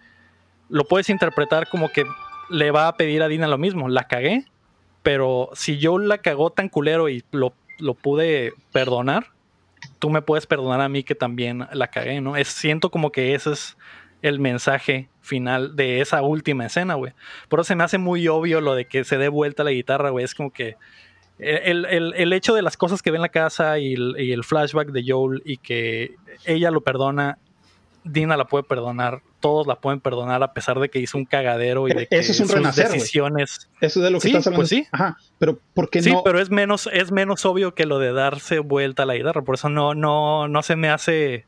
lo 0.69 0.85
puedes 0.85 1.09
interpretar 1.09 1.67
como 1.69 1.89
que 1.89 2.05
le 2.49 2.71
va 2.71 2.87
a 2.87 2.95
pedir 2.95 3.21
a 3.23 3.27
Dina 3.27 3.47
lo 3.47 3.57
mismo, 3.57 3.89
la 3.89 4.07
cagué, 4.07 4.45
pero 5.03 5.49
si 5.53 5.77
yo 5.77 5.97
la 5.97 6.19
cagó 6.19 6.51
tan 6.51 6.69
culero 6.69 7.09
y 7.09 7.23
lo, 7.31 7.53
lo 7.79 7.93
pude 7.93 8.53
perdonar, 8.71 9.27
tú 9.99 10.09
me 10.09 10.21
puedes 10.21 10.45
perdonar 10.45 10.81
a 10.81 10.89
mí 10.89 11.03
que 11.03 11.15
también 11.15 11.67
la 11.71 11.87
cagué, 11.87 12.21
¿no? 12.21 12.35
Es, 12.35 12.47
siento 12.47 12.91
como 12.91 13.11
que 13.11 13.33
ese 13.33 13.51
es 13.51 13.77
el 14.21 14.39
mensaje 14.39 15.09
final 15.21 15.75
de 15.75 16.01
esa 16.01 16.21
última 16.21 16.65
escena, 16.65 16.95
güey. 16.95 17.13
Por 17.49 17.59
eso 17.59 17.67
se 17.67 17.75
me 17.75 17.83
hace 17.83 17.97
muy 17.97 18.27
obvio 18.27 18.61
lo 18.61 18.75
de 18.75 18.85
que 18.85 19.03
se 19.03 19.17
dé 19.17 19.29
vuelta 19.29 19.63
la 19.63 19.71
guitarra, 19.71 20.09
güey. 20.09 20.25
Es 20.25 20.35
como 20.35 20.51
que 20.51 20.75
el, 21.39 21.85
el- 21.85 22.13
el 22.15 22.33
hecho 22.33 22.53
de 22.53 22.61
las 22.61 22.77
cosas 22.77 23.01
que 23.01 23.09
ve 23.11 23.17
en 23.17 23.23
la 23.23 23.29
casa 23.29 23.79
y 23.79 23.93
el, 23.93 24.15
y 24.19 24.31
el 24.31 24.43
flashback 24.43 24.89
de 24.89 25.03
Joel 25.07 25.41
y 25.45 25.57
que 25.57 26.15
ella 26.45 26.69
lo 26.71 26.81
perdona, 26.81 27.37
Dina 28.03 28.35
la 28.35 28.45
puede 28.45 28.63
perdonar, 28.63 29.21
todos 29.39 29.67
la 29.67 29.75
pueden 29.75 29.99
perdonar 30.01 30.41
a 30.41 30.53
pesar 30.53 30.79
de 30.79 30.89
que 30.89 30.97
hizo 30.97 31.19
un 31.19 31.25
cagadero 31.25 31.87
y 31.87 31.93
de 31.93 32.07
que 32.07 32.17
Eso 32.17 32.31
es 32.31 32.39
un 32.39 32.47
sus 32.47 32.55
renacer, 32.55 32.89
decisiones 32.89 33.69
Eso 33.79 33.99
es 33.99 34.03
de 34.03 34.09
lo 34.11 34.17
que 34.17 34.21
Sí, 34.23 34.27
estás 34.29 34.47
hablando. 34.47 34.59
pues 34.61 34.69
sí. 34.69 34.87
Ajá, 34.91 35.17
pero 35.37 35.59
¿por 35.75 35.89
qué 35.91 36.01
Sí, 36.01 36.11
no? 36.11 36.23
pero 36.23 36.39
es 36.39 36.49
menos, 36.49 36.89
es 36.91 37.11
menos 37.11 37.45
obvio 37.45 37.75
que 37.75 37.85
lo 37.85 37.99
de 37.99 38.11
darse 38.11 38.57
vuelta 38.57 39.03
a 39.03 39.05
la 39.05 39.13
guitarra. 39.15 39.43
Por 39.43 39.53
eso 39.55 39.69
no, 39.69 39.93
no, 39.93 40.47
no 40.47 40.61
se 40.63 40.75
me 40.75 40.89
hace. 40.89 41.45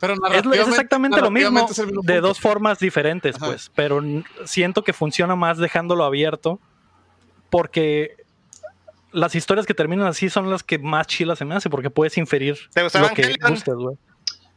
Pero 0.00 0.14
Es, 0.54 0.68
exactamente 0.68 1.20
lo 1.20 1.30
mismo 1.30 1.66
de 2.02 2.20
dos 2.20 2.40
formas 2.40 2.78
diferentes, 2.78 3.36
Ajá. 3.36 3.46
pues. 3.46 3.70
Pero 3.74 4.00
siento 4.44 4.82
que 4.84 4.92
funciona 4.92 5.36
más 5.36 5.58
dejándolo 5.58 6.04
abierto. 6.04 6.60
Porque 7.50 8.16
las 9.12 9.34
historias 9.34 9.66
que 9.66 9.74
terminan 9.74 10.06
así 10.06 10.30
son 10.30 10.50
las 10.50 10.62
que 10.62 10.78
más 10.78 11.06
chilas 11.06 11.38
se 11.38 11.44
me 11.44 11.54
hace. 11.54 11.68
Porque 11.70 11.90
puedes 11.90 12.16
inferir 12.18 12.56
¿Te 12.72 12.82
gustó 12.82 12.98
lo 13.00 13.10
que 13.10 13.34
gustes, 13.48 13.74
güey. 13.74 13.96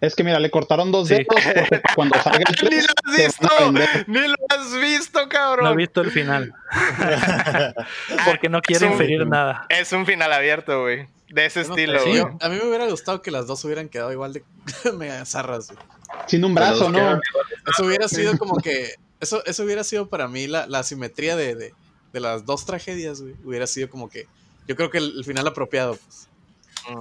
Es 0.02 0.14
que 0.14 0.24
mira, 0.26 0.40
le 0.40 0.52
cortaron 0.52 0.92
dos 0.92 1.08
Sí. 1.08 1.16
dedos 1.16 1.28
porque 1.42 1.82
cuando 1.96 2.22
salga 2.22 2.40
el 2.40 2.46
Ni 2.70 2.70
3 2.70 2.86
lo 2.86 2.94
has 3.12 3.18
visto, 3.18 3.72
ni 4.08 4.28
lo 4.28 4.36
has 4.50 4.74
visto, 4.82 5.30
cabrón. 5.30 5.66
No 5.66 5.72
he 5.72 5.76
visto 5.76 6.02
el 6.02 6.12
final. 6.12 6.54
porque 8.26 8.50
no 8.50 8.62
quiero 8.62 8.86
Es 8.86 8.92
un- 8.92 8.92
inferir 8.94 9.26
nada. 9.28 9.66
Es 9.70 9.92
un 9.94 10.06
final 10.06 10.32
abierto, 10.34 10.82
güey. 10.82 11.08
De 11.30 11.46
ese 11.46 11.64
No, 11.64 11.70
estilo, 11.76 12.00
sí, 12.00 12.10
güey. 12.20 12.24
a 12.40 12.50
mí 12.50 12.56
me 12.58 12.68
hubiera 12.68 12.88
gustado 12.88 13.22
que 13.22 13.32
las 13.32 13.48
dos 13.48 13.64
hubieran 13.66 13.90
quedado 13.90 14.12
igual 14.12 14.34
de 14.34 14.44
mega 14.98 15.26
zarras. 15.26 15.68
güey. 15.72 15.80
Sin 16.28 16.46
un 16.46 16.54
brazo, 16.54 16.90
¿no? 16.90 17.20
Eso 17.68 17.86
hubiera 17.86 18.08
sido 18.08 18.38
como 18.38 18.58
que. 18.58 18.96
Eso, 19.20 19.44
eso 19.46 19.64
hubiera 19.64 19.84
sido 19.84 20.08
para 20.10 20.28
mí 20.28 20.46
la, 20.48 20.68
la 20.68 20.84
simetría 20.84 21.36
de, 21.36 21.56
de, 21.56 21.74
de 22.14 22.20
las 22.20 22.46
dos 22.46 22.66
tragedias, 22.66 23.22
güey. 23.22 23.36
Hubiera 23.44 23.66
sido 23.68 23.90
como 23.90 24.10
que. 24.10 24.28
Yo 24.68 24.76
creo 24.76 24.90
que 24.90 24.98
el, 25.00 25.14
el 25.18 25.24
final 25.26 25.48
apropiado, 25.48 25.96
pues. 25.98 26.28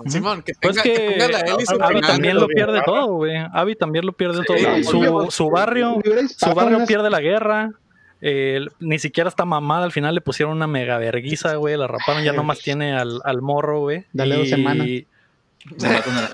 Simón, 0.06 0.42
que, 0.42 0.54
Pues 0.62 0.76
tenga, 0.76 0.82
que, 0.82 0.94
que 0.94 1.10
ponga 1.10 1.28
la 1.28 1.40
Ellie 1.40 1.66
su 1.66 1.74
Abby 1.82 2.00
también 2.00 2.36
lo 2.36 2.46
pierde 2.46 2.80
todo, 2.86 3.06
güey. 3.16 3.36
Abby 3.52 3.76
también 3.76 4.06
lo 4.06 4.12
pierde 4.12 4.42
todo. 4.44 4.56
Su, 4.82 5.30
su 5.30 5.50
barrio, 5.50 6.00
su 6.38 6.54
barrio 6.54 6.86
pierde 6.86 7.10
la 7.10 7.20
guerra. 7.20 7.70
Eh, 8.20 8.60
ni 8.80 8.98
siquiera 8.98 9.28
está 9.28 9.44
mamada. 9.44 9.84
Al 9.84 9.92
final 9.92 10.14
le 10.14 10.20
pusieron 10.20 10.54
una 10.56 10.66
mega 10.66 10.98
verguiza, 10.98 11.54
güey. 11.56 11.76
La 11.76 11.86
raparon. 11.86 12.22
Ya 12.24 12.32
nomás 12.32 12.60
tiene 12.60 12.92
al, 12.94 13.20
al 13.24 13.42
morro, 13.42 13.80
güey. 13.80 14.04
Dale 14.12 14.36
dos 14.36 14.48
semanas. 14.48 14.86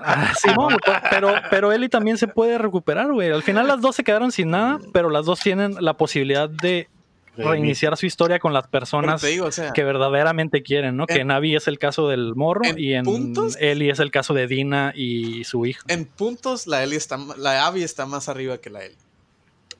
Ah, 0.03 0.33
Simón, 0.41 0.75
pero, 1.09 1.33
pero 1.49 1.71
Ellie 1.71 1.89
también 1.89 2.17
se 2.17 2.27
puede 2.27 2.57
recuperar, 2.57 3.11
güey. 3.11 3.31
Al 3.31 3.43
final 3.43 3.67
las 3.67 3.79
dos 3.81 3.95
se 3.95 4.03
quedaron 4.03 4.31
sin 4.31 4.49
nada, 4.51 4.79
pero 4.93 5.09
las 5.09 5.25
dos 5.25 5.39
tienen 5.39 5.75
la 5.79 5.93
posibilidad 5.93 6.49
de 6.49 6.89
reiniciar 7.37 7.95
su 7.95 8.05
historia 8.05 8.39
con 8.39 8.51
las 8.51 8.67
personas 8.67 9.21
te 9.21 9.27
digo, 9.27 9.45
o 9.45 9.51
sea, 9.53 9.71
que 9.71 9.85
verdaderamente 9.85 10.61
quieren, 10.63 10.97
¿no? 10.97 11.07
que 11.07 11.21
en 11.21 11.31
Abby 11.31 11.55
es 11.55 11.69
el 11.69 11.79
caso 11.79 12.09
del 12.09 12.35
morro 12.35 12.65
en 12.65 12.77
y 12.77 12.93
en 12.93 13.05
puntos- 13.05 13.55
Ellie 13.61 13.89
es 13.89 13.99
el 13.99 14.11
caso 14.11 14.33
de 14.33 14.47
Dina 14.47 14.91
y 14.93 15.45
su 15.45 15.65
hijo. 15.65 15.81
en 15.87 16.03
puntos 16.03 16.67
la 16.67 16.83
Ellie 16.83 16.97
está 16.97 17.17
la 17.37 17.65
Abby 17.65 17.83
está 17.83 18.05
más 18.05 18.27
arriba 18.27 18.57
que 18.57 18.69
la 18.69 18.83
Ellie. 18.83 18.97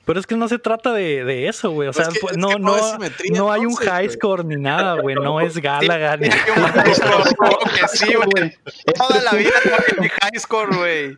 Pero 0.04 0.18
es 0.18 0.26
que 0.26 0.36
no 0.36 0.48
se 0.48 0.58
trata 0.58 0.92
de, 0.92 1.24
de 1.24 1.46
eso, 1.48 1.70
güey. 1.70 1.88
O 1.88 1.92
Pues 1.92 2.04
sea, 2.06 2.12
es 2.12 2.14
que- 2.14 2.20
pues, 2.20 2.32
es 2.32 2.38
no, 2.38 2.48
que 2.48 2.58
no 2.58 2.76
no, 2.76 2.98
no 3.36 3.52
hay 3.52 3.64
un 3.64 3.74
high 3.76 4.08
score 4.10 4.44
ni 4.44 4.56
nada, 4.56 5.00
güey. 5.00 5.14
No 5.14 5.40
es 5.40 5.56
Galaga 5.58 6.16
ni. 6.16 6.30
Sí, 6.30 6.38
hay 6.44 6.60
un 6.60 6.68
high 6.68 6.94
score, 6.94 7.34
claro 7.36 7.58
que 7.80 7.88
sí, 7.98 8.14
güey. 8.14 8.58
Toda 8.96 9.22
la 9.22 9.30
vida 9.32 9.50
hay 10.00 10.08
high 10.08 10.38
score, 10.40 10.76
güey. 10.76 11.16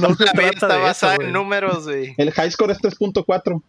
No 0.00 0.14
se 0.16 0.24
La 0.24 0.32
vida 0.32 0.50
trata 0.50 0.50
está 0.50 0.74
eso, 0.74 0.82
basada 0.82 1.14
en 1.24 1.32
números, 1.32 1.84
güey. 1.84 2.14
El 2.18 2.32
high 2.32 2.50
score 2.50 2.72
es 2.72 2.78
3.4. 2.80 3.62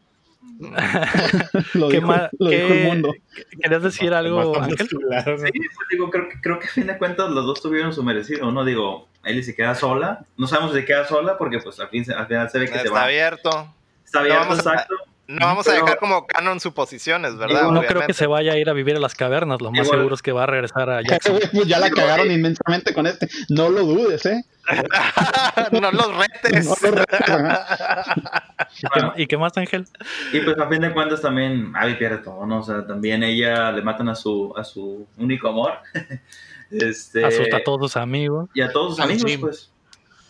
lo 1.76 1.90
¿Qué 1.90 1.98
dijo, 2.00 2.14
lo 2.40 2.50
dijo 2.50 2.68
el 2.74 2.84
mundo. 2.86 3.14
¿Querías 3.62 3.84
decir 3.84 4.12
algo, 4.14 4.60
Ángel? 4.60 4.88
Sí, 4.90 4.96
pues 4.98 5.88
digo, 5.92 6.10
creo, 6.10 6.28
creo 6.42 6.58
que 6.60 6.66
a 6.68 6.72
fin 6.72 6.88
de 6.88 6.98
cuentas 6.98 7.30
los 7.30 7.46
dos 7.46 7.62
tuvieron 7.62 7.94
su 7.94 8.02
merecido, 8.04 8.52
¿no? 8.52 8.66
Digo, 8.66 9.08
Ellie 9.24 9.44
se 9.44 9.56
queda 9.56 9.76
sola. 9.76 10.26
No 10.36 10.48
sabemos 10.48 10.72
si 10.74 10.80
se 10.80 10.86
queda 10.86 11.06
sola 11.08 11.38
porque 11.38 11.60
pues 11.60 11.80
al, 11.80 11.90
fin, 11.90 12.04
al 12.12 12.26
final 12.26 12.50
se 12.50 12.58
ve 12.58 12.66
que 12.66 12.72
Está 12.72 12.84
se 12.88 12.90
va. 12.90 13.04
abierto. 13.04 13.74
Está 14.24 14.34
No 14.34 14.40
vamos 14.40 14.66
a- 14.66 14.72
exacto. 14.72 14.96
No 15.30 15.46
vamos 15.46 15.68
a 15.68 15.74
dejar 15.74 15.98
como 15.98 16.26
canon 16.26 16.62
suposiciones, 16.62 17.36
¿verdad? 17.36 17.70
no 17.70 17.82
creo 17.84 18.08
que 18.08 18.14
se 18.14 18.28
vaya 18.28 18.54
a 18.54 18.58
ir 18.58 18.70
a 18.70 18.74
vivir 18.74 18.96
a 18.96 19.00
las 19.02 19.14
cavernas. 19.14 19.60
Lo 19.62 19.72
más 19.72 19.82
Igual. 19.86 20.00
seguro 20.00 20.16
es 20.16 20.22
que 20.22 20.32
va 20.32 20.44
a 20.44 20.46
regresar 20.46 20.90
a 20.90 21.02
Jackson. 21.06 21.38
Pues 21.52 21.68
ya 21.68 21.80
la 21.80 21.90
cagaron 21.90 22.32
inmensamente 22.32 22.94
con 22.94 23.08
este. 23.08 23.28
No 23.50 23.68
lo 23.68 23.82
dudes, 23.82 24.26
¿eh? 24.26 24.42
no 25.74 25.92
los 25.92 26.16
retes. 26.18 26.66
No 26.66 26.76
lo 26.82 26.92
retes, 26.96 27.20
¿Y, 28.82 28.88
qué, 28.88 29.24
y 29.24 29.28
qué 29.28 29.38
más, 29.38 29.58
Ángel? 29.58 29.86
Y 30.32 30.40
pues 30.40 30.58
a 30.58 30.70
fin 30.70 30.80
de 30.82 30.94
cuentas 30.94 31.22
también 31.22 31.74
Abby 31.76 31.96
pierde 31.96 32.20
todo, 32.20 32.46
¿no? 32.46 32.60
O 32.60 32.64
sea, 32.64 32.88
también 32.88 33.22
ella 33.22 33.72
le 33.74 33.82
matan 33.82 34.08
a 34.08 34.16
su, 34.16 34.54
a 34.58 34.64
su 34.64 35.08
único 35.18 35.50
amor. 35.50 35.74
este, 36.72 37.26
Asusta 37.26 37.58
a 37.58 37.64
todos 37.64 37.80
sus 37.92 37.98
amigos. 37.98 38.50
Y 38.54 38.62
a 38.62 38.72
todos 38.72 38.96
sus 38.96 39.04
amigos, 39.04 39.32
pues. 39.42 39.72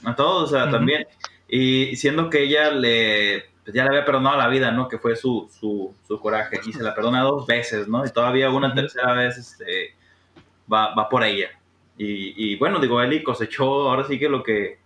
A 0.05 0.15
todos, 0.15 0.51
o 0.51 0.55
sea, 0.55 0.71
también. 0.71 1.05
Y 1.47 1.95
siendo 1.97 2.29
que 2.31 2.43
ella 2.43 2.71
le, 2.71 3.45
pues 3.67 3.75
ya 3.75 3.83
le 3.83 3.89
había 3.89 4.05
perdonado 4.05 4.37
la 4.37 4.47
vida, 4.47 4.71
¿no? 4.71 4.87
Que 4.87 4.97
fue 4.97 5.17
su, 5.17 5.49
su, 5.51 5.93
su 6.07 6.19
coraje. 6.21 6.57
Y 6.65 6.71
se 6.71 6.81
la 6.81 6.95
perdona 6.95 7.21
dos 7.21 7.45
veces, 7.45 7.85
¿no? 7.89 8.05
Y 8.05 8.09
todavía 8.11 8.49
una 8.49 8.73
tercera 8.73 9.11
vez 9.11 9.37
este, 9.37 9.93
va, 10.71 10.95
va 10.95 11.09
por 11.09 11.21
ella. 11.25 11.49
Y, 11.97 12.53
y 12.53 12.55
bueno, 12.55 12.79
digo, 12.79 13.01
Eli 13.01 13.21
cosechó 13.23 13.89
ahora 13.89 14.05
sí 14.05 14.17
que 14.17 14.29
lo 14.29 14.41
que, 14.41 14.79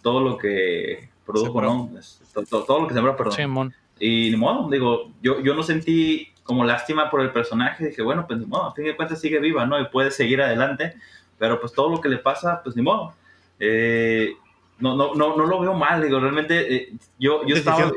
todo 0.00 0.20
lo 0.22 0.38
que 0.38 1.10
produjo. 1.26 1.60
¿no? 1.60 1.90
Es- 1.98 2.22
to- 2.32 2.44
to- 2.46 2.64
todo, 2.64 2.80
lo 2.80 2.88
que 2.88 2.94
sembró, 2.94 3.14
perdón. 3.14 3.34
Simón. 3.34 3.74
Y 4.00 4.30
ni 4.30 4.36
modo, 4.38 4.70
digo, 4.70 5.12
yo, 5.20 5.40
yo 5.40 5.52
no 5.54 5.62
sentí 5.62 6.30
como 6.44 6.64
lástima 6.64 7.10
por 7.10 7.20
el 7.20 7.30
personaje, 7.30 7.88
dije, 7.88 8.00
bueno, 8.00 8.26
pues 8.26 8.38
ni 8.38 8.46
modo, 8.46 8.68
a 8.68 8.72
fin 8.74 8.86
de 8.86 8.96
cuentas 8.96 9.20
sigue 9.20 9.38
viva, 9.38 9.66
¿no? 9.66 9.78
Y 9.78 9.84
puede 9.88 10.10
seguir 10.10 10.40
adelante, 10.40 10.94
pero 11.38 11.60
pues 11.60 11.74
todo 11.74 11.90
lo 11.90 12.00
que 12.00 12.08
le 12.08 12.16
pasa, 12.16 12.62
pues 12.64 12.74
ni 12.74 12.80
modo. 12.80 13.12
Eh, 13.60 14.32
no, 14.78 14.96
no, 14.96 15.14
no, 15.14 15.36
no 15.36 15.46
lo 15.46 15.60
veo 15.60 15.74
mal, 15.74 16.02
digo, 16.02 16.18
realmente 16.18 16.74
eh, 16.74 16.92
yo, 17.18 17.46
yo, 17.46 17.54
estaba, 17.54 17.80
yo, 17.80 17.92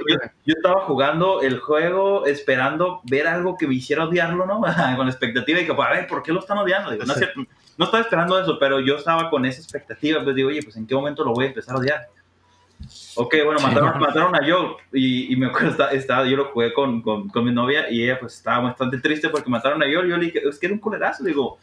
yo 0.45 0.53
estaba 0.55 0.81
jugando 0.81 1.41
el 1.41 1.59
juego 1.59 2.25
esperando 2.25 3.01
ver 3.03 3.27
algo 3.27 3.57
que 3.57 3.67
me 3.67 3.75
hiciera 3.75 4.05
odiarlo, 4.05 4.45
¿no? 4.45 4.61
con 4.95 5.05
la 5.05 5.11
expectativa 5.11 5.59
y 5.59 5.65
que, 5.65 5.73
pues, 5.73 5.87
a 5.87 5.91
ver, 5.91 6.07
¿por 6.07 6.21
qué 6.21 6.31
lo 6.31 6.39
están 6.39 6.59
odiando? 6.59 6.91
Digo, 6.91 7.05
no, 7.05 7.13
es 7.13 7.19
cierto, 7.19 7.41
no 7.77 7.85
estaba 7.85 8.03
esperando 8.03 8.39
eso, 8.39 8.57
pero 8.59 8.79
yo 8.79 8.95
estaba 8.95 9.29
con 9.29 9.45
esa 9.45 9.61
expectativa, 9.61 10.23
pues 10.23 10.35
digo, 10.35 10.49
oye, 10.49 10.61
pues 10.61 10.75
en 10.77 10.85
qué 10.85 10.93
momento 10.93 11.23
lo 11.23 11.33
voy 11.33 11.45
a 11.45 11.47
empezar 11.49 11.75
a 11.75 11.79
odiar. 11.79 12.07
Ok, 13.15 13.35
bueno, 13.43 13.59
mataron, 13.59 13.99
mataron 13.99 14.35
a 14.35 14.39
Joel 14.39 14.73
y, 14.93 15.33
y 15.33 15.35
me 15.35 15.47
acuerdo, 15.47 15.89
estaba, 15.89 16.25
yo 16.25 16.37
lo 16.37 16.45
jugué 16.51 16.71
con, 16.73 17.01
con, 17.01 17.27
con 17.27 17.43
mi 17.43 17.51
novia 17.51 17.89
y 17.89 18.03
ella 18.03 18.19
pues 18.19 18.35
estaba 18.35 18.59
bastante 18.59 18.99
triste 18.99 19.29
porque 19.29 19.49
mataron 19.49 19.81
a 19.81 19.85
Joel. 19.85 20.07
Yo 20.07 20.17
le 20.17 20.25
dije, 20.25 20.47
es 20.47 20.59
que 20.59 20.67
era 20.67 20.75
un 20.75 20.79
culerazo, 20.79 21.23
digo, 21.23 21.57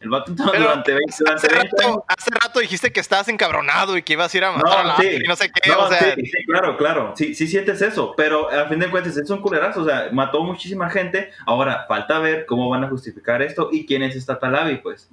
el 0.00 0.08
vato 0.08 0.32
durante 0.32 0.92
20, 0.94 1.14
durante 1.18 1.46
hace, 1.46 1.54
20 1.54 1.58
años. 1.58 1.96
rato, 1.96 2.04
hace 2.08 2.30
rato 2.30 2.60
dijiste 2.60 2.90
que 2.90 3.00
estabas 3.00 3.28
encabronado 3.28 3.96
y 3.96 4.02
que 4.02 4.14
ibas 4.14 4.32
a 4.32 4.36
ir 4.36 4.44
a 4.44 4.52
matar 4.52 4.78
a 4.78 4.84
la 4.84 4.96
sí. 4.96 5.08
y 5.22 5.28
no 5.28 5.36
sé 5.36 5.50
qué. 5.52 5.70
No, 5.70 5.84
o 5.84 5.88
sea, 5.88 6.14
sí, 6.14 6.22
sí, 6.24 6.44
claro, 6.46 6.76
claro. 6.78 7.12
Sí, 7.16 7.34
sí 7.34 7.46
sientes 7.46 7.82
eso, 7.82 8.14
pero 8.16 8.50
al 8.50 8.68
fin 8.68 8.78
de 8.78 8.90
cuentas 8.90 9.16
es 9.16 9.28
un 9.28 9.42
culerazo. 9.42 9.82
O 9.82 9.84
sea, 9.84 10.08
mató 10.12 10.42
muchísima 10.42 10.88
gente. 10.88 11.30
Ahora 11.44 11.84
falta 11.86 12.18
ver 12.18 12.46
cómo 12.46 12.70
van 12.70 12.84
a 12.84 12.88
justificar 12.88 13.42
esto 13.42 13.68
y 13.70 13.84
quién 13.84 14.02
es 14.02 14.16
esta 14.16 14.38
Talavi, 14.38 14.78
pues. 14.78 15.10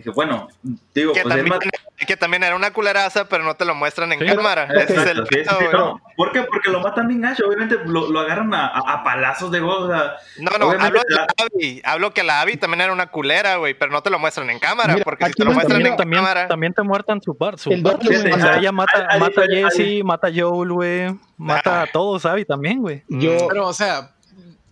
Dije, 0.00 0.10
bueno, 0.14 0.48
digo, 0.94 1.12
que, 1.12 1.22
pues 1.22 1.34
también, 1.36 1.58
que 2.06 2.16
también 2.16 2.42
era 2.42 2.56
una 2.56 2.72
culeraza, 2.72 3.28
pero 3.28 3.44
no 3.44 3.54
te 3.54 3.64
lo 3.64 3.74
muestran 3.74 4.12
en 4.12 4.18
Sí. 4.20 4.26
cámara. 4.26 4.64
Ese 4.74 4.94
es 4.96 5.06
el 5.06 5.26
sí, 5.26 5.34
pedo, 5.44 5.72
no. 5.72 6.00
¿Por 6.16 6.32
qué? 6.32 6.42
Porque 6.42 6.70
lo 6.70 6.80
matan 6.80 7.06
bien 7.08 7.20
gacho. 7.20 7.44
Obviamente 7.46 7.76
lo, 7.84 8.10
lo 8.10 8.20
agarran 8.20 8.52
a, 8.54 8.66
a, 8.68 8.78
a 8.94 9.04
palazos 9.04 9.50
de 9.50 9.60
gol. 9.60 9.84
O 9.84 9.88
sea, 9.88 10.14
No, 10.38 10.58
no, 10.58 10.70
hablo 10.70 11.00
de 11.06 11.14
la- 11.14 11.20
la 11.20 11.26
Abby. 11.44 11.82
Hablo 11.84 12.12
que 12.14 12.22
la 12.22 12.40
Abby 12.40 12.56
también 12.56 12.80
era 12.80 12.92
una 12.92 13.06
culera, 13.08 13.56
güey, 13.56 13.74
pero 13.74 13.92
no 13.92 14.02
te 14.02 14.10
lo 14.10 14.18
muestran 14.18 14.48
en 14.50 14.58
cámara, 14.58 14.92
Mira, 14.94 15.04
porque 15.04 15.26
si 15.26 15.32
te 15.32 15.44
lo 15.44 15.52
muestran 15.52 15.76
También, 15.76 15.92
en 15.92 15.96
también, 15.98 16.22
cámara. 16.22 16.48
también 16.48 16.72
te 16.74 16.82
muertan 16.82 17.20
su, 17.22 17.36
par, 17.36 17.58
su 17.58 17.70
El 17.70 17.82
güey. 17.82 17.96
sí, 18.00 18.30
O 18.32 18.38
sea, 18.38 18.56
ella 18.58 18.72
mata, 18.72 19.06
hay 19.08 19.20
mata 19.20 19.42
a 19.42 19.46
Jesse, 19.46 20.02
mata 20.04 20.28
a 20.28 20.30
Joel, 20.34 20.72
güey. 20.72 21.14
Mata 21.36 21.80
Ah. 21.80 21.82
a 21.82 21.86
todos, 21.86 22.24
Abby 22.26 22.44
también, 22.44 22.80
güey. 22.80 23.02
Yo, 23.08 23.48
Pero, 23.48 23.66
o 23.68 23.72
sea, 23.72 24.10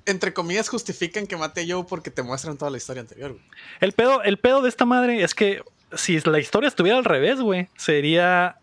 entre 0.09 0.33
comillas 0.33 0.69
justifican 0.69 1.27
que 1.27 1.37
mate 1.37 1.63
a 1.63 1.65
Joe 1.69 1.85
porque 1.89 2.11
te 2.11 2.23
muestran 2.23 2.57
toda 2.57 2.71
la 2.71 2.79
historia 2.79 3.03
anterior. 3.03 3.33
güey. 3.33 3.45
El 3.81 3.93
pedo, 3.93 4.23
el 4.23 4.39
pedo 4.39 4.63
de 4.63 4.69
esta 4.69 4.85
madre 4.85 5.23
es 5.23 5.35
que 5.35 5.63
si 5.93 6.21
la 6.21 6.39
historia 6.39 6.69
estuviera 6.69 6.99
al 6.99 7.05
revés, 7.05 7.41
güey, 7.41 7.69
sería. 7.77 8.57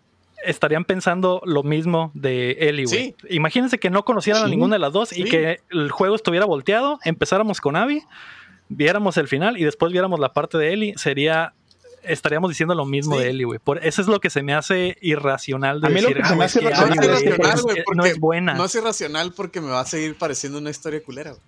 Estarían 0.44 0.86
pensando 0.86 1.42
lo 1.44 1.64
mismo 1.64 2.12
de 2.14 2.52
Ellie, 2.60 2.86
güey. 2.86 2.98
Sí. 2.98 3.16
Imagínense 3.30 3.80
que 3.80 3.90
no 3.90 4.06
conocieran 4.06 4.44
a 4.44 4.48
ninguna 4.48 4.76
de 4.76 4.80
las 4.80 4.94
dos 4.94 5.18
y 5.18 5.24
que 5.24 5.62
el 5.72 5.90
juego 5.90 6.16
estuviera 6.16 6.46
volteado, 6.46 7.00
empezáramos 7.04 7.62
con 7.62 7.76
Abby, 7.76 8.04
viéramos 8.70 9.18
el 9.18 9.28
final 9.28 9.58
y 9.58 9.64
después 9.64 9.92
viéramos 9.92 10.20
la 10.20 10.34
parte 10.34 10.60
de 10.60 10.72
Ellie, 10.74 10.94
sería. 10.98 11.55
Estaríamos 12.08 12.50
diciendo 12.50 12.76
lo 12.76 12.86
mismo 12.86 13.18
Sí. 13.18 13.24
de 13.24 13.30
Ellie, 13.30 13.46
güey. 13.46 13.60
Por 13.60 13.84
eso 13.86 14.02
es 14.02 14.08
lo 14.08 14.20
que 14.20 14.30
se 14.30 14.44
me 14.44 14.54
hace 14.54 14.98
irracional 15.02 15.82
de 15.82 15.88
A 15.88 15.90
mí 15.90 16.02
lo 16.02 16.10
decir, 16.10 16.18
que 16.18 16.24
"Ah, 16.24 16.28
se 16.28 16.32
me 16.32 16.36
güey, 16.38 16.46
hace 16.46 16.60
es 16.60 16.64
que 16.64 16.68
irracional 16.68 16.96
No 16.98 17.04
es 17.04 17.10
güey, 17.10 17.28
irracional, 17.28 17.62
güey, 17.62 17.78
no 17.78 17.84
porque 17.96 18.10
es 18.10 18.20
buena. 18.20 18.54
No 18.54 18.66
es 18.66 18.76
irracional 18.76 19.34
porque 19.34 19.62
me 19.62 19.70
va 19.72 19.80
a 19.82 19.86
seguir 19.86 20.18
pareciendo 20.18 20.58
una 20.60 20.70
historia 20.70 21.02
culera. 21.04 21.32
güey. 21.32 21.42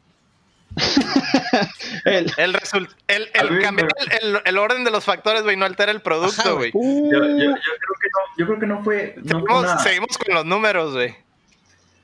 el, 2.05 2.31
El, 2.37 2.53
result- 2.53 2.89
el, 3.07 3.29
A 3.33 3.41
el 3.41 3.61
cambiar 3.61 3.87
el, 4.21 4.39
el 4.43 4.57
orden 4.57 4.83
de 4.83 4.91
los 4.91 5.03
factores, 5.05 5.43
güey, 5.43 5.55
no 5.57 5.65
altera 5.65 5.91
el 5.91 6.01
producto, 6.01 6.55
güey. 6.57 6.71
uh, 6.73 7.11
yo, 7.11 7.19
yo, 7.19 7.35
yo 7.37 7.37
creo 7.37 7.95
que 8.01 8.09
no, 8.11 8.19
yo 8.37 8.45
creo 8.45 8.59
que 8.59 8.67
no 8.67 8.83
fue. 8.83 9.15
No, 9.23 9.39
Seguimos, 9.39 9.63
una- 9.63 9.79
seguimos 9.79 10.17
con 10.17 10.35
los 10.35 10.45
números, 10.45 10.93
güey. 10.93 11.15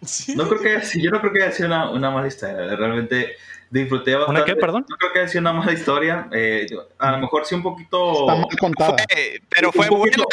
Sí. 0.06 0.36
no 0.36 0.50
creo 0.50 0.62
que 0.62 1.00
yo 1.00 1.12
no 1.12 1.22
creo 1.22 1.32
que 1.32 1.44
haya 1.44 1.52
sido 1.54 1.68
una, 1.68 1.90
una 1.92 2.12
mala 2.12 2.28
historia. 2.28 2.76
Realmente 2.76 3.36
disfruté 3.82 4.16
bastante. 4.16 4.42
¿Una 4.42 4.46
qué, 4.46 4.56
perdón? 4.56 4.86
No 4.90 4.96
creo 4.98 5.12
que 5.14 5.20
haya 5.20 5.28
sido 5.28 5.42
una 5.42 5.54
mala 5.54 5.74
historia. 5.74 6.28
eh, 6.32 6.68
a 7.00 7.12
lo 7.12 7.18
mejor 7.20 7.46
sí 7.46 7.56
un 7.56 7.64
poquito. 7.64 8.22
está 8.28 8.36
mal 8.36 8.58
contada. 8.60 8.96
Fue- 8.98 9.42
pero 9.50 9.72
fue 9.72 9.90
un 9.90 9.98
poquito, 10.00 10.24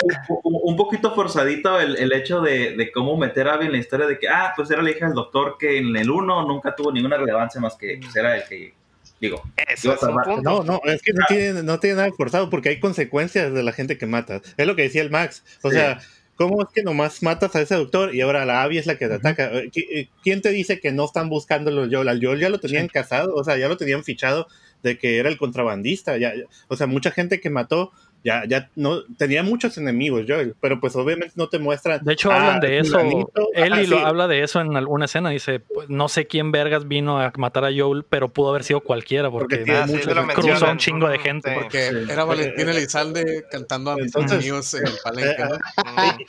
un, 0.44 0.60
un 0.62 0.76
poquito 0.76 1.14
forzadito 1.14 1.80
el, 1.80 1.96
el 1.96 2.12
hecho 2.12 2.40
de, 2.40 2.76
de 2.76 2.92
cómo 2.92 3.16
meter 3.16 3.48
a 3.48 3.54
Abby 3.54 3.66
en 3.66 3.72
la 3.72 3.78
historia 3.78 4.06
de 4.06 4.18
que, 4.18 4.28
ah, 4.28 4.52
pues 4.54 4.70
era 4.70 4.82
la 4.82 4.90
hija 4.90 5.06
del 5.06 5.14
doctor 5.14 5.56
que 5.58 5.78
en 5.78 5.96
el 5.96 6.10
1 6.10 6.46
nunca 6.46 6.74
tuvo 6.74 6.92
ninguna 6.92 7.16
relevancia 7.16 7.60
más 7.60 7.76
que 7.76 7.98
pues, 8.02 8.14
era 8.16 8.36
el 8.36 8.44
que, 8.48 8.74
digo, 9.20 9.42
Eso 9.68 9.94
es 9.94 10.02
un. 10.02 10.42
No, 10.42 10.62
no, 10.62 10.80
es 10.84 11.02
que 11.02 11.12
no 11.12 11.24
tiene, 11.28 11.62
no 11.62 11.78
tiene 11.80 11.96
nada 11.96 12.10
forzado 12.16 12.50
porque 12.50 12.68
hay 12.70 12.80
consecuencias 12.80 13.52
de 13.52 13.62
la 13.62 13.72
gente 13.72 13.98
que 13.98 14.06
mata. 14.06 14.40
Es 14.56 14.66
lo 14.66 14.76
que 14.76 14.82
decía 14.82 15.02
el 15.02 15.10
Max. 15.10 15.44
O 15.62 15.70
Sí. 15.70 15.76
sea, 15.76 16.00
¿cómo 16.40 16.62
es 16.62 16.68
que 16.74 16.82
nomás 16.82 17.22
matas 17.22 17.54
a 17.54 17.60
ese 17.60 17.74
doctor 17.74 18.14
y 18.14 18.22
ahora 18.22 18.46
la 18.46 18.62
Abby 18.62 18.78
es 18.78 18.86
la 18.86 18.96
que 18.96 19.08
te 19.08 19.12
ataca? 19.14 19.50
Eh, 19.52 19.70
¿qui- 19.70 19.86
eh, 19.92 20.08
¿Quién 20.22 20.40
te 20.40 20.48
dice 20.52 20.80
que 20.80 20.90
no 20.90 21.04
están 21.04 21.28
buscando 21.28 21.70
los 21.70 21.90
Joel? 21.92 22.08
Al 22.08 22.18
Joel 22.24 22.40
ya 22.40 22.48
lo 22.48 22.58
tenían 22.58 22.88
casado, 22.88 23.34
o 23.34 23.44
sea, 23.44 23.58
ya 23.58 23.68
lo 23.68 23.76
tenían 23.76 24.04
fichado 24.04 24.46
de 24.82 24.96
que 24.96 25.18
era 25.18 25.28
el 25.28 25.36
contrabandista. 25.36 26.16
Ya- 26.16 26.32
o 26.68 26.76
sea, 26.76 26.86
mucha 26.86 27.10
gente 27.10 27.40
que 27.40 27.50
mató 27.50 27.92
ya, 28.24 28.44
ya 28.46 28.68
no 28.76 29.02
tenía 29.16 29.42
muchos 29.42 29.78
enemigos, 29.78 30.24
Joel, 30.28 30.54
pero 30.60 30.80
pues 30.80 30.94
obviamente 30.96 31.32
no 31.36 31.48
te 31.48 31.58
muestran. 31.58 32.04
De 32.04 32.12
hecho, 32.12 32.30
hablan 32.30 32.60
de 32.60 32.78
eso. 32.78 32.98
ah, 32.98 33.68
lo 33.68 33.84
sí. 33.84 33.94
habla 34.04 34.28
de 34.28 34.42
eso 34.42 34.60
en 34.60 34.76
alguna 34.76 35.06
escena. 35.06 35.30
Dice: 35.30 35.60
pues, 35.60 35.88
No 35.88 36.08
sé 36.08 36.26
quién 36.26 36.52
vergas 36.52 36.86
vino 36.88 37.20
a 37.20 37.32
matar 37.36 37.64
a 37.64 37.70
Joel, 37.74 38.04
pero 38.08 38.28
pudo 38.28 38.50
haber 38.50 38.64
sido 38.64 38.80
cualquiera 38.80 39.30
porque, 39.30 39.56
Porque 39.56 39.64
tiene 39.64 39.80
Ah, 39.80 39.86
muchos 39.86 40.04
sí 40.04 40.40
cruzó 40.40 40.70
un 40.70 40.78
chingo 40.78 41.08
de 41.08 41.18
gente. 41.18 41.50
sí. 41.50 41.56
Porque 41.60 41.88
Sí. 41.90 41.96
era 42.12 42.24
Valentín 42.24 42.68
Elizalde 42.68 43.44
cantando 43.50 43.90
a 43.92 43.96
mis 43.96 44.06
Entonces- 44.06 44.38
amigos 44.38 44.74
en 44.74 44.86
el 44.86 44.92
palenque. 45.02 45.42
¿no? 45.44 45.54
Mm. 45.56 46.20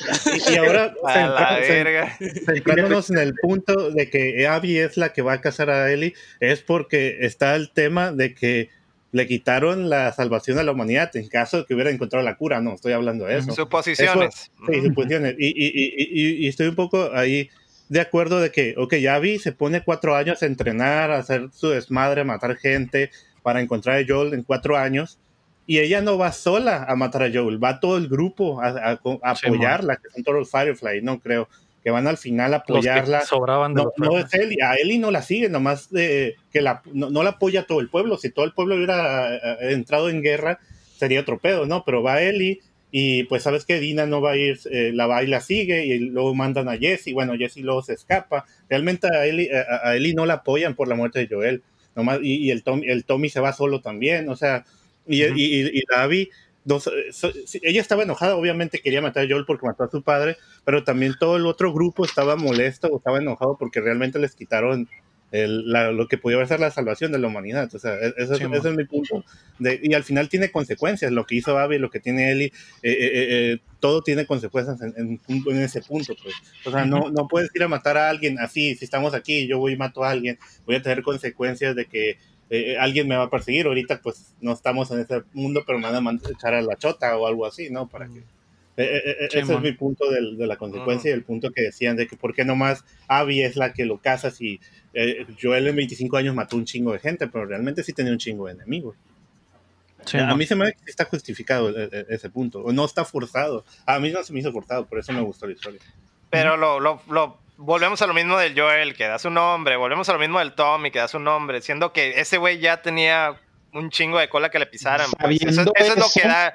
Y, 0.49 0.53
y 0.53 0.57
ahora 0.57 0.93
centrándonos 2.45 3.09
en 3.09 3.17
el 3.17 3.33
punto 3.35 3.91
de 3.91 4.09
que 4.09 4.47
Abby 4.47 4.77
es 4.79 4.97
la 4.97 5.13
que 5.13 5.21
va 5.21 5.33
a 5.33 5.41
casar 5.41 5.69
a 5.69 5.91
Ellie, 5.91 6.13
es 6.39 6.61
porque 6.61 7.17
está 7.21 7.55
el 7.55 7.71
tema 7.71 8.11
de 8.11 8.33
que 8.33 8.69
le 9.11 9.27
quitaron 9.27 9.89
la 9.89 10.11
salvación 10.13 10.57
a 10.59 10.63
la 10.63 10.71
humanidad 10.71 11.15
en 11.15 11.27
caso 11.27 11.57
de 11.57 11.65
que 11.65 11.73
hubiera 11.73 11.89
encontrado 11.91 12.23
la 12.23 12.37
cura. 12.37 12.61
No, 12.61 12.73
estoy 12.75 12.93
hablando 12.93 13.25
de 13.25 13.37
eso. 13.39 13.51
Suposiciones. 13.53 14.51
Sí, 14.67 14.81
suposiciones. 14.83 15.35
Y, 15.37 15.47
y, 15.47 15.71
y, 16.21 16.45
y, 16.45 16.47
estoy 16.47 16.67
un 16.69 16.75
poco 16.75 17.11
ahí 17.13 17.49
de 17.89 17.99
acuerdo 17.99 18.39
de 18.39 18.51
que, 18.51 18.73
ok, 18.77 18.93
Abby 19.09 19.37
se 19.39 19.51
pone 19.51 19.83
cuatro 19.83 20.15
años 20.15 20.41
a 20.41 20.45
entrenar, 20.45 21.11
a 21.11 21.17
hacer 21.17 21.49
su 21.51 21.69
desmadre, 21.69 22.21
a 22.21 22.23
matar 22.23 22.55
gente 22.55 23.11
para 23.43 23.59
encontrar 23.59 23.97
a 23.99 24.05
Joel 24.07 24.33
en 24.33 24.43
cuatro 24.43 24.77
años. 24.77 25.19
Y 25.67 25.79
ella 25.79 26.01
no 26.01 26.17
va 26.17 26.31
sola 26.31 26.85
a 26.87 26.95
matar 26.95 27.23
a 27.23 27.29
Joel, 27.31 27.63
va 27.63 27.79
todo 27.79 27.97
el 27.97 28.07
grupo 28.07 28.61
a, 28.61 28.67
a- 28.69 28.91
a 29.23 29.31
apoyarla, 29.31 29.97
que 29.97 30.09
son 30.09 30.23
todos 30.23 30.39
los 30.39 30.51
Firefly, 30.51 31.01
no 31.01 31.19
creo, 31.19 31.47
que 31.83 31.91
van 31.91 32.07
al 32.07 32.17
final 32.17 32.53
a 32.53 32.57
apoyarla. 32.57 33.21
sobraban 33.21 33.73
de 33.73 33.83
No, 33.83 33.91
no 33.97 34.19
es 34.19 34.33
Ellie, 34.33 34.61
a 34.63 34.75
Ellie 34.75 34.99
no 34.99 35.11
la 35.11 35.21
sigue, 35.21 35.49
nomás 35.49 35.89
de, 35.89 36.35
que 36.51 36.61
la, 36.61 36.81
no, 36.93 37.09
no 37.09 37.23
la 37.23 37.31
apoya 37.31 37.63
todo 37.63 37.79
el 37.79 37.89
pueblo. 37.89 38.17
Si 38.17 38.29
todo 38.29 38.45
el 38.45 38.53
pueblo 38.53 38.75
hubiera 38.75 39.35
eh, 39.35 39.71
entrado 39.71 40.09
en 40.09 40.21
guerra, 40.21 40.59
sería 40.97 41.21
otro 41.21 41.39
pedo, 41.39 41.65
¿no? 41.65 41.83
Pero 41.83 42.03
va 42.03 42.21
Ellie 42.21 42.59
y 42.91 43.23
pues 43.23 43.43
sabes 43.43 43.65
que 43.65 43.79
Dina 43.79 44.05
no 44.05 44.21
va 44.21 44.31
a 44.31 44.37
ir, 44.37 44.59
eh, 44.69 44.91
la 44.93 45.07
va 45.07 45.23
y 45.23 45.27
la 45.27 45.39
sigue 45.39 45.85
y 45.85 45.97
luego 45.97 46.35
mandan 46.35 46.67
a 46.67 46.77
Jesse, 46.77 47.13
bueno, 47.13 47.37
Jesse 47.37 47.57
luego 47.57 47.81
se 47.81 47.93
escapa. 47.93 48.45
Realmente 48.69 49.07
a 49.07 49.25
Ellie, 49.25 49.49
a, 49.55 49.89
a 49.89 49.95
Ellie 49.95 50.13
no 50.13 50.25
la 50.25 50.35
apoyan 50.35 50.75
por 50.75 50.87
la 50.87 50.95
muerte 50.95 51.19
de 51.19 51.33
Joel, 51.33 51.63
nomás, 51.95 52.19
y, 52.21 52.35
y 52.35 52.51
el, 52.51 52.63
Tom, 52.63 52.81
el 52.85 53.05
Tommy 53.05 53.29
se 53.29 53.39
va 53.39 53.53
solo 53.53 53.81
también, 53.81 54.27
o 54.29 54.35
sea, 54.35 54.65
y, 55.07 55.25
Ujú. 55.25 55.35
y, 55.37 55.43
y, 55.43 55.67
y 55.79 55.83
la 55.89 56.05
Sí, 57.45 57.59
ella 57.63 57.81
estaba 57.81 58.03
enojada, 58.03 58.35
obviamente 58.35 58.79
quería 58.79 59.01
matar 59.01 59.25
a 59.25 59.27
Joel 59.29 59.45
porque 59.45 59.65
mató 59.65 59.83
a 59.83 59.89
su 59.89 60.03
padre, 60.03 60.37
pero 60.63 60.83
también 60.83 61.15
todo 61.19 61.37
el 61.37 61.45
otro 61.45 61.73
grupo 61.73 62.05
estaba 62.05 62.35
molesto 62.35 62.87
o 62.87 62.97
estaba 62.97 63.17
enojado 63.17 63.57
porque 63.57 63.81
realmente 63.81 64.19
les 64.19 64.35
quitaron 64.35 64.87
lo 65.31 66.07
que 66.07 66.17
pudiera 66.17 66.45
ser 66.45 66.59
la 66.59 66.71
salvación 66.71 67.11
de 67.11 67.19
la 67.19 67.27
humanidad. 67.27 67.73
O 67.73 67.79
sea, 67.79 67.93
e, 67.95 68.13
ese, 68.17 68.35
es 68.35 68.75
mi 68.75 68.83
punto. 68.83 69.23
y 69.59 69.93
al 69.93 70.03
final 70.03 70.27
tiene 70.27 70.51
consecuencias. 70.51 71.11
Lo 71.11 71.25
que 71.25 71.35
hizo 71.35 71.57
Abby, 71.57 71.77
lo 71.77 71.89
que 71.89 72.01
tiene 72.01 72.31
Eli, 72.31 72.45
eh, 72.45 72.51
eh, 72.83 73.59
todo 73.79 74.01
tiene 74.01 74.25
consecuencias 74.25 74.81
en, 74.81 75.19
ese 75.57 75.81
punto. 75.81 76.13
Pues. 76.21 76.35
O 76.65 76.71
sea, 76.71 76.85
no, 76.85 77.09
no 77.09 77.27
puedes 77.29 77.49
ir 77.55 77.63
a 77.63 77.69
matar 77.69 77.97
a 77.97 78.09
alguien 78.09 78.39
así. 78.39 78.75
Si 78.75 78.83
estamos 78.83 79.13
aquí, 79.13 79.47
yo 79.47 79.57
voy 79.57 79.73
y 79.73 79.77
mato 79.77 80.03
a 80.03 80.11
alguien, 80.11 80.37
voy 80.65 80.75
a 80.75 80.81
tener 80.81 81.01
consecuencias 81.01 81.75
de 81.75 81.85
que 81.85 82.17
alguien 82.79 83.07
me 83.07 83.15
va 83.15 83.23
a 83.23 83.29
perseguir. 83.29 83.65
Ahorita, 83.65 84.01
pues 84.01 84.35
no 84.41 84.51
estamos 84.51 84.91
en 84.91 84.99
ese 84.99 85.23
mundo, 85.33 85.63
pero 85.65 85.79
me 85.79 85.91
van 85.91 86.07
a 86.07 86.29
echar 86.29 86.53
a 86.53 86.61
la 86.61 86.75
chota 86.75 87.17
o 87.17 87.27
algo 87.27 87.45
así, 87.45 87.69
¿no? 87.69 87.87
Para 87.87 88.07
que 88.07 88.23
eh, 88.77 88.83
eh, 88.83 89.17
eh, 89.21 89.27
ese 89.33 89.53
es 89.53 89.61
mi 89.61 89.73
punto 89.73 90.09
de, 90.09 90.47
la 90.47 90.55
consecuencia 90.55 91.09
y 91.09 91.13
el 91.13 91.23
punto 91.23 91.51
que 91.51 91.61
decían 91.61 91.97
de 91.97 92.07
que 92.07 92.15
por 92.15 92.33
qué 92.33 92.45
nomás 92.45 92.85
Abby 93.07 93.43
es 93.43 93.57
la 93.57 93.73
que 93.73 93.85
lo 93.85 93.97
caza 93.99 94.31
si 94.31 94.59
Joel 95.41 95.67
en 95.67 95.75
25 95.75 96.17
años 96.17 96.35
mató 96.35 96.55
un 96.55 96.65
chingo 96.65 96.93
de 96.93 96.99
gente, 96.99 97.27
pero 97.27 97.45
realmente 97.45 97.83
sí 97.83 97.93
tenía 97.93 98.11
un 98.11 98.17
chingo 98.17 98.47
de 98.47 98.53
enemigos. 98.53 98.95
a 100.13 100.35
mí 100.35 100.45
se 100.45 100.55
me 100.55 100.73
está 100.85 101.05
justificado 101.05 101.69
ese 101.69 102.29
punto, 102.29 102.61
o 102.61 102.71
no 102.71 102.85
está 102.85 103.05
forzado. 103.05 103.65
A 103.85 103.99
mí 103.99 104.09
no 104.09 104.23
se 104.23 104.33
me 104.33 104.39
hizo 104.39 104.51
forzado, 104.51 104.85
por 104.85 104.99
eso 104.99 105.13
me 105.13 105.21
gustó 105.21 105.47
la 105.47 105.53
historia. 105.53 105.79
Pero 106.29 106.55
lo, 106.55 106.79
lo, 106.79 107.01
lo, 107.09 107.39
volvemos 107.61 108.01
a 108.01 108.07
lo 108.07 108.13
mismo 108.13 108.37
del 108.37 108.59
Joel, 108.59 108.95
que 108.95 109.07
da 109.07 109.19
su 109.19 109.29
nombre, 109.29 109.77
volvemos 109.77 110.09
a 110.09 110.13
lo 110.13 110.19
mismo 110.19 110.39
del 110.39 110.53
Tommy, 110.53 110.91
que 110.91 110.99
da 110.99 111.07
su 111.07 111.19
nombre, 111.19 111.61
siendo 111.61 111.93
que 111.93 112.19
ese 112.19 112.37
güey 112.37 112.59
ya 112.59 112.81
tenía 112.81 113.39
un 113.73 113.89
chingo 113.89 114.17
de 114.17 114.27
cola 114.29 114.49
que 114.49 114.59
le 114.59 114.65
pisaran. 114.65 115.09
Pues. 115.11 115.41
Eso, 115.41 115.71
es 115.75 115.95
lo 115.95 116.05
que 116.13 116.27
da 116.27 116.53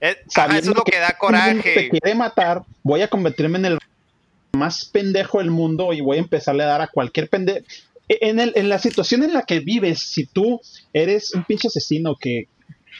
eh, 0.00 0.16
eso 0.28 0.46
es 0.50 0.66
lo 0.66 0.84
que, 0.84 0.98
da 0.98 1.16
coraje. 1.16 1.74
Te 1.74 1.88
quiere 1.88 2.14
matar, 2.14 2.62
voy 2.82 3.02
a 3.02 3.08
convertirme 3.08 3.58
en 3.58 3.64
el 3.64 3.78
más 4.52 4.84
pendejo 4.84 5.38
del 5.38 5.50
mundo 5.50 5.92
y 5.92 6.00
voy 6.00 6.18
a 6.18 6.20
empezarle 6.20 6.64
a 6.64 6.66
dar 6.66 6.82
a 6.82 6.88
cualquier 6.88 7.28
pendejo. 7.28 7.64
E, 8.08 8.18
en, 8.20 8.38
el, 8.38 8.52
en 8.54 8.68
la 8.68 8.78
situación 8.78 9.22
en 9.22 9.32
la 9.32 9.42
que 9.42 9.60
vives, 9.60 10.00
si 10.00 10.26
tú 10.26 10.60
eres 10.92 11.32
un 11.34 11.44
pinche 11.44 11.68
asesino 11.68 12.16
que 12.20 12.48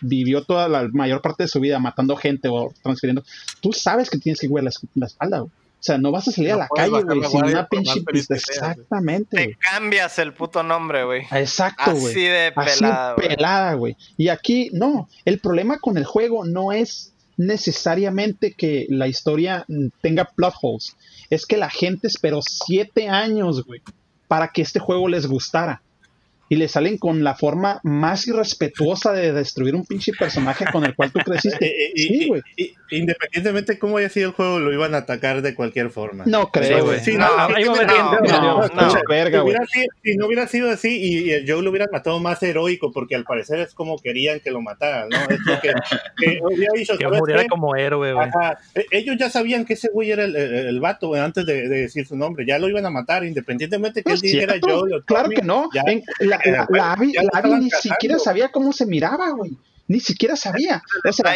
vivió 0.00 0.42
toda 0.42 0.68
la 0.68 0.88
mayor 0.92 1.20
parte 1.20 1.44
de 1.44 1.48
su 1.48 1.60
vida 1.60 1.78
matando 1.78 2.16
gente 2.16 2.48
o 2.48 2.72
transfiriendo, 2.82 3.22
tú 3.60 3.72
sabes 3.72 4.08
que 4.08 4.18
tienes 4.18 4.40
que 4.40 4.48
güey 4.48 4.64
la, 4.64 4.70
la 4.94 5.06
espalda, 5.06 5.40
güey. 5.40 5.52
O 5.82 5.84
sea, 5.84 5.98
no 5.98 6.12
vas 6.12 6.28
a 6.28 6.30
salir 6.30 6.52
a 6.52 6.56
la 6.58 6.68
calle, 6.68 7.02
güey, 7.02 7.24
sin 7.24 7.44
una 7.44 7.66
pinche 7.66 8.02
pista. 8.02 8.36
Exactamente. 8.36 9.36
Te 9.36 9.56
cambias 9.56 10.16
el 10.20 10.32
puto 10.32 10.62
nombre, 10.62 11.02
güey. 11.02 11.26
Exacto, 11.32 11.90
güey. 11.90 12.12
Así 12.12 12.22
de 12.22 12.52
pelada. 12.52 13.14
Así 13.14 13.26
pelada, 13.26 13.74
güey. 13.74 13.96
Y 14.16 14.28
aquí, 14.28 14.70
no. 14.72 15.08
El 15.24 15.40
problema 15.40 15.80
con 15.80 15.98
el 15.98 16.04
juego 16.04 16.44
no 16.44 16.70
es 16.70 17.12
necesariamente 17.36 18.52
que 18.52 18.86
la 18.90 19.08
historia 19.08 19.66
tenga 20.00 20.26
plot 20.26 20.54
holes. 20.62 20.96
Es 21.30 21.46
que 21.46 21.56
la 21.56 21.68
gente 21.68 22.06
esperó 22.06 22.42
siete 22.42 23.08
años, 23.08 23.64
güey, 23.64 23.82
para 24.28 24.52
que 24.52 24.62
este 24.62 24.78
juego 24.78 25.08
les 25.08 25.26
gustara 25.26 25.82
y 26.52 26.56
le 26.56 26.68
salen 26.68 26.98
con 26.98 27.24
la 27.24 27.34
forma 27.34 27.80
más 27.82 28.28
irrespetuosa 28.28 29.12
de 29.12 29.32
destruir 29.32 29.74
un 29.74 29.86
pinche 29.86 30.12
personaje 30.12 30.66
con 30.70 30.84
el 30.84 30.94
cual 30.94 31.10
tú 31.10 31.20
creciste. 31.20 31.72
sí, 31.96 32.28
güey. 32.28 32.42
Independientemente 32.90 33.72
de 33.72 33.78
cómo 33.78 33.96
haya 33.96 34.10
sido 34.10 34.28
el 34.28 34.34
juego, 34.34 34.60
lo 34.60 34.70
iban 34.70 34.94
a 34.94 34.98
atacar 34.98 35.40
de 35.40 35.54
cualquier 35.54 35.88
forma. 35.88 36.24
No 36.26 36.50
creo, 36.50 36.84
güey. 36.84 37.00
Sí, 37.00 37.16
no, 37.16 37.26
no, 37.48 37.48
no, 37.48 38.68
no, 38.68 38.90
Si 40.04 40.14
no 40.18 40.26
hubiera 40.26 40.46
sido 40.46 40.70
así 40.70 40.98
y, 41.00 41.30
el 41.30 41.50
Joe 41.50 41.62
lo 41.62 41.70
hubiera 41.70 41.86
matado 41.90 42.20
más 42.20 42.42
heroico, 42.42 42.92
porque 42.92 43.14
al 43.14 43.24
parecer 43.24 43.60
es 43.60 43.72
como 43.72 43.96
querían 43.96 44.40
que 44.40 44.50
lo 44.50 44.60
mataran, 44.60 45.08
¿no? 45.08 45.16
Es 45.30 45.38
lo 45.46 45.58
que, 45.58 45.72
que 46.98 47.08
muriera 47.08 47.46
como 47.48 47.74
héroe, 47.74 48.12
güey. 48.12 48.28
E, 48.74 48.84
ellos 48.90 49.16
ya 49.18 49.30
sabían 49.30 49.64
que 49.64 49.72
ese 49.72 49.88
güey 49.88 50.10
era 50.10 50.24
el, 50.24 50.36
el, 50.36 50.80
vato, 50.80 51.08
güey, 51.08 51.22
antes 51.22 51.46
de, 51.46 51.66
decir 51.66 52.06
su 52.06 52.14
nombre. 52.14 52.44
Ya 52.44 52.58
lo 52.58 52.68
iban 52.68 52.84
a 52.84 52.90
matar, 52.90 53.24
independientemente 53.24 54.02
que 54.02 54.12
él 54.12 54.20
dijera 54.20 54.56
Joe. 54.60 55.02
Claro 55.06 55.30
que 55.30 55.40
no. 55.40 55.70
la, 56.18 56.41
la, 56.50 56.66
la, 56.70 56.96
ni 57.58 57.70
siquiera 57.70 58.18
sabía 58.18 58.50
cómo 58.50 58.72
se 58.72 58.86
miraba, 58.86 59.30
güey. 59.30 59.52
Ni 59.88 60.00
siquiera 60.00 60.36
sabía. 60.36 60.82
O 61.08 61.12
sea, 61.12 61.34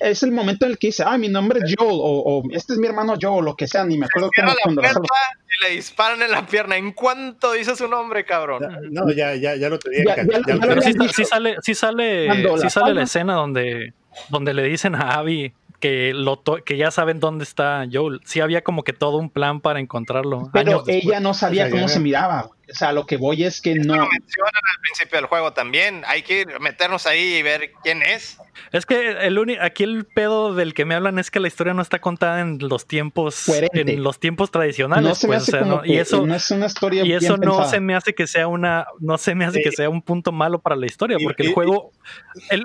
es 0.00 0.22
el 0.22 0.32
momento 0.32 0.66
en 0.66 0.72
el 0.72 0.78
que 0.78 0.88
dice, 0.88 1.04
ay, 1.06 1.18
mi 1.18 1.28
nombre 1.28 1.60
es 1.64 1.74
Joel, 1.76 1.98
o, 2.00 2.42
este 2.52 2.74
es 2.74 2.78
mi 2.78 2.86
hermano 2.86 3.14
Joel, 3.20 3.38
o 3.38 3.42
lo 3.42 3.56
que 3.56 3.66
sea, 3.66 3.84
ni 3.84 3.96
me 3.96 4.06
acuerdo 4.06 4.30
cómo 4.34 4.52
cuando 4.62 4.82
y 4.82 5.64
le 5.64 5.76
disparan 5.76 6.20
en 6.22 6.30
la 6.30 6.46
pierna. 6.46 6.76
¿En 6.76 6.92
cuánto 6.92 7.52
dice 7.52 7.76
su 7.76 7.88
nombre, 7.88 8.24
cabrón? 8.24 8.62
No, 8.90 9.10
ya, 9.10 9.34
ya, 9.34 9.56
ya 9.56 9.68
lo 9.68 9.78
tenía. 9.78 10.14
pero 10.60 10.82
sí, 10.82 10.92
sale, 11.24 11.56
sí 11.62 11.74
sale, 11.74 12.28
sí 12.60 12.70
sale 12.70 12.94
la 12.94 13.02
escena 13.02 13.34
donde, 13.34 13.94
donde 14.28 14.54
le 14.54 14.64
dicen 14.64 14.94
a 14.94 15.14
Abby 15.14 15.54
que, 15.80 16.12
lo 16.14 16.42
que 16.64 16.76
ya 16.76 16.90
saben 16.90 17.20
dónde 17.20 17.44
está 17.44 17.86
Joel. 17.90 18.20
Sí 18.24 18.40
había 18.40 18.62
como 18.62 18.82
que 18.82 18.92
todo 18.92 19.16
un 19.16 19.30
plan 19.30 19.60
para 19.60 19.80
encontrarlo. 19.80 20.50
Pero 20.52 20.84
ella 20.86 21.20
no 21.20 21.34
sabía 21.34 21.70
cómo 21.70 21.88
se 21.88 22.00
miraba. 22.00 22.50
O 22.68 22.74
sea, 22.74 22.92
lo 22.92 23.06
que 23.06 23.16
voy 23.16 23.44
es 23.44 23.60
que 23.60 23.74
no. 23.76 23.94
Lo 23.94 24.08
mencionan 24.08 24.54
al 24.54 24.80
principio 24.82 25.18
del 25.18 25.26
juego 25.26 25.52
también. 25.52 26.02
Hay 26.06 26.22
que 26.22 26.44
meternos 26.60 27.06
ahí 27.06 27.36
y 27.36 27.42
ver 27.42 27.70
quién 27.82 28.02
es. 28.02 28.38
Es 28.72 28.86
que 28.86 29.10
el 29.10 29.58
aquí 29.60 29.84
el 29.84 30.04
pedo 30.04 30.54
del 30.54 30.74
que 30.74 30.84
me 30.84 30.94
hablan 30.94 31.18
es 31.18 31.30
que 31.30 31.38
la 31.38 31.46
historia 31.46 31.74
no 31.74 31.82
está 31.82 32.00
contada 32.00 32.40
en 32.40 32.58
los 32.60 32.86
tiempos 32.86 33.48
en 33.48 34.02
los 34.02 34.18
tiempos 34.18 34.50
tradicionales. 34.50 35.08
No 35.08 35.14
se 35.14 35.28
me 35.28 35.36
pues, 35.36 35.54
hace 35.54 35.64
y 35.84 35.96
eso 35.96 36.26
no 36.26 36.34
es 36.34 36.50
una 36.50 36.66
historia 36.66 37.04
y 37.04 37.12
eso 37.12 37.36
no 37.36 37.64
se 37.68 37.80
me 37.80 37.94
hace 37.94 38.14
que 38.14 38.26
sea 38.26 38.48
una 38.48 38.86
no 38.98 39.18
se 39.18 39.34
me 39.34 39.44
hace 39.44 39.62
que 39.62 39.70
sea 39.72 39.88
un 39.88 40.02
punto 40.02 40.32
malo 40.32 40.58
para 40.58 40.74
la 40.74 40.86
historia 40.86 41.18
porque 41.22 41.44
el 41.44 41.54
juego 41.54 41.92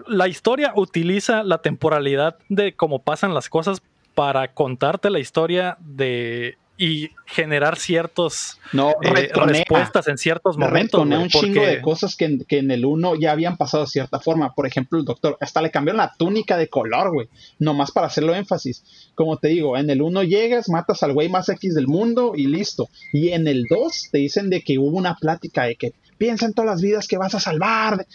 la 0.08 0.28
historia 0.28 0.74
utiliza 0.76 1.44
la 1.44 1.62
temporalidad 1.62 2.38
de 2.50 2.74
cómo 2.74 3.04
pasan 3.04 3.34
las 3.34 3.50
cosas 3.50 3.82
para 4.16 4.54
contarte 4.54 5.10
la 5.10 5.20
historia 5.20 5.78
de 5.80 6.58
y 6.82 7.12
generar 7.28 7.78
ciertos 7.78 8.58
no, 8.74 8.96
eh, 9.04 9.30
respuestas 9.36 10.08
en 10.08 10.18
ciertos 10.18 10.58
momentos. 10.58 11.00
un 11.00 11.28
chingo 11.28 11.64
de 11.64 11.80
cosas 11.80 12.16
que, 12.16 12.40
que, 12.48 12.58
en 12.58 12.72
el 12.72 12.86
1 12.86 13.20
ya 13.20 13.34
habían 13.34 13.56
pasado 13.56 13.84
de 13.84 13.90
cierta 13.92 14.20
forma. 14.20 14.56
Por 14.56 14.66
ejemplo, 14.66 14.98
el 14.98 15.06
doctor, 15.06 15.38
hasta 15.40 15.62
le 15.62 15.70
cambiaron 15.70 16.00
la 16.00 16.12
túnica 16.18 16.58
de 16.58 16.70
color, 16.70 17.14
güey. 17.14 17.30
Nomás 17.60 17.92
para 17.92 18.08
hacerlo 18.08 18.34
énfasis. 18.34 19.12
Como 19.14 19.38
te 19.38 19.50
digo, 19.50 19.78
en 19.78 19.92
el 19.92 20.02
1 20.02 20.24
llegas, 20.24 20.70
matas 20.70 21.04
al 21.04 21.14
güey 21.14 21.30
más 21.30 21.50
X 21.50 21.76
del 21.76 21.86
mundo 21.86 22.34
y 22.36 22.48
listo. 22.48 22.90
Y 23.14 23.30
en 23.30 23.48
el 23.48 23.68
2 23.70 24.10
te 24.12 24.18
dicen 24.18 24.50
de 24.50 24.62
que 24.62 24.80
hubo 24.80 24.98
una 24.98 25.14
plática 25.14 25.66
de 25.66 25.76
que 25.76 25.94
piensa 26.22 26.46
en 26.46 26.54
todas 26.54 26.70
las 26.70 26.82
vidas 26.84 27.08
que 27.08 27.18
vas 27.18 27.34
a 27.34 27.40
salvar. 27.40 28.06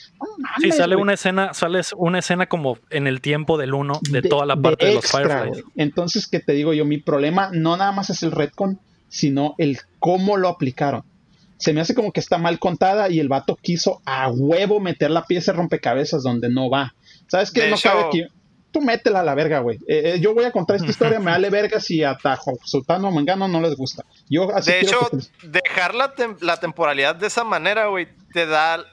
sí, 0.60 0.70
sale 0.70 0.94
una 0.94 1.14
escena, 1.14 1.52
sale 1.54 1.80
una 1.96 2.20
escena 2.20 2.46
como 2.46 2.78
en 2.88 3.08
el 3.08 3.20
tiempo 3.20 3.58
del 3.58 3.74
uno 3.74 3.98
de, 4.08 4.22
toda 4.22 4.46
la 4.46 4.54
parte 4.54 4.86
de, 4.86 4.94
los 4.94 5.10
Fireflies. 5.10 5.64
Entonces, 5.74 6.28
¿qué 6.28 6.38
te 6.38 6.52
digo 6.52 6.72
yo? 6.72 6.84
Mi 6.84 6.98
problema 6.98 7.50
no 7.52 7.76
nada 7.76 7.90
más 7.90 8.08
es 8.10 8.22
el 8.22 8.30
retcon, 8.30 8.78
sino 9.08 9.56
el 9.58 9.78
cómo 9.98 10.36
lo 10.36 10.48
aplicaron. 10.48 11.02
Se 11.56 11.72
me 11.72 11.80
hace 11.80 11.96
como 11.96 12.12
que 12.12 12.20
está 12.20 12.38
mal 12.38 12.60
contada 12.60 13.10
y 13.10 13.18
el 13.18 13.28
vato 13.28 13.58
quiso 13.60 14.00
a 14.04 14.30
huevo 14.30 14.78
meter 14.78 15.10
la 15.10 15.24
pieza 15.24 15.52
rompecabezas 15.52 16.22
donde 16.22 16.48
no 16.48 16.70
va. 16.70 16.94
¿Sabes 17.26 17.50
qué? 17.50 17.68
no 17.68 17.76
cabe 17.76 18.04
aquí 18.04 18.22
métela 18.80 19.20
a 19.20 19.22
la 19.22 19.34
verga, 19.34 19.60
güey. 19.60 19.78
Eh, 19.86 20.14
eh, 20.14 20.20
yo 20.20 20.34
voy 20.34 20.44
a 20.44 20.52
contar 20.52 20.76
esta 20.76 20.88
historia, 20.88 21.18
me 21.18 21.30
vale 21.30 21.50
verga 21.50 21.80
si 21.80 22.02
a 22.02 22.18
Sultano 22.64 23.10
Mangano 23.10 23.48
no 23.48 23.60
les 23.60 23.76
gusta. 23.76 24.04
Yo 24.28 24.48
de 24.48 24.80
hecho, 24.80 25.08
dejar 25.42 25.94
la, 25.94 26.12
la, 26.40 26.56
temporalidad 26.58 27.16
de 27.16 27.26
esa 27.26 27.44
manera, 27.44 27.86
güey, 27.86 28.08
te 28.32 28.46
da 28.46 28.84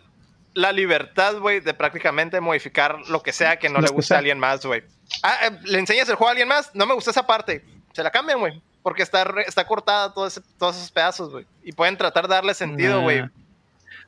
la 0.53 0.71
libertad, 0.71 1.37
güey, 1.39 1.59
de 1.59 1.73
prácticamente 1.73 2.39
modificar 2.39 2.99
lo 3.09 3.21
que 3.21 3.33
sea 3.33 3.57
que 3.57 3.69
no 3.69 3.79
le 3.79 3.89
guste 3.89 4.13
a 4.13 4.19
alguien 4.19 4.39
más, 4.39 4.65
güey. 4.65 4.83
Ah, 5.21 5.47
eh, 5.47 5.59
le 5.63 5.79
enseñas 5.79 6.07
el 6.09 6.15
juego 6.15 6.29
a 6.29 6.31
alguien 6.31 6.47
más, 6.47 6.71
no 6.73 6.85
me 6.85 6.93
gusta 6.93 7.11
esa 7.11 7.25
parte. 7.25 7.63
Se 7.93 8.03
la 8.03 8.11
cambian, 8.11 8.39
güey. 8.39 8.61
Porque 8.81 9.01
está, 9.01 9.25
está 9.45 9.65
cortada 9.65 10.13
todo 10.13 10.29
todos 10.57 10.75
esos 10.75 10.91
pedazos, 10.91 11.31
güey. 11.31 11.45
Y 11.63 11.71
pueden 11.71 11.97
tratar 11.97 12.27
de 12.27 12.35
darle 12.35 12.53
sentido, 12.53 13.01
güey. 13.01 13.23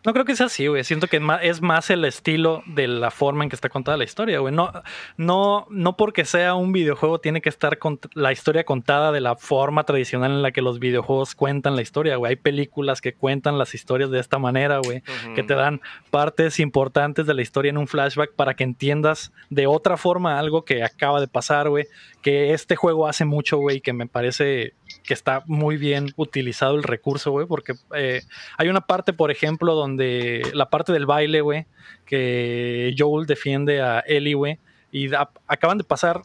No 0.05 0.13
creo 0.13 0.23
que 0.23 0.35
sea 0.35 0.45
así, 0.45 0.67
güey. 0.67 0.83
Siento 0.83 1.07
que 1.07 1.19
es 1.41 1.61
más 1.61 1.89
el 1.89 2.05
estilo 2.05 2.61
de 2.67 2.87
la 2.87 3.09
forma 3.09 3.43
en 3.43 3.49
que 3.49 3.55
está 3.55 3.69
contada 3.69 3.97
la 3.97 4.03
historia, 4.03 4.39
güey. 4.39 4.53
No, 4.53 4.71
no, 5.17 5.65
no 5.69 5.97
porque 5.97 6.25
sea 6.25 6.53
un 6.53 6.71
videojuego 6.71 7.19
tiene 7.19 7.41
que 7.41 7.49
estar 7.49 7.79
con 7.79 7.99
la 8.13 8.31
historia 8.31 8.63
contada 8.63 9.11
de 9.11 9.21
la 9.21 9.35
forma 9.35 9.83
tradicional 9.83 10.31
en 10.31 10.41
la 10.43 10.51
que 10.51 10.61
los 10.61 10.79
videojuegos 10.79 11.33
cuentan 11.33 11.75
la 11.75 11.81
historia, 11.81 12.17
güey. 12.17 12.31
Hay 12.31 12.35
películas 12.35 13.01
que 13.01 13.13
cuentan 13.13 13.57
las 13.57 13.73
historias 13.73 14.11
de 14.11 14.19
esta 14.19 14.37
manera, 14.37 14.79
güey. 14.83 15.01
Que 15.33 15.43
te 15.43 15.55
dan 15.55 15.81
partes 16.11 16.59
importantes 16.59 17.25
de 17.25 17.33
la 17.33 17.41
historia 17.41 17.69
en 17.69 17.77
un 17.77 17.87
flashback 17.87 18.33
para 18.35 18.53
que 18.53 18.63
entiendas 18.63 19.31
de 19.49 19.65
otra 19.65 19.97
forma 19.97 20.37
algo 20.37 20.65
que 20.65 20.83
acaba 20.83 21.19
de 21.19 21.27
pasar, 21.27 21.69
güey. 21.69 21.87
Que 22.21 22.53
este 22.53 22.75
juego 22.75 23.07
hace 23.07 23.25
mucho, 23.25 23.57
güey, 23.57 23.81
que 23.81 23.93
me 23.93 24.07
parece 24.07 24.73
que 25.05 25.13
está 25.13 25.43
muy 25.45 25.77
bien 25.77 26.13
utilizado 26.15 26.75
el 26.75 26.83
recurso, 26.83 27.31
güey, 27.31 27.47
porque 27.47 27.73
eh, 27.95 28.21
hay 28.57 28.67
una 28.67 28.81
parte, 28.81 29.13
por 29.13 29.31
ejemplo, 29.31 29.75
donde 29.75 30.41
la 30.53 30.69
parte 30.69 30.91
del 30.91 31.05
baile, 31.05 31.41
güey, 31.41 31.65
que 32.05 32.93
Joel 32.97 33.25
defiende 33.25 33.81
a 33.81 33.99
Ellie, 33.99 34.33
güey, 34.33 34.59
y 34.91 35.09
acaban 35.47 35.77
de 35.77 35.83
pasar 35.83 36.21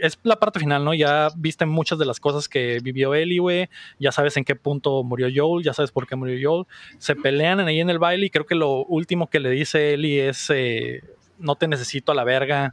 es 0.00 0.18
la 0.22 0.36
parte 0.36 0.60
final, 0.60 0.84
¿no? 0.84 0.94
Ya 0.94 1.28
viste 1.36 1.66
muchas 1.66 1.98
de 1.98 2.06
las 2.06 2.20
cosas 2.20 2.48
que 2.48 2.78
vivió 2.82 3.14
Ellie, 3.14 3.40
güey. 3.40 3.68
Ya 3.98 4.12
sabes 4.12 4.36
en 4.36 4.44
qué 4.44 4.54
punto 4.54 5.02
murió 5.02 5.28
Joel, 5.34 5.64
ya 5.64 5.74
sabes 5.74 5.90
por 5.90 6.06
qué 6.06 6.16
murió 6.16 6.50
Joel. 6.50 6.66
Se 6.98 7.16
pelean 7.16 7.60
ahí 7.60 7.80
en 7.80 7.90
el 7.90 7.98
baile 7.98 8.26
y 8.26 8.30
creo 8.30 8.46
que 8.46 8.54
lo 8.54 8.84
último 8.84 9.28
que 9.28 9.40
le 9.40 9.50
dice 9.50 9.94
Ellie 9.94 10.28
es: 10.28 10.50
eh, 10.50 11.02
No 11.38 11.56
te 11.56 11.68
necesito 11.68 12.12
a 12.12 12.14
la 12.14 12.24
verga, 12.24 12.72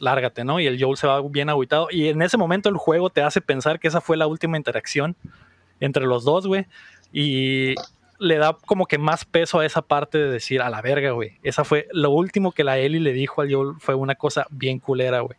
lárgate, 0.00 0.44
¿no? 0.44 0.60
Y 0.60 0.66
el 0.66 0.82
Joel 0.82 0.96
se 0.96 1.06
va 1.06 1.20
bien 1.22 1.48
agüitado. 1.48 1.88
Y 1.90 2.08
en 2.08 2.22
ese 2.22 2.36
momento 2.36 2.68
el 2.68 2.76
juego 2.76 3.10
te 3.10 3.22
hace 3.22 3.40
pensar 3.40 3.80
que 3.80 3.88
esa 3.88 4.00
fue 4.00 4.16
la 4.16 4.26
última 4.26 4.56
interacción 4.56 5.16
entre 5.80 6.06
los 6.06 6.24
dos, 6.24 6.46
güey. 6.46 6.66
Y 7.12 7.74
le 8.18 8.38
da 8.38 8.56
como 8.66 8.86
que 8.86 8.98
más 8.98 9.24
peso 9.24 9.60
a 9.60 9.66
esa 9.66 9.82
parte 9.82 10.18
de 10.18 10.30
decir, 10.30 10.62
a 10.62 10.70
la 10.70 10.82
verga, 10.82 11.10
güey. 11.10 11.38
Esa 11.42 11.64
fue 11.64 11.88
lo 11.92 12.10
último 12.10 12.52
que 12.52 12.64
la 12.64 12.78
Ellie 12.78 13.00
le 13.00 13.12
dijo 13.12 13.42
al 13.42 13.52
Joel, 13.52 13.74
fue 13.78 13.94
una 13.94 14.14
cosa 14.14 14.46
bien 14.50 14.78
culera, 14.78 15.20
güey. 15.20 15.36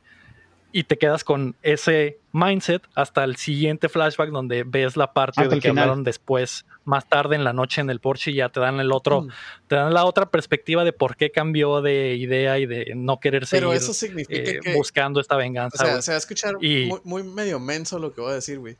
Y 0.72 0.84
te 0.84 0.98
quedas 0.98 1.24
con 1.24 1.56
ese 1.64 2.20
mindset 2.34 2.84
hasta 2.94 3.24
el 3.24 3.38
siguiente 3.38 3.90
flashback 3.90 4.30
donde 4.30 4.64
ves 4.64 4.98
la 4.98 5.14
parte 5.14 5.48
de 5.48 5.60
que 5.60 5.70
hablaron 5.70 6.04
después, 6.04 6.66
más 6.84 7.08
tarde 7.08 7.36
en 7.36 7.44
la 7.44 7.54
noche 7.54 7.82
en 7.82 7.90
el 7.90 8.00
Porsche 8.00 8.32
y 8.32 8.36
ya 8.36 8.50
te 8.50 8.60
dan 8.60 8.80
el 8.80 8.92
otro, 8.92 9.22
mm. 9.22 9.30
te 9.68 9.76
dan 9.76 9.94
la 9.94 10.06
otra 10.06 10.30
perspectiva 10.30 10.84
de 10.84 10.94
por 10.94 11.16
qué 11.16 11.32
cambió 11.32 11.82
de 11.82 12.16
idea 12.16 12.60
y 12.60 12.66
de 12.66 12.94
no 12.96 13.20
querer 13.20 13.48
seguir 13.48 13.68
eso 13.74 13.94
significa 13.94 14.52
eh, 14.52 14.76
buscando 14.76 15.20
esta 15.20 15.36
venganza. 15.36 15.84
O 15.84 15.88
sea, 15.88 16.02
se 16.02 16.12
va 16.12 16.16
a 16.16 16.20
escuchar 16.20 16.56
muy, 16.58 17.00
muy 17.04 17.24
medio 17.24 17.60
menso 17.60 17.98
lo 18.00 18.14
que 18.14 18.22
voy 18.22 18.32
a 18.32 18.36
decir, 18.36 18.60
güey. 18.60 18.78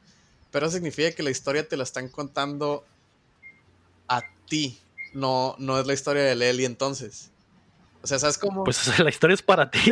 Pero 0.52 0.70
significa 0.70 1.12
que 1.12 1.24
la 1.24 1.30
historia 1.30 1.68
te 1.68 1.78
la 1.78 1.84
están 1.84 2.10
contando 2.10 2.86
a 4.08 4.22
ti. 4.48 4.80
No, 5.14 5.56
no 5.58 5.80
es 5.80 5.88
la 5.88 5.94
historia 5.94 6.24
de 6.24 6.36
Lely 6.36 6.66
entonces. 6.66 7.32
O 8.08 8.10
sea, 8.10 8.20
¿sabes 8.20 8.38
cómo? 8.38 8.64
Pues 8.64 9.00
la 9.00 9.10
historia 9.10 9.34
es 9.34 9.42
para 9.42 9.70
ti. 9.70 9.80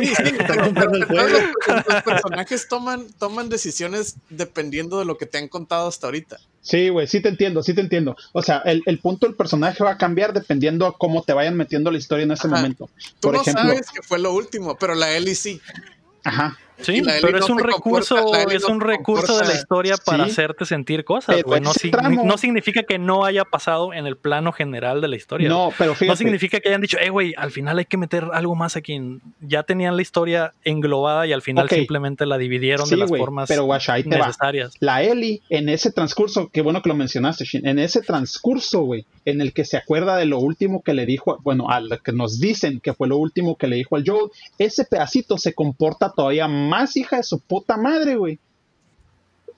los, 1.10 2.02
personajes 2.02 2.66
toman, 2.66 3.12
toman 3.18 3.50
decisiones 3.50 4.16
dependiendo 4.30 4.98
de 4.98 5.04
lo 5.04 5.18
que 5.18 5.26
te 5.26 5.36
han 5.36 5.48
contado 5.48 5.86
hasta 5.86 6.06
ahorita. 6.06 6.38
Sí, 6.62 6.88
güey, 6.88 7.06
sí 7.06 7.20
te 7.20 7.28
entiendo, 7.28 7.62
sí 7.62 7.74
te 7.74 7.82
entiendo. 7.82 8.16
O 8.32 8.40
sea, 8.40 8.62
el, 8.64 8.98
punto 9.00 9.26
del 9.26 9.36
personaje 9.36 9.84
va 9.84 9.90
a 9.90 9.98
cambiar 9.98 10.32
dependiendo 10.32 10.94
cómo 10.94 11.24
te 11.24 11.34
vayan 11.34 11.58
metiendo 11.58 11.90
la 11.90 11.98
historia 11.98 12.22
en 12.22 12.30
ese 12.30 12.48
momento. 12.48 12.88
Tú 13.20 13.32
no 13.32 13.44
sabes 13.44 13.90
que 13.90 14.00
fue 14.00 14.18
lo 14.18 14.32
último, 14.32 14.78
pero 14.78 14.94
la 14.94 15.14
Ellie 15.14 15.34
sí. 15.34 15.60
Ajá. 16.24 16.56
Sí, 16.80 17.02
pero 17.22 17.38
es 17.38 17.48
un 17.48 17.58
recurso, 17.58 18.34
es 18.50 18.64
un 18.64 18.80
recurso 18.80 19.38
de 19.38 19.46
la 19.46 19.54
historia 19.54 19.96
para 19.96 20.24
hacerte 20.24 20.64
sentir 20.64 21.04
cosas, 21.04 21.36
No, 22.24 22.38
significa 22.38 22.82
que 22.82 22.98
no 22.98 23.24
haya 23.24 23.44
pasado 23.44 23.92
en 23.92 24.06
el 24.06 24.16
plano 24.16 24.52
general 24.52 25.00
de 25.00 25.08
la 25.08 25.16
historia. 25.16 25.48
No, 25.48 25.72
pero 25.78 25.94
fíjate. 25.94 26.06
No 26.06 26.16
significa 26.16 26.60
que 26.60 26.68
hayan 26.68 26.80
dicho, 26.80 26.98
eh, 26.98 27.10
güey, 27.10 27.34
al 27.36 27.50
final 27.50 27.78
hay 27.78 27.86
que 27.86 27.96
meter 27.96 28.26
algo 28.32 28.54
más 28.54 28.76
aquí. 28.76 29.00
Ya 29.40 29.62
tenían 29.62 29.96
la 29.96 30.02
historia 30.02 30.52
englobada 30.64 31.26
y 31.26 31.32
al 31.32 31.42
final 31.42 31.68
simplemente 31.68 32.26
la 32.26 32.38
dividieron 32.38 32.88
de 32.88 32.96
las 32.96 33.08
formas 33.08 33.48
pero, 33.48 33.66
necesarias. 33.66 34.74
La 34.80 35.02
Eli, 35.02 35.42
en 35.48 35.68
ese 35.68 35.92
transcurso, 35.92 36.50
qué 36.52 36.62
bueno 36.62 36.82
que 36.82 36.88
lo 36.88 36.94
mencionaste, 36.94 37.44
Shin, 37.44 37.66
en 37.66 37.78
ese 37.78 38.02
transcurso, 38.02 38.82
güey, 38.82 39.06
en 39.24 39.40
el 39.40 39.52
que 39.52 39.64
se 39.64 39.76
acuerda 39.76 40.16
de 40.16 40.26
lo 40.26 40.38
último 40.38 40.82
que 40.82 40.94
le 40.94 41.06
dijo, 41.06 41.38
bueno, 41.42 41.68
al 41.70 42.00
que 42.02 42.12
nos 42.12 42.40
dicen 42.40 42.80
que 42.80 42.92
fue 42.92 43.08
lo 43.08 43.16
último 43.16 43.56
que 43.56 43.66
le 43.66 43.76
dijo 43.76 43.96
al 43.96 44.04
Joel, 44.06 44.30
ese 44.58 44.84
pedacito 44.84 45.38
se 45.38 45.54
comporta 45.54 46.12
todavía 46.12 46.48
más 46.48 46.65
más 46.66 46.96
hija 46.96 47.16
de 47.16 47.22
su 47.22 47.40
puta 47.40 47.76
madre, 47.76 48.16
güey. 48.16 48.38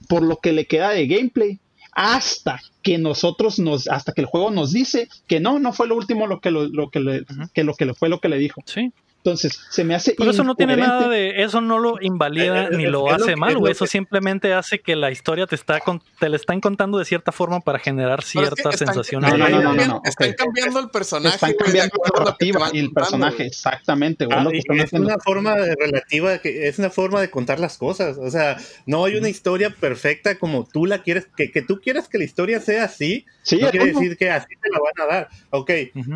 Por 0.08 0.22
lo 0.22 0.36
que 0.36 0.52
le 0.52 0.66
queda 0.66 0.90
de 0.90 1.06
gameplay. 1.06 1.58
Hasta 1.92 2.60
que 2.82 2.96
nosotros 2.98 3.58
nos, 3.58 3.88
hasta 3.88 4.12
que 4.12 4.20
el 4.20 4.26
juego 4.26 4.50
nos 4.50 4.72
dice 4.72 5.08
que 5.26 5.40
no, 5.40 5.58
no 5.58 5.72
fue 5.72 5.88
lo 5.88 5.96
último 5.96 6.28
lo 6.28 6.40
que 6.40 6.50
lo, 6.50 6.90
que 6.90 7.00
le, 7.00 7.24
que 7.52 7.64
lo 7.64 7.74
que 7.74 7.86
le 7.86 7.94
fue 7.94 8.08
lo 8.08 8.20
que 8.20 8.28
le 8.28 8.38
dijo. 8.38 8.62
Sí. 8.66 8.92
Entonces, 9.28 9.60
se 9.68 9.84
me 9.84 9.94
hace. 9.94 10.14
Pero 10.16 10.30
eso 10.30 10.42
no 10.42 10.54
tiene 10.54 10.76
nada 10.76 11.08
de. 11.08 11.42
Eso 11.42 11.60
no 11.60 11.78
lo 11.78 12.00
invalida 12.00 12.64
eh, 12.64 12.68
eh, 12.72 12.76
ni 12.76 12.86
lo 12.86 13.10
hace 13.10 13.36
mal, 13.36 13.58
güey. 13.58 13.72
Eso 13.72 13.86
simplemente 13.86 14.54
hace 14.54 14.80
que 14.80 14.96
la 14.96 15.10
historia 15.10 15.46
te 15.46 15.54
está 15.54 15.80
te 16.18 16.28
la 16.28 16.36
están 16.36 16.60
contando 16.60 16.98
de 16.98 17.04
cierta 17.04 17.30
forma 17.32 17.60
para 17.60 17.78
generar 17.78 18.22
cierta 18.22 18.72
sensación. 18.72 19.22
No, 19.22 19.36
no, 19.36 19.48
no, 19.48 19.74
no, 19.74 20.02
Están 20.04 20.32
cambiando 20.32 20.80
el 20.80 20.90
personaje. 20.90 21.34
Están 21.34 21.54
cambiando 21.54 21.94
la 22.04 22.18
narrativa 22.18 22.70
y 22.72 22.78
el 22.78 22.92
personaje, 22.92 23.46
exactamente, 23.46 24.24
güey. 24.24 24.38
Ah, 24.38 24.48
es 24.82 24.92
una 24.92 25.18
forma 25.18 25.54
relativa, 25.54 26.38
que 26.38 26.68
es 26.68 26.78
una 26.78 26.90
forma 26.90 27.20
de 27.20 27.30
contar 27.30 27.60
las 27.60 27.76
cosas. 27.76 28.16
O 28.18 28.30
sea, 28.30 28.56
no 28.86 29.04
hay 29.04 29.16
una 29.16 29.28
historia 29.28 29.70
perfecta 29.70 30.38
como 30.38 30.66
tú 30.66 30.86
la 30.86 31.02
quieres, 31.02 31.26
que, 31.36 31.50
que 31.50 31.62
tú 31.62 31.80
quieres 31.80 32.08
que 32.08 32.18
la 32.18 32.24
historia 32.24 32.60
sea 32.60 32.84
así. 32.84 33.26
Sí, 33.42 33.58
no 33.58 33.70
quiere 33.70 33.92
decir 33.92 34.16
que 34.16 34.30
así 34.30 34.48
te 34.60 34.70
la 34.70 34.78
van 34.78 35.08
a 35.08 35.14
dar. 35.14 35.28
Ok, 35.50 35.70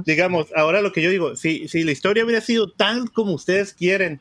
digamos, 0.04 0.48
ahora 0.54 0.82
lo 0.82 0.92
que 0.92 1.02
yo 1.02 1.10
digo, 1.10 1.36
si, 1.36 1.68
si 1.68 1.82
la 1.82 1.92
historia 1.92 2.24
hubiera 2.24 2.40
sido 2.40 2.70
tan 2.70 3.01
como 3.06 3.32
ustedes 3.32 3.72
quieren, 3.72 4.20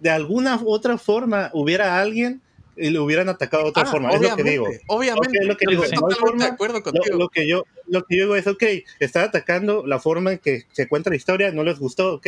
de 0.00 0.10
alguna 0.10 0.60
otra 0.64 0.98
forma 0.98 1.50
hubiera 1.52 2.00
alguien 2.00 2.40
y 2.76 2.90
le 2.90 2.98
hubieran 2.98 3.28
atacado 3.28 3.64
de 3.64 3.70
otra 3.70 3.82
ah, 3.84 3.86
forma. 3.86 4.10
Es 4.10 4.20
lo 4.20 4.34
que 4.34 4.42
digo. 4.42 4.66
Obviamente. 4.88 5.44
lo 5.44 5.56
que 5.56 5.66
digo. 5.68 5.84
de 5.84 6.44
acuerdo 6.44 6.82
contigo. 6.82 7.16
Lo, 7.16 7.28
que 7.28 7.46
yo, 7.46 7.64
lo 7.86 8.04
que 8.04 8.16
yo 8.16 8.24
digo 8.24 8.36
es, 8.36 8.46
ok, 8.46 8.62
está 8.98 9.24
atacando 9.24 9.86
la 9.86 9.98
forma 9.98 10.32
en 10.32 10.38
que 10.38 10.64
se 10.72 10.88
cuenta 10.88 11.10
la 11.10 11.16
historia, 11.16 11.52
no 11.52 11.64
les 11.64 11.78
gustó, 11.78 12.14
ok, 12.14 12.26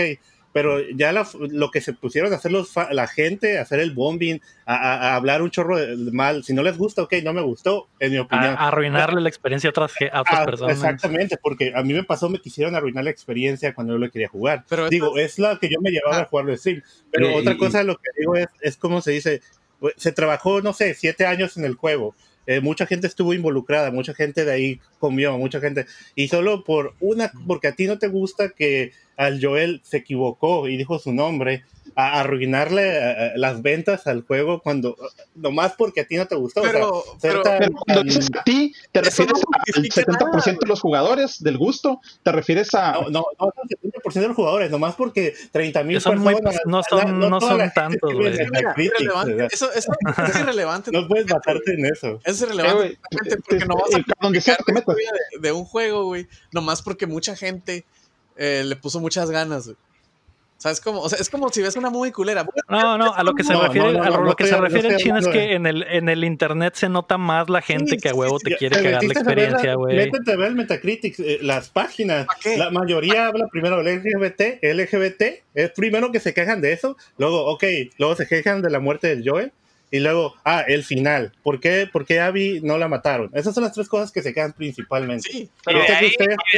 pero 0.55 0.79
ya 0.89 1.13
lo 1.13 1.71
que 1.73 1.81
se 1.81 1.95
pusieron 1.95 2.33
a 2.33 2.37
hacer 2.37 2.53
los 2.53 2.73
la 2.93 3.09
gente, 3.09 3.59
a 3.59 3.63
hacer 3.63 3.81
el 3.81 3.91
bombing, 3.91 4.41
a, 4.65 5.17
hablar 5.17 5.43
un 5.43 5.51
chorro 5.51 5.77
de 5.77 6.13
mal, 6.13 6.45
si 6.45 6.55
no 6.55 6.63
les 6.63 6.79
gusta, 6.79 7.03
ok, 7.03 7.15
no 7.25 7.33
me 7.33 7.43
gustó, 7.43 7.89
en 7.99 8.13
mi 8.13 8.19
opinión. 8.19 8.55
A, 8.57 8.69
arruinarle 8.69 9.21
la 9.21 9.29
experiencia 9.29 9.67
a 9.67 9.73
otras, 9.73 9.93
a 10.13 10.21
otras 10.21 10.41
ah, 10.41 10.45
personas. 10.45 10.77
Exactamente, 10.77 11.37
porque 11.43 11.73
a 11.75 11.83
mí 11.83 11.93
me 11.93 12.05
pasó, 12.05 12.29
me 12.29 12.39
quisieron 12.39 12.77
arruinar 12.77 13.03
la 13.03 13.11
experiencia 13.11 13.75
cuando 13.75 13.95
yo 13.95 13.99
le 13.99 14.13
quería 14.13 14.29
jugar. 14.29 14.65
Pero 14.69 14.89
digo, 14.89 15.19
es 15.19 15.41
la 15.41 15.59
que 15.59 15.69
yo 15.69 15.81
me 15.81 15.91
llevaba 15.91 16.21
a 16.21 16.25
jugar 16.27 16.47
de 16.47 16.57
stream. 16.57 16.83
Pero 17.11 17.35
otra 17.35 17.57
cosa, 17.57 17.83
lo 17.83 17.97
que 17.97 18.11
digo 18.17 18.37
es, 18.37 18.47
es 18.61 18.77
como 18.77 19.01
se 19.01 19.11
dice, 19.11 19.43
se 19.97 20.13
trabajó, 20.13 20.63
no 20.63 20.73
sé, 20.73 20.95
siete 20.95 21.27
años 21.27 21.57
en 21.57 21.65
el 21.65 21.75
juego. 21.75 22.15
Eh, 22.47 22.61
mucha 22.61 22.87
gente 22.87 23.07
estuvo 23.07 23.35
involucrada, 23.35 23.91
mucha 23.91 24.15
gente 24.15 24.45
de 24.45 24.53
ahí 24.53 24.81
comió, 24.99 25.37
mucha 25.39 25.61
gente. 25.61 25.87
Y 26.15 26.29
solo 26.29 26.65
por 26.65 26.95
una, 27.01 27.33
porque 27.47 27.69
a 27.69 27.73
ti 27.73 27.87
no 27.87 27.99
te 27.99 28.09
gusta 28.09 28.51
que 28.51 28.93
al 29.17 29.41
Joel 29.43 29.81
se 29.85 29.99
equivocó 29.99 30.69
y 30.69 30.77
dijo 30.77 30.99
su 30.99 31.13
nombre, 31.13 31.65
a 31.97 32.21
arruinarle 32.21 32.83
eh, 32.83 33.27
eh, 33.27 33.33
las 33.37 33.63
ventas 33.63 34.07
al 34.07 34.23
juego 34.23 34.61
cuando 34.61 34.97
nomás 35.35 35.75
porque 35.77 36.01
a 36.01 36.07
ti 36.07 36.17
no 36.17 36.27
te 36.27 36.35
gustó. 36.35 36.63
Pero, 36.63 37.05
cuando 37.87 38.03
dices 38.03 38.29
a 38.39 38.43
ti, 38.43 38.75
¿te 38.93 39.01
refieres 39.01 39.41
al 39.75 39.85
70% 39.85 40.59
de 40.59 40.67
los 40.67 40.81
jugadores 40.81 41.43
del 41.43 41.59
gusto? 41.59 42.01
¿Te 42.23 42.33
refieres 42.33 42.75
a.? 42.75 42.93
No, 42.93 43.11
no, 43.11 43.25
no 43.39 43.53
al 43.63 43.69
70% 43.69 44.13
de 44.13 44.29
los 44.29 44.37
jugadores, 44.37 44.71
nomás 44.71 44.95
porque 44.95 45.35
30 45.53 45.85
mil 45.85 45.97
personas. 45.97 46.61
no 46.67 46.83
son, 46.83 47.21
no, 47.21 47.41
son 47.41 47.73
tantos, 47.75 48.11
Eso, 49.53 49.73
eso, 49.73 49.93
es 50.29 50.37
irrelevante. 50.37 50.91
no 50.93 51.07
puedes 51.07 51.27
basarte 51.27 51.75
en 51.75 51.87
eso. 51.87 52.21
Es 52.25 52.41
irrelevante 52.41 52.99
porque 53.47 53.65
no 53.67 53.77
vas 53.77 53.95
a 53.95 54.05
donde 54.21 54.41
sea 54.41 54.57
que 54.65 54.73
de, 54.73 54.83
de 55.41 55.53
un 55.53 55.65
juego, 55.65 56.05
güey, 56.05 56.27
nomás 56.53 56.83
porque 56.83 57.07
mucha 57.07 57.37
gente 57.37 57.85
eh, 58.37 58.63
le 58.65 58.77
puso 58.77 59.01
muchas 59.01 59.31
ganas, 59.31 59.67
güey. 59.67 59.77
¿Sabes 60.65 60.81
cómo? 60.81 61.01
O 61.01 61.11
sea, 61.11 61.19
es 61.19 61.29
como 61.29 61.51
si 61.51 61.61
ves 61.61 61.77
una 61.77 61.91
muy 61.91 62.11
culera. 62.11 62.47
No, 62.71 62.97
no, 62.97 63.13
a 63.13 63.23
lo 63.23 63.35
que 63.35 63.45
se 63.45 63.55
refiere, 63.55 63.99
a 63.99 64.09
lo 64.09 64.35
que 64.35 64.47
se 64.47 64.57
refiere 64.57 64.89
el 64.89 64.97
chino 64.97 65.19
es 65.19 65.29
que 65.29 65.53
en 65.53 65.67
el, 65.67 65.83
en 65.83 66.09
el 66.09 66.25
internet 66.25 66.73
se 66.75 66.89
nota 66.89 67.19
más 67.19 67.51
la 67.51 67.61
gente 67.61 67.99
que 67.99 68.09
a 68.09 68.15
huevo 68.15 68.39
te 68.39 68.57
quiere 68.57 68.83
cagar 68.83 69.05
la 69.05 69.13
experiencia, 69.13 69.75
güey. 69.75 69.95
Métete 69.95 70.33
a 70.33 70.37
ver 70.37 70.49
el 70.49 70.55
Metacritic, 70.55 71.19
eh, 71.19 71.39
las 71.43 71.69
páginas. 71.69 72.27
La 72.57 72.71
mayoría 72.71 73.27
habla 73.27 73.47
primero 73.49 73.83
del 73.83 73.99
LGBT, 73.99 74.63
LGBT, 74.63 75.23
es 75.53 75.71
primero 75.73 76.11
que 76.11 76.19
se 76.19 76.33
quejan 76.33 76.63
de 76.63 76.73
eso, 76.73 76.97
luego, 77.19 77.45
ok, 77.45 77.65
luego 77.99 78.17
se 78.17 78.27
quejan 78.27 78.63
de 78.63 78.71
la 78.71 78.81
muerte 78.81 79.09
del 79.09 79.23
Joel, 79.23 79.53
y 79.95 80.01
luego, 80.01 80.35
ah, 80.45 80.65
el 80.67 80.83
final. 80.83 81.31
¿Por 81.45 81.61
qué, 81.61 81.89
¿Por 81.91 82.05
qué 82.05 82.19
Abby 82.19 82.59
no 82.65 82.79
la 82.79 82.89
mataron? 82.89 83.31
Esas 83.33 83.55
son 83.55 83.63
las 83.63 83.75
tres 83.75 83.89
cosas 83.89 84.11
que 84.11 84.23
se 84.23 84.35
quedan 84.35 84.53
principalmente. 84.53 85.31
Sí, 85.31 85.49
pero 85.65 85.79
de 85.79 85.87
ahí, 85.87 86.13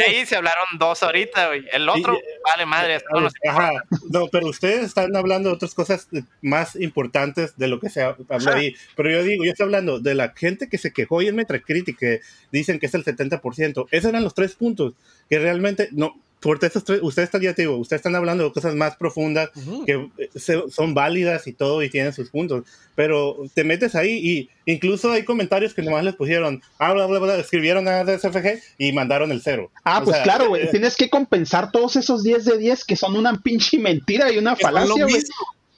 ahí, 0.09 0.25
se 0.25 0.37
hablaron 0.37 0.65
dos 0.79 1.03
ahorita, 1.03 1.49
güey. 1.49 1.67
El 1.71 1.87
otro, 1.87 2.19
vale 2.43 2.65
madre. 2.65 2.99
No, 3.13 3.29
ajá, 3.51 3.73
no, 4.11 4.29
pero 4.29 4.47
ustedes 4.47 4.87
están 4.87 5.15
hablando 5.15 5.51
de 5.51 5.55
otras 5.55 5.75
cosas 5.75 6.09
más 6.41 6.77
importantes 6.77 7.59
de 7.59 7.69
lo 7.69 7.79
que 7.79 7.91
se 7.91 8.01
habló 8.01 8.27
ahí. 8.55 8.75
Pero 8.97 9.11
yo 9.11 9.23
digo, 9.23 9.45
yo 9.45 9.51
estoy 9.51 9.65
hablando 9.65 10.01
de 10.01 10.15
la 10.15 10.33
gente 10.35 10.71
que 10.71 10.79
se 10.79 10.95
quejó 10.95 11.21
y 11.21 11.29
en 11.29 11.37
Metacritic 11.37 11.99
que 11.99 12.23
dicen 12.51 12.79
que 12.79 12.87
es 12.87 12.95
el 12.95 13.05
70%. 13.05 13.87
Esos 13.91 14.09
eran 14.09 14.25
los 14.25 14.33
tres 14.33 14.55
puntos 14.55 14.95
que 15.29 15.39
realmente 15.39 15.91
no, 15.93 16.15
porque 16.41 16.67
ustedes 17.03 17.27
están, 17.27 17.41
ya 17.41 17.55
te 17.55 17.63
digo, 17.63 17.77
ustedes 17.77 18.01
están 18.01 18.15
hablando 18.15 18.45
de 18.45 18.53
cosas 18.53 18.75
más 18.75 18.97
profundas 18.97 19.51
que 19.87 20.09
eh, 20.19 20.31
son 20.71 20.95
válidas 20.95 21.47
y 21.47 21.53
todo 21.53 21.83
y 21.83 21.91
tienen 21.91 22.13
sus 22.13 22.31
puntos, 22.31 22.65
pero 22.95 23.37
te 23.55 23.65
metes 23.65 23.95
ahí 23.95 24.13
y 24.13 24.51
incluso 24.71 25.13
hay 25.13 25.25
comentarios 25.25 25.73
que 25.73 25.83
nomás 25.83 26.05
les 26.05 26.15
pusieron, 26.15 26.63
ah, 26.79 26.93
bla, 26.93 27.07
bla, 27.07 27.19
bla, 27.19 27.37
escribieron 27.37 27.89
a 27.89 28.05
DSFG 28.05 28.61
y 28.79 28.93
mandaron 28.93 29.33
el 29.33 29.41
cero. 29.43 29.71
Ah, 29.85 30.03
pues 30.05 30.19
claro, 30.19 30.49
güey, 30.49 30.65
eh, 30.65 30.69
tienes 30.71 30.95
que 30.97 31.09
compensar 31.09 31.73
todos 31.73 31.97
esos 31.97 32.23
10 32.23 32.45
de 32.45 32.59
10 32.59 32.85
que 32.85 32.97
son 32.97 33.17
una 33.17 33.35
pinche 33.39 33.79
mentira 33.79 34.31
y 34.31 34.39
una 34.39 34.57
falacia, 34.57 35.05
güey. 35.05 35.23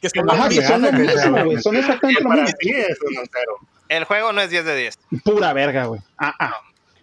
Que 0.00 0.10
son, 0.10 0.30
Ajá, 0.30 0.48
que 0.48 0.62
son 0.62 0.82
lo 0.82 0.92
mismo, 0.92 1.44
güey, 1.44 1.62
son 1.62 1.76
exactamente 1.76 2.22
lo 2.22 2.30
mismo. 2.30 2.58
El 3.88 4.04
juego 4.04 4.32
no 4.32 4.40
es 4.40 4.50
10 4.50 4.64
de 4.64 4.76
10. 4.76 4.98
Pura 5.24 5.52
verga, 5.52 5.86
güey. 5.86 6.00
Ah, 6.18 6.34
ah. 6.38 6.54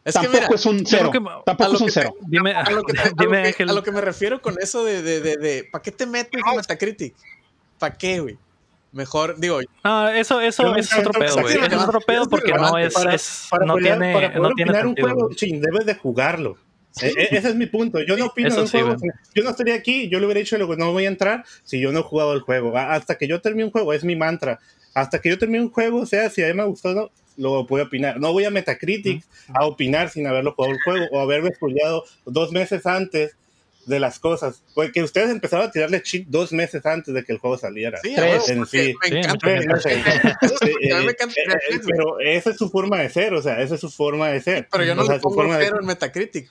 Es 0.06 0.14
tampoco 0.14 0.54
es 0.54 0.66
un 0.68 0.86
cero. 0.86 1.12
tampoco 1.44 1.74
es 1.74 1.82
un 1.82 1.90
cero. 1.90 2.16
Dime, 2.28 2.54
a, 2.54 2.70
lo 2.70 2.84
que, 2.84 2.98
a, 3.00 3.74
lo 3.74 3.84
que, 3.84 3.92
me 3.92 4.02
refiero 4.02 4.40
con 4.40 4.56
eso 4.62 4.86
de, 4.86 5.02
de, 5.02 5.20
de, 5.20 5.38
de 5.38 5.68
¿para 5.72 5.82
qué 5.82 5.92
te 5.92 6.06
metes 6.06 6.40
en 6.46 6.56
Metacritic? 6.56 7.16
¿Para 7.80 7.98
qué, 7.98 8.20
güey? 8.20 8.38
Mejor, 8.92 9.40
digo. 9.40 9.60
No, 9.84 10.08
eso, 10.10 10.40
eso 10.40 10.76
es 10.76 10.96
otro 10.96 11.12
pedo, 11.12 11.42
güey. 11.42 11.58
Es 11.58 11.74
otro 11.74 12.00
pedo 12.02 12.30
porque 12.30 12.54
no 12.54 12.78
es. 12.78 12.94
Para, 12.94 13.16
es 13.16 13.48
para 13.50 13.66
no 13.66 13.74
poder, 13.74 13.98
tiene, 13.98 14.14
para 14.14 14.34
poder 14.34 14.42
no 14.42 14.56
tiene 14.56 14.86
un 14.86 14.96
juego, 14.96 15.30
chin, 15.34 15.60
debes 15.60 15.88
de 15.88 15.96
jugarlo. 15.96 16.58
E, 17.02 17.08
e, 17.08 17.38
ese 17.38 17.50
es 17.50 17.56
mi 17.56 17.66
punto. 17.66 18.00
Yo 18.02 18.16
no 18.16 18.28
opino 18.28 18.56
un 18.56 18.68
juego. 18.68 18.96
Yo 19.34 19.44
no 19.44 19.50
estaría 19.50 19.74
aquí, 19.74 20.08
yo 20.08 20.20
le 20.20 20.28
hubiera 20.28 20.40
dicho, 20.40 20.58
no 20.58 20.92
voy 20.92 21.06
a 21.06 21.10
entrar 21.10 21.44
si 21.64 21.80
yo 21.80 21.92
no 21.92 22.02
he 22.02 22.04
jugado 22.04 22.34
el 22.34 22.42
juego. 22.42 22.78
Hasta 22.78 23.18
que 23.18 23.28
yo 23.28 23.42
termine 23.42 23.66
un 23.66 23.72
juego, 23.72 23.92
es 23.92 24.04
mi 24.04 24.16
mantra 24.16 24.60
hasta 24.96 25.20
que 25.20 25.30
yo 25.30 25.38
termine 25.38 25.64
un 25.64 25.70
juego, 25.70 26.00
o 26.00 26.06
sea, 26.06 26.30
si 26.30 26.42
a 26.42 26.48
mí 26.48 26.54
me 26.54 26.64
gustó 26.64 26.94
no, 26.94 27.12
lo 27.38 27.66
voy 27.66 27.82
a 27.82 27.84
opinar. 27.84 28.20
No 28.20 28.32
voy 28.32 28.46
a 28.46 28.50
Metacritic 28.50 29.24
a 29.54 29.66
opinar 29.66 30.10
sin 30.10 30.26
haberlo 30.26 30.54
jugado 30.54 30.74
el 30.74 30.82
juego 30.82 31.06
o 31.12 31.20
haberme 31.20 31.50
estudiado 31.50 32.06
dos 32.26 32.52
meses 32.52 32.86
antes 32.86 33.36
de 33.86 34.00
las 34.00 34.20
cosas. 34.20 34.64
Porque 34.74 35.04
ustedes 35.04 35.30
empezaron 35.30 35.68
a 35.68 35.72
tirarle 35.72 36.02
cheat 36.02 36.28
dos 36.28 36.54
meses 36.54 36.86
antes 36.86 37.14
de 37.14 37.24
que 37.26 37.34
el 37.34 37.40
juego 37.40 37.58
saliera. 37.58 38.00
Sí, 38.02 38.16
en 38.48 38.66
sí. 38.66 38.96
me 39.02 39.20
encanta. 39.20 39.48
Pero 41.86 42.20
esa 42.22 42.52
es 42.52 42.58
su 42.58 42.70
forma 42.70 43.00
de 43.00 43.10
ser, 43.10 43.34
o 43.34 43.42
sea, 43.42 43.62
esa 43.62 43.76
es 43.76 43.82
su 43.82 43.90
forma 43.90 44.30
de 44.30 44.42
ser. 44.42 44.68
Pero 44.72 44.86
yo 44.86 44.96
no 44.96 45.04
o 45.04 45.06
sea, 45.06 45.16
le 45.16 45.22
pongo 45.22 45.54
cero 45.58 45.78
en 45.82 45.88
Metacritic. 45.88 46.50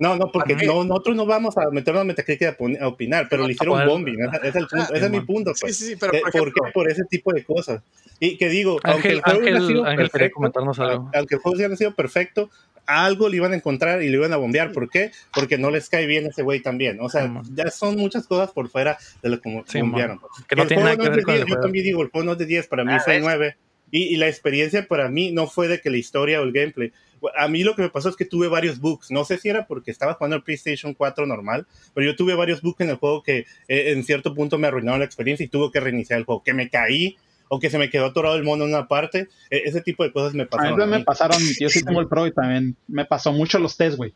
No, 0.00 0.16
no, 0.16 0.32
porque 0.32 0.56
no, 0.56 0.82
nosotros 0.82 1.14
no 1.14 1.26
vamos 1.26 1.58
a 1.58 1.68
meternos 1.70 2.00
a 2.00 2.04
Metacritic 2.04 2.56
a, 2.80 2.88
opinar, 2.88 3.26
pero 3.28 3.46
le 3.46 3.52
hicieron 3.52 3.86
bombing. 3.86 4.18
Ese 4.42 4.48
es, 4.48 4.56
el 4.56 4.66
punto, 4.66 4.94
ese 4.94 5.04
es 5.04 5.10
mi 5.10 5.20
punto. 5.20 5.52
Pues. 5.60 5.76
Sí, 5.76 5.88
sí, 5.88 5.96
pero 6.00 6.12
por, 6.22 6.32
¿Por 6.32 6.52
qué? 6.54 6.72
Por 6.72 6.90
ese 6.90 7.04
tipo 7.04 7.34
de 7.34 7.44
cosas. 7.44 7.82
Y 8.18 8.38
que 8.38 8.48
digo, 8.48 8.80
aunque 8.82 9.10
el 9.10 9.20
juego 9.20 9.40
Ángel, 9.40 9.66
sido 9.66 9.84
Ángel 9.84 10.08
perfecto, 10.08 10.40
algo. 10.78 11.10
aunque 11.14 11.34
el 11.34 11.40
juego 11.42 11.56
hubiera 11.56 11.76
sido 11.76 11.94
perfecto, 11.94 12.48
algo 12.86 13.28
le 13.28 13.36
iban 13.36 13.52
a 13.52 13.56
encontrar 13.56 14.02
y 14.02 14.08
le 14.08 14.16
iban 14.16 14.32
a 14.32 14.38
bombear. 14.38 14.72
¿Por 14.72 14.88
qué? 14.88 15.12
Porque 15.34 15.58
no 15.58 15.70
les 15.70 15.90
cae 15.90 16.06
bien 16.06 16.24
ese 16.24 16.42
güey 16.42 16.60
también. 16.60 16.98
O 17.02 17.10
sea, 17.10 17.30
ya 17.52 17.70
son 17.70 17.96
muchas 17.96 18.26
cosas 18.26 18.52
por 18.52 18.70
fuera 18.70 18.96
de 19.22 19.28
lo 19.28 19.38
que 19.38 19.62
sí, 19.66 19.82
bombearon. 19.82 20.18
Que 20.48 20.56
no 20.56 20.66
tiene 20.66 20.82
nada 20.82 20.96
que 20.96 21.10
ver 21.10 21.22
con 21.24 21.34
el 21.34 21.46
Yo 21.46 21.60
también 21.60 21.84
digo, 21.84 22.00
el 22.00 22.08
juego 22.08 22.24
no 22.24 22.32
es 22.32 22.38
de 22.38 22.46
10, 22.46 22.68
para 22.68 22.84
mí 22.84 22.92
ah, 22.94 23.00
fue 23.00 23.20
9. 23.20 23.54
Y, 23.92 24.14
y, 24.14 24.16
la 24.16 24.28
experiencia 24.28 24.86
para 24.86 25.10
mí 25.10 25.32
no 25.32 25.46
fue 25.46 25.68
de 25.68 25.80
que 25.80 25.90
la 25.90 25.98
historia 25.98 26.40
o 26.40 26.44
el 26.44 26.52
gameplay. 26.52 26.90
A 27.36 27.48
mí 27.48 27.62
lo 27.62 27.74
que 27.74 27.82
me 27.82 27.90
pasó 27.90 28.08
es 28.08 28.16
que 28.16 28.24
tuve 28.24 28.48
varios 28.48 28.80
bugs. 28.80 29.10
No 29.10 29.24
sé 29.24 29.38
si 29.38 29.48
era 29.48 29.66
porque 29.66 29.90
estaba 29.90 30.14
jugando 30.14 30.36
el 30.36 30.42
PlayStation 30.42 30.94
4 30.94 31.26
normal, 31.26 31.66
pero 31.94 32.06
yo 32.06 32.16
tuve 32.16 32.34
varios 32.34 32.62
bugs 32.62 32.80
en 32.80 32.90
el 32.90 32.96
juego 32.96 33.22
que 33.22 33.46
eh, 33.68 33.92
en 33.92 34.04
cierto 34.04 34.34
punto 34.34 34.58
me 34.58 34.68
arruinaron 34.68 35.00
la 35.00 35.06
experiencia 35.06 35.44
y 35.44 35.48
tuve 35.48 35.70
que 35.72 35.80
reiniciar 35.80 36.18
el 36.18 36.24
juego. 36.24 36.42
Que 36.42 36.54
me 36.54 36.68
caí 36.68 37.16
o 37.48 37.58
que 37.58 37.68
se 37.68 37.78
me 37.78 37.90
quedó 37.90 38.06
atorado 38.06 38.36
el 38.36 38.44
mono 38.44 38.64
en 38.64 38.70
una 38.70 38.86
parte. 38.86 39.28
E, 39.50 39.62
ese 39.64 39.80
tipo 39.80 40.04
de 40.04 40.12
cosas 40.12 40.34
me 40.34 40.46
pasaron. 40.46 40.80
A 40.80 40.86
mí 40.86 40.92
me 40.92 41.04
pasaron, 41.04 41.38
yo 41.58 41.68
sí 41.68 41.82
tengo 41.82 42.00
el 42.00 42.08
Pro 42.08 42.26
y 42.26 42.32
también 42.32 42.76
me 42.86 43.04
pasó 43.04 43.32
mucho 43.32 43.58
los 43.58 43.76
test, 43.76 43.96
güey. 43.96 44.14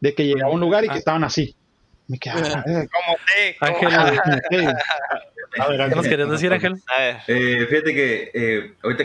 De 0.00 0.14
que 0.14 0.24
llegaba 0.24 0.50
a 0.50 0.54
un 0.54 0.60
lugar 0.60 0.84
y 0.84 0.88
que 0.88 0.94
ah. 0.94 0.98
estaban 0.98 1.24
así. 1.24 1.54
Me 2.06 2.18
quedaba. 2.18 2.62
Como 2.64 3.16
te. 3.26 3.56
Ángel. 3.60 4.74
A 5.58 5.68
ver, 5.68 5.88
¿Qué 5.88 5.96
nos 5.96 6.06
querías 6.06 6.30
decir, 6.30 6.52
Ángel? 6.52 6.80
Eh, 7.26 7.66
fíjate 7.68 7.94
que 7.94 8.30
eh, 8.32 8.74
ahorita 8.82 9.04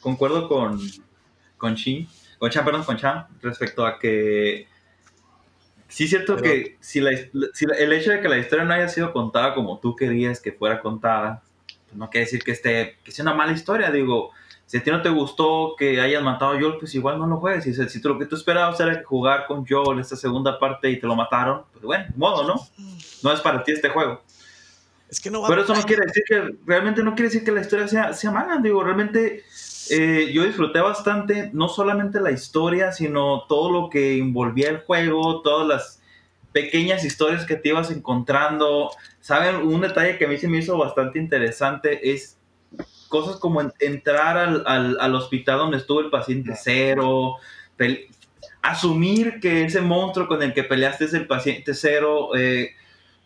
concuerdo 0.00 0.48
con, 0.48 0.80
con 1.58 1.76
Chin, 1.76 2.08
con 2.38 2.50
Chan, 2.50 2.64
perdón, 2.64 2.84
con 2.84 2.96
Chan, 2.96 3.26
respecto 3.42 3.86
a 3.86 3.98
que 3.98 4.66
sí 5.88 6.04
es 6.04 6.10
cierto 6.10 6.36
que 6.36 6.76
si, 6.80 7.00
la, 7.00 7.10
si 7.52 7.66
el 7.78 7.92
hecho 7.92 8.10
de 8.10 8.20
que 8.20 8.28
la 8.28 8.38
historia 8.38 8.64
no 8.64 8.74
haya 8.74 8.88
sido 8.88 9.12
contada 9.12 9.54
como 9.54 9.78
tú 9.78 9.94
querías 9.94 10.40
que 10.40 10.52
fuera 10.52 10.80
contada, 10.80 11.42
no 11.92 12.10
quiere 12.10 12.24
decir 12.26 12.42
que, 12.42 12.52
esté, 12.52 12.96
que 13.04 13.12
sea 13.12 13.22
una 13.22 13.34
mala 13.34 13.52
historia, 13.52 13.90
digo, 13.90 14.32
si 14.66 14.78
a 14.78 14.82
ti 14.82 14.90
no 14.90 15.02
te 15.02 15.10
gustó 15.10 15.74
que 15.78 16.00
hayan 16.00 16.24
matado 16.24 16.52
a 16.52 16.60
Joel, 16.60 16.78
pues 16.78 16.94
igual 16.94 17.18
no 17.18 17.26
lo 17.26 17.36
juegues. 17.36 17.64
Si, 17.64 17.74
si 17.74 18.00
lo 18.00 18.18
que 18.18 18.26
tú 18.26 18.34
esperabas 18.34 18.80
era 18.80 19.02
jugar 19.04 19.46
con 19.46 19.66
Joel 19.66 20.00
esta 20.00 20.16
segunda 20.16 20.58
parte 20.58 20.90
y 20.90 20.98
te 20.98 21.06
lo 21.06 21.14
mataron, 21.14 21.62
pues 21.72 21.84
bueno, 21.84 22.06
modo, 22.16 22.44
¿no? 22.44 22.54
No 23.22 23.32
es 23.32 23.40
para 23.40 23.62
ti 23.62 23.72
este 23.72 23.90
juego. 23.90 24.22
Es 25.08 25.20
que 25.20 25.30
no 25.30 25.42
va 25.42 25.48
Pero 25.48 25.62
eso 25.62 25.74
no 25.74 25.82
quiere 25.82 26.06
decir 26.06 26.24
que, 26.26 26.56
realmente 26.66 27.02
no 27.02 27.14
quiere 27.14 27.28
decir 27.28 27.44
que 27.44 27.52
la 27.52 27.60
historia 27.60 27.86
sea, 27.86 28.12
sea 28.14 28.30
mala, 28.30 28.58
digo, 28.58 28.82
realmente 28.82 29.44
eh, 29.90 30.30
yo 30.32 30.44
disfruté 30.44 30.80
bastante, 30.80 31.50
no 31.52 31.68
solamente 31.68 32.20
la 32.20 32.30
historia, 32.30 32.92
sino 32.92 33.44
todo 33.48 33.70
lo 33.70 33.90
que 33.90 34.18
envolvía 34.18 34.70
el 34.70 34.78
juego, 34.78 35.42
todas 35.42 35.66
las 35.66 36.02
pequeñas 36.52 37.04
historias 37.04 37.44
que 37.44 37.56
te 37.56 37.70
ibas 37.70 37.90
encontrando. 37.90 38.90
¿Saben? 39.20 39.56
Un 39.56 39.80
detalle 39.80 40.18
que 40.18 40.26
a 40.26 40.28
mí 40.28 40.38
se 40.38 40.48
me 40.48 40.58
hizo 40.58 40.78
bastante 40.78 41.18
interesante 41.18 42.12
es 42.12 42.38
cosas 43.08 43.36
como 43.36 43.60
entrar 43.78 44.38
al, 44.66 45.14
hospital 45.14 45.58
donde 45.58 45.76
estuvo 45.76 46.00
el 46.00 46.10
paciente 46.10 46.54
cero, 46.56 47.36
asumir 48.62 49.40
que 49.40 49.64
ese 49.64 49.80
monstruo 49.80 50.26
con 50.26 50.42
el 50.42 50.52
que 50.52 50.64
peleaste 50.64 51.04
es 51.04 51.14
el 51.14 51.26
paciente 51.26 51.74
cero, 51.74 52.30
eh, 52.36 52.70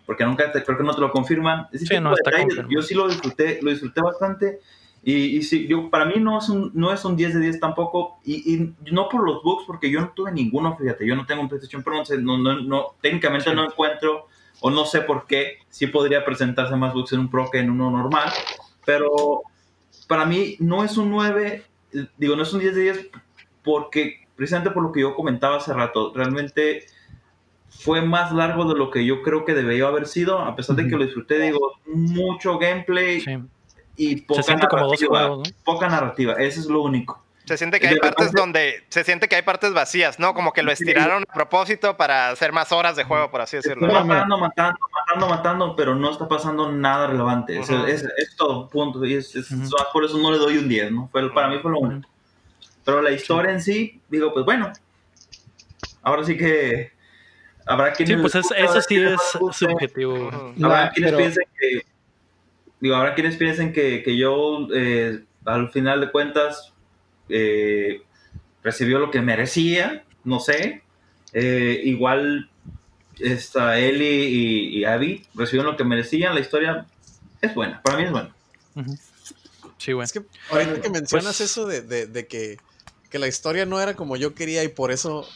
porque 0.05 0.25
nunca 0.25 0.51
creo 0.53 0.77
que 0.77 0.85
no 0.85 0.95
te 0.95 1.01
lo 1.01 1.11
confirman. 1.11 1.69
yo 2.69 2.83
sí 2.83 2.95
lo 2.95 3.09
disfruté, 3.09 3.61
lo 3.63 3.71
disfruté 3.71 4.01
bastante. 4.03 4.61
Y, 5.03 5.43
sí, 5.43 5.67
yo, 5.67 5.91
para 5.91 6.05
mí 6.05 6.15
no 6.19 6.39
es, 6.39 6.49
un, 6.49 6.71
no 6.75 6.93
es 6.93 7.05
un 7.05 7.17
10 7.17 7.35
de 7.35 7.41
10 7.41 7.61
tampoco, 7.61 8.19
y, 8.25 8.75
no 8.91 9.09
por 9.09 9.25
los 9.25 9.43
bugs, 9.43 9.65
porque 9.67 9.91
yo 9.91 10.01
no 10.01 10.11
tuve 10.11 10.33
ninguno, 10.33 10.77
fíjate, 10.77 11.07
yo 11.07 11.17
no 11.17 11.25
tengo 11.25 11.41
un 11.41 11.49
PlayStation 11.49 11.83
Pro, 11.83 12.03
no, 12.21 12.39
no, 12.39 12.61
no, 12.61 12.95
técnicamente 13.01 13.55
no 13.55 13.65
encuentro, 13.65 14.27
o 14.61 14.71
no 14.71 14.85
sé 14.85 15.01
por 15.03 15.27
qué, 15.27 15.59
sí 15.71 15.87
podría 15.87 16.25
presentarse 16.25 16.77
más 16.77 16.93
bugs 16.93 17.13
en 17.13 17.21
un 17.21 17.31
Pro 17.31 17.49
que 17.51 17.59
en 17.59 17.71
uno 17.71 17.91
normal, 17.91 18.29
pero 18.85 19.43
para 20.09 20.27
mí 20.27 20.57
no 20.59 20.85
es 20.85 20.97
un 20.97 21.11
9, 21.11 21.65
digo, 22.17 22.37
no 22.37 22.43
es 22.43 22.53
un 22.53 22.61
10 22.61 22.75
de 22.75 22.83
10, 22.83 23.11
porque 23.63 24.27
precisamente 24.37 24.73
por 24.73 24.83
lo 24.83 24.93
que 24.93 25.01
yo 25.01 25.15
comentaba 25.15 25.57
hace 25.57 25.73
rato, 25.73 26.13
realmente 26.15 26.85
fue 27.71 28.03
más 28.03 28.33
largo 28.33 28.65
de 28.71 28.79
lo 28.79 28.91
que 28.91 29.07
yo 29.07 29.23
creo 29.23 29.45
que 29.45 29.55
debería 29.55 29.87
haber 29.87 30.07
sido, 30.07 30.41
a 30.41 30.57
pesar 30.57 30.77
de 30.77 30.89
que 30.89 30.97
lo 30.97 31.05
disfruté, 31.05 31.39
digo, 31.39 31.75
mucho 31.87 32.59
gameplay 32.59 33.23
y 33.99 34.17
poca 34.23 34.43
se 34.43 34.55
narrativa, 34.55 34.69
como 34.71 34.91
dos 34.91 35.05
juegos, 35.05 35.39
¿no? 35.39 35.55
Poca 35.65 35.89
narrativa, 35.89 36.35
eso 36.35 36.61
es 36.61 36.67
lo 36.67 36.83
único. 36.83 37.23
Se 37.45 37.57
siente 37.57 37.81
que 37.81 37.89
hay 37.89 37.97
partes 37.97 38.31
donde 38.33 38.85
se 38.91 39.05
siente 39.05 39.27
que 39.27 39.37
hay 39.37 39.43
partes 39.43 39.73
vacías, 39.73 40.19
¿no? 40.19 40.35
Como 40.35 40.53
que 40.53 40.63
lo 40.63 40.71
estiraron 40.71 41.25
a 41.27 41.33
propósito 41.33 41.97
para 41.97 42.29
hacer 42.29 42.53
más 42.53 42.73
horas 42.73 42.95
de 42.95 43.05
juego, 43.05 43.31
por 43.31 43.41
así 43.41 43.57
decirlo. 43.57 43.87
Matando, 43.87 44.37
matando, 44.37 44.79
matando, 44.93 45.29
matando, 45.29 45.77
pero 45.77 45.95
no 45.95 46.11
está 46.11 46.29
pasando 46.29 46.71
nada 46.71 47.07
relevante. 47.07 47.59
es, 47.59 47.71
es, 47.71 48.37
todo, 48.37 48.69
punto. 48.69 49.03
Y 49.05 49.15
es, 49.15 49.35
Por 49.95 50.05
eso 50.05 50.19
no 50.19 50.31
le 50.31 50.37
doy 50.37 50.59
un 50.59 50.69
10, 50.69 50.93
¿no? 50.93 51.09
Fue, 51.11 51.33
para 51.33 51.49
mí 51.49 51.59
fue 51.61 51.71
lo 51.73 51.79
único. 51.79 52.09
Pero 52.85 53.01
la 53.01 53.13
historia 53.13 53.51
en 53.51 53.63
sí, 53.63 53.99
digo, 54.11 54.33
pues 54.35 54.45
bueno. 54.45 54.71
Ahora 56.03 56.25
sí 56.25 56.37
que 56.37 56.93
habrá 57.67 57.93
quienes. 57.93 58.17
Sí, 58.17 58.21
pues 58.21 58.35
eso 58.35 58.81
sí 58.83 59.03
es 59.03 59.21
subjetivo. 59.53 60.53
Habrá 60.63 60.91
quienes 60.91 61.15
piensen 61.15 61.45
que 61.59 61.98
digo, 62.81 62.97
ahora 62.97 63.15
quienes 63.15 63.37
piensen 63.37 63.73
que, 63.73 64.03
que 64.03 64.17
yo 64.17 64.69
eh, 64.75 65.25
al 65.45 65.71
final 65.71 66.01
de 66.01 66.11
cuentas 66.11 66.73
eh, 67.29 68.03
recibió 68.63 68.99
lo 68.99 69.11
que 69.11 69.21
merecía, 69.21 70.05
no 70.25 70.41
sé. 70.41 70.83
Eh, 71.33 71.83
igual 71.85 72.49
esta 73.19 73.79
Ellie 73.79 74.29
y, 74.29 74.79
y, 74.79 74.85
Abby 74.85 75.27
recibieron 75.35 75.73
lo 75.73 75.77
que 75.77 75.85
merecían, 75.85 76.35
la 76.35 76.41
historia 76.41 76.87
es 77.41 77.55
buena, 77.55 77.83
para 77.83 77.99
mí 77.99 78.05
es 78.05 78.11
buena. 78.11 78.35
Sí, 79.77 79.93
bueno. 79.93 80.05
Es 80.05 80.13
que 80.13 80.23
ahorita 80.51 80.75
que 80.75 80.81
pues 80.81 80.93
mencionas 80.93 81.41
eso 81.41 81.67
de, 81.67 81.83
de, 81.83 82.07
de 82.07 82.27
que, 82.27 82.59
que, 83.11 83.19
la 83.19 83.29
historia 83.29 83.67
no 83.67 83.81
era 83.81 83.95
como 83.95 84.17
yo 84.17 84.35
quería 84.35 84.65
y 84.65 84.69
por 84.69 84.91
eso, 84.91 85.29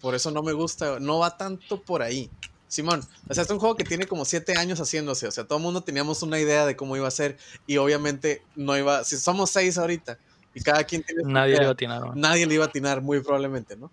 por 0.00 0.14
eso 0.14 0.30
no 0.30 0.42
me 0.42 0.52
gusta, 0.52 0.98
no 0.98 1.18
va 1.18 1.36
tanto 1.36 1.80
por 1.80 2.02
ahí. 2.02 2.30
Simón, 2.68 3.02
o 3.28 3.34
sea, 3.34 3.44
es 3.44 3.50
un 3.50 3.58
juego 3.58 3.76
que 3.76 3.84
tiene 3.84 4.06
como 4.06 4.24
siete 4.24 4.56
años 4.56 4.80
haciéndose, 4.80 5.28
o 5.28 5.30
sea, 5.30 5.44
todo 5.44 5.58
el 5.58 5.64
mundo 5.64 5.82
teníamos 5.82 6.22
una 6.22 6.40
idea 6.40 6.66
de 6.66 6.74
cómo 6.74 6.96
iba 6.96 7.06
a 7.06 7.12
ser 7.12 7.36
y 7.66 7.76
obviamente 7.76 8.42
no 8.56 8.76
iba, 8.76 9.04
si 9.04 9.16
somos 9.16 9.50
seis 9.50 9.78
ahorita 9.78 10.18
y 10.52 10.60
cada 10.62 10.82
quien 10.84 11.02
tiene... 11.02 11.22
Nadie 11.24 11.56
le 11.56 11.62
iba 11.62 11.68
a 11.68 11.72
atinar. 11.72 12.16
Nadie 12.16 12.46
le 12.46 12.54
iba 12.54 12.64
a 12.64 12.68
atinar, 12.68 13.02
muy 13.02 13.20
probablemente, 13.20 13.76
¿no? 13.76 13.90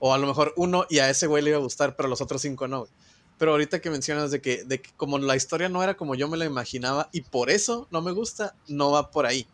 O 0.00 0.12
a 0.12 0.18
lo 0.18 0.26
mejor 0.26 0.52
uno 0.56 0.86
y 0.90 0.98
a 0.98 1.08
ese 1.08 1.26
güey 1.26 1.42
le 1.42 1.50
iba 1.50 1.58
a 1.58 1.62
gustar, 1.62 1.96
pero 1.96 2.08
los 2.08 2.20
otros 2.20 2.42
cinco 2.42 2.68
no. 2.68 2.88
Pero 3.38 3.52
ahorita 3.52 3.80
que 3.80 3.90
mencionas 3.90 4.30
de 4.30 4.40
que, 4.40 4.64
de 4.64 4.82
que 4.82 4.90
como 4.96 5.18
la 5.18 5.34
historia 5.34 5.68
no 5.68 5.82
era 5.82 5.96
como 5.96 6.14
yo 6.14 6.28
me 6.28 6.36
la 6.36 6.44
imaginaba 6.44 7.08
y 7.10 7.22
por 7.22 7.48
eso 7.48 7.88
no 7.90 8.02
me 8.02 8.12
gusta, 8.12 8.54
no 8.68 8.90
va 8.90 9.10
por 9.10 9.24
ahí. 9.24 9.46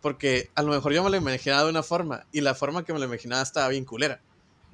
Porque 0.00 0.50
a 0.54 0.62
lo 0.62 0.72
mejor 0.72 0.92
yo 0.92 1.04
me 1.04 1.10
la 1.10 1.18
imaginaba 1.18 1.64
de 1.64 1.70
una 1.70 1.82
forma 1.82 2.26
y 2.32 2.40
la 2.40 2.54
forma 2.54 2.84
que 2.84 2.92
me 2.92 2.98
la 2.98 3.04
imaginaba 3.04 3.42
estaba 3.42 3.68
bien 3.68 3.84
culera. 3.84 4.20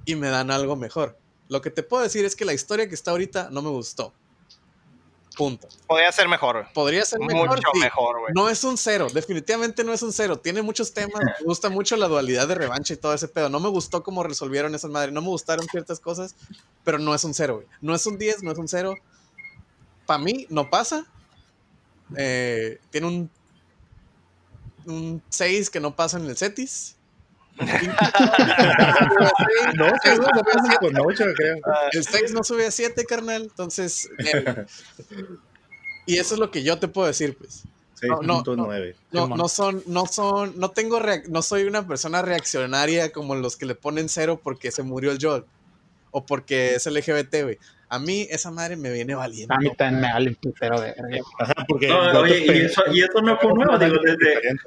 Y 0.05 0.15
me 0.15 0.29
dan 0.29 0.51
algo 0.51 0.77
mejor. 0.77 1.19
Lo 1.49 1.63
que 1.63 1.71
te 1.71 1.83
puedo 1.83 2.03
decir 2.03 2.25
es 2.25 2.37
que 2.37 2.45
la 2.45 2.53
historia 2.53 2.89
que 2.89 2.95
está 2.95 3.11
ahorita 3.11 3.49
no 3.51 3.63
me 3.63 3.71
gustó. 3.71 4.13
Punto. 5.37 5.69
Podría 5.87 6.11
ser 6.11 6.27
mejor. 6.29 6.67
Podría 6.75 7.05
ser 7.05 7.21
mejor. 7.21 7.49
Mucho 7.49 7.69
mejor, 7.81 8.19
güey. 8.19 8.33
No 8.35 8.49
es 8.49 8.65
un 8.65 8.77
cero. 8.77 9.07
Definitivamente 9.13 9.85
no 9.85 9.93
es 9.93 10.03
un 10.03 10.13
cero. 10.13 10.41
Tiene 10.41 10.63
muchos 10.63 10.93
temas. 10.93 11.21
Me 11.23 11.47
gusta 11.47 11.71
mucho 11.71 11.97
la 11.97 12.09
dualidad 12.09 12.49
de 12.49 12.57
revancha 12.57 12.93
y 12.93 12.97
todo 12.97 13.15
ese 13.15 13.29
pedo. 13.29 13.49
No 13.49 13.61
me 13.61 13.69
gustó 13.69 14.03
cómo 14.03 14.25
resolvieron 14.25 14.75
esas 14.75 14.91
madres. 14.91 15.13
No 15.13 15.23
me 15.23 15.29
gustaron 15.29 15.65
ciertas 15.69 16.01
cosas, 16.01 16.35
pero 16.83 16.99
no 16.99 17.15
es 17.15 17.23
un 17.23 17.35
cero, 17.35 17.57
güey. 17.57 17.69
No 17.81 17.95
es 17.95 18.05
un 18.07 18.19
10, 18.19 18.43
no 18.43 18.51
es 18.51 18.59
un 18.59 18.67
cero. 18.67 18.97
Para 20.07 20.19
mí, 20.19 20.47
no 20.51 20.69
pasa. 20.71 21.07
Eh, 22.17 22.81
tiene 22.91 23.07
un, 23.07 23.31
un 24.87 25.23
6 25.29 25.71
que 25.71 25.79
no 25.79 25.95
pasa 25.95 26.19
en 26.19 26.27
el 26.27 26.37
Cetis 26.37 26.98
no, 29.77 29.87
El 31.93 32.05
6 32.05 32.33
no 32.33 32.45
sube 32.45 32.67
a 32.67 32.71
7, 32.71 33.05
carnal. 33.05 33.43
Entonces, 33.43 34.09
eh, 34.19 34.65
y 36.07 36.19
eso 36.19 36.35
es 36.35 36.41
lo 36.41 36.51
que 36.51 36.63
yo 36.63 36.79
te 36.79 36.89
puedo 36.89 37.07
decir, 37.07 37.37
pues. 37.37 37.65
no, 38.03 38.23
no, 38.23 38.43
no, 39.13 39.37
no, 39.37 39.49
son, 39.49 39.83
no 39.87 40.07
son, 40.07 40.59
no 40.59 40.71
tengo, 40.71 41.01
no 41.29 41.43
soy 41.43 41.65
una 41.65 41.87
persona 41.87 42.23
reaccionaria 42.23 43.13
como 43.13 43.35
los 43.35 43.57
que 43.57 43.67
le 43.67 43.75
ponen 43.75 44.09
cero 44.09 44.41
porque 44.43 44.71
se 44.71 44.83
murió 44.83 45.11
el 45.11 45.19
Joel 45.21 45.45
o 46.11 46.25
porque 46.25 46.75
es 46.75 46.87
LGBT, 46.87 47.43
güey. 47.43 47.59
A 47.91 47.99
mí 47.99 48.27
esa 48.31 48.51
madre 48.51 48.77
me 48.77 48.93
viene 48.93 49.15
valiendo. 49.15 49.55
A 49.55 49.59
mí 49.59 49.71
también 49.75 50.03
me 50.03 50.13
vale 50.13 50.29
un 50.31 50.35
putero 50.37 50.81
de 50.81 50.95
porque 51.67 51.89
no, 51.89 52.21
oye, 52.21 52.45
y, 52.45 52.67
eso, 52.67 52.83
y 52.93 53.01
eso 53.01 53.23
no 53.23 53.39
fue 53.39 53.53
nuevo, 53.55 53.79
digo, 53.79 53.97
desde, 54.05 54.59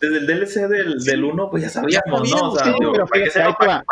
desde 0.00 0.16
el 0.16 0.26
DLC 0.26 0.68
del, 0.68 0.98
del 1.04 1.24
1, 1.24 1.50
pues 1.50 1.62
ya 1.62 1.68
sabíamos, 1.68 2.30
¿no? 2.30 2.52
O 2.52 2.56
sea, 2.56 2.74
pero 2.74 3.06
para, 3.06 3.22
que 3.22 3.30
se, 3.30 3.40
para, 3.58 3.84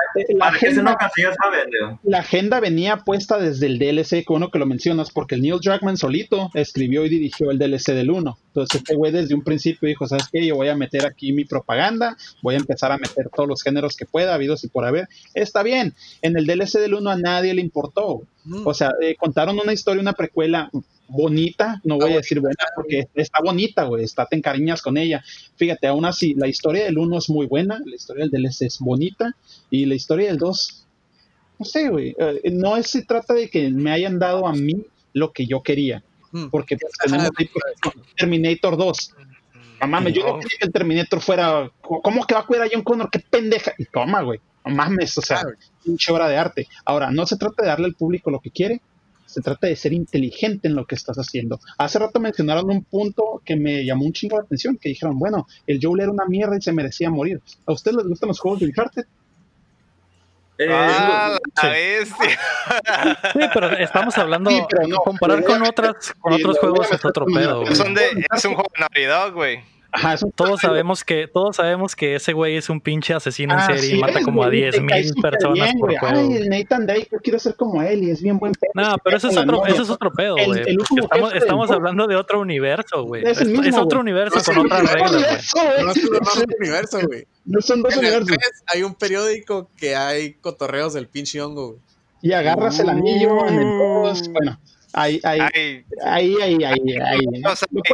La 2.02 2.18
agenda 2.20 2.60
venía 2.60 2.96
puesta 2.96 3.38
desde 3.38 3.66
el 3.66 3.78
DLC, 3.78 4.24
que 4.24 4.32
uno 4.32 4.50
que 4.50 4.58
lo 4.58 4.64
mencionas, 4.64 5.10
porque 5.10 5.34
el 5.34 5.42
Neil 5.42 5.60
Druckmann 5.62 5.98
solito 5.98 6.50
escribió 6.54 7.04
y 7.04 7.10
dirigió 7.10 7.50
el 7.50 7.58
DLC 7.58 7.88
del 7.88 8.10
1. 8.10 8.38
Entonces 8.46 8.80
este 8.80 8.94
güey 8.96 9.12
desde 9.12 9.34
un 9.34 9.44
principio 9.44 9.86
dijo, 9.86 10.06
¿sabes 10.06 10.28
qué? 10.32 10.46
Yo 10.46 10.56
voy 10.56 10.68
a 10.68 10.76
meter 10.76 11.04
aquí 11.04 11.32
mi 11.32 11.44
propaganda, 11.44 12.16
voy 12.42 12.54
a 12.54 12.58
empezar 12.58 12.90
a 12.90 12.96
meter 12.96 13.28
todos 13.28 13.46
los 13.46 13.62
géneros 13.62 13.94
que 13.94 14.06
pueda, 14.06 14.32
habidos 14.32 14.64
y 14.64 14.68
por 14.68 14.86
haber. 14.86 15.08
Está 15.34 15.62
bien, 15.62 15.94
en 16.22 16.38
el 16.38 16.46
DLC 16.46 16.78
del 16.78 16.94
1 16.94 17.10
a 17.10 17.16
nadie 17.16 17.52
le 17.52 17.60
importó. 17.60 18.22
Mm. 18.44 18.66
O 18.66 18.72
sea, 18.72 18.92
eh, 19.02 19.14
contaron 19.16 19.58
una 19.58 19.74
historia, 19.74 20.00
una 20.00 20.14
precuela 20.14 20.70
bonita, 21.08 21.80
no 21.84 21.96
voy 21.96 22.12
a 22.12 22.16
decir 22.16 22.40
buena 22.40 22.64
porque 22.76 23.08
está 23.14 23.40
bonita, 23.42 23.84
güey, 23.84 24.04
está 24.04 24.26
te 24.26 24.36
encariñas 24.36 24.82
con 24.82 24.96
ella. 24.96 25.24
Fíjate, 25.56 25.86
aún 25.86 26.04
así, 26.04 26.34
la 26.34 26.46
historia 26.46 26.84
del 26.84 26.98
1 26.98 27.18
es 27.18 27.30
muy 27.30 27.46
buena, 27.46 27.80
la 27.84 27.96
historia 27.96 28.26
del 28.26 28.42
DLC 28.42 28.62
es 28.62 28.78
bonita 28.78 29.34
y 29.70 29.86
la 29.86 29.94
historia 29.94 30.28
del 30.28 30.38
2, 30.38 30.86
no 31.58 31.64
sé, 31.64 31.88
güey, 31.88 32.14
eh, 32.18 32.50
no 32.52 32.76
es, 32.76 32.88
se 32.88 33.02
trata 33.02 33.34
de 33.34 33.48
que 33.48 33.70
me 33.70 33.90
hayan 33.90 34.18
dado 34.18 34.46
a 34.46 34.52
mí 34.52 34.84
lo 35.12 35.32
que 35.32 35.46
yo 35.46 35.62
quería, 35.62 36.02
hmm. 36.30 36.48
porque 36.48 36.76
pues, 36.76 36.92
tenemos 37.02 37.30
Terminator 38.16 38.76
2. 38.76 39.14
Mamá, 39.80 40.08
yo 40.08 40.26
no 40.26 40.40
quería 40.40 40.58
que 40.58 40.66
el 40.66 40.72
Terminator 40.72 41.20
fuera, 41.20 41.70
¿cómo 41.80 42.26
que 42.26 42.34
va 42.34 42.40
a 42.40 42.46
cuidar 42.46 42.66
a 42.66 42.70
John 42.72 42.82
Connor? 42.82 43.10
¡Qué 43.10 43.20
pendeja! 43.20 43.72
Y 43.78 43.84
toma, 43.84 44.22
güey, 44.22 44.40
no 44.64 44.74
mames, 44.74 45.16
o 45.18 45.22
sea, 45.22 45.42
pinche 45.84 46.12
obra 46.12 46.28
de 46.28 46.36
arte. 46.36 46.68
Ahora, 46.84 47.12
no 47.12 47.26
se 47.26 47.36
trata 47.36 47.62
de 47.62 47.68
darle 47.68 47.86
al 47.86 47.94
público 47.94 48.30
lo 48.30 48.40
que 48.40 48.50
quiere, 48.50 48.80
se 49.28 49.42
trata 49.42 49.66
de 49.66 49.76
ser 49.76 49.92
inteligente 49.92 50.68
en 50.68 50.74
lo 50.74 50.86
que 50.86 50.94
estás 50.94 51.16
haciendo. 51.18 51.60
Hace 51.76 51.98
rato 51.98 52.18
mencionaron 52.18 52.70
un 52.70 52.82
punto 52.84 53.42
que 53.44 53.56
me 53.56 53.84
llamó 53.84 54.06
un 54.06 54.12
chingo 54.12 54.38
la 54.38 54.44
atención, 54.44 54.78
que 54.78 54.88
dijeron, 54.88 55.18
bueno, 55.18 55.46
el 55.66 55.78
Joel 55.80 56.00
era 56.02 56.10
una 56.10 56.24
mierda 56.24 56.56
y 56.56 56.62
se 56.62 56.72
merecía 56.72 57.10
morir. 57.10 57.40
¿A 57.66 57.72
ustedes 57.72 57.98
les 57.98 58.06
gustan 58.06 58.28
los 58.28 58.40
juegos 58.40 58.60
de 58.60 58.66
Uncharted? 58.66 59.04
Eh, 60.60 60.66
ah, 60.72 61.38
la 61.62 61.68
bestia. 61.68 62.38
Sí, 63.32 63.40
pero 63.54 63.70
estamos 63.78 64.16
hablando 64.18 64.50
de 64.50 64.66
comparar 65.04 65.44
con 65.44 65.62
otras 65.62 66.12
con 66.18 66.32
otros 66.32 66.58
juegos 66.58 66.90
es 66.90 67.04
otro 67.04 67.26
pedo. 67.26 67.62
Es 67.62 67.78
un, 67.78 67.96
es 67.96 68.44
un 68.44 68.54
juego 68.54 68.70
de 68.74 68.80
Navidad, 68.80 69.32
güey 69.32 69.77
todos 70.34 70.60
sabemos 70.60 71.02
que 71.02 71.28
todos 71.28 71.56
sabemos 71.56 71.96
que 71.96 72.16
ese 72.16 72.32
güey 72.32 72.56
es 72.56 72.68
un 72.68 72.80
pinche 72.80 73.14
asesino 73.14 73.54
en 73.54 73.60
ah, 73.60 73.66
serie 73.66 73.96
y 73.96 74.00
mata 74.00 74.20
como 74.22 74.42
a 74.42 74.50
10 74.50 74.82
mil 74.82 75.14
personas 75.20 75.72
por 75.78 75.96
juego. 75.96 76.18
Ay, 76.18 76.36
el 76.36 76.48
Nathan 76.48 76.86
Drake, 76.86 77.08
yo 77.10 77.18
quiero 77.18 77.38
ser 77.38 77.56
como 77.56 77.82
él 77.82 78.04
y 78.04 78.10
es 78.10 78.22
bien 78.22 78.38
buen 78.38 78.52
pedo. 78.52 78.70
No, 78.74 78.96
pero 79.02 79.16
eso 79.16 79.28
es 79.28 79.36
otro, 79.36 79.66
eso 79.66 79.82
es 79.82 79.90
otro 79.90 80.12
pedo, 80.12 80.36
güey. 80.44 80.76
Estamos, 81.02 81.34
estamos 81.34 81.70
hablando 81.70 82.06
de 82.06 82.16
otro 82.16 82.40
universo, 82.40 83.04
güey. 83.04 83.24
Es, 83.24 83.40
es, 83.40 83.76
otro 83.76 84.00
universo 84.00 84.40
con 84.44 84.66
otras 84.66 84.92
reglas, 84.92 85.12
güey. 85.12 85.84
No 85.84 85.90
es 85.90 86.04
otro 86.04 86.44
universo, 86.58 86.98
güey. 87.06 87.26
No 87.44 87.60
son 87.60 87.82
dos 87.82 87.96
universos. 87.96 88.36
Hay 88.66 88.82
un 88.82 88.94
periódico 88.94 89.70
que 89.76 89.96
hay 89.96 90.34
cotorreos 90.34 90.92
del 90.92 91.08
pinche 91.08 91.40
hongo, 91.40 91.68
güey. 91.68 91.80
Y 92.20 92.32
agarras 92.32 92.78
el 92.80 92.88
anillo 92.88 93.46
en 93.46 93.54
el 93.54 93.78
post, 93.78 94.26
bueno. 94.32 94.58
Ahí, 94.94 95.20
ahí, 95.22 95.40
ahí, 95.40 95.84
ahí, 96.02 96.34
ahí, 96.40 96.64
ahí, 96.64 97.42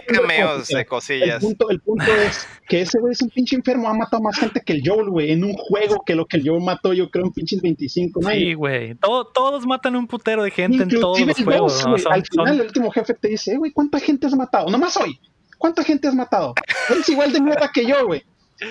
cameos 0.07 0.69
de 0.69 0.87
cosillas. 0.87 1.35
El 1.35 1.41
punto, 1.41 1.71
el 1.71 1.81
punto 1.81 2.05
es 2.05 2.47
que 2.69 2.83
ese 2.83 3.01
güey 3.01 3.13
es 3.13 3.23
un 3.23 3.31
pinche 3.31 3.57
enfermo, 3.57 3.89
ha 3.89 3.95
matado 3.95 4.23
más 4.23 4.39
gente 4.39 4.61
que 4.65 4.75
el 4.75 4.83
Joel, 4.85 5.11
güey, 5.11 5.33
en 5.33 5.43
un 5.43 5.55
juego 5.55 6.03
que 6.07 6.15
lo 6.15 6.25
que 6.27 6.37
el 6.37 6.49
Joel 6.49 6.63
mató, 6.63 6.93
yo 6.93 7.11
creo, 7.11 7.27
en 7.27 7.33
pinches 7.33 7.61
25, 7.61 8.21
¿no? 8.21 8.31
Sí, 8.31 8.55
güey, 8.55 8.95
Todo, 8.95 9.27
todos 9.27 9.67
matan 9.67 9.97
un 9.97 10.07
putero 10.07 10.45
de 10.45 10.53
gente 10.53 10.85
en 10.85 10.89
todos 10.89 11.21
los 11.21 11.37
juegos. 11.37 11.85
¿no? 11.85 11.97
Al 12.11 12.25
final, 12.25 12.61
el 12.61 12.67
último 12.67 12.91
jefe 12.93 13.15
te 13.15 13.29
dice, 13.29 13.57
güey, 13.57 13.73
¿cuánta 13.73 13.99
gente 13.99 14.29
has 14.29 14.35
matado? 14.35 14.71
Nomás 14.71 14.97
hoy, 14.97 15.19
¿cuánta 15.59 15.83
gente 15.83 16.07
has 16.07 16.15
matado? 16.15 16.55
Eres 16.89 17.09
igual 17.09 17.33
de 17.33 17.41
mierda 17.41 17.71
que 17.75 17.87
yo, 17.87 18.07
güey. 18.07 18.23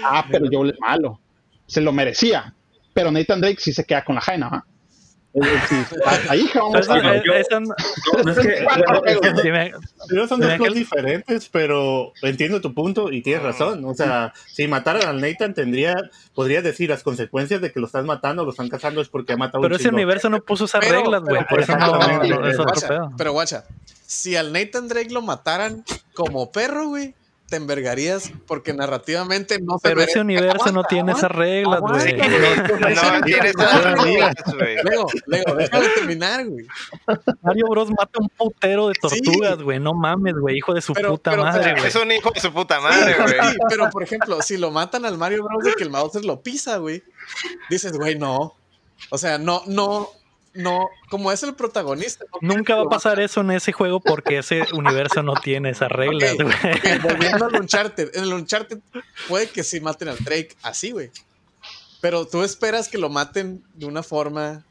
Ah, 0.01 0.25
pero 0.31 0.45
Joel 0.49 0.71
es 0.71 0.79
malo, 0.79 1.19
se 1.67 1.81
lo 1.81 1.91
merecía. 1.91 2.53
Pero 2.93 3.11
Nathan 3.11 3.41
Drake 3.41 3.59
sí 3.59 3.73
se 3.73 3.83
queda 3.83 4.05
con 4.05 4.15
la 4.15 4.21
jaina, 4.21 4.49
¿ah? 4.51 4.65
Ahí 6.29 6.47
vamos 6.53 6.87
a 6.89 6.99
No, 10.11 10.27
son 10.27 10.39
dos 10.39 10.57
cosas 10.57 10.73
diferentes, 10.75 11.49
pero 11.49 12.13
entiendo 12.21 12.61
tu 12.61 12.73
punto 12.73 13.11
y 13.11 13.21
tienes 13.21 13.41
razón. 13.41 13.83
O 13.85 13.95
sea, 13.95 14.33
si 14.47 14.67
mataran 14.67 15.07
al 15.07 15.21
Nathan, 15.21 15.55
tendría, 15.55 15.95
podrías 16.35 16.63
decir 16.63 16.89
las 16.89 17.01
consecuencias 17.01 17.61
de 17.61 17.71
que 17.71 17.79
lo 17.79 17.87
estás 17.87 18.05
matando, 18.05 18.45
lo 18.45 18.51
están 18.51 18.69
cazando 18.69 19.01
es 19.01 19.09
porque 19.09 19.33
ha 19.33 19.37
matado 19.37 19.63
Pero 19.63 19.75
ese 19.75 19.89
universo 19.89 20.29
no 20.29 20.41
puso 20.41 20.65
esas 20.65 20.87
reglas, 20.87 21.23
güey. 21.23 21.43
Por 21.47 21.61
eso 21.61 21.75
no, 21.77 23.13
Pero 23.17 23.31
guacha, 23.31 23.65
si 24.05 24.35
al 24.35 24.53
Nathan 24.53 24.87
Drake 24.87 25.11
lo 25.11 25.23
mataran 25.23 25.83
como 26.13 26.51
perro, 26.51 26.89
güey 26.89 27.15
te 27.53 27.57
envergarías 27.57 28.31
porque 28.47 28.73
narrativamente 28.73 29.61
no 29.61 29.77
se 29.77 29.87
Pero 29.87 30.01
ese 30.01 30.19
universo 30.19 30.71
no 30.71 30.83
tiene 30.85 31.11
esas 31.11 31.29
reglas, 31.29 31.81
güey. 31.81 32.17
No, 32.17 33.21
tiene 33.23 33.49
esas 33.49 33.83
reglas, 33.83 34.43
güey. 34.47 35.43
Déjame 35.57 35.87
terminar, 35.89 36.47
güey. 36.47 36.65
Mario 37.43 37.67
Bros 37.69 37.91
mata 37.91 38.19
un 38.19 38.27
putero 38.29 38.87
de 38.87 38.95
tortugas, 38.95 39.61
güey. 39.61 39.79
No 39.79 39.93
mames, 39.93 40.33
güey. 40.33 40.57
Hijo 40.57 40.73
de 40.73 40.81
su 40.81 40.93
puta 40.93 41.35
madre, 41.35 41.73
güey. 41.73 41.85
Es 41.85 41.95
un 41.95 42.11
hijo 42.11 42.31
de 42.31 42.39
su 42.39 42.51
puta 42.51 42.79
madre, 42.79 43.13
güey. 43.21 43.51
Sí, 43.51 43.57
pero, 43.69 43.87
por 43.91 44.01
ejemplo, 44.01 44.41
si 44.41 44.57
lo 44.57 44.71
matan 44.71 45.05
al 45.05 45.19
Mario 45.19 45.43
Bros 45.43 45.63
de 45.63 45.73
que 45.73 45.83
el 45.83 45.91
Mauser 45.91 46.25
lo 46.25 46.41
pisa, 46.41 46.77
güey, 46.77 47.03
dices, 47.69 47.95
güey, 47.95 48.17
no. 48.17 48.55
O 49.11 49.19
sea, 49.19 49.37
no, 49.37 49.61
no, 49.67 50.09
no, 50.53 50.89
como 51.09 51.31
es 51.31 51.43
el 51.43 51.55
protagonista. 51.55 52.25
Nunca 52.41 52.75
va 52.75 52.83
a 52.83 52.89
pasar 52.89 53.19
eso 53.19 53.41
en 53.41 53.51
ese 53.51 53.71
juego 53.71 53.99
porque 53.99 54.39
ese 54.39 54.63
universo 54.73 55.23
no 55.23 55.33
tiene 55.35 55.71
esas 55.71 55.91
reglas, 55.91 56.35
güey. 56.35 56.99
volviendo 57.01 57.45
al 57.45 57.55
Uncharted, 57.55 58.15
en 58.15 58.23
el 58.23 58.33
Uncharted 58.33 58.79
puede 59.27 59.49
que 59.49 59.63
sí 59.63 59.79
maten 59.81 60.09
al 60.09 60.17
Drake 60.17 60.55
así, 60.61 60.91
güey. 60.91 61.11
Pero 62.01 62.27
tú 62.27 62.43
esperas 62.43 62.89
que 62.89 62.97
lo 62.97 63.09
maten 63.09 63.63
de 63.75 63.85
una 63.85 64.03
forma 64.03 64.65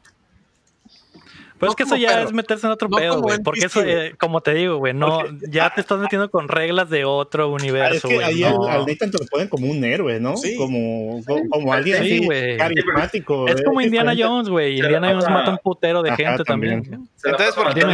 pues 1.63 1.71
es 1.71 1.77
que 1.77 1.83
eso 1.85 1.95
ya 1.95 2.23
es 2.23 2.33
meterse 2.33 2.67
en 2.67 2.73
otro 2.73 2.91
pedo, 2.91 3.23
güey. 3.23 3.39
Porque 3.39 3.67
eso, 3.67 3.83
eh, 3.83 4.17
como 4.19 4.41
te 4.41 4.53
digo, 4.53 4.79
güey, 4.79 4.95
no, 4.95 5.21
ya 5.49 5.73
te 5.73 5.81
estás 5.81 5.97
metiendo 6.01 6.29
con 6.29 6.49
reglas 6.49 6.91
de 6.91 7.05
otro 7.05 7.51
universo, 7.51 8.09
güey. 8.09 8.19
Es 8.19 8.27
que 8.27 8.33
ahí 8.33 8.43
al, 8.43 8.85
Nathan 8.85 9.13
te 9.13 9.19
lo 9.19 9.27
ponen 9.31 9.47
como 9.47 9.71
un 9.71 9.85
héroe, 9.85 10.19
¿no? 10.19 10.37
Sí. 10.37 10.57
Como, 10.57 11.23
como, 11.49 11.73
alguien 11.73 12.03
así, 12.03 12.29
carismático. 12.59 13.47
Es 13.47 13.63
como 13.63 13.81
Indiana 13.81 14.13
Jones, 14.19 14.49
güey. 14.49 14.81
Indiana 14.81 15.13
Jones 15.13 15.29
mata 15.31 15.53
un 15.53 15.59
putero 15.59 16.03
de 16.03 16.17
gente 16.17 16.43
también. 16.43 17.09
Entonces, 17.25 17.55
¿por, 17.55 17.73
qué, 17.73 17.85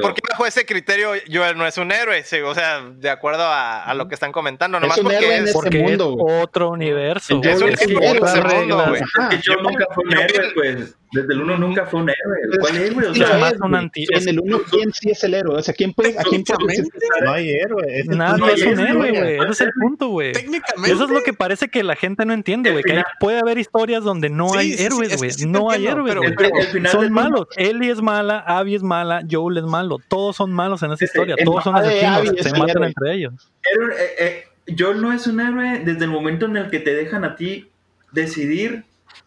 ¿por 0.00 0.14
qué 0.14 0.20
bajo 0.28 0.46
ese 0.46 0.66
criterio 0.66 1.10
Joel 1.32 1.56
no 1.56 1.64
es 1.64 1.78
un 1.78 1.92
héroe? 1.92 2.24
O 2.44 2.54
sea, 2.54 2.82
de 2.82 3.08
acuerdo 3.08 3.44
a, 3.46 3.94
lo 3.94 4.08
que 4.08 4.14
están 4.14 4.32
comentando, 4.32 4.80
nomás 4.80 4.98
porque 4.98 5.36
es, 5.36 5.52
porque 5.52 5.84
es 5.84 6.00
otro 6.00 6.70
universo. 6.70 7.40
Es 7.40 7.62
un 7.62 7.94
mundo, 7.94 8.84
güey. 8.88 9.00
Yo 9.42 9.54
nunca 9.62 9.86
fui 9.94 10.04
un 10.06 10.18
héroe, 10.18 10.50
pues. 10.56 10.96
Desde 11.16 11.32
el 11.32 11.40
1 11.40 11.58
nunca 11.58 11.86
fue 11.86 12.00
un 12.00 12.10
héroe. 12.10 12.58
¿Cuál 12.60 12.76
héroe? 12.76 13.06
O 13.08 13.14
sea, 13.14 13.54
un 13.62 13.74
anti 13.74 14.04
en 14.10 14.28
el 14.28 14.38
1, 14.38 14.58
¿quién 14.70 14.92
sí 14.92 15.10
es 15.10 15.24
el 15.24 15.32
héroe? 15.32 15.56
O 15.56 15.62
sea, 15.62 15.72
¿quién 15.72 15.94
puede, 15.94 16.18
¿a 16.18 16.22
quién 16.22 16.44
puede 16.44 16.84
No 17.24 17.32
hay 17.32 17.50
héroe. 17.50 18.04
Nadie 18.06 18.52
es 18.52 18.66
un 18.66 18.80
héroe, 18.80 19.10
güey. 19.10 19.36
Ese 19.36 19.50
es 19.50 19.60
el 19.62 19.72
punto, 19.80 20.08
güey. 20.08 20.32
Técnicamente. 20.32 20.92
Eso 20.92 21.04
es 21.04 21.10
lo 21.10 21.22
que 21.22 21.32
parece 21.32 21.68
que 21.68 21.82
la 21.82 21.96
gente 21.96 22.26
no 22.26 22.34
entiende, 22.34 22.70
güey. 22.70 22.84
Que 22.84 23.02
puede 23.18 23.38
haber 23.38 23.58
historias 23.58 24.04
donde 24.04 24.28
no 24.28 24.54
hay 24.54 24.74
héroes, 24.74 25.16
güey. 25.16 25.30
no 25.48 25.70
hay 25.70 25.86
héroes, 25.86 26.16
güey. 26.16 26.86
Son 26.90 27.10
malos. 27.10 27.46
Ellie 27.56 27.90
es 27.90 28.02
mala, 28.02 28.40
Abby 28.40 28.74
es 28.74 28.82
mala, 28.82 29.22
Joel 29.28 29.56
es 29.58 29.64
malo. 29.64 29.98
Todos 30.08 30.36
son 30.36 30.52
malos 30.52 30.82
en 30.82 30.92
esa 30.92 31.04
historia. 31.04 31.36
Todos 31.42 31.64
son 31.64 31.76
asesinos. 31.76 32.34
Se 32.40 32.52
matan 32.52 32.84
entre 32.84 33.14
ellos. 33.14 33.50
Eh, 33.64 34.14
eh, 34.18 34.44
Joel 34.78 35.00
no 35.00 35.12
es 35.12 35.26
un 35.26 35.40
héroe 35.40 35.80
desde 35.84 36.04
el 36.04 36.10
momento 36.10 36.46
en 36.46 36.56
el 36.56 36.70
que 36.70 36.78
te 36.78 36.94
dejan 36.94 37.24
a 37.24 37.36
ti 37.36 37.70
decidir 38.12 38.84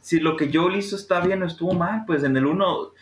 si 0.09 0.19
lo 0.19 0.35
que 0.35 0.49
yo 0.49 0.71
hizo 0.71 0.95
está 0.95 1.19
bien 1.19 1.43
o 1.43 1.45
estuvo 1.45 1.71
mal, 1.73 2.03
pues 2.07 2.23
en 2.23 2.35
el 2.35 2.47
uno, 2.47 2.93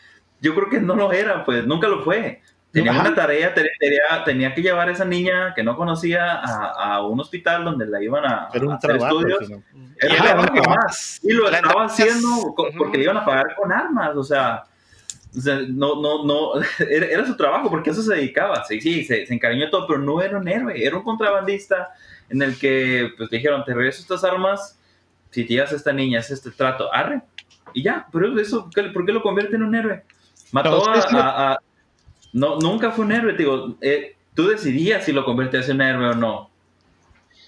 yo 0.42 0.54
creo 0.54 0.70
que 0.70 0.82
no 0.82 0.94
lo 0.94 1.14
era, 1.14 1.46
pues 1.46 1.66
nunca 1.66 1.88
lo 1.88 2.04
fue. 2.04 2.42
Tenía 2.70 2.92
una 2.92 3.16
tarea, 3.16 3.54
tenía, 3.54 4.26
tenía, 4.26 4.54
que 4.54 4.62
llevar 4.62 4.90
a 4.90 4.92
esa 4.92 5.06
niña 5.06 5.54
que 5.56 5.64
no 5.64 5.78
conocía 5.78 6.34
a, 6.34 6.96
a 6.96 7.08
un 7.08 7.18
hospital 7.22 7.64
donde 7.64 7.86
la 7.86 8.04
iban 8.04 8.26
a, 8.26 8.50
Era 8.54 8.66
un 8.66 8.74
hacer 8.74 8.98
estudios. 8.98 9.50
más. 10.68 11.22
Y 11.24 11.32
lo 11.32 11.50
estaba 11.50 11.86
haciendo 11.86 12.54
porque 12.78 12.98
le 12.98 13.06
iban 13.06 13.16
a 13.16 13.24
pagar 13.24 13.56
con 13.56 13.72
armas, 13.72 14.18
o 14.18 14.24
sea, 14.26 14.66
no, 15.70 16.02
no, 16.02 16.26
no, 16.26 16.62
era, 16.90 17.26
su 17.26 17.38
trabajo 17.38 17.70
porque 17.70 17.92
eso 17.92 18.02
se 18.02 18.16
dedicaba. 18.16 18.66
Sí, 18.66 18.82
sí, 18.82 19.06
se, 19.06 19.26
se 19.26 19.34
encariñó 19.34 19.70
todo, 19.70 19.88
pero 19.88 20.00
no 20.00 20.22
era 20.22 20.38
un 20.38 20.48
héroe, 20.50 20.86
era 20.86 20.98
un 20.98 21.04
contrabandista 21.04 21.88
en 22.30 22.42
el 22.42 22.60
que 22.60 23.12
pues 23.16 23.30
dijeron, 23.30 23.64
te 23.64 23.74
regreso 23.74 24.02
estas 24.02 24.26
armas 24.26 24.77
si 25.32 25.46
te 25.46 25.54
llevas 25.54 25.74
a 25.74 25.76
esta 25.76 25.94
niña, 25.94 26.20
es 26.20 26.32
este 26.32 26.52
trato, 26.52 26.94
arre, 26.94 27.22
y 27.74 27.84
ya, 27.84 28.08
pero 28.12 28.40
eso, 28.40 28.70
¿por 28.94 29.06
qué 29.06 29.12
lo 29.12 29.22
convierte 29.22 29.56
en 29.56 29.64
un 29.64 29.76
héroe? 29.76 30.04
Mató 30.52 30.84
a, 30.90 31.60
No, 32.34 32.58
nunca 32.60 32.92
fue 32.92 33.06
un 33.06 33.12
héroe, 33.12 33.34
digo, 33.34 33.76
eh, 33.82 34.16
tú 34.34 34.48
decidías 34.48 35.06
si 35.06 35.12
lo 35.12 35.26
convertías 35.26 35.70
en 35.70 35.78
un 35.78 35.82
héroe 35.82 36.10
o 36.10 36.16
no. 36.16 36.50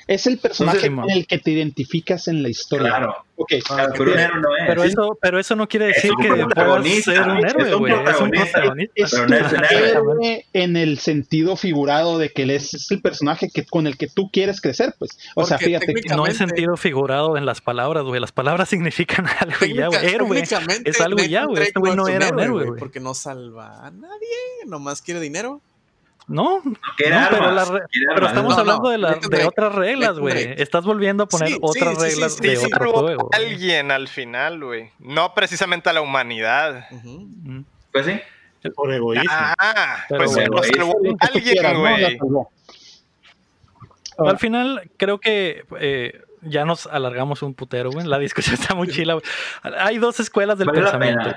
Es 0.10 0.26
el 0.26 0.40
personaje 0.40 0.90
con 0.90 1.08
el 1.08 1.28
que 1.28 1.38
te 1.38 1.52
identificas 1.52 2.28
en 2.28 2.42
la 2.42 2.50
historia. 2.50 2.90
Claro. 2.90 3.16
Okay. 3.36 3.62
pero 3.96 4.40
no 4.40 4.58
es. 4.58 4.64
Pero 4.68 4.84
eso, 4.84 5.18
pero 5.22 5.40
eso 5.40 5.56
no 5.56 5.70
quiere 5.70 5.86
decir 5.86 6.12
que 6.20 6.28
puedas 6.28 7.04
ser 7.04 7.22
un 7.22 7.46
héroe, 7.46 7.74
güey. 7.76 7.94
Es 7.94 8.20
un 8.20 8.32
protagonista. 8.32 8.64
Es, 8.96 9.12
pero 9.12 10.02
un 10.04 10.16
héroe 10.18 10.46
en 10.52 10.76
el 10.76 10.98
sentido 10.98 11.56
figurado 11.56 12.18
de 12.18 12.30
que 12.30 12.42
él 12.42 12.50
es, 12.50 12.74
es, 12.74 12.90
el 12.90 13.02
personaje 13.02 13.50
que, 13.54 13.66
con 13.66 13.86
el 13.86 13.98
que 13.98 14.08
tú 14.08 14.32
quieres 14.32 14.62
crecer, 14.62 14.96
pues. 14.98 15.12
O 15.36 15.46
sea, 15.46 15.60
fíjate. 15.60 15.94
No 16.16 16.26
hay 16.26 16.34
sentido 16.34 16.76
figurado 16.76 17.38
en 17.38 17.46
las 17.46 17.62
palabras, 17.62 18.04
güey. 18.04 18.20
Las 18.20 18.32
palabras 18.32 18.68
significan 18.70 19.28
algo 19.28 19.66
ya, 19.68 19.88
güey. 19.90 20.06
Héroe 20.08 20.42
es 20.86 21.02
algo 21.02 21.20
ya, 21.20 21.46
güey. 21.46 21.62
Este 21.62 21.80
güey 21.80 21.96
no 21.96 22.08
era 22.08 22.30
un 22.30 22.40
héroe, 22.40 22.66
güey. 22.66 22.80
Porque 22.80 23.00
no 23.00 23.14
salva 23.14 23.86
a 23.86 23.92
nadie, 23.92 24.66
nomás 24.66 25.04
quiere 25.04 25.20
dinero. 25.20 25.62
No, 26.30 26.62
no 26.64 26.74
pero, 26.96 27.52
la 27.52 27.66
pero, 28.14 28.28
estamos 28.28 28.56
no, 28.56 28.62
hablando 28.62 28.90
de, 28.90 28.98
la, 29.00 29.16
de 29.16 29.46
otras 29.46 29.74
reglas, 29.74 30.20
güey. 30.20 30.54
Estás 30.62 30.86
volviendo 30.86 31.24
a 31.24 31.28
poner 31.28 31.50
sí, 31.50 31.58
otras 31.60 31.98
sí, 31.98 32.04
reglas 32.04 32.38
de 32.38 32.58
otro 32.60 32.94
juego. 32.94 33.30
alguien 33.34 33.90
al 33.90 34.08
final, 34.08 34.64
güey. 34.64 34.92
No 35.00 35.34
precisamente 35.34 35.90
a 35.90 35.94
la 35.94 36.02
humanidad. 36.02 36.86
Uh 36.92 36.96
-huh. 37.02 37.66
Pues 37.92 38.06
sí. 38.06 38.22
Por 38.76 38.94
egoísmo. 38.94 39.28
Ah, 39.32 40.06
pues 40.08 40.22
lo 40.22 40.64
salvó 40.64 40.94
alguien, 41.20 41.80
güey. 41.80 42.20
Al 44.20 44.38
final, 44.38 44.92
creo 44.98 45.20
que 45.20 45.66
eh, 45.80 46.22
ya 46.42 46.64
nos 46.64 46.86
alargamos 46.86 47.42
un 47.42 47.56
putero, 47.56 47.90
güey. 47.92 48.06
La 48.06 48.20
discusión 48.20 48.56
está 48.62 48.76
muy 48.76 48.88
chila. 48.90 49.18
Hay 49.64 49.98
dos 49.98 50.20
escuelas 50.20 50.60
del 50.60 50.68
vale 50.68 50.82
pensamiento. 50.82 51.36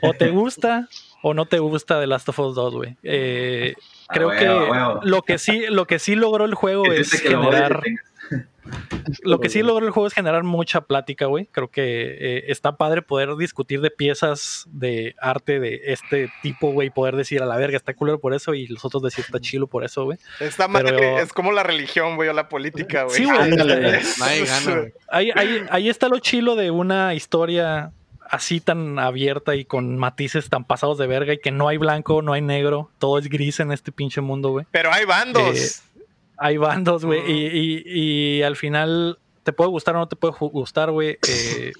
O 0.00 0.14
te 0.14 0.30
gusta 0.30 0.88
o 1.22 1.34
no 1.34 1.46
te 1.46 1.58
gusta 1.58 2.00
The 2.00 2.06
Last 2.06 2.28
of 2.28 2.38
Us 2.38 2.54
2, 2.54 2.74
güey. 2.74 2.96
Eh, 3.02 3.74
creo 4.08 4.30
ah, 4.30 4.34
bueno, 4.34 4.60
que 4.60 4.66
bueno. 4.66 5.00
lo 5.02 5.22
que 5.22 5.38
sí 5.38 5.64
lo 5.68 5.86
que 5.86 5.98
sí 5.98 6.14
logró 6.14 6.44
el 6.44 6.54
juego 6.54 6.92
es, 6.92 7.12
es 7.12 7.20
generar 7.20 7.82
lo 9.22 9.40
que 9.40 9.48
sí 9.48 9.62
logró 9.62 9.86
el 9.86 9.92
juego 9.92 10.06
es 10.06 10.14
generar 10.14 10.42
mucha 10.42 10.82
plática, 10.82 11.26
güey. 11.26 11.46
Creo 11.46 11.70
que 11.70 11.82
eh, 11.84 12.44
está 12.48 12.76
padre 12.76 13.02
poder 13.02 13.36
discutir 13.36 13.80
de 13.80 13.90
piezas 13.90 14.66
de 14.70 15.14
arte 15.20 15.60
de 15.60 15.80
este 15.86 16.30
tipo, 16.42 16.72
güey. 16.72 16.90
Poder 16.90 17.16
decir 17.16 17.42
a 17.42 17.46
la 17.46 17.56
verga 17.56 17.76
está 17.76 17.94
culero 17.94 18.20
por 18.20 18.34
eso 18.34 18.54
y 18.54 18.66
los 18.66 18.84
otros 18.84 19.02
decir 19.02 19.24
está 19.24 19.40
chilo 19.40 19.66
por 19.66 19.84
eso, 19.84 20.04
güey. 20.04 20.18
Está 20.40 20.68
Pero... 20.68 21.18
es 21.18 21.32
como 21.32 21.52
la 21.52 21.62
religión, 21.62 22.16
güey, 22.16 22.28
o 22.28 22.32
la 22.32 22.48
política, 22.48 23.04
güey. 23.04 23.16
Sí, 23.16 23.24
güey. 23.24 23.52
ahí, 25.08 25.30
ahí, 25.34 25.64
ahí 25.70 25.88
está 25.88 26.08
lo 26.08 26.18
chilo 26.18 26.56
de 26.56 26.70
una 26.70 27.14
historia 27.14 27.92
así 28.30 28.60
tan 28.60 28.98
abierta 28.98 29.54
y 29.54 29.64
con 29.64 29.96
matices 29.98 30.48
tan 30.48 30.64
pasados 30.64 30.98
de 30.98 31.06
verga 31.06 31.32
y 31.32 31.38
que 31.38 31.50
no 31.50 31.68
hay 31.68 31.78
blanco, 31.78 32.22
no 32.22 32.32
hay 32.32 32.42
negro, 32.42 32.90
todo 32.98 33.18
es 33.18 33.28
gris 33.28 33.60
en 33.60 33.72
este 33.72 33.92
pinche 33.92 34.20
mundo, 34.20 34.50
güey. 34.50 34.66
Pero 34.70 34.92
hay 34.92 35.04
bandos. 35.04 35.56
Eh, 35.56 36.00
hay 36.38 36.56
bandos, 36.56 37.04
güey, 37.04 37.20
uh 37.20 37.24
-huh. 37.24 37.52
y, 37.52 37.82
y, 37.86 38.38
y, 38.38 38.42
al 38.42 38.56
final 38.56 39.18
te 39.42 39.52
puede 39.52 39.70
gustar 39.70 39.96
o 39.96 39.98
no 39.98 40.08
te 40.08 40.16
puede 40.16 40.34
gustar, 40.38 40.90
güey. 40.90 41.18
Eh, 41.26 41.72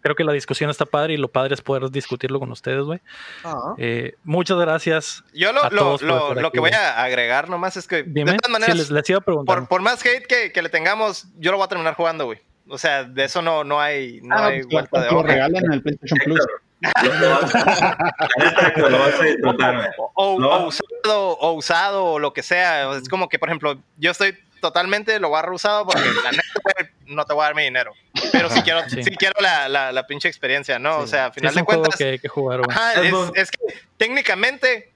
creo 0.00 0.16
que 0.16 0.24
la 0.24 0.32
discusión 0.32 0.70
está 0.70 0.86
padre 0.86 1.14
y 1.14 1.16
lo 1.16 1.28
padre 1.28 1.54
es 1.54 1.62
poder 1.62 1.88
discutirlo 1.90 2.40
con 2.40 2.50
ustedes, 2.50 2.82
güey. 2.82 3.00
Uh 3.44 3.48
-huh. 3.48 3.74
eh, 3.78 4.14
muchas 4.24 4.58
gracias. 4.58 5.22
Yo 5.32 5.52
lo, 5.52 5.70
lo, 5.70 5.98
lo, 5.98 6.34
lo, 6.34 6.50
que 6.52 6.60
voy 6.60 6.72
a 6.72 7.02
agregar 7.02 7.48
nomás 7.48 7.76
es 7.76 7.86
que, 7.86 8.02
Dime, 8.02 8.32
de 8.32 8.38
todas 8.38 8.50
maneras, 8.50 8.90
les 8.90 9.10
iba 9.10 9.18
a 9.18 9.22
preguntar. 9.22 9.58
Por, 9.60 9.68
por, 9.68 9.82
más 9.82 10.04
hate 10.04 10.26
que, 10.26 10.52
que 10.52 10.62
le 10.62 10.68
tengamos, 10.68 11.28
yo 11.38 11.52
lo 11.52 11.58
voy 11.58 11.64
a 11.64 11.68
terminar 11.68 11.94
jugando, 11.94 12.24
güey. 12.24 12.40
O 12.68 12.78
sea, 12.78 13.04
de 13.04 13.24
eso 13.24 13.42
no, 13.42 13.64
no 13.64 13.80
hay, 13.80 14.20
no 14.22 14.36
ah, 14.36 14.46
hay 14.46 14.62
pues, 14.62 14.72
vuelta 14.72 15.02
de 15.02 15.08
hoja. 15.08 15.28
regalan 15.28 15.64
en 15.64 15.72
el 15.72 15.82
PlayStation 15.82 16.18
Plus. 16.24 16.40
o, 20.14 20.34
o, 20.34 20.66
usado, 20.66 21.28
o 21.38 21.52
usado, 21.52 22.04
o 22.04 22.18
lo 22.18 22.32
que 22.32 22.42
sea. 22.42 22.96
Es 22.96 23.08
como 23.08 23.28
que, 23.28 23.38
por 23.38 23.48
ejemplo, 23.48 23.80
yo 23.98 24.10
estoy 24.10 24.36
totalmente 24.62 25.18
lo 25.18 25.28
voy 25.28 25.40
a 25.40 25.42
reusado 25.42 25.84
porque 25.84 26.00
la 26.00 26.30
neta, 26.30 26.90
no 27.06 27.26
te 27.26 27.34
voy 27.34 27.42
a 27.42 27.46
dar 27.46 27.54
mi 27.54 27.64
dinero. 27.64 27.92
Pero 28.30 28.48
si 28.48 28.62
quiero, 28.62 28.88
sí. 28.88 29.02
si 29.02 29.10
quiero 29.16 29.34
la, 29.40 29.68
la, 29.68 29.92
la, 29.92 30.06
pinche 30.06 30.28
experiencia, 30.28 30.78
¿no? 30.78 30.98
Sí. 30.98 31.02
O 31.02 31.06
sea, 31.08 31.26
al 31.26 31.32
final 31.32 31.52
sí, 31.52 31.58
de 31.58 31.64
cuentas. 31.64 31.96
Que 31.96 32.04
hay 32.04 32.18
que 32.18 32.28
jugar, 32.28 32.60
ajá, 32.70 33.02
es, 33.02 33.12
es, 33.34 33.50
que 33.50 33.58
técnicamente 33.98 34.91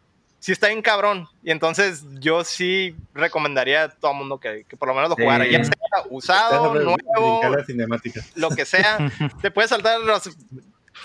sí 0.47 0.53
está 0.53 0.69
bien 0.69 0.81
cabrón. 0.81 1.29
Y 1.43 1.51
entonces 1.51 2.05
yo 2.21 2.45
sí 2.45 2.95
recomendaría 3.15 3.83
a 3.83 3.89
todo 3.89 4.13
el 4.13 4.19
mundo 4.19 4.39
que, 4.39 4.65
que 4.69 4.77
por 4.77 4.87
lo 4.87 4.95
menos 4.95 5.11
lo 5.11 5.17
jugara. 5.17 5.45
Sí. 5.45 5.51
Ya 5.51 5.65
sea 5.65 5.75
usado, 6.09 6.73
nuevo, 6.73 6.97
lo 8.37 8.51
que 8.51 8.65
sea. 8.65 9.11
te 9.43 9.51
puedes 9.51 9.71
saltar 9.71 9.99
los... 9.99 10.31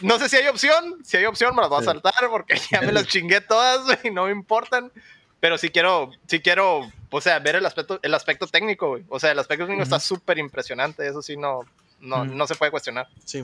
No 0.01 0.19
sé 0.19 0.29
si 0.29 0.35
hay 0.35 0.47
opción. 0.47 0.97
Si 1.03 1.17
hay 1.17 1.25
opción, 1.25 1.55
me 1.55 1.61
las 1.61 1.71
voy 1.71 1.81
a 1.81 1.85
saltar 1.85 2.13
porque 2.29 2.55
ya 2.69 2.81
me 2.81 2.91
las 2.91 3.07
chingué 3.07 3.41
todas 3.41 3.97
y 4.03 4.11
no 4.11 4.25
me 4.25 4.31
importan. 4.31 4.91
Pero 5.39 5.57
sí 5.57 5.71
quiero, 5.71 6.11
sí 6.27 6.39
quiero, 6.39 6.91
o 7.09 7.19
sea, 7.19 7.39
ver 7.39 7.55
el 7.55 7.65
aspecto, 7.65 7.99
el 8.03 8.13
aspecto 8.13 8.45
técnico, 8.45 8.89
güey. 8.89 9.05
O 9.09 9.19
sea, 9.19 9.31
el 9.31 9.39
aspecto 9.39 9.65
técnico 9.65 9.81
uh 9.81 9.81
-huh. 9.81 9.95
está 9.95 9.99
súper 9.99 10.37
impresionante. 10.37 11.07
Eso 11.07 11.23
sí 11.23 11.35
no, 11.35 11.61
no, 11.99 12.17
uh 12.17 12.25
-huh. 12.25 12.35
no 12.35 12.45
se 12.45 12.53
puede 12.53 12.69
cuestionar. 12.69 13.07
Sí. 13.25 13.43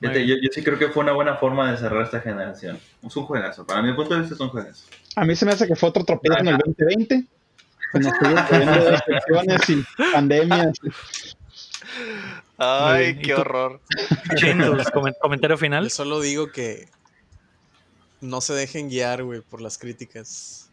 Fíjate, 0.00 0.26
yo, 0.26 0.34
yo, 0.42 0.48
sí 0.50 0.64
creo 0.64 0.76
que 0.76 0.88
fue 0.88 1.04
una 1.04 1.12
buena 1.12 1.36
forma 1.36 1.70
de 1.70 1.78
cerrar 1.78 2.02
esta 2.02 2.20
generación. 2.20 2.80
Es 3.00 3.16
un 3.16 3.26
juegazo. 3.26 3.64
Para 3.64 3.80
mi 3.80 3.92
punto 3.92 4.14
de 4.14 4.20
vista 4.22 4.34
es 4.34 4.40
un 4.40 4.48
juegazo. 4.48 4.86
A 5.16 5.24
mí 5.24 5.34
se 5.34 5.46
me 5.46 5.52
hace 5.52 5.66
que 5.66 5.74
fue 5.74 5.88
otro 5.88 6.04
tropiezo 6.04 6.40
en 6.40 6.48
el 6.48 6.58
2020. 6.58 7.24
Cuando 7.90 8.08
estuvimos 8.10 8.48
teniendo 8.50 8.90
restricciones 8.90 9.70
y 9.70 9.84
pandemias. 10.12 10.78
Ay, 12.58 13.18
qué 13.18 13.34
horror. 13.34 13.80
Comentario 15.22 15.56
final. 15.56 15.84
Yo 15.84 15.90
solo 15.90 16.20
digo 16.20 16.52
que 16.52 16.88
no 18.20 18.42
se 18.42 18.52
dejen 18.52 18.90
guiar, 18.90 19.22
güey, 19.24 19.40
por 19.40 19.62
las 19.62 19.78
críticas. 19.78 20.68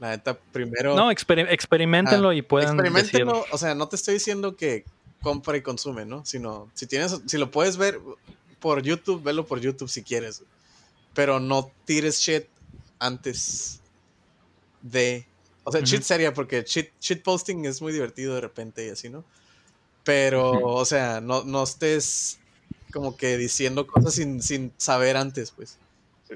La 0.00 0.10
neta, 0.10 0.36
primero. 0.50 0.96
No, 0.96 1.12
exper 1.12 1.38
experimentenlo 1.38 2.30
ah, 2.30 2.34
y 2.34 2.42
puedan. 2.42 2.74
Experimentenlo. 2.74 3.32
Decir... 3.34 3.48
O 3.52 3.58
sea, 3.58 3.76
no 3.76 3.86
te 3.88 3.94
estoy 3.94 4.14
diciendo 4.14 4.56
que 4.56 4.84
compra 5.22 5.56
y 5.56 5.62
consume, 5.62 6.04
¿no? 6.04 6.24
Sino, 6.24 6.68
si 6.74 6.88
tienes, 6.88 7.20
si 7.26 7.38
lo 7.38 7.52
puedes 7.52 7.76
ver 7.76 8.00
por 8.58 8.82
YouTube, 8.82 9.22
velo 9.22 9.46
por 9.46 9.60
YouTube 9.60 9.88
si 9.88 10.02
quieres. 10.02 10.42
Pero 11.14 11.38
no 11.38 11.70
tires 11.84 12.18
shit 12.18 12.46
antes 12.98 13.82
de. 14.84 15.26
O 15.64 15.72
sea, 15.72 15.80
uh 15.80 15.84
-huh. 15.84 15.86
shit 15.86 16.02
seria, 16.02 16.32
porque 16.32 16.62
shit, 16.62 16.90
shit 17.00 17.22
posting 17.22 17.64
es 17.64 17.80
muy 17.80 17.92
divertido 17.92 18.34
de 18.34 18.40
repente 18.42 18.86
y 18.86 18.90
así, 18.90 19.08
¿no? 19.08 19.24
Pero, 20.04 20.52
uh 20.52 20.56
-huh. 20.56 20.80
o 20.80 20.84
sea, 20.84 21.20
no, 21.20 21.42
no 21.44 21.62
estés 21.64 22.38
como 22.92 23.16
que 23.16 23.36
diciendo 23.36 23.86
cosas 23.86 24.14
sin, 24.14 24.42
sin 24.42 24.72
saber 24.76 25.16
antes, 25.16 25.50
pues. 25.50 25.78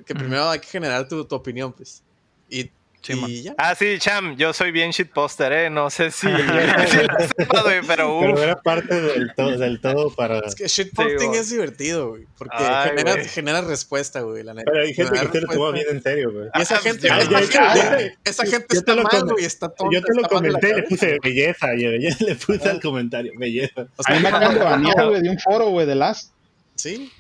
Que 0.06 0.14
primero 0.14 0.48
hay 0.48 0.60
que 0.60 0.66
generar 0.68 1.08
tu, 1.08 1.24
tu 1.24 1.34
opinión, 1.34 1.72
pues. 1.72 2.02
Y 2.48 2.70
Sí. 3.00 3.46
Ah, 3.56 3.74
sí, 3.74 3.96
Cham, 3.98 4.36
yo 4.36 4.52
soy 4.52 4.70
bien 4.70 4.90
shitposter, 4.90 5.52
¿eh? 5.52 5.70
No 5.70 5.88
sé 5.88 6.10
si, 6.10 6.26
si 6.26 6.32
lo 6.32 7.28
sepa, 7.38 7.62
güey, 7.62 7.80
pero, 7.86 8.18
uf. 8.18 8.24
pero 8.24 8.42
era 8.42 8.56
parte 8.56 9.00
del 9.00 9.32
todo, 9.34 9.56
del 9.56 9.80
todo 9.80 10.10
para... 10.14 10.40
Es 10.40 10.54
que 10.54 10.66
shitposting 10.66 11.32
sí, 11.32 11.38
es 11.38 11.50
divertido, 11.50 12.10
güey, 12.10 12.26
porque 12.36 12.56
Ay, 12.58 12.90
genera, 12.90 13.14
güey. 13.14 13.28
genera, 13.28 13.60
respuesta, 13.62 14.20
güey, 14.20 14.42
la 14.42 14.52
neta. 14.52 14.70
Pero 14.70 14.84
hay 14.84 14.92
gente 14.92 15.12
que 15.20 15.28
se 15.28 15.40
lo 15.40 15.48
toma 15.48 15.70
bien 15.70 15.86
en 15.90 16.02
serio, 16.02 16.32
güey. 16.32 16.48
Y 16.54 16.60
esa 16.60 16.76
ah, 16.76 16.80
gente, 16.80 17.08
ya, 17.08 17.22
ya, 17.22 17.40
ya, 17.74 17.98
esa 18.24 18.44
gente 18.44 18.76
está 18.76 18.94
mal, 18.94 19.24
güey, 19.24 19.44
está 19.44 19.68
tonta. 19.68 19.94
Yo 19.94 20.02
te 20.02 20.14
lo 20.14 20.28
comenté 20.28 20.70
y 20.70 20.74
le 20.74 20.82
puse 20.82 21.18
belleza, 21.22 21.74
y 21.74 21.86
belleza 21.86 22.24
le 22.24 22.34
puse 22.34 22.68
al 22.68 22.80
comentario, 22.80 23.32
belleza. 23.38 23.86
O 23.96 24.02
sea, 24.02 24.14
a 24.14 24.18
mí 24.18 24.22
me 24.22 24.28
acaban 24.28 24.54
de 24.54 24.60
banear, 24.60 25.08
güey, 25.08 25.22
de 25.22 25.30
un 25.30 25.38
foro, 25.38 25.70
güey, 25.70 25.86
de 25.86 25.94
Last. 25.94 26.32
Sí, 26.74 27.10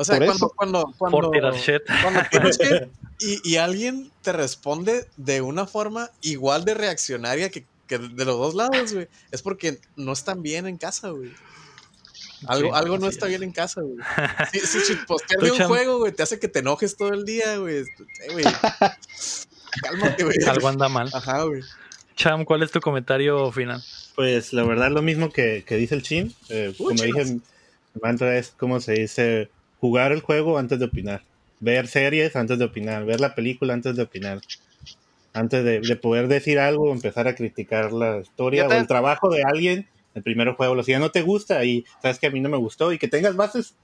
o 0.00 0.04
sea, 0.04 0.16
cuando, 0.18 0.48
cuando, 0.50 0.94
cuando, 0.96 1.30
cuando 1.30 2.20
tienes 2.30 2.56
que, 2.56 2.88
y, 3.20 3.40
y, 3.48 3.56
alguien 3.56 4.10
te 4.22 4.32
responde 4.32 5.08
de 5.16 5.40
una 5.40 5.66
forma 5.66 6.10
igual 6.20 6.64
de 6.64 6.74
reaccionaria 6.74 7.50
que, 7.50 7.66
que 7.86 7.98
de 7.98 8.24
los 8.24 8.38
dos 8.38 8.54
lados, 8.54 8.92
güey, 8.92 9.08
es 9.30 9.42
porque 9.42 9.80
no 9.96 10.12
están 10.12 10.42
bien 10.42 10.66
en 10.66 10.78
casa, 10.78 11.10
güey. 11.10 11.32
Algo, 12.46 12.68
sí, 12.68 12.74
algo 12.76 12.98
no 12.98 13.08
está 13.08 13.26
bien 13.26 13.42
en 13.42 13.52
casa, 13.52 13.80
güey. 13.80 13.96
Si, 14.52 14.60
si, 14.60 14.80
si 14.80 14.94
postear 14.94 15.42
de 15.42 15.50
un 15.50 15.58
juego, 15.64 15.98
güey, 15.98 16.12
te 16.12 16.22
hace 16.22 16.38
que 16.38 16.48
te 16.48 16.60
enojes 16.60 16.96
todo 16.96 17.12
el 17.12 17.24
día, 17.24 17.56
güey. 17.56 17.78
Eh, 17.78 18.44
Cálmate, 19.82 20.24
güey. 20.24 20.36
Algo 20.46 20.68
anda 20.68 20.88
mal. 20.88 21.10
Ajá, 21.12 21.42
güey. 21.42 21.62
Cham, 22.14 22.44
¿cuál 22.44 22.62
es 22.62 22.70
tu 22.70 22.80
comentario 22.80 23.50
final? 23.52 23.82
Pues 24.16 24.52
la 24.52 24.64
verdad, 24.64 24.90
lo 24.90 25.02
mismo 25.02 25.30
que, 25.30 25.64
que 25.66 25.76
dice 25.76 25.94
el 25.94 26.02
Chin. 26.02 26.34
Eh, 26.48 26.74
como 26.76 26.90
dije, 26.90 27.38
mantra 28.02 28.36
es 28.36 28.48
como 28.56 28.80
se 28.80 28.92
dice 28.92 29.50
jugar 29.80 30.12
el 30.12 30.20
juego 30.20 30.58
antes 30.58 30.78
de 30.78 30.86
opinar, 30.86 31.22
ver 31.60 31.86
series 31.86 32.36
antes 32.36 32.58
de 32.58 32.64
opinar, 32.64 33.04
ver 33.04 33.20
la 33.20 33.34
película 33.34 33.74
antes 33.74 33.96
de 33.96 34.02
opinar, 34.02 34.40
antes 35.32 35.64
de, 35.64 35.80
de 35.80 35.96
poder 35.96 36.28
decir 36.28 36.58
algo 36.58 36.90
o 36.90 36.92
empezar 36.92 37.28
a 37.28 37.34
criticar 37.34 37.92
la 37.92 38.18
historia 38.18 38.66
o 38.66 38.72
el 38.72 38.86
trabajo 38.86 39.30
de 39.30 39.42
alguien, 39.42 39.88
el 40.14 40.22
primer 40.22 40.52
juego, 40.52 40.82
si 40.82 40.92
ya 40.92 40.98
no 40.98 41.10
te 41.10 41.22
gusta 41.22 41.64
y 41.64 41.84
sabes 42.02 42.18
que 42.18 42.26
a 42.26 42.30
mí 42.30 42.40
no 42.40 42.48
me 42.48 42.56
gustó 42.56 42.92
y 42.92 42.98
que 42.98 43.08
tengas 43.08 43.36
bases, 43.36 43.74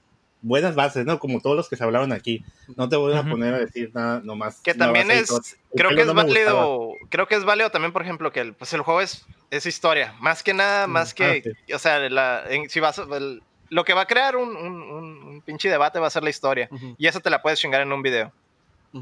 buenas 0.41 0.75
bases, 0.75 1.05
¿no? 1.05 1.19
Como 1.19 1.41
todos 1.41 1.55
los 1.55 1.69
que 1.69 1.75
se 1.75 1.83
hablaron 1.83 2.11
aquí, 2.11 2.43
no 2.75 2.87
te 2.87 2.95
voy 2.95 3.13
a 3.13 3.21
uh 3.21 3.23
-huh. 3.23 3.31
poner 3.31 3.53
a 3.53 3.59
decir 3.59 3.91
nada 3.93 4.21
nomás. 4.23 4.61
Que 4.61 4.73
también 4.73 5.09
es, 5.11 5.29
creo 5.75 5.89
que 5.89 6.01
es 6.01 6.07
no 6.07 6.13
válido, 6.13 6.91
creo 7.09 7.27
que 7.27 7.35
es 7.35 7.43
válido 7.43 7.71
también, 7.71 7.91
por 7.91 8.03
ejemplo, 8.03 8.31
que 8.31 8.41
el, 8.41 8.53
pues 8.53 8.73
el 8.73 8.81
juego 8.81 9.01
es, 9.01 9.25
es 9.49 9.65
historia, 9.65 10.13
más 10.19 10.43
que 10.43 10.53
nada, 10.53 10.87
más 10.87 11.13
que, 11.13 11.25
ah, 11.25 11.49
sí. 11.67 11.73
o 11.73 11.79
sea, 11.79 11.99
la, 12.09 12.43
en, 12.47 12.69
si 12.69 12.79
vas, 12.79 12.99
el, 12.99 13.41
lo 13.69 13.83
que 13.83 13.93
va 13.93 14.01
a 14.01 14.07
crear 14.07 14.35
un, 14.35 14.55
un, 14.55 14.81
un, 14.81 15.23
un, 15.23 15.41
pinche 15.41 15.69
debate 15.69 15.99
va 15.99 16.07
a 16.07 16.09
ser 16.09 16.23
la 16.23 16.29
historia. 16.29 16.67
Uh 16.71 16.75
-huh. 16.75 16.95
Y 16.97 17.07
eso 17.07 17.19
te 17.19 17.29
la 17.29 17.41
puedes 17.41 17.59
chingar 17.59 17.81
en 17.81 17.91
un 17.91 18.01
video. 18.01 18.31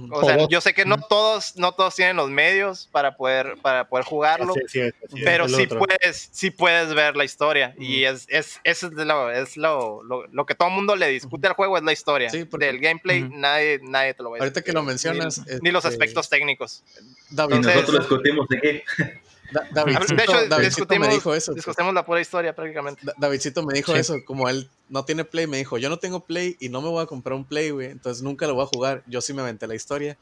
O 0.09 0.23
sea, 0.25 0.47
yo 0.47 0.59
sé 0.59 0.73
que 0.73 0.85
no 0.85 0.97
todos, 0.97 1.55
no 1.55 1.73
todos 1.73 1.95
tienen 1.95 2.15
los 2.15 2.29
medios 2.29 2.89
para 2.91 3.15
poder, 3.15 3.57
para 3.61 3.87
poder 3.87 4.03
jugarlo, 4.05 4.55
pero 5.23 5.47
sí 5.47 5.67
puedes, 5.67 6.29
sí 6.31 6.49
puedes 6.49 6.95
ver 6.95 7.15
la 7.15 7.25
historia. 7.25 7.75
Y 7.77 8.03
es, 8.05 8.25
es, 8.27 8.59
eso 8.63 8.87
es, 8.87 8.93
lo, 8.93 9.29
es 9.29 9.55
lo, 9.55 10.01
lo, 10.01 10.45
que 10.47 10.55
todo 10.55 10.69
el 10.69 10.73
mundo 10.73 10.95
le 10.95 11.09
discute 11.09 11.45
al 11.45 11.53
juego, 11.53 11.77
es 11.77 11.83
la 11.83 11.93
historia. 11.93 12.31
Del 12.31 12.79
gameplay, 12.79 13.21
nadie, 13.21 13.79
nadie 13.83 14.15
te 14.15 14.23
lo 14.23 14.31
va 14.31 14.37
a 14.37 14.39
decir. 14.39 14.43
Ahorita 14.45 14.61
que 14.63 14.71
lo 14.71 14.81
mencionas. 14.81 15.43
Ni, 15.61 15.69
los 15.69 15.85
este, 15.85 15.93
aspectos 15.93 16.27
técnicos. 16.27 16.83
David, 17.29 17.57
nosotros 17.57 17.99
discutimos 17.99 18.47
de 18.49 18.59
qué. 18.59 18.83
Davidcito, 19.71 20.15
de 20.15 20.23
hecho, 20.23 20.47
Davidcito 20.47 20.99
me 20.99 21.07
dijo 21.07 21.33
eso. 21.33 21.53
Discutimos 21.53 21.93
la 21.93 22.05
pura 22.05 22.21
historia 22.21 22.55
prácticamente. 22.55 23.01
Davidcito 23.17 23.63
me 23.63 23.73
dijo 23.73 23.95
eso, 23.95 24.15
como 24.25 24.49
él 24.49 24.69
no 24.89 25.05
tiene 25.05 25.25
Play, 25.25 25.47
me 25.47 25.57
dijo, 25.57 25.77
yo 25.77 25.89
no 25.89 25.97
tengo 25.97 26.21
Play 26.21 26.57
y 26.59 26.69
no 26.69 26.81
me 26.81 26.89
voy 26.89 27.03
a 27.03 27.05
comprar 27.05 27.35
un 27.35 27.45
Play, 27.45 27.71
güey, 27.71 27.91
entonces 27.91 28.23
nunca 28.23 28.47
lo 28.47 28.55
voy 28.55 28.63
a 28.63 28.67
jugar. 28.67 29.03
Yo 29.07 29.21
sí 29.21 29.33
me 29.33 29.41
aventé 29.41 29.67
la 29.67 29.75
historia. 29.75 30.17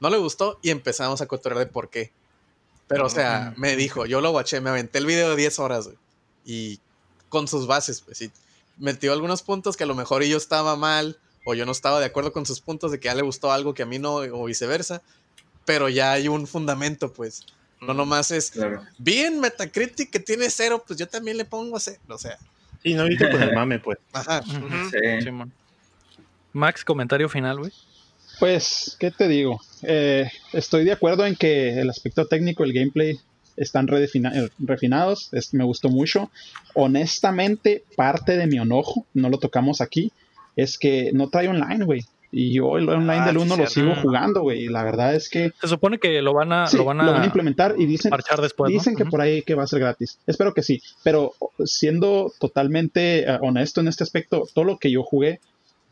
No 0.00 0.10
le 0.10 0.18
gustó 0.18 0.58
y 0.62 0.70
empezamos 0.70 1.20
a 1.20 1.26
cotorrear 1.26 1.66
de 1.66 1.72
por 1.72 1.88
qué. 1.88 2.12
Pero, 2.88 3.06
o 3.06 3.10
sea, 3.10 3.54
me 3.56 3.76
dijo, 3.76 4.04
yo 4.04 4.20
lo 4.20 4.32
watché, 4.32 4.60
me 4.60 4.70
aventé 4.70 4.98
el 4.98 5.06
video 5.06 5.30
de 5.30 5.36
10 5.36 5.58
horas, 5.60 5.86
güey. 5.86 5.96
Y 6.44 6.80
con 7.28 7.48
sus 7.48 7.66
bases, 7.66 8.00
pues 8.02 8.18
sí. 8.18 8.30
Metió 8.76 9.12
algunos 9.12 9.42
puntos 9.42 9.76
que 9.76 9.84
a 9.84 9.86
lo 9.86 9.94
mejor 9.94 10.22
yo 10.24 10.36
estaba 10.36 10.76
mal 10.76 11.18
o 11.44 11.54
yo 11.54 11.64
no 11.64 11.72
estaba 11.72 12.00
de 12.00 12.06
acuerdo 12.06 12.32
con 12.32 12.46
sus 12.46 12.60
puntos 12.60 12.90
de 12.90 13.00
que 13.00 13.08
a 13.08 13.14
le 13.14 13.22
gustó 13.22 13.52
algo 13.52 13.74
que 13.74 13.82
a 13.82 13.86
mí 13.86 13.98
no 13.98 14.16
o 14.16 14.44
viceversa. 14.44 15.02
Pero 15.64 15.88
ya 15.88 16.12
hay 16.12 16.28
un 16.28 16.46
fundamento, 16.46 17.12
pues. 17.12 17.46
No 17.86 17.94
nomás 17.94 18.30
es, 18.30 18.50
claro. 18.50 18.82
vi 18.98 19.28
Metacritic 19.30 20.10
que 20.10 20.20
tiene 20.20 20.48
cero, 20.50 20.82
pues 20.86 20.98
yo 20.98 21.08
también 21.08 21.36
le 21.36 21.44
pongo 21.44 21.78
cero, 21.80 22.00
o 22.08 22.18
sea. 22.18 22.38
Sí, 22.82 22.94
no 22.94 23.04
viste 23.04 23.30
con 23.30 23.42
el 23.42 23.52
mame, 23.54 23.78
pues. 23.78 23.98
Ajá. 24.12 24.42
sí. 24.42 25.28
Max, 26.52 26.84
comentario 26.84 27.28
final, 27.28 27.58
güey. 27.58 27.72
Pues, 28.38 28.96
¿qué 28.98 29.10
te 29.10 29.28
digo? 29.28 29.60
Eh, 29.82 30.28
estoy 30.52 30.84
de 30.84 30.92
acuerdo 30.92 31.26
en 31.26 31.36
que 31.36 31.80
el 31.80 31.90
aspecto 31.90 32.26
técnico, 32.26 32.64
el 32.64 32.72
gameplay, 32.72 33.18
están 33.56 33.88
eh, 33.92 34.48
refinados. 34.58 35.30
me 35.52 35.64
gustó 35.64 35.88
mucho. 35.88 36.30
Honestamente, 36.74 37.84
parte 37.96 38.36
de 38.36 38.46
mi 38.46 38.56
enojo, 38.58 39.06
no 39.14 39.28
lo 39.28 39.38
tocamos 39.38 39.80
aquí, 39.80 40.12
es 40.56 40.78
que 40.78 41.10
no 41.12 41.28
trae 41.28 41.48
online, 41.48 41.84
güey. 41.84 42.04
Y 42.34 42.54
yo 42.54 42.78
el 42.78 42.88
online 42.88 43.20
ah, 43.20 43.26
del 43.26 43.36
1 43.36 43.56
lo 43.58 43.66
sigo 43.66 43.94
jugando, 43.94 44.40
güey. 44.40 44.62
Y 44.62 44.68
la 44.68 44.82
verdad 44.82 45.14
es 45.14 45.28
que. 45.28 45.52
Se 45.60 45.68
supone 45.68 45.98
que 45.98 46.22
lo 46.22 46.32
van 46.32 46.50
a, 46.50 46.64
lo 46.72 46.84
van 46.84 47.00
a, 47.02 47.24
implementar 47.26 47.74
y 47.76 47.84
dicen, 47.84 48.10
después, 48.40 48.72
dicen 48.72 48.96
que 48.96 49.04
por 49.04 49.20
ahí 49.20 49.42
que 49.42 49.54
va 49.54 49.64
a 49.64 49.66
ser 49.66 49.80
gratis. 49.80 50.18
Espero 50.26 50.54
que 50.54 50.62
sí. 50.62 50.82
Pero 51.04 51.34
siendo 51.66 52.32
totalmente 52.40 53.30
eh, 53.30 53.38
honesto 53.42 53.82
en 53.82 53.88
este 53.88 54.02
aspecto, 54.02 54.44
todo 54.54 54.64
lo 54.64 54.78
que 54.78 54.90
yo 54.90 55.02
jugué, 55.02 55.40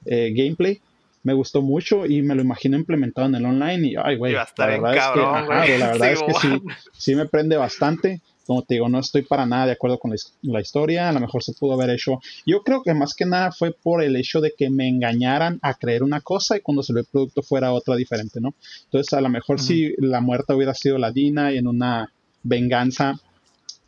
eh, 0.07 0.33
gameplay, 0.35 0.81
me 1.25 1.35
gustó 1.35 1.61
mucho 1.61 2.07
y 2.07 2.23
me 2.23 2.35
lo 2.35 2.41
imagino 2.41 2.79
implementado 2.79 3.29
en 3.29 3.35
el 3.35 3.45
online. 3.45 3.89
Y 3.89 3.95
ay, 4.03 4.17
güey. 4.17 4.33
La 4.33 4.47
verdad 4.67 4.97
es 4.97 5.03
que, 5.13 5.79
la 5.79 5.87
verdad 5.93 6.11
es 6.11 6.23
que 6.23 6.33
sí, 6.41 6.63
sí 6.95 7.15
me 7.15 7.27
prende 7.27 7.59
bastante 7.59 8.23
como 8.51 8.63
te 8.63 8.75
digo, 8.75 8.89
no 8.89 8.99
estoy 8.99 9.23
para 9.23 9.47
nada 9.47 9.67
de 9.67 9.73
acuerdo 9.75 10.01
con 10.01 10.11
la, 10.43 10.61
historia, 10.61 11.09
a 11.09 11.13
lo 11.13 11.21
mejor 11.21 11.41
se 11.45 11.53
pudo 11.53 11.75
haber 11.75 11.91
hecho. 11.91 12.19
Yo 12.45 12.65
creo 12.65 12.83
que 12.83 12.95
más 12.95 13.15
que 13.15 13.25
nada 13.25 13.53
fue 13.53 13.71
por 13.71 14.03
el 14.03 14.17
hecho 14.17 14.41
de 14.41 14.55
que 14.59 14.71
me 14.71 14.89
engañaran 14.89 15.61
a 15.63 15.75
creer 15.75 16.03
una 16.03 16.21
cosa 16.21 16.57
y 16.57 16.61
cuando 16.61 16.83
se 16.83 16.93
ve 16.93 17.03
el 17.03 17.07
producto 17.07 17.43
fuera 17.43 17.73
otra 17.73 17.95
diferente, 17.95 18.41
¿no? 18.41 18.55
Entonces, 18.87 19.13
a 19.13 19.21
lo 19.21 19.29
mejor 19.29 19.61
si 19.61 19.95
la 19.99 20.21
muerte 20.21 20.53
hubiera 20.53 20.75
sido 20.75 20.99
la 20.99 21.13
Dina 21.13 21.53
y 21.53 21.59
en 21.59 21.69
una 21.69 22.13
venganza 22.43 23.21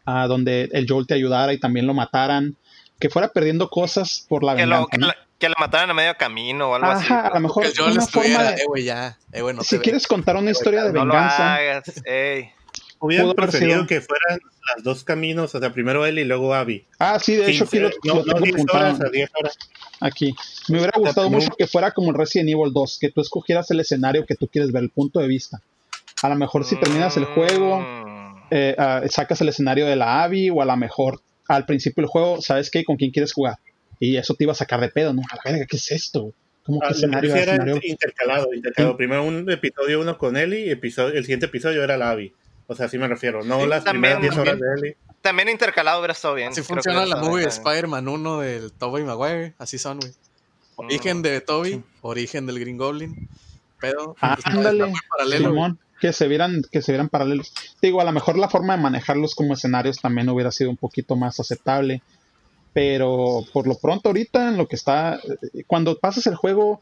a 0.04 0.28
donde 0.28 0.70
el 0.72 0.86
Joel 0.88 1.08
te 1.08 1.14
ayudara 1.14 1.52
y 1.52 1.58
también 1.58 1.88
lo 1.88 1.94
mataran, 1.94 2.54
que 3.00 3.10
fuera 3.10 3.32
perdiendo 3.32 3.68
cosas 3.68 4.24
por 4.28 4.44
la 4.44 4.54
venganza. 4.54 4.86
que, 5.40 5.48
la, 5.48 5.56
mataran 5.58 5.90
a 5.90 5.94
medio 5.94 6.16
camino 6.16 6.70
o 6.70 6.74
algo 6.76 6.86
así. 6.86 7.12
a 7.12 7.32
lo 7.34 7.40
mejor 7.40 7.66
una 7.84 8.06
forma 8.06 8.44
de, 8.44 8.62
eh, 9.32 9.42
si 9.62 9.80
quieres 9.80 10.06
contar 10.06 10.36
una 10.36 10.52
historia 10.52 10.84
de 10.84 10.92
venganza. 10.92 11.58
Hubiera 13.02 13.34
preferido 13.34 13.84
que 13.84 14.00
fueran 14.00 14.38
las 14.76 14.84
dos 14.84 15.02
caminos, 15.02 15.52
o 15.56 15.58
sea, 15.58 15.72
primero 15.72 16.06
él 16.06 16.20
y 16.20 16.24
luego 16.24 16.54
Abby. 16.54 16.84
Ah, 17.00 17.18
sí, 17.18 17.34
de 17.34 17.50
hecho 17.50 17.64
aquí 17.64 17.80
lo, 17.80 17.90
no, 18.04 18.22
no 18.24 18.40
10 18.40 18.64
horas 18.72 19.00
a 19.00 19.08
10 19.10 19.30
horas. 19.40 19.58
Aquí. 19.98 20.32
Me 20.68 20.78
hubiera 20.78 20.96
gustado 20.96 21.28
mucho 21.28 21.50
que 21.58 21.66
fuera 21.66 21.90
como 21.90 22.12
Resident 22.12 22.50
Evil 22.50 22.72
2, 22.72 22.98
que 23.00 23.10
tú 23.10 23.20
escogieras 23.20 23.68
el 23.72 23.80
escenario 23.80 24.24
que 24.24 24.36
tú 24.36 24.46
quieres 24.46 24.70
ver, 24.70 24.84
el 24.84 24.90
punto 24.90 25.18
de 25.18 25.26
vista. 25.26 25.60
A 26.22 26.28
lo 26.28 26.36
mejor 26.36 26.64
si 26.64 26.76
terminas 26.76 27.16
el 27.16 27.24
juego, 27.24 27.80
mm. 27.80 28.36
eh, 28.52 28.76
uh, 28.78 29.08
sacas 29.08 29.40
el 29.40 29.48
escenario 29.48 29.84
de 29.86 29.96
la 29.96 30.22
Abby, 30.22 30.50
o 30.50 30.62
a 30.62 30.64
lo 30.64 30.76
mejor 30.76 31.20
al 31.48 31.66
principio 31.66 32.02
del 32.02 32.08
juego, 32.08 32.40
¿sabes 32.40 32.70
qué? 32.70 32.84
¿Con 32.84 32.96
quién 32.96 33.10
quieres 33.10 33.32
jugar? 33.32 33.56
Y 33.98 34.16
eso 34.16 34.34
te 34.34 34.44
iba 34.44 34.52
a 34.52 34.56
sacar 34.56 34.80
de 34.80 34.90
pedo, 34.90 35.12
¿no? 35.12 35.22
A 35.28 35.34
la 35.34 35.42
verga, 35.44 35.66
¿qué 35.66 35.76
es 35.76 35.90
esto? 35.90 36.32
¿Cómo 36.62 36.78
que 36.78 36.86
ah, 36.86 36.90
escenario, 36.92 37.34
escenario? 37.34 37.80
Intercalado, 37.82 38.54
intercalado. 38.54 38.96
Primero 38.96 39.24
un 39.24 39.50
episodio 39.50 40.00
uno 40.00 40.16
con 40.18 40.36
él 40.36 40.54
y 40.54 40.70
episodio, 40.70 41.14
el 41.14 41.24
siguiente 41.24 41.46
episodio 41.46 41.82
era 41.82 41.96
la 41.96 42.10
Abby. 42.10 42.32
O 42.72 42.74
sea, 42.74 42.88
sí 42.88 42.96
me 42.96 43.06
refiero, 43.06 43.44
no 43.44 43.66
las 43.66 43.84
primeras 43.84 44.20
10 44.22 44.36
horas 44.38 44.58
de 44.58 44.66
Ellie. 44.78 44.96
También 45.20 45.50
intercalado 45.50 45.98
hubiera 45.98 46.12
estado 46.12 46.34
bien. 46.34 46.48
Así 46.48 46.62
funciona 46.62 47.04
la 47.04 47.16
movie 47.16 47.42
de 47.42 47.48
Spider-Man 47.50 48.08
1 48.08 48.40
del 48.40 48.72
Tobey 48.72 49.04
Maguire. 49.04 49.54
Así 49.58 49.78
son, 49.78 50.00
güey. 50.00 50.12
Origen 50.76 51.20
de 51.20 51.42
Toby, 51.42 51.82
origen 52.00 52.46
del 52.46 52.58
Green 52.58 52.78
Goblin. 52.78 53.28
Pero 53.78 54.16
ah, 54.22 54.38
ándale, 54.44 54.90
paralelo. 55.10 55.76
que 56.00 56.14
se 56.14 56.28
vieran, 56.28 56.62
que 56.72 56.80
se 56.80 56.92
vieran 56.92 57.10
paralelos. 57.10 57.52
Digo, 57.82 58.00
a 58.00 58.04
lo 58.04 58.12
mejor 58.12 58.38
la 58.38 58.48
forma 58.48 58.74
de 58.76 58.82
manejarlos 58.82 59.34
como 59.34 59.52
escenarios 59.52 59.98
también 59.98 60.30
hubiera 60.30 60.50
sido 60.50 60.70
un 60.70 60.78
poquito 60.78 61.14
más 61.14 61.38
aceptable. 61.40 62.00
Pero 62.72 63.44
por 63.52 63.66
lo 63.66 63.76
pronto 63.76 64.08
ahorita 64.08 64.48
en 64.48 64.56
lo 64.56 64.66
que 64.66 64.76
está, 64.76 65.20
cuando 65.66 65.98
pasas 65.98 66.26
el 66.26 66.36
juego, 66.36 66.80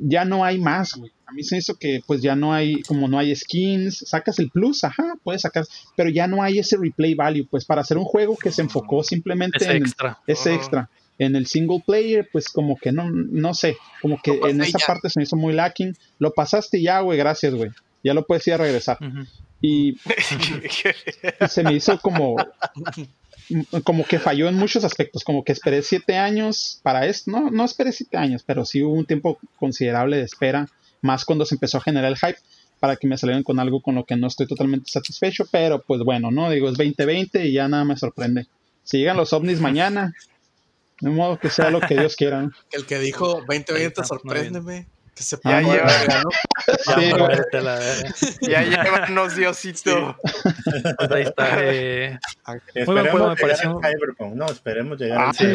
ya 0.00 0.24
no 0.24 0.44
hay 0.44 0.58
más, 0.58 0.94
güey. 0.96 1.12
A 1.26 1.32
mí 1.32 1.44
se 1.44 1.58
hizo 1.58 1.76
que 1.76 2.00
pues 2.06 2.22
ya 2.22 2.34
no 2.34 2.52
hay, 2.52 2.82
como 2.82 3.06
no 3.06 3.18
hay 3.18 3.34
skins, 3.36 3.98
sacas 4.06 4.38
el 4.40 4.50
plus, 4.50 4.82
ajá, 4.82 5.14
puedes 5.22 5.42
sacar, 5.42 5.64
pero 5.96 6.10
ya 6.10 6.26
no 6.26 6.42
hay 6.42 6.58
ese 6.58 6.76
replay 6.76 7.14
value, 7.14 7.46
pues 7.48 7.64
para 7.64 7.82
hacer 7.82 7.98
un 7.98 8.04
juego 8.04 8.36
que 8.36 8.50
se 8.50 8.62
enfocó 8.62 9.04
simplemente 9.04 9.64
en 9.64 9.82
extra. 9.82 10.18
ese 10.26 10.54
extra. 10.54 10.90
En 11.18 11.36
el 11.36 11.46
single 11.46 11.82
player, 11.86 12.28
pues 12.32 12.48
como 12.48 12.76
que 12.76 12.92
no, 12.92 13.10
no 13.10 13.52
sé, 13.54 13.76
como 14.00 14.20
que 14.20 14.40
en 14.42 14.62
esa 14.62 14.78
parte 14.78 15.10
se 15.10 15.20
me 15.20 15.24
hizo 15.24 15.36
muy 15.36 15.52
lacking. 15.52 15.94
Lo 16.18 16.32
pasaste 16.32 16.80
ya, 16.80 17.00
güey, 17.00 17.18
gracias, 17.18 17.54
güey. 17.54 17.70
Ya 18.02 18.14
lo 18.14 18.26
puedes 18.26 18.46
ir 18.48 18.54
a 18.54 18.56
regresar. 18.56 18.98
y 19.60 19.96
se 21.48 21.62
me 21.62 21.74
hizo 21.74 22.00
como 22.00 22.36
como 23.84 24.04
que 24.04 24.18
falló 24.18 24.48
en 24.48 24.56
muchos 24.56 24.84
aspectos, 24.84 25.24
como 25.24 25.44
que 25.44 25.52
esperé 25.52 25.82
siete 25.82 26.16
años 26.16 26.80
para 26.82 27.06
esto, 27.06 27.30
no, 27.30 27.50
no 27.50 27.64
esperé 27.64 27.92
siete 27.92 28.16
años, 28.16 28.42
pero 28.44 28.64
sí 28.64 28.82
hubo 28.82 28.94
un 28.94 29.06
tiempo 29.06 29.38
considerable 29.58 30.16
de 30.16 30.24
espera, 30.24 30.68
más 31.02 31.24
cuando 31.24 31.44
se 31.44 31.54
empezó 31.54 31.78
a 31.78 31.82
generar 31.82 32.10
el 32.10 32.18
hype, 32.18 32.38
para 32.78 32.96
que 32.96 33.06
me 33.06 33.18
salieran 33.18 33.42
con 33.42 33.58
algo 33.58 33.82
con 33.82 33.94
lo 33.94 34.04
que 34.04 34.16
no 34.16 34.26
estoy 34.26 34.46
totalmente 34.46 34.90
satisfecho, 34.90 35.46
pero 35.50 35.82
pues 35.82 36.00
bueno, 36.02 36.30
¿no? 36.30 36.50
Digo, 36.50 36.68
es 36.68 36.78
2020 36.78 37.46
y 37.46 37.52
ya 37.52 37.68
nada 37.68 37.84
me 37.84 37.96
sorprende. 37.96 38.46
Si 38.82 38.98
llegan 38.98 39.18
los 39.18 39.32
ovnis 39.32 39.60
mañana, 39.60 40.14
de 41.00 41.10
modo 41.10 41.38
que 41.38 41.50
sea 41.50 41.70
lo 41.70 41.80
que 41.80 41.94
Dios 41.94 42.16
quiera. 42.16 42.48
El 42.72 42.86
que 42.86 42.98
dijo 42.98 43.42
2020, 43.46 44.04
sorpréndeme 44.04 44.86
se 45.14 45.36
ya 45.44 45.60
lleva, 45.60 45.86
ya 48.40 48.62
llévanos, 48.62 49.36
Diosito. 49.36 50.16
Pues 50.96 51.10
ahí 51.10 51.22
está. 51.22 51.62
Eh. 51.62 52.18
Esperemos 52.74 53.38
Cyberpunk. 53.38 54.34
No, 54.34 54.46
esperemos 54.46 54.98
llegar 54.98 55.20
ah, 55.20 55.30
a 55.30 55.34
sí, 55.34 55.52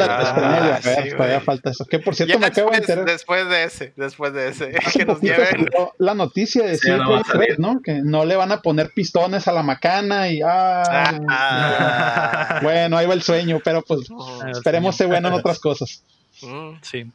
todavía 1.10 1.40
falta 1.40 1.70
eso. 1.70 1.84
Que 1.84 1.98
por 1.98 2.14
cierto 2.14 2.38
me 2.38 2.46
acabo 2.46 2.70
de 2.70 2.78
enterar. 2.78 3.04
Después 3.04 3.48
de 3.48 3.64
ese, 3.64 3.92
después 3.96 4.32
de 4.32 4.48
ese. 4.48 4.72
que 4.92 5.04
nos 5.04 5.20
lleven. 5.20 5.68
La 5.98 6.14
noticia 6.14 6.64
de 6.64 6.78
no 6.96 7.22
¿no? 7.58 7.82
Que 7.82 8.00
no 8.02 8.24
le 8.24 8.36
van 8.36 8.52
a 8.52 8.62
poner 8.62 8.90
pistones 8.90 9.48
a 9.48 9.52
la 9.52 9.62
macana 9.62 10.28
y 10.28 10.40
ah, 10.42 11.20
ah. 11.28 12.60
bueno, 12.62 12.96
ahí 12.96 13.06
va 13.06 13.14
el 13.14 13.22
sueño, 13.22 13.60
pero 13.64 13.82
pues 13.82 14.08
esperemos 14.52 14.96
ser 14.96 15.08
bueno 15.08 15.28
en 15.28 15.34
otras 15.34 15.58
cosas. 15.58 16.02
Mm. 16.42 16.72
Sí. 16.82 17.10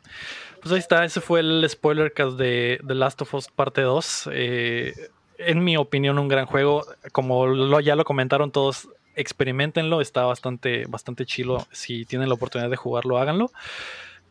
Pues 0.61 0.73
ahí 0.73 0.79
está, 0.79 1.03
ese 1.03 1.21
fue 1.21 1.39
el 1.39 1.67
spoiler 1.67 2.13
cast 2.13 2.37
de 2.37 2.79
The 2.85 2.93
Last 2.93 3.21
of 3.23 3.33
Us 3.33 3.47
parte 3.47 3.81
2. 3.81 4.29
Eh, 4.31 4.93
en 5.39 5.63
mi 5.63 5.75
opinión, 5.75 6.19
un 6.19 6.27
gran 6.27 6.45
juego. 6.45 6.85
Como 7.11 7.79
ya 7.79 7.95
lo 7.95 8.03
comentaron 8.03 8.51
todos, 8.51 8.87
experimentenlo, 9.15 10.01
está 10.01 10.23
bastante, 10.23 10.85
bastante 10.87 11.25
chilo. 11.25 11.65
Si 11.71 12.05
tienen 12.05 12.29
la 12.29 12.35
oportunidad 12.35 12.69
de 12.69 12.75
jugarlo, 12.75 13.17
háganlo. 13.17 13.51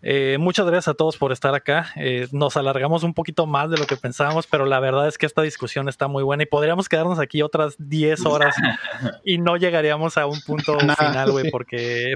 Eh, 0.03 0.39
muchas 0.39 0.67
gracias 0.67 0.89
a 0.89 0.95
todos 0.95 1.17
por 1.17 1.33
estar 1.33 1.55
acá. 1.55 1.93
Eh, 1.97 2.29
nos 2.33 2.57
alargamos 2.57 3.03
un 3.03 3.13
poquito 3.13 3.47
más 3.47 3.71
de 3.71 3.77
lo 3.77 3.87
que 3.87 3.97
pensábamos, 3.97 4.47
pero 4.47 4.65
la 4.65 4.81
verdad 4.81 5.09
es 5.09 5.19
que 5.19 5.27
esta 5.27 5.43
discusión 5.43 5.89
está 5.89 6.09
muy 6.09 6.23
buena 6.23 6.43
y 6.43 6.47
podríamos 6.47 6.89
quedarnos 6.89 7.19
aquí 7.19 7.43
otras 7.43 7.77
10 7.79 8.25
horas 8.27 8.57
y 9.25 9.39
no 9.39 9.57
llegaríamos 9.57 10.17
a 10.17 10.27
un 10.27 10.41
punto 10.41 10.79
final, 10.79 11.31
güey, 11.33 11.51
porque, 11.51 12.15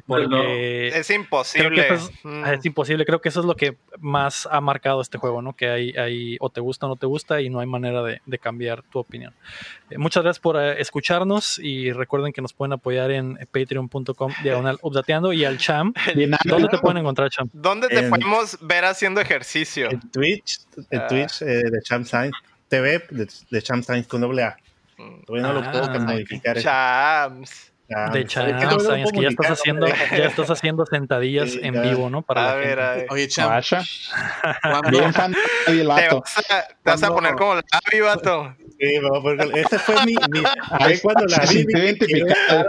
es 0.94 1.10
imposible. 1.10 1.86
Mm. 2.22 2.44
es, 2.46 2.64
imposible. 2.64 3.04
Creo 3.04 3.20
que 3.20 3.28
eso 3.28 3.40
es 3.40 3.46
lo 3.46 3.56
que 3.56 3.76
más 3.98 4.48
ha 4.50 4.60
marcado 4.60 5.00
este 5.00 5.18
juego, 5.18 5.42
¿no? 5.42 5.54
Que 5.54 5.68
hay, 5.68 5.90
hay 5.92 6.36
o 6.40 6.50
te 6.50 6.60
gusta 6.60 6.86
o 6.86 6.88
no 6.88 6.96
te 6.96 7.06
gusta 7.06 7.40
y 7.40 7.50
no 7.50 7.60
hay 7.60 7.66
manera 7.66 8.02
de, 8.02 8.20
cambiar 8.38 8.82
tu 8.82 8.98
opinión. 8.98 9.32
Eh, 9.90 9.96
muchas 9.96 10.22
gracias 10.22 10.40
por 10.40 10.60
escucharnos 10.60 11.58
y 11.58 11.92
recuerden 11.92 12.32
que 12.32 12.42
nos 12.42 12.52
pueden 12.52 12.72
apoyar 12.72 13.10
en 13.10 13.38
patreon.com 13.52 14.32
diagonal 14.42 14.78
updateando 14.82 15.32
y 15.32 15.44
al 15.44 15.58
Cham. 15.58 15.92
¿Dónde 16.44 16.68
te 16.68 16.78
pueden 16.78 16.98
encontrar, 16.98 17.30
Cham? 17.30 17.48
¿Dónde 17.52 17.73
te 17.80 18.08
podemos 18.08 18.58
ver 18.60 18.84
haciendo 18.84 19.20
ejercicio? 19.20 19.90
En 19.90 20.00
Twitch, 20.10 20.58
en 20.90 21.00
ah. 21.00 21.06
Twitch 21.06 21.42
eh, 21.42 21.62
de 21.70 21.82
Champ 21.82 22.06
TV 22.68 23.04
de, 23.10 23.28
de 23.50 23.62
Champs 23.62 23.86
Times 23.86 24.06
con 24.06 24.20
doble 24.20 24.42
A. 24.42 24.56
Todavía 25.26 25.52
no 25.52 25.60
lo 25.60 25.70
puedo 25.70 25.84
Ah, 25.84 25.98
modificar. 25.98 26.60
Champs. 26.60 27.72
Ah, 27.94 28.08
De 28.10 28.20
es 28.22 28.32
que 28.34 28.40
es 28.40 29.12
ya 29.20 29.28
estás 29.28 29.50
haciendo, 29.50 29.86
ya 29.86 30.24
estás 30.24 30.50
haciendo 30.50 30.86
sentadillas 30.86 31.50
Sí, 31.52 31.60
en 31.62 31.82
vivo, 31.82 32.08
¿no? 32.08 32.22
Para 32.22 32.42
A 32.42 32.46
la 32.46 32.54
ver, 32.54 32.66
gente. 32.68 32.82
a 32.82 32.90
ver. 32.94 33.06
Oye, 33.10 33.28
Cham, 33.28 33.48
Vaya, 33.50 33.82
¿cuándo- 34.62 34.88
bien 34.98 35.12
fan 35.12 35.34
el 35.66 35.76
Te 35.80 35.84
vato. 35.84 36.20
vas 36.20 36.38
a, 36.38 36.42
te 36.42 36.50
vas 36.50 37.02
a 37.02 37.08
Cuando- 37.08 37.14
poner 37.14 37.34
como 37.34 37.54
la 37.56 37.62
Abby, 37.72 38.00
vato. 38.00 38.56
Sí, 38.80 38.96
a 38.96 39.20
poner- 39.20 39.50
ese 39.58 39.78
fue 39.78 39.94
mi. 40.06 40.14
mi 40.30 40.42
Ahí 40.70 40.98
cuando 41.00 41.24
la 41.26 41.44
vi. 41.46 41.58
identificado. 41.60 42.66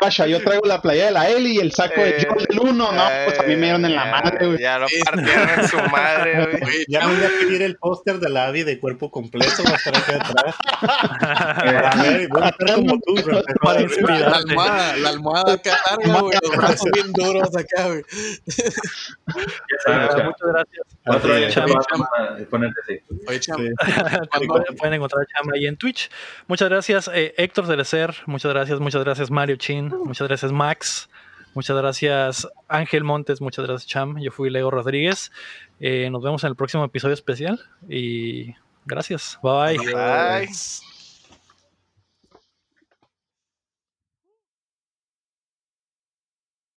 Vaya, 0.00 0.26
yo 0.26 0.42
traigo 0.42 0.66
la 0.66 0.80
playa 0.80 1.04
de 1.06 1.10
la 1.12 1.28
Eli 1.28 1.56
y 1.56 1.60
el 1.60 1.72
saco 1.72 2.00
de 2.00 2.12
George 2.20 2.46
del 2.48 2.58
Uno. 2.60 2.90
No, 2.90 3.04
pues 3.26 3.38
a 3.38 3.42
mí 3.42 3.54
me 3.56 3.64
dieron 3.66 3.84
en 3.84 3.94
la 3.94 4.06
madre, 4.06 4.46
güey. 4.46 4.58
Ya 4.58 4.78
lo 4.78 4.86
partieron 5.04 5.48
en 5.58 5.68
su 5.68 5.76
madre, 5.90 6.46
güey. 6.60 6.84
Ya 6.88 7.06
me 7.06 7.14
voy 7.16 7.24
a 7.24 7.28
pedir 7.28 7.62
el 7.62 7.76
póster 7.76 8.18
de 8.18 8.30
la 8.30 8.46
Abby 8.46 8.62
de 8.64 8.80
cuerpo 8.80 9.10
completo. 9.10 9.62
Va 9.66 9.72
a 9.72 9.76
estar 9.76 9.94
aquí 9.96 10.12
atrás. 10.12 10.54
A 12.14 12.18
ver, 12.18 12.28
voy 12.28 12.42
a 12.42 12.48
estar 12.48 12.74
como 12.74 13.00
tú, 13.00 13.14
bro. 13.22 13.42
Para 13.62 13.80
la 13.80 14.36
almohada, 14.36 14.96
la 14.96 15.08
almohada 15.10 15.52
acá 15.54 15.76
larga, 15.90 16.20
güey, 16.20 16.38
los 16.42 16.56
brazos 16.56 16.88
bien 16.92 17.12
duros 17.12 17.56
acá, 17.56 17.86
güey. 17.88 18.02
Muchas 19.26 20.48
gracias. 20.52 20.86
Cuatro 21.04 21.32
Así 21.34 21.44
años 21.44 21.56
es. 21.56 21.64
te 21.64 21.72
vas 21.72 21.86
a 21.90 22.36
ponerte 22.50 22.80
así. 22.82 23.00
Oye, 23.28 23.40
Cham, 23.40 23.58
Sí. 23.60 23.68
¿cuándo- 24.48 24.64
Pueden 24.78 24.94
encontrar 24.94 25.22
a 25.22 25.26
Chama 25.26 25.52
ahí 25.54 25.66
en 25.66 25.76
Twitch. 25.76 26.10
Muchas 26.46 26.68
gracias, 26.68 27.10
eh, 27.12 27.34
Héctor 27.36 27.66
Cerecer. 27.66 28.14
Muchas 28.26 28.52
gracias, 28.52 28.80
muchas 28.80 29.04
gracias, 29.04 29.30
Mario 29.30 29.56
Chin. 29.56 29.88
Muchas 29.88 30.28
gracias, 30.28 30.52
Max. 30.52 31.08
Muchas 31.54 31.76
gracias, 31.76 32.48
Ángel 32.68 33.04
Montes. 33.04 33.40
Muchas 33.40 33.64
gracias, 33.66 33.86
Cham. 33.88 34.18
Yo 34.20 34.30
fui 34.32 34.50
Lego 34.50 34.70
Rodríguez. 34.70 35.30
Eh, 35.80 36.08
nos 36.10 36.22
vemos 36.22 36.42
en 36.44 36.48
el 36.50 36.56
próximo 36.56 36.84
episodio 36.84 37.14
especial. 37.14 37.60
Y 37.88 38.54
gracias. 38.86 39.38
Bye 39.42 39.78
bye. 39.78 39.92
Bye. 39.94 40.48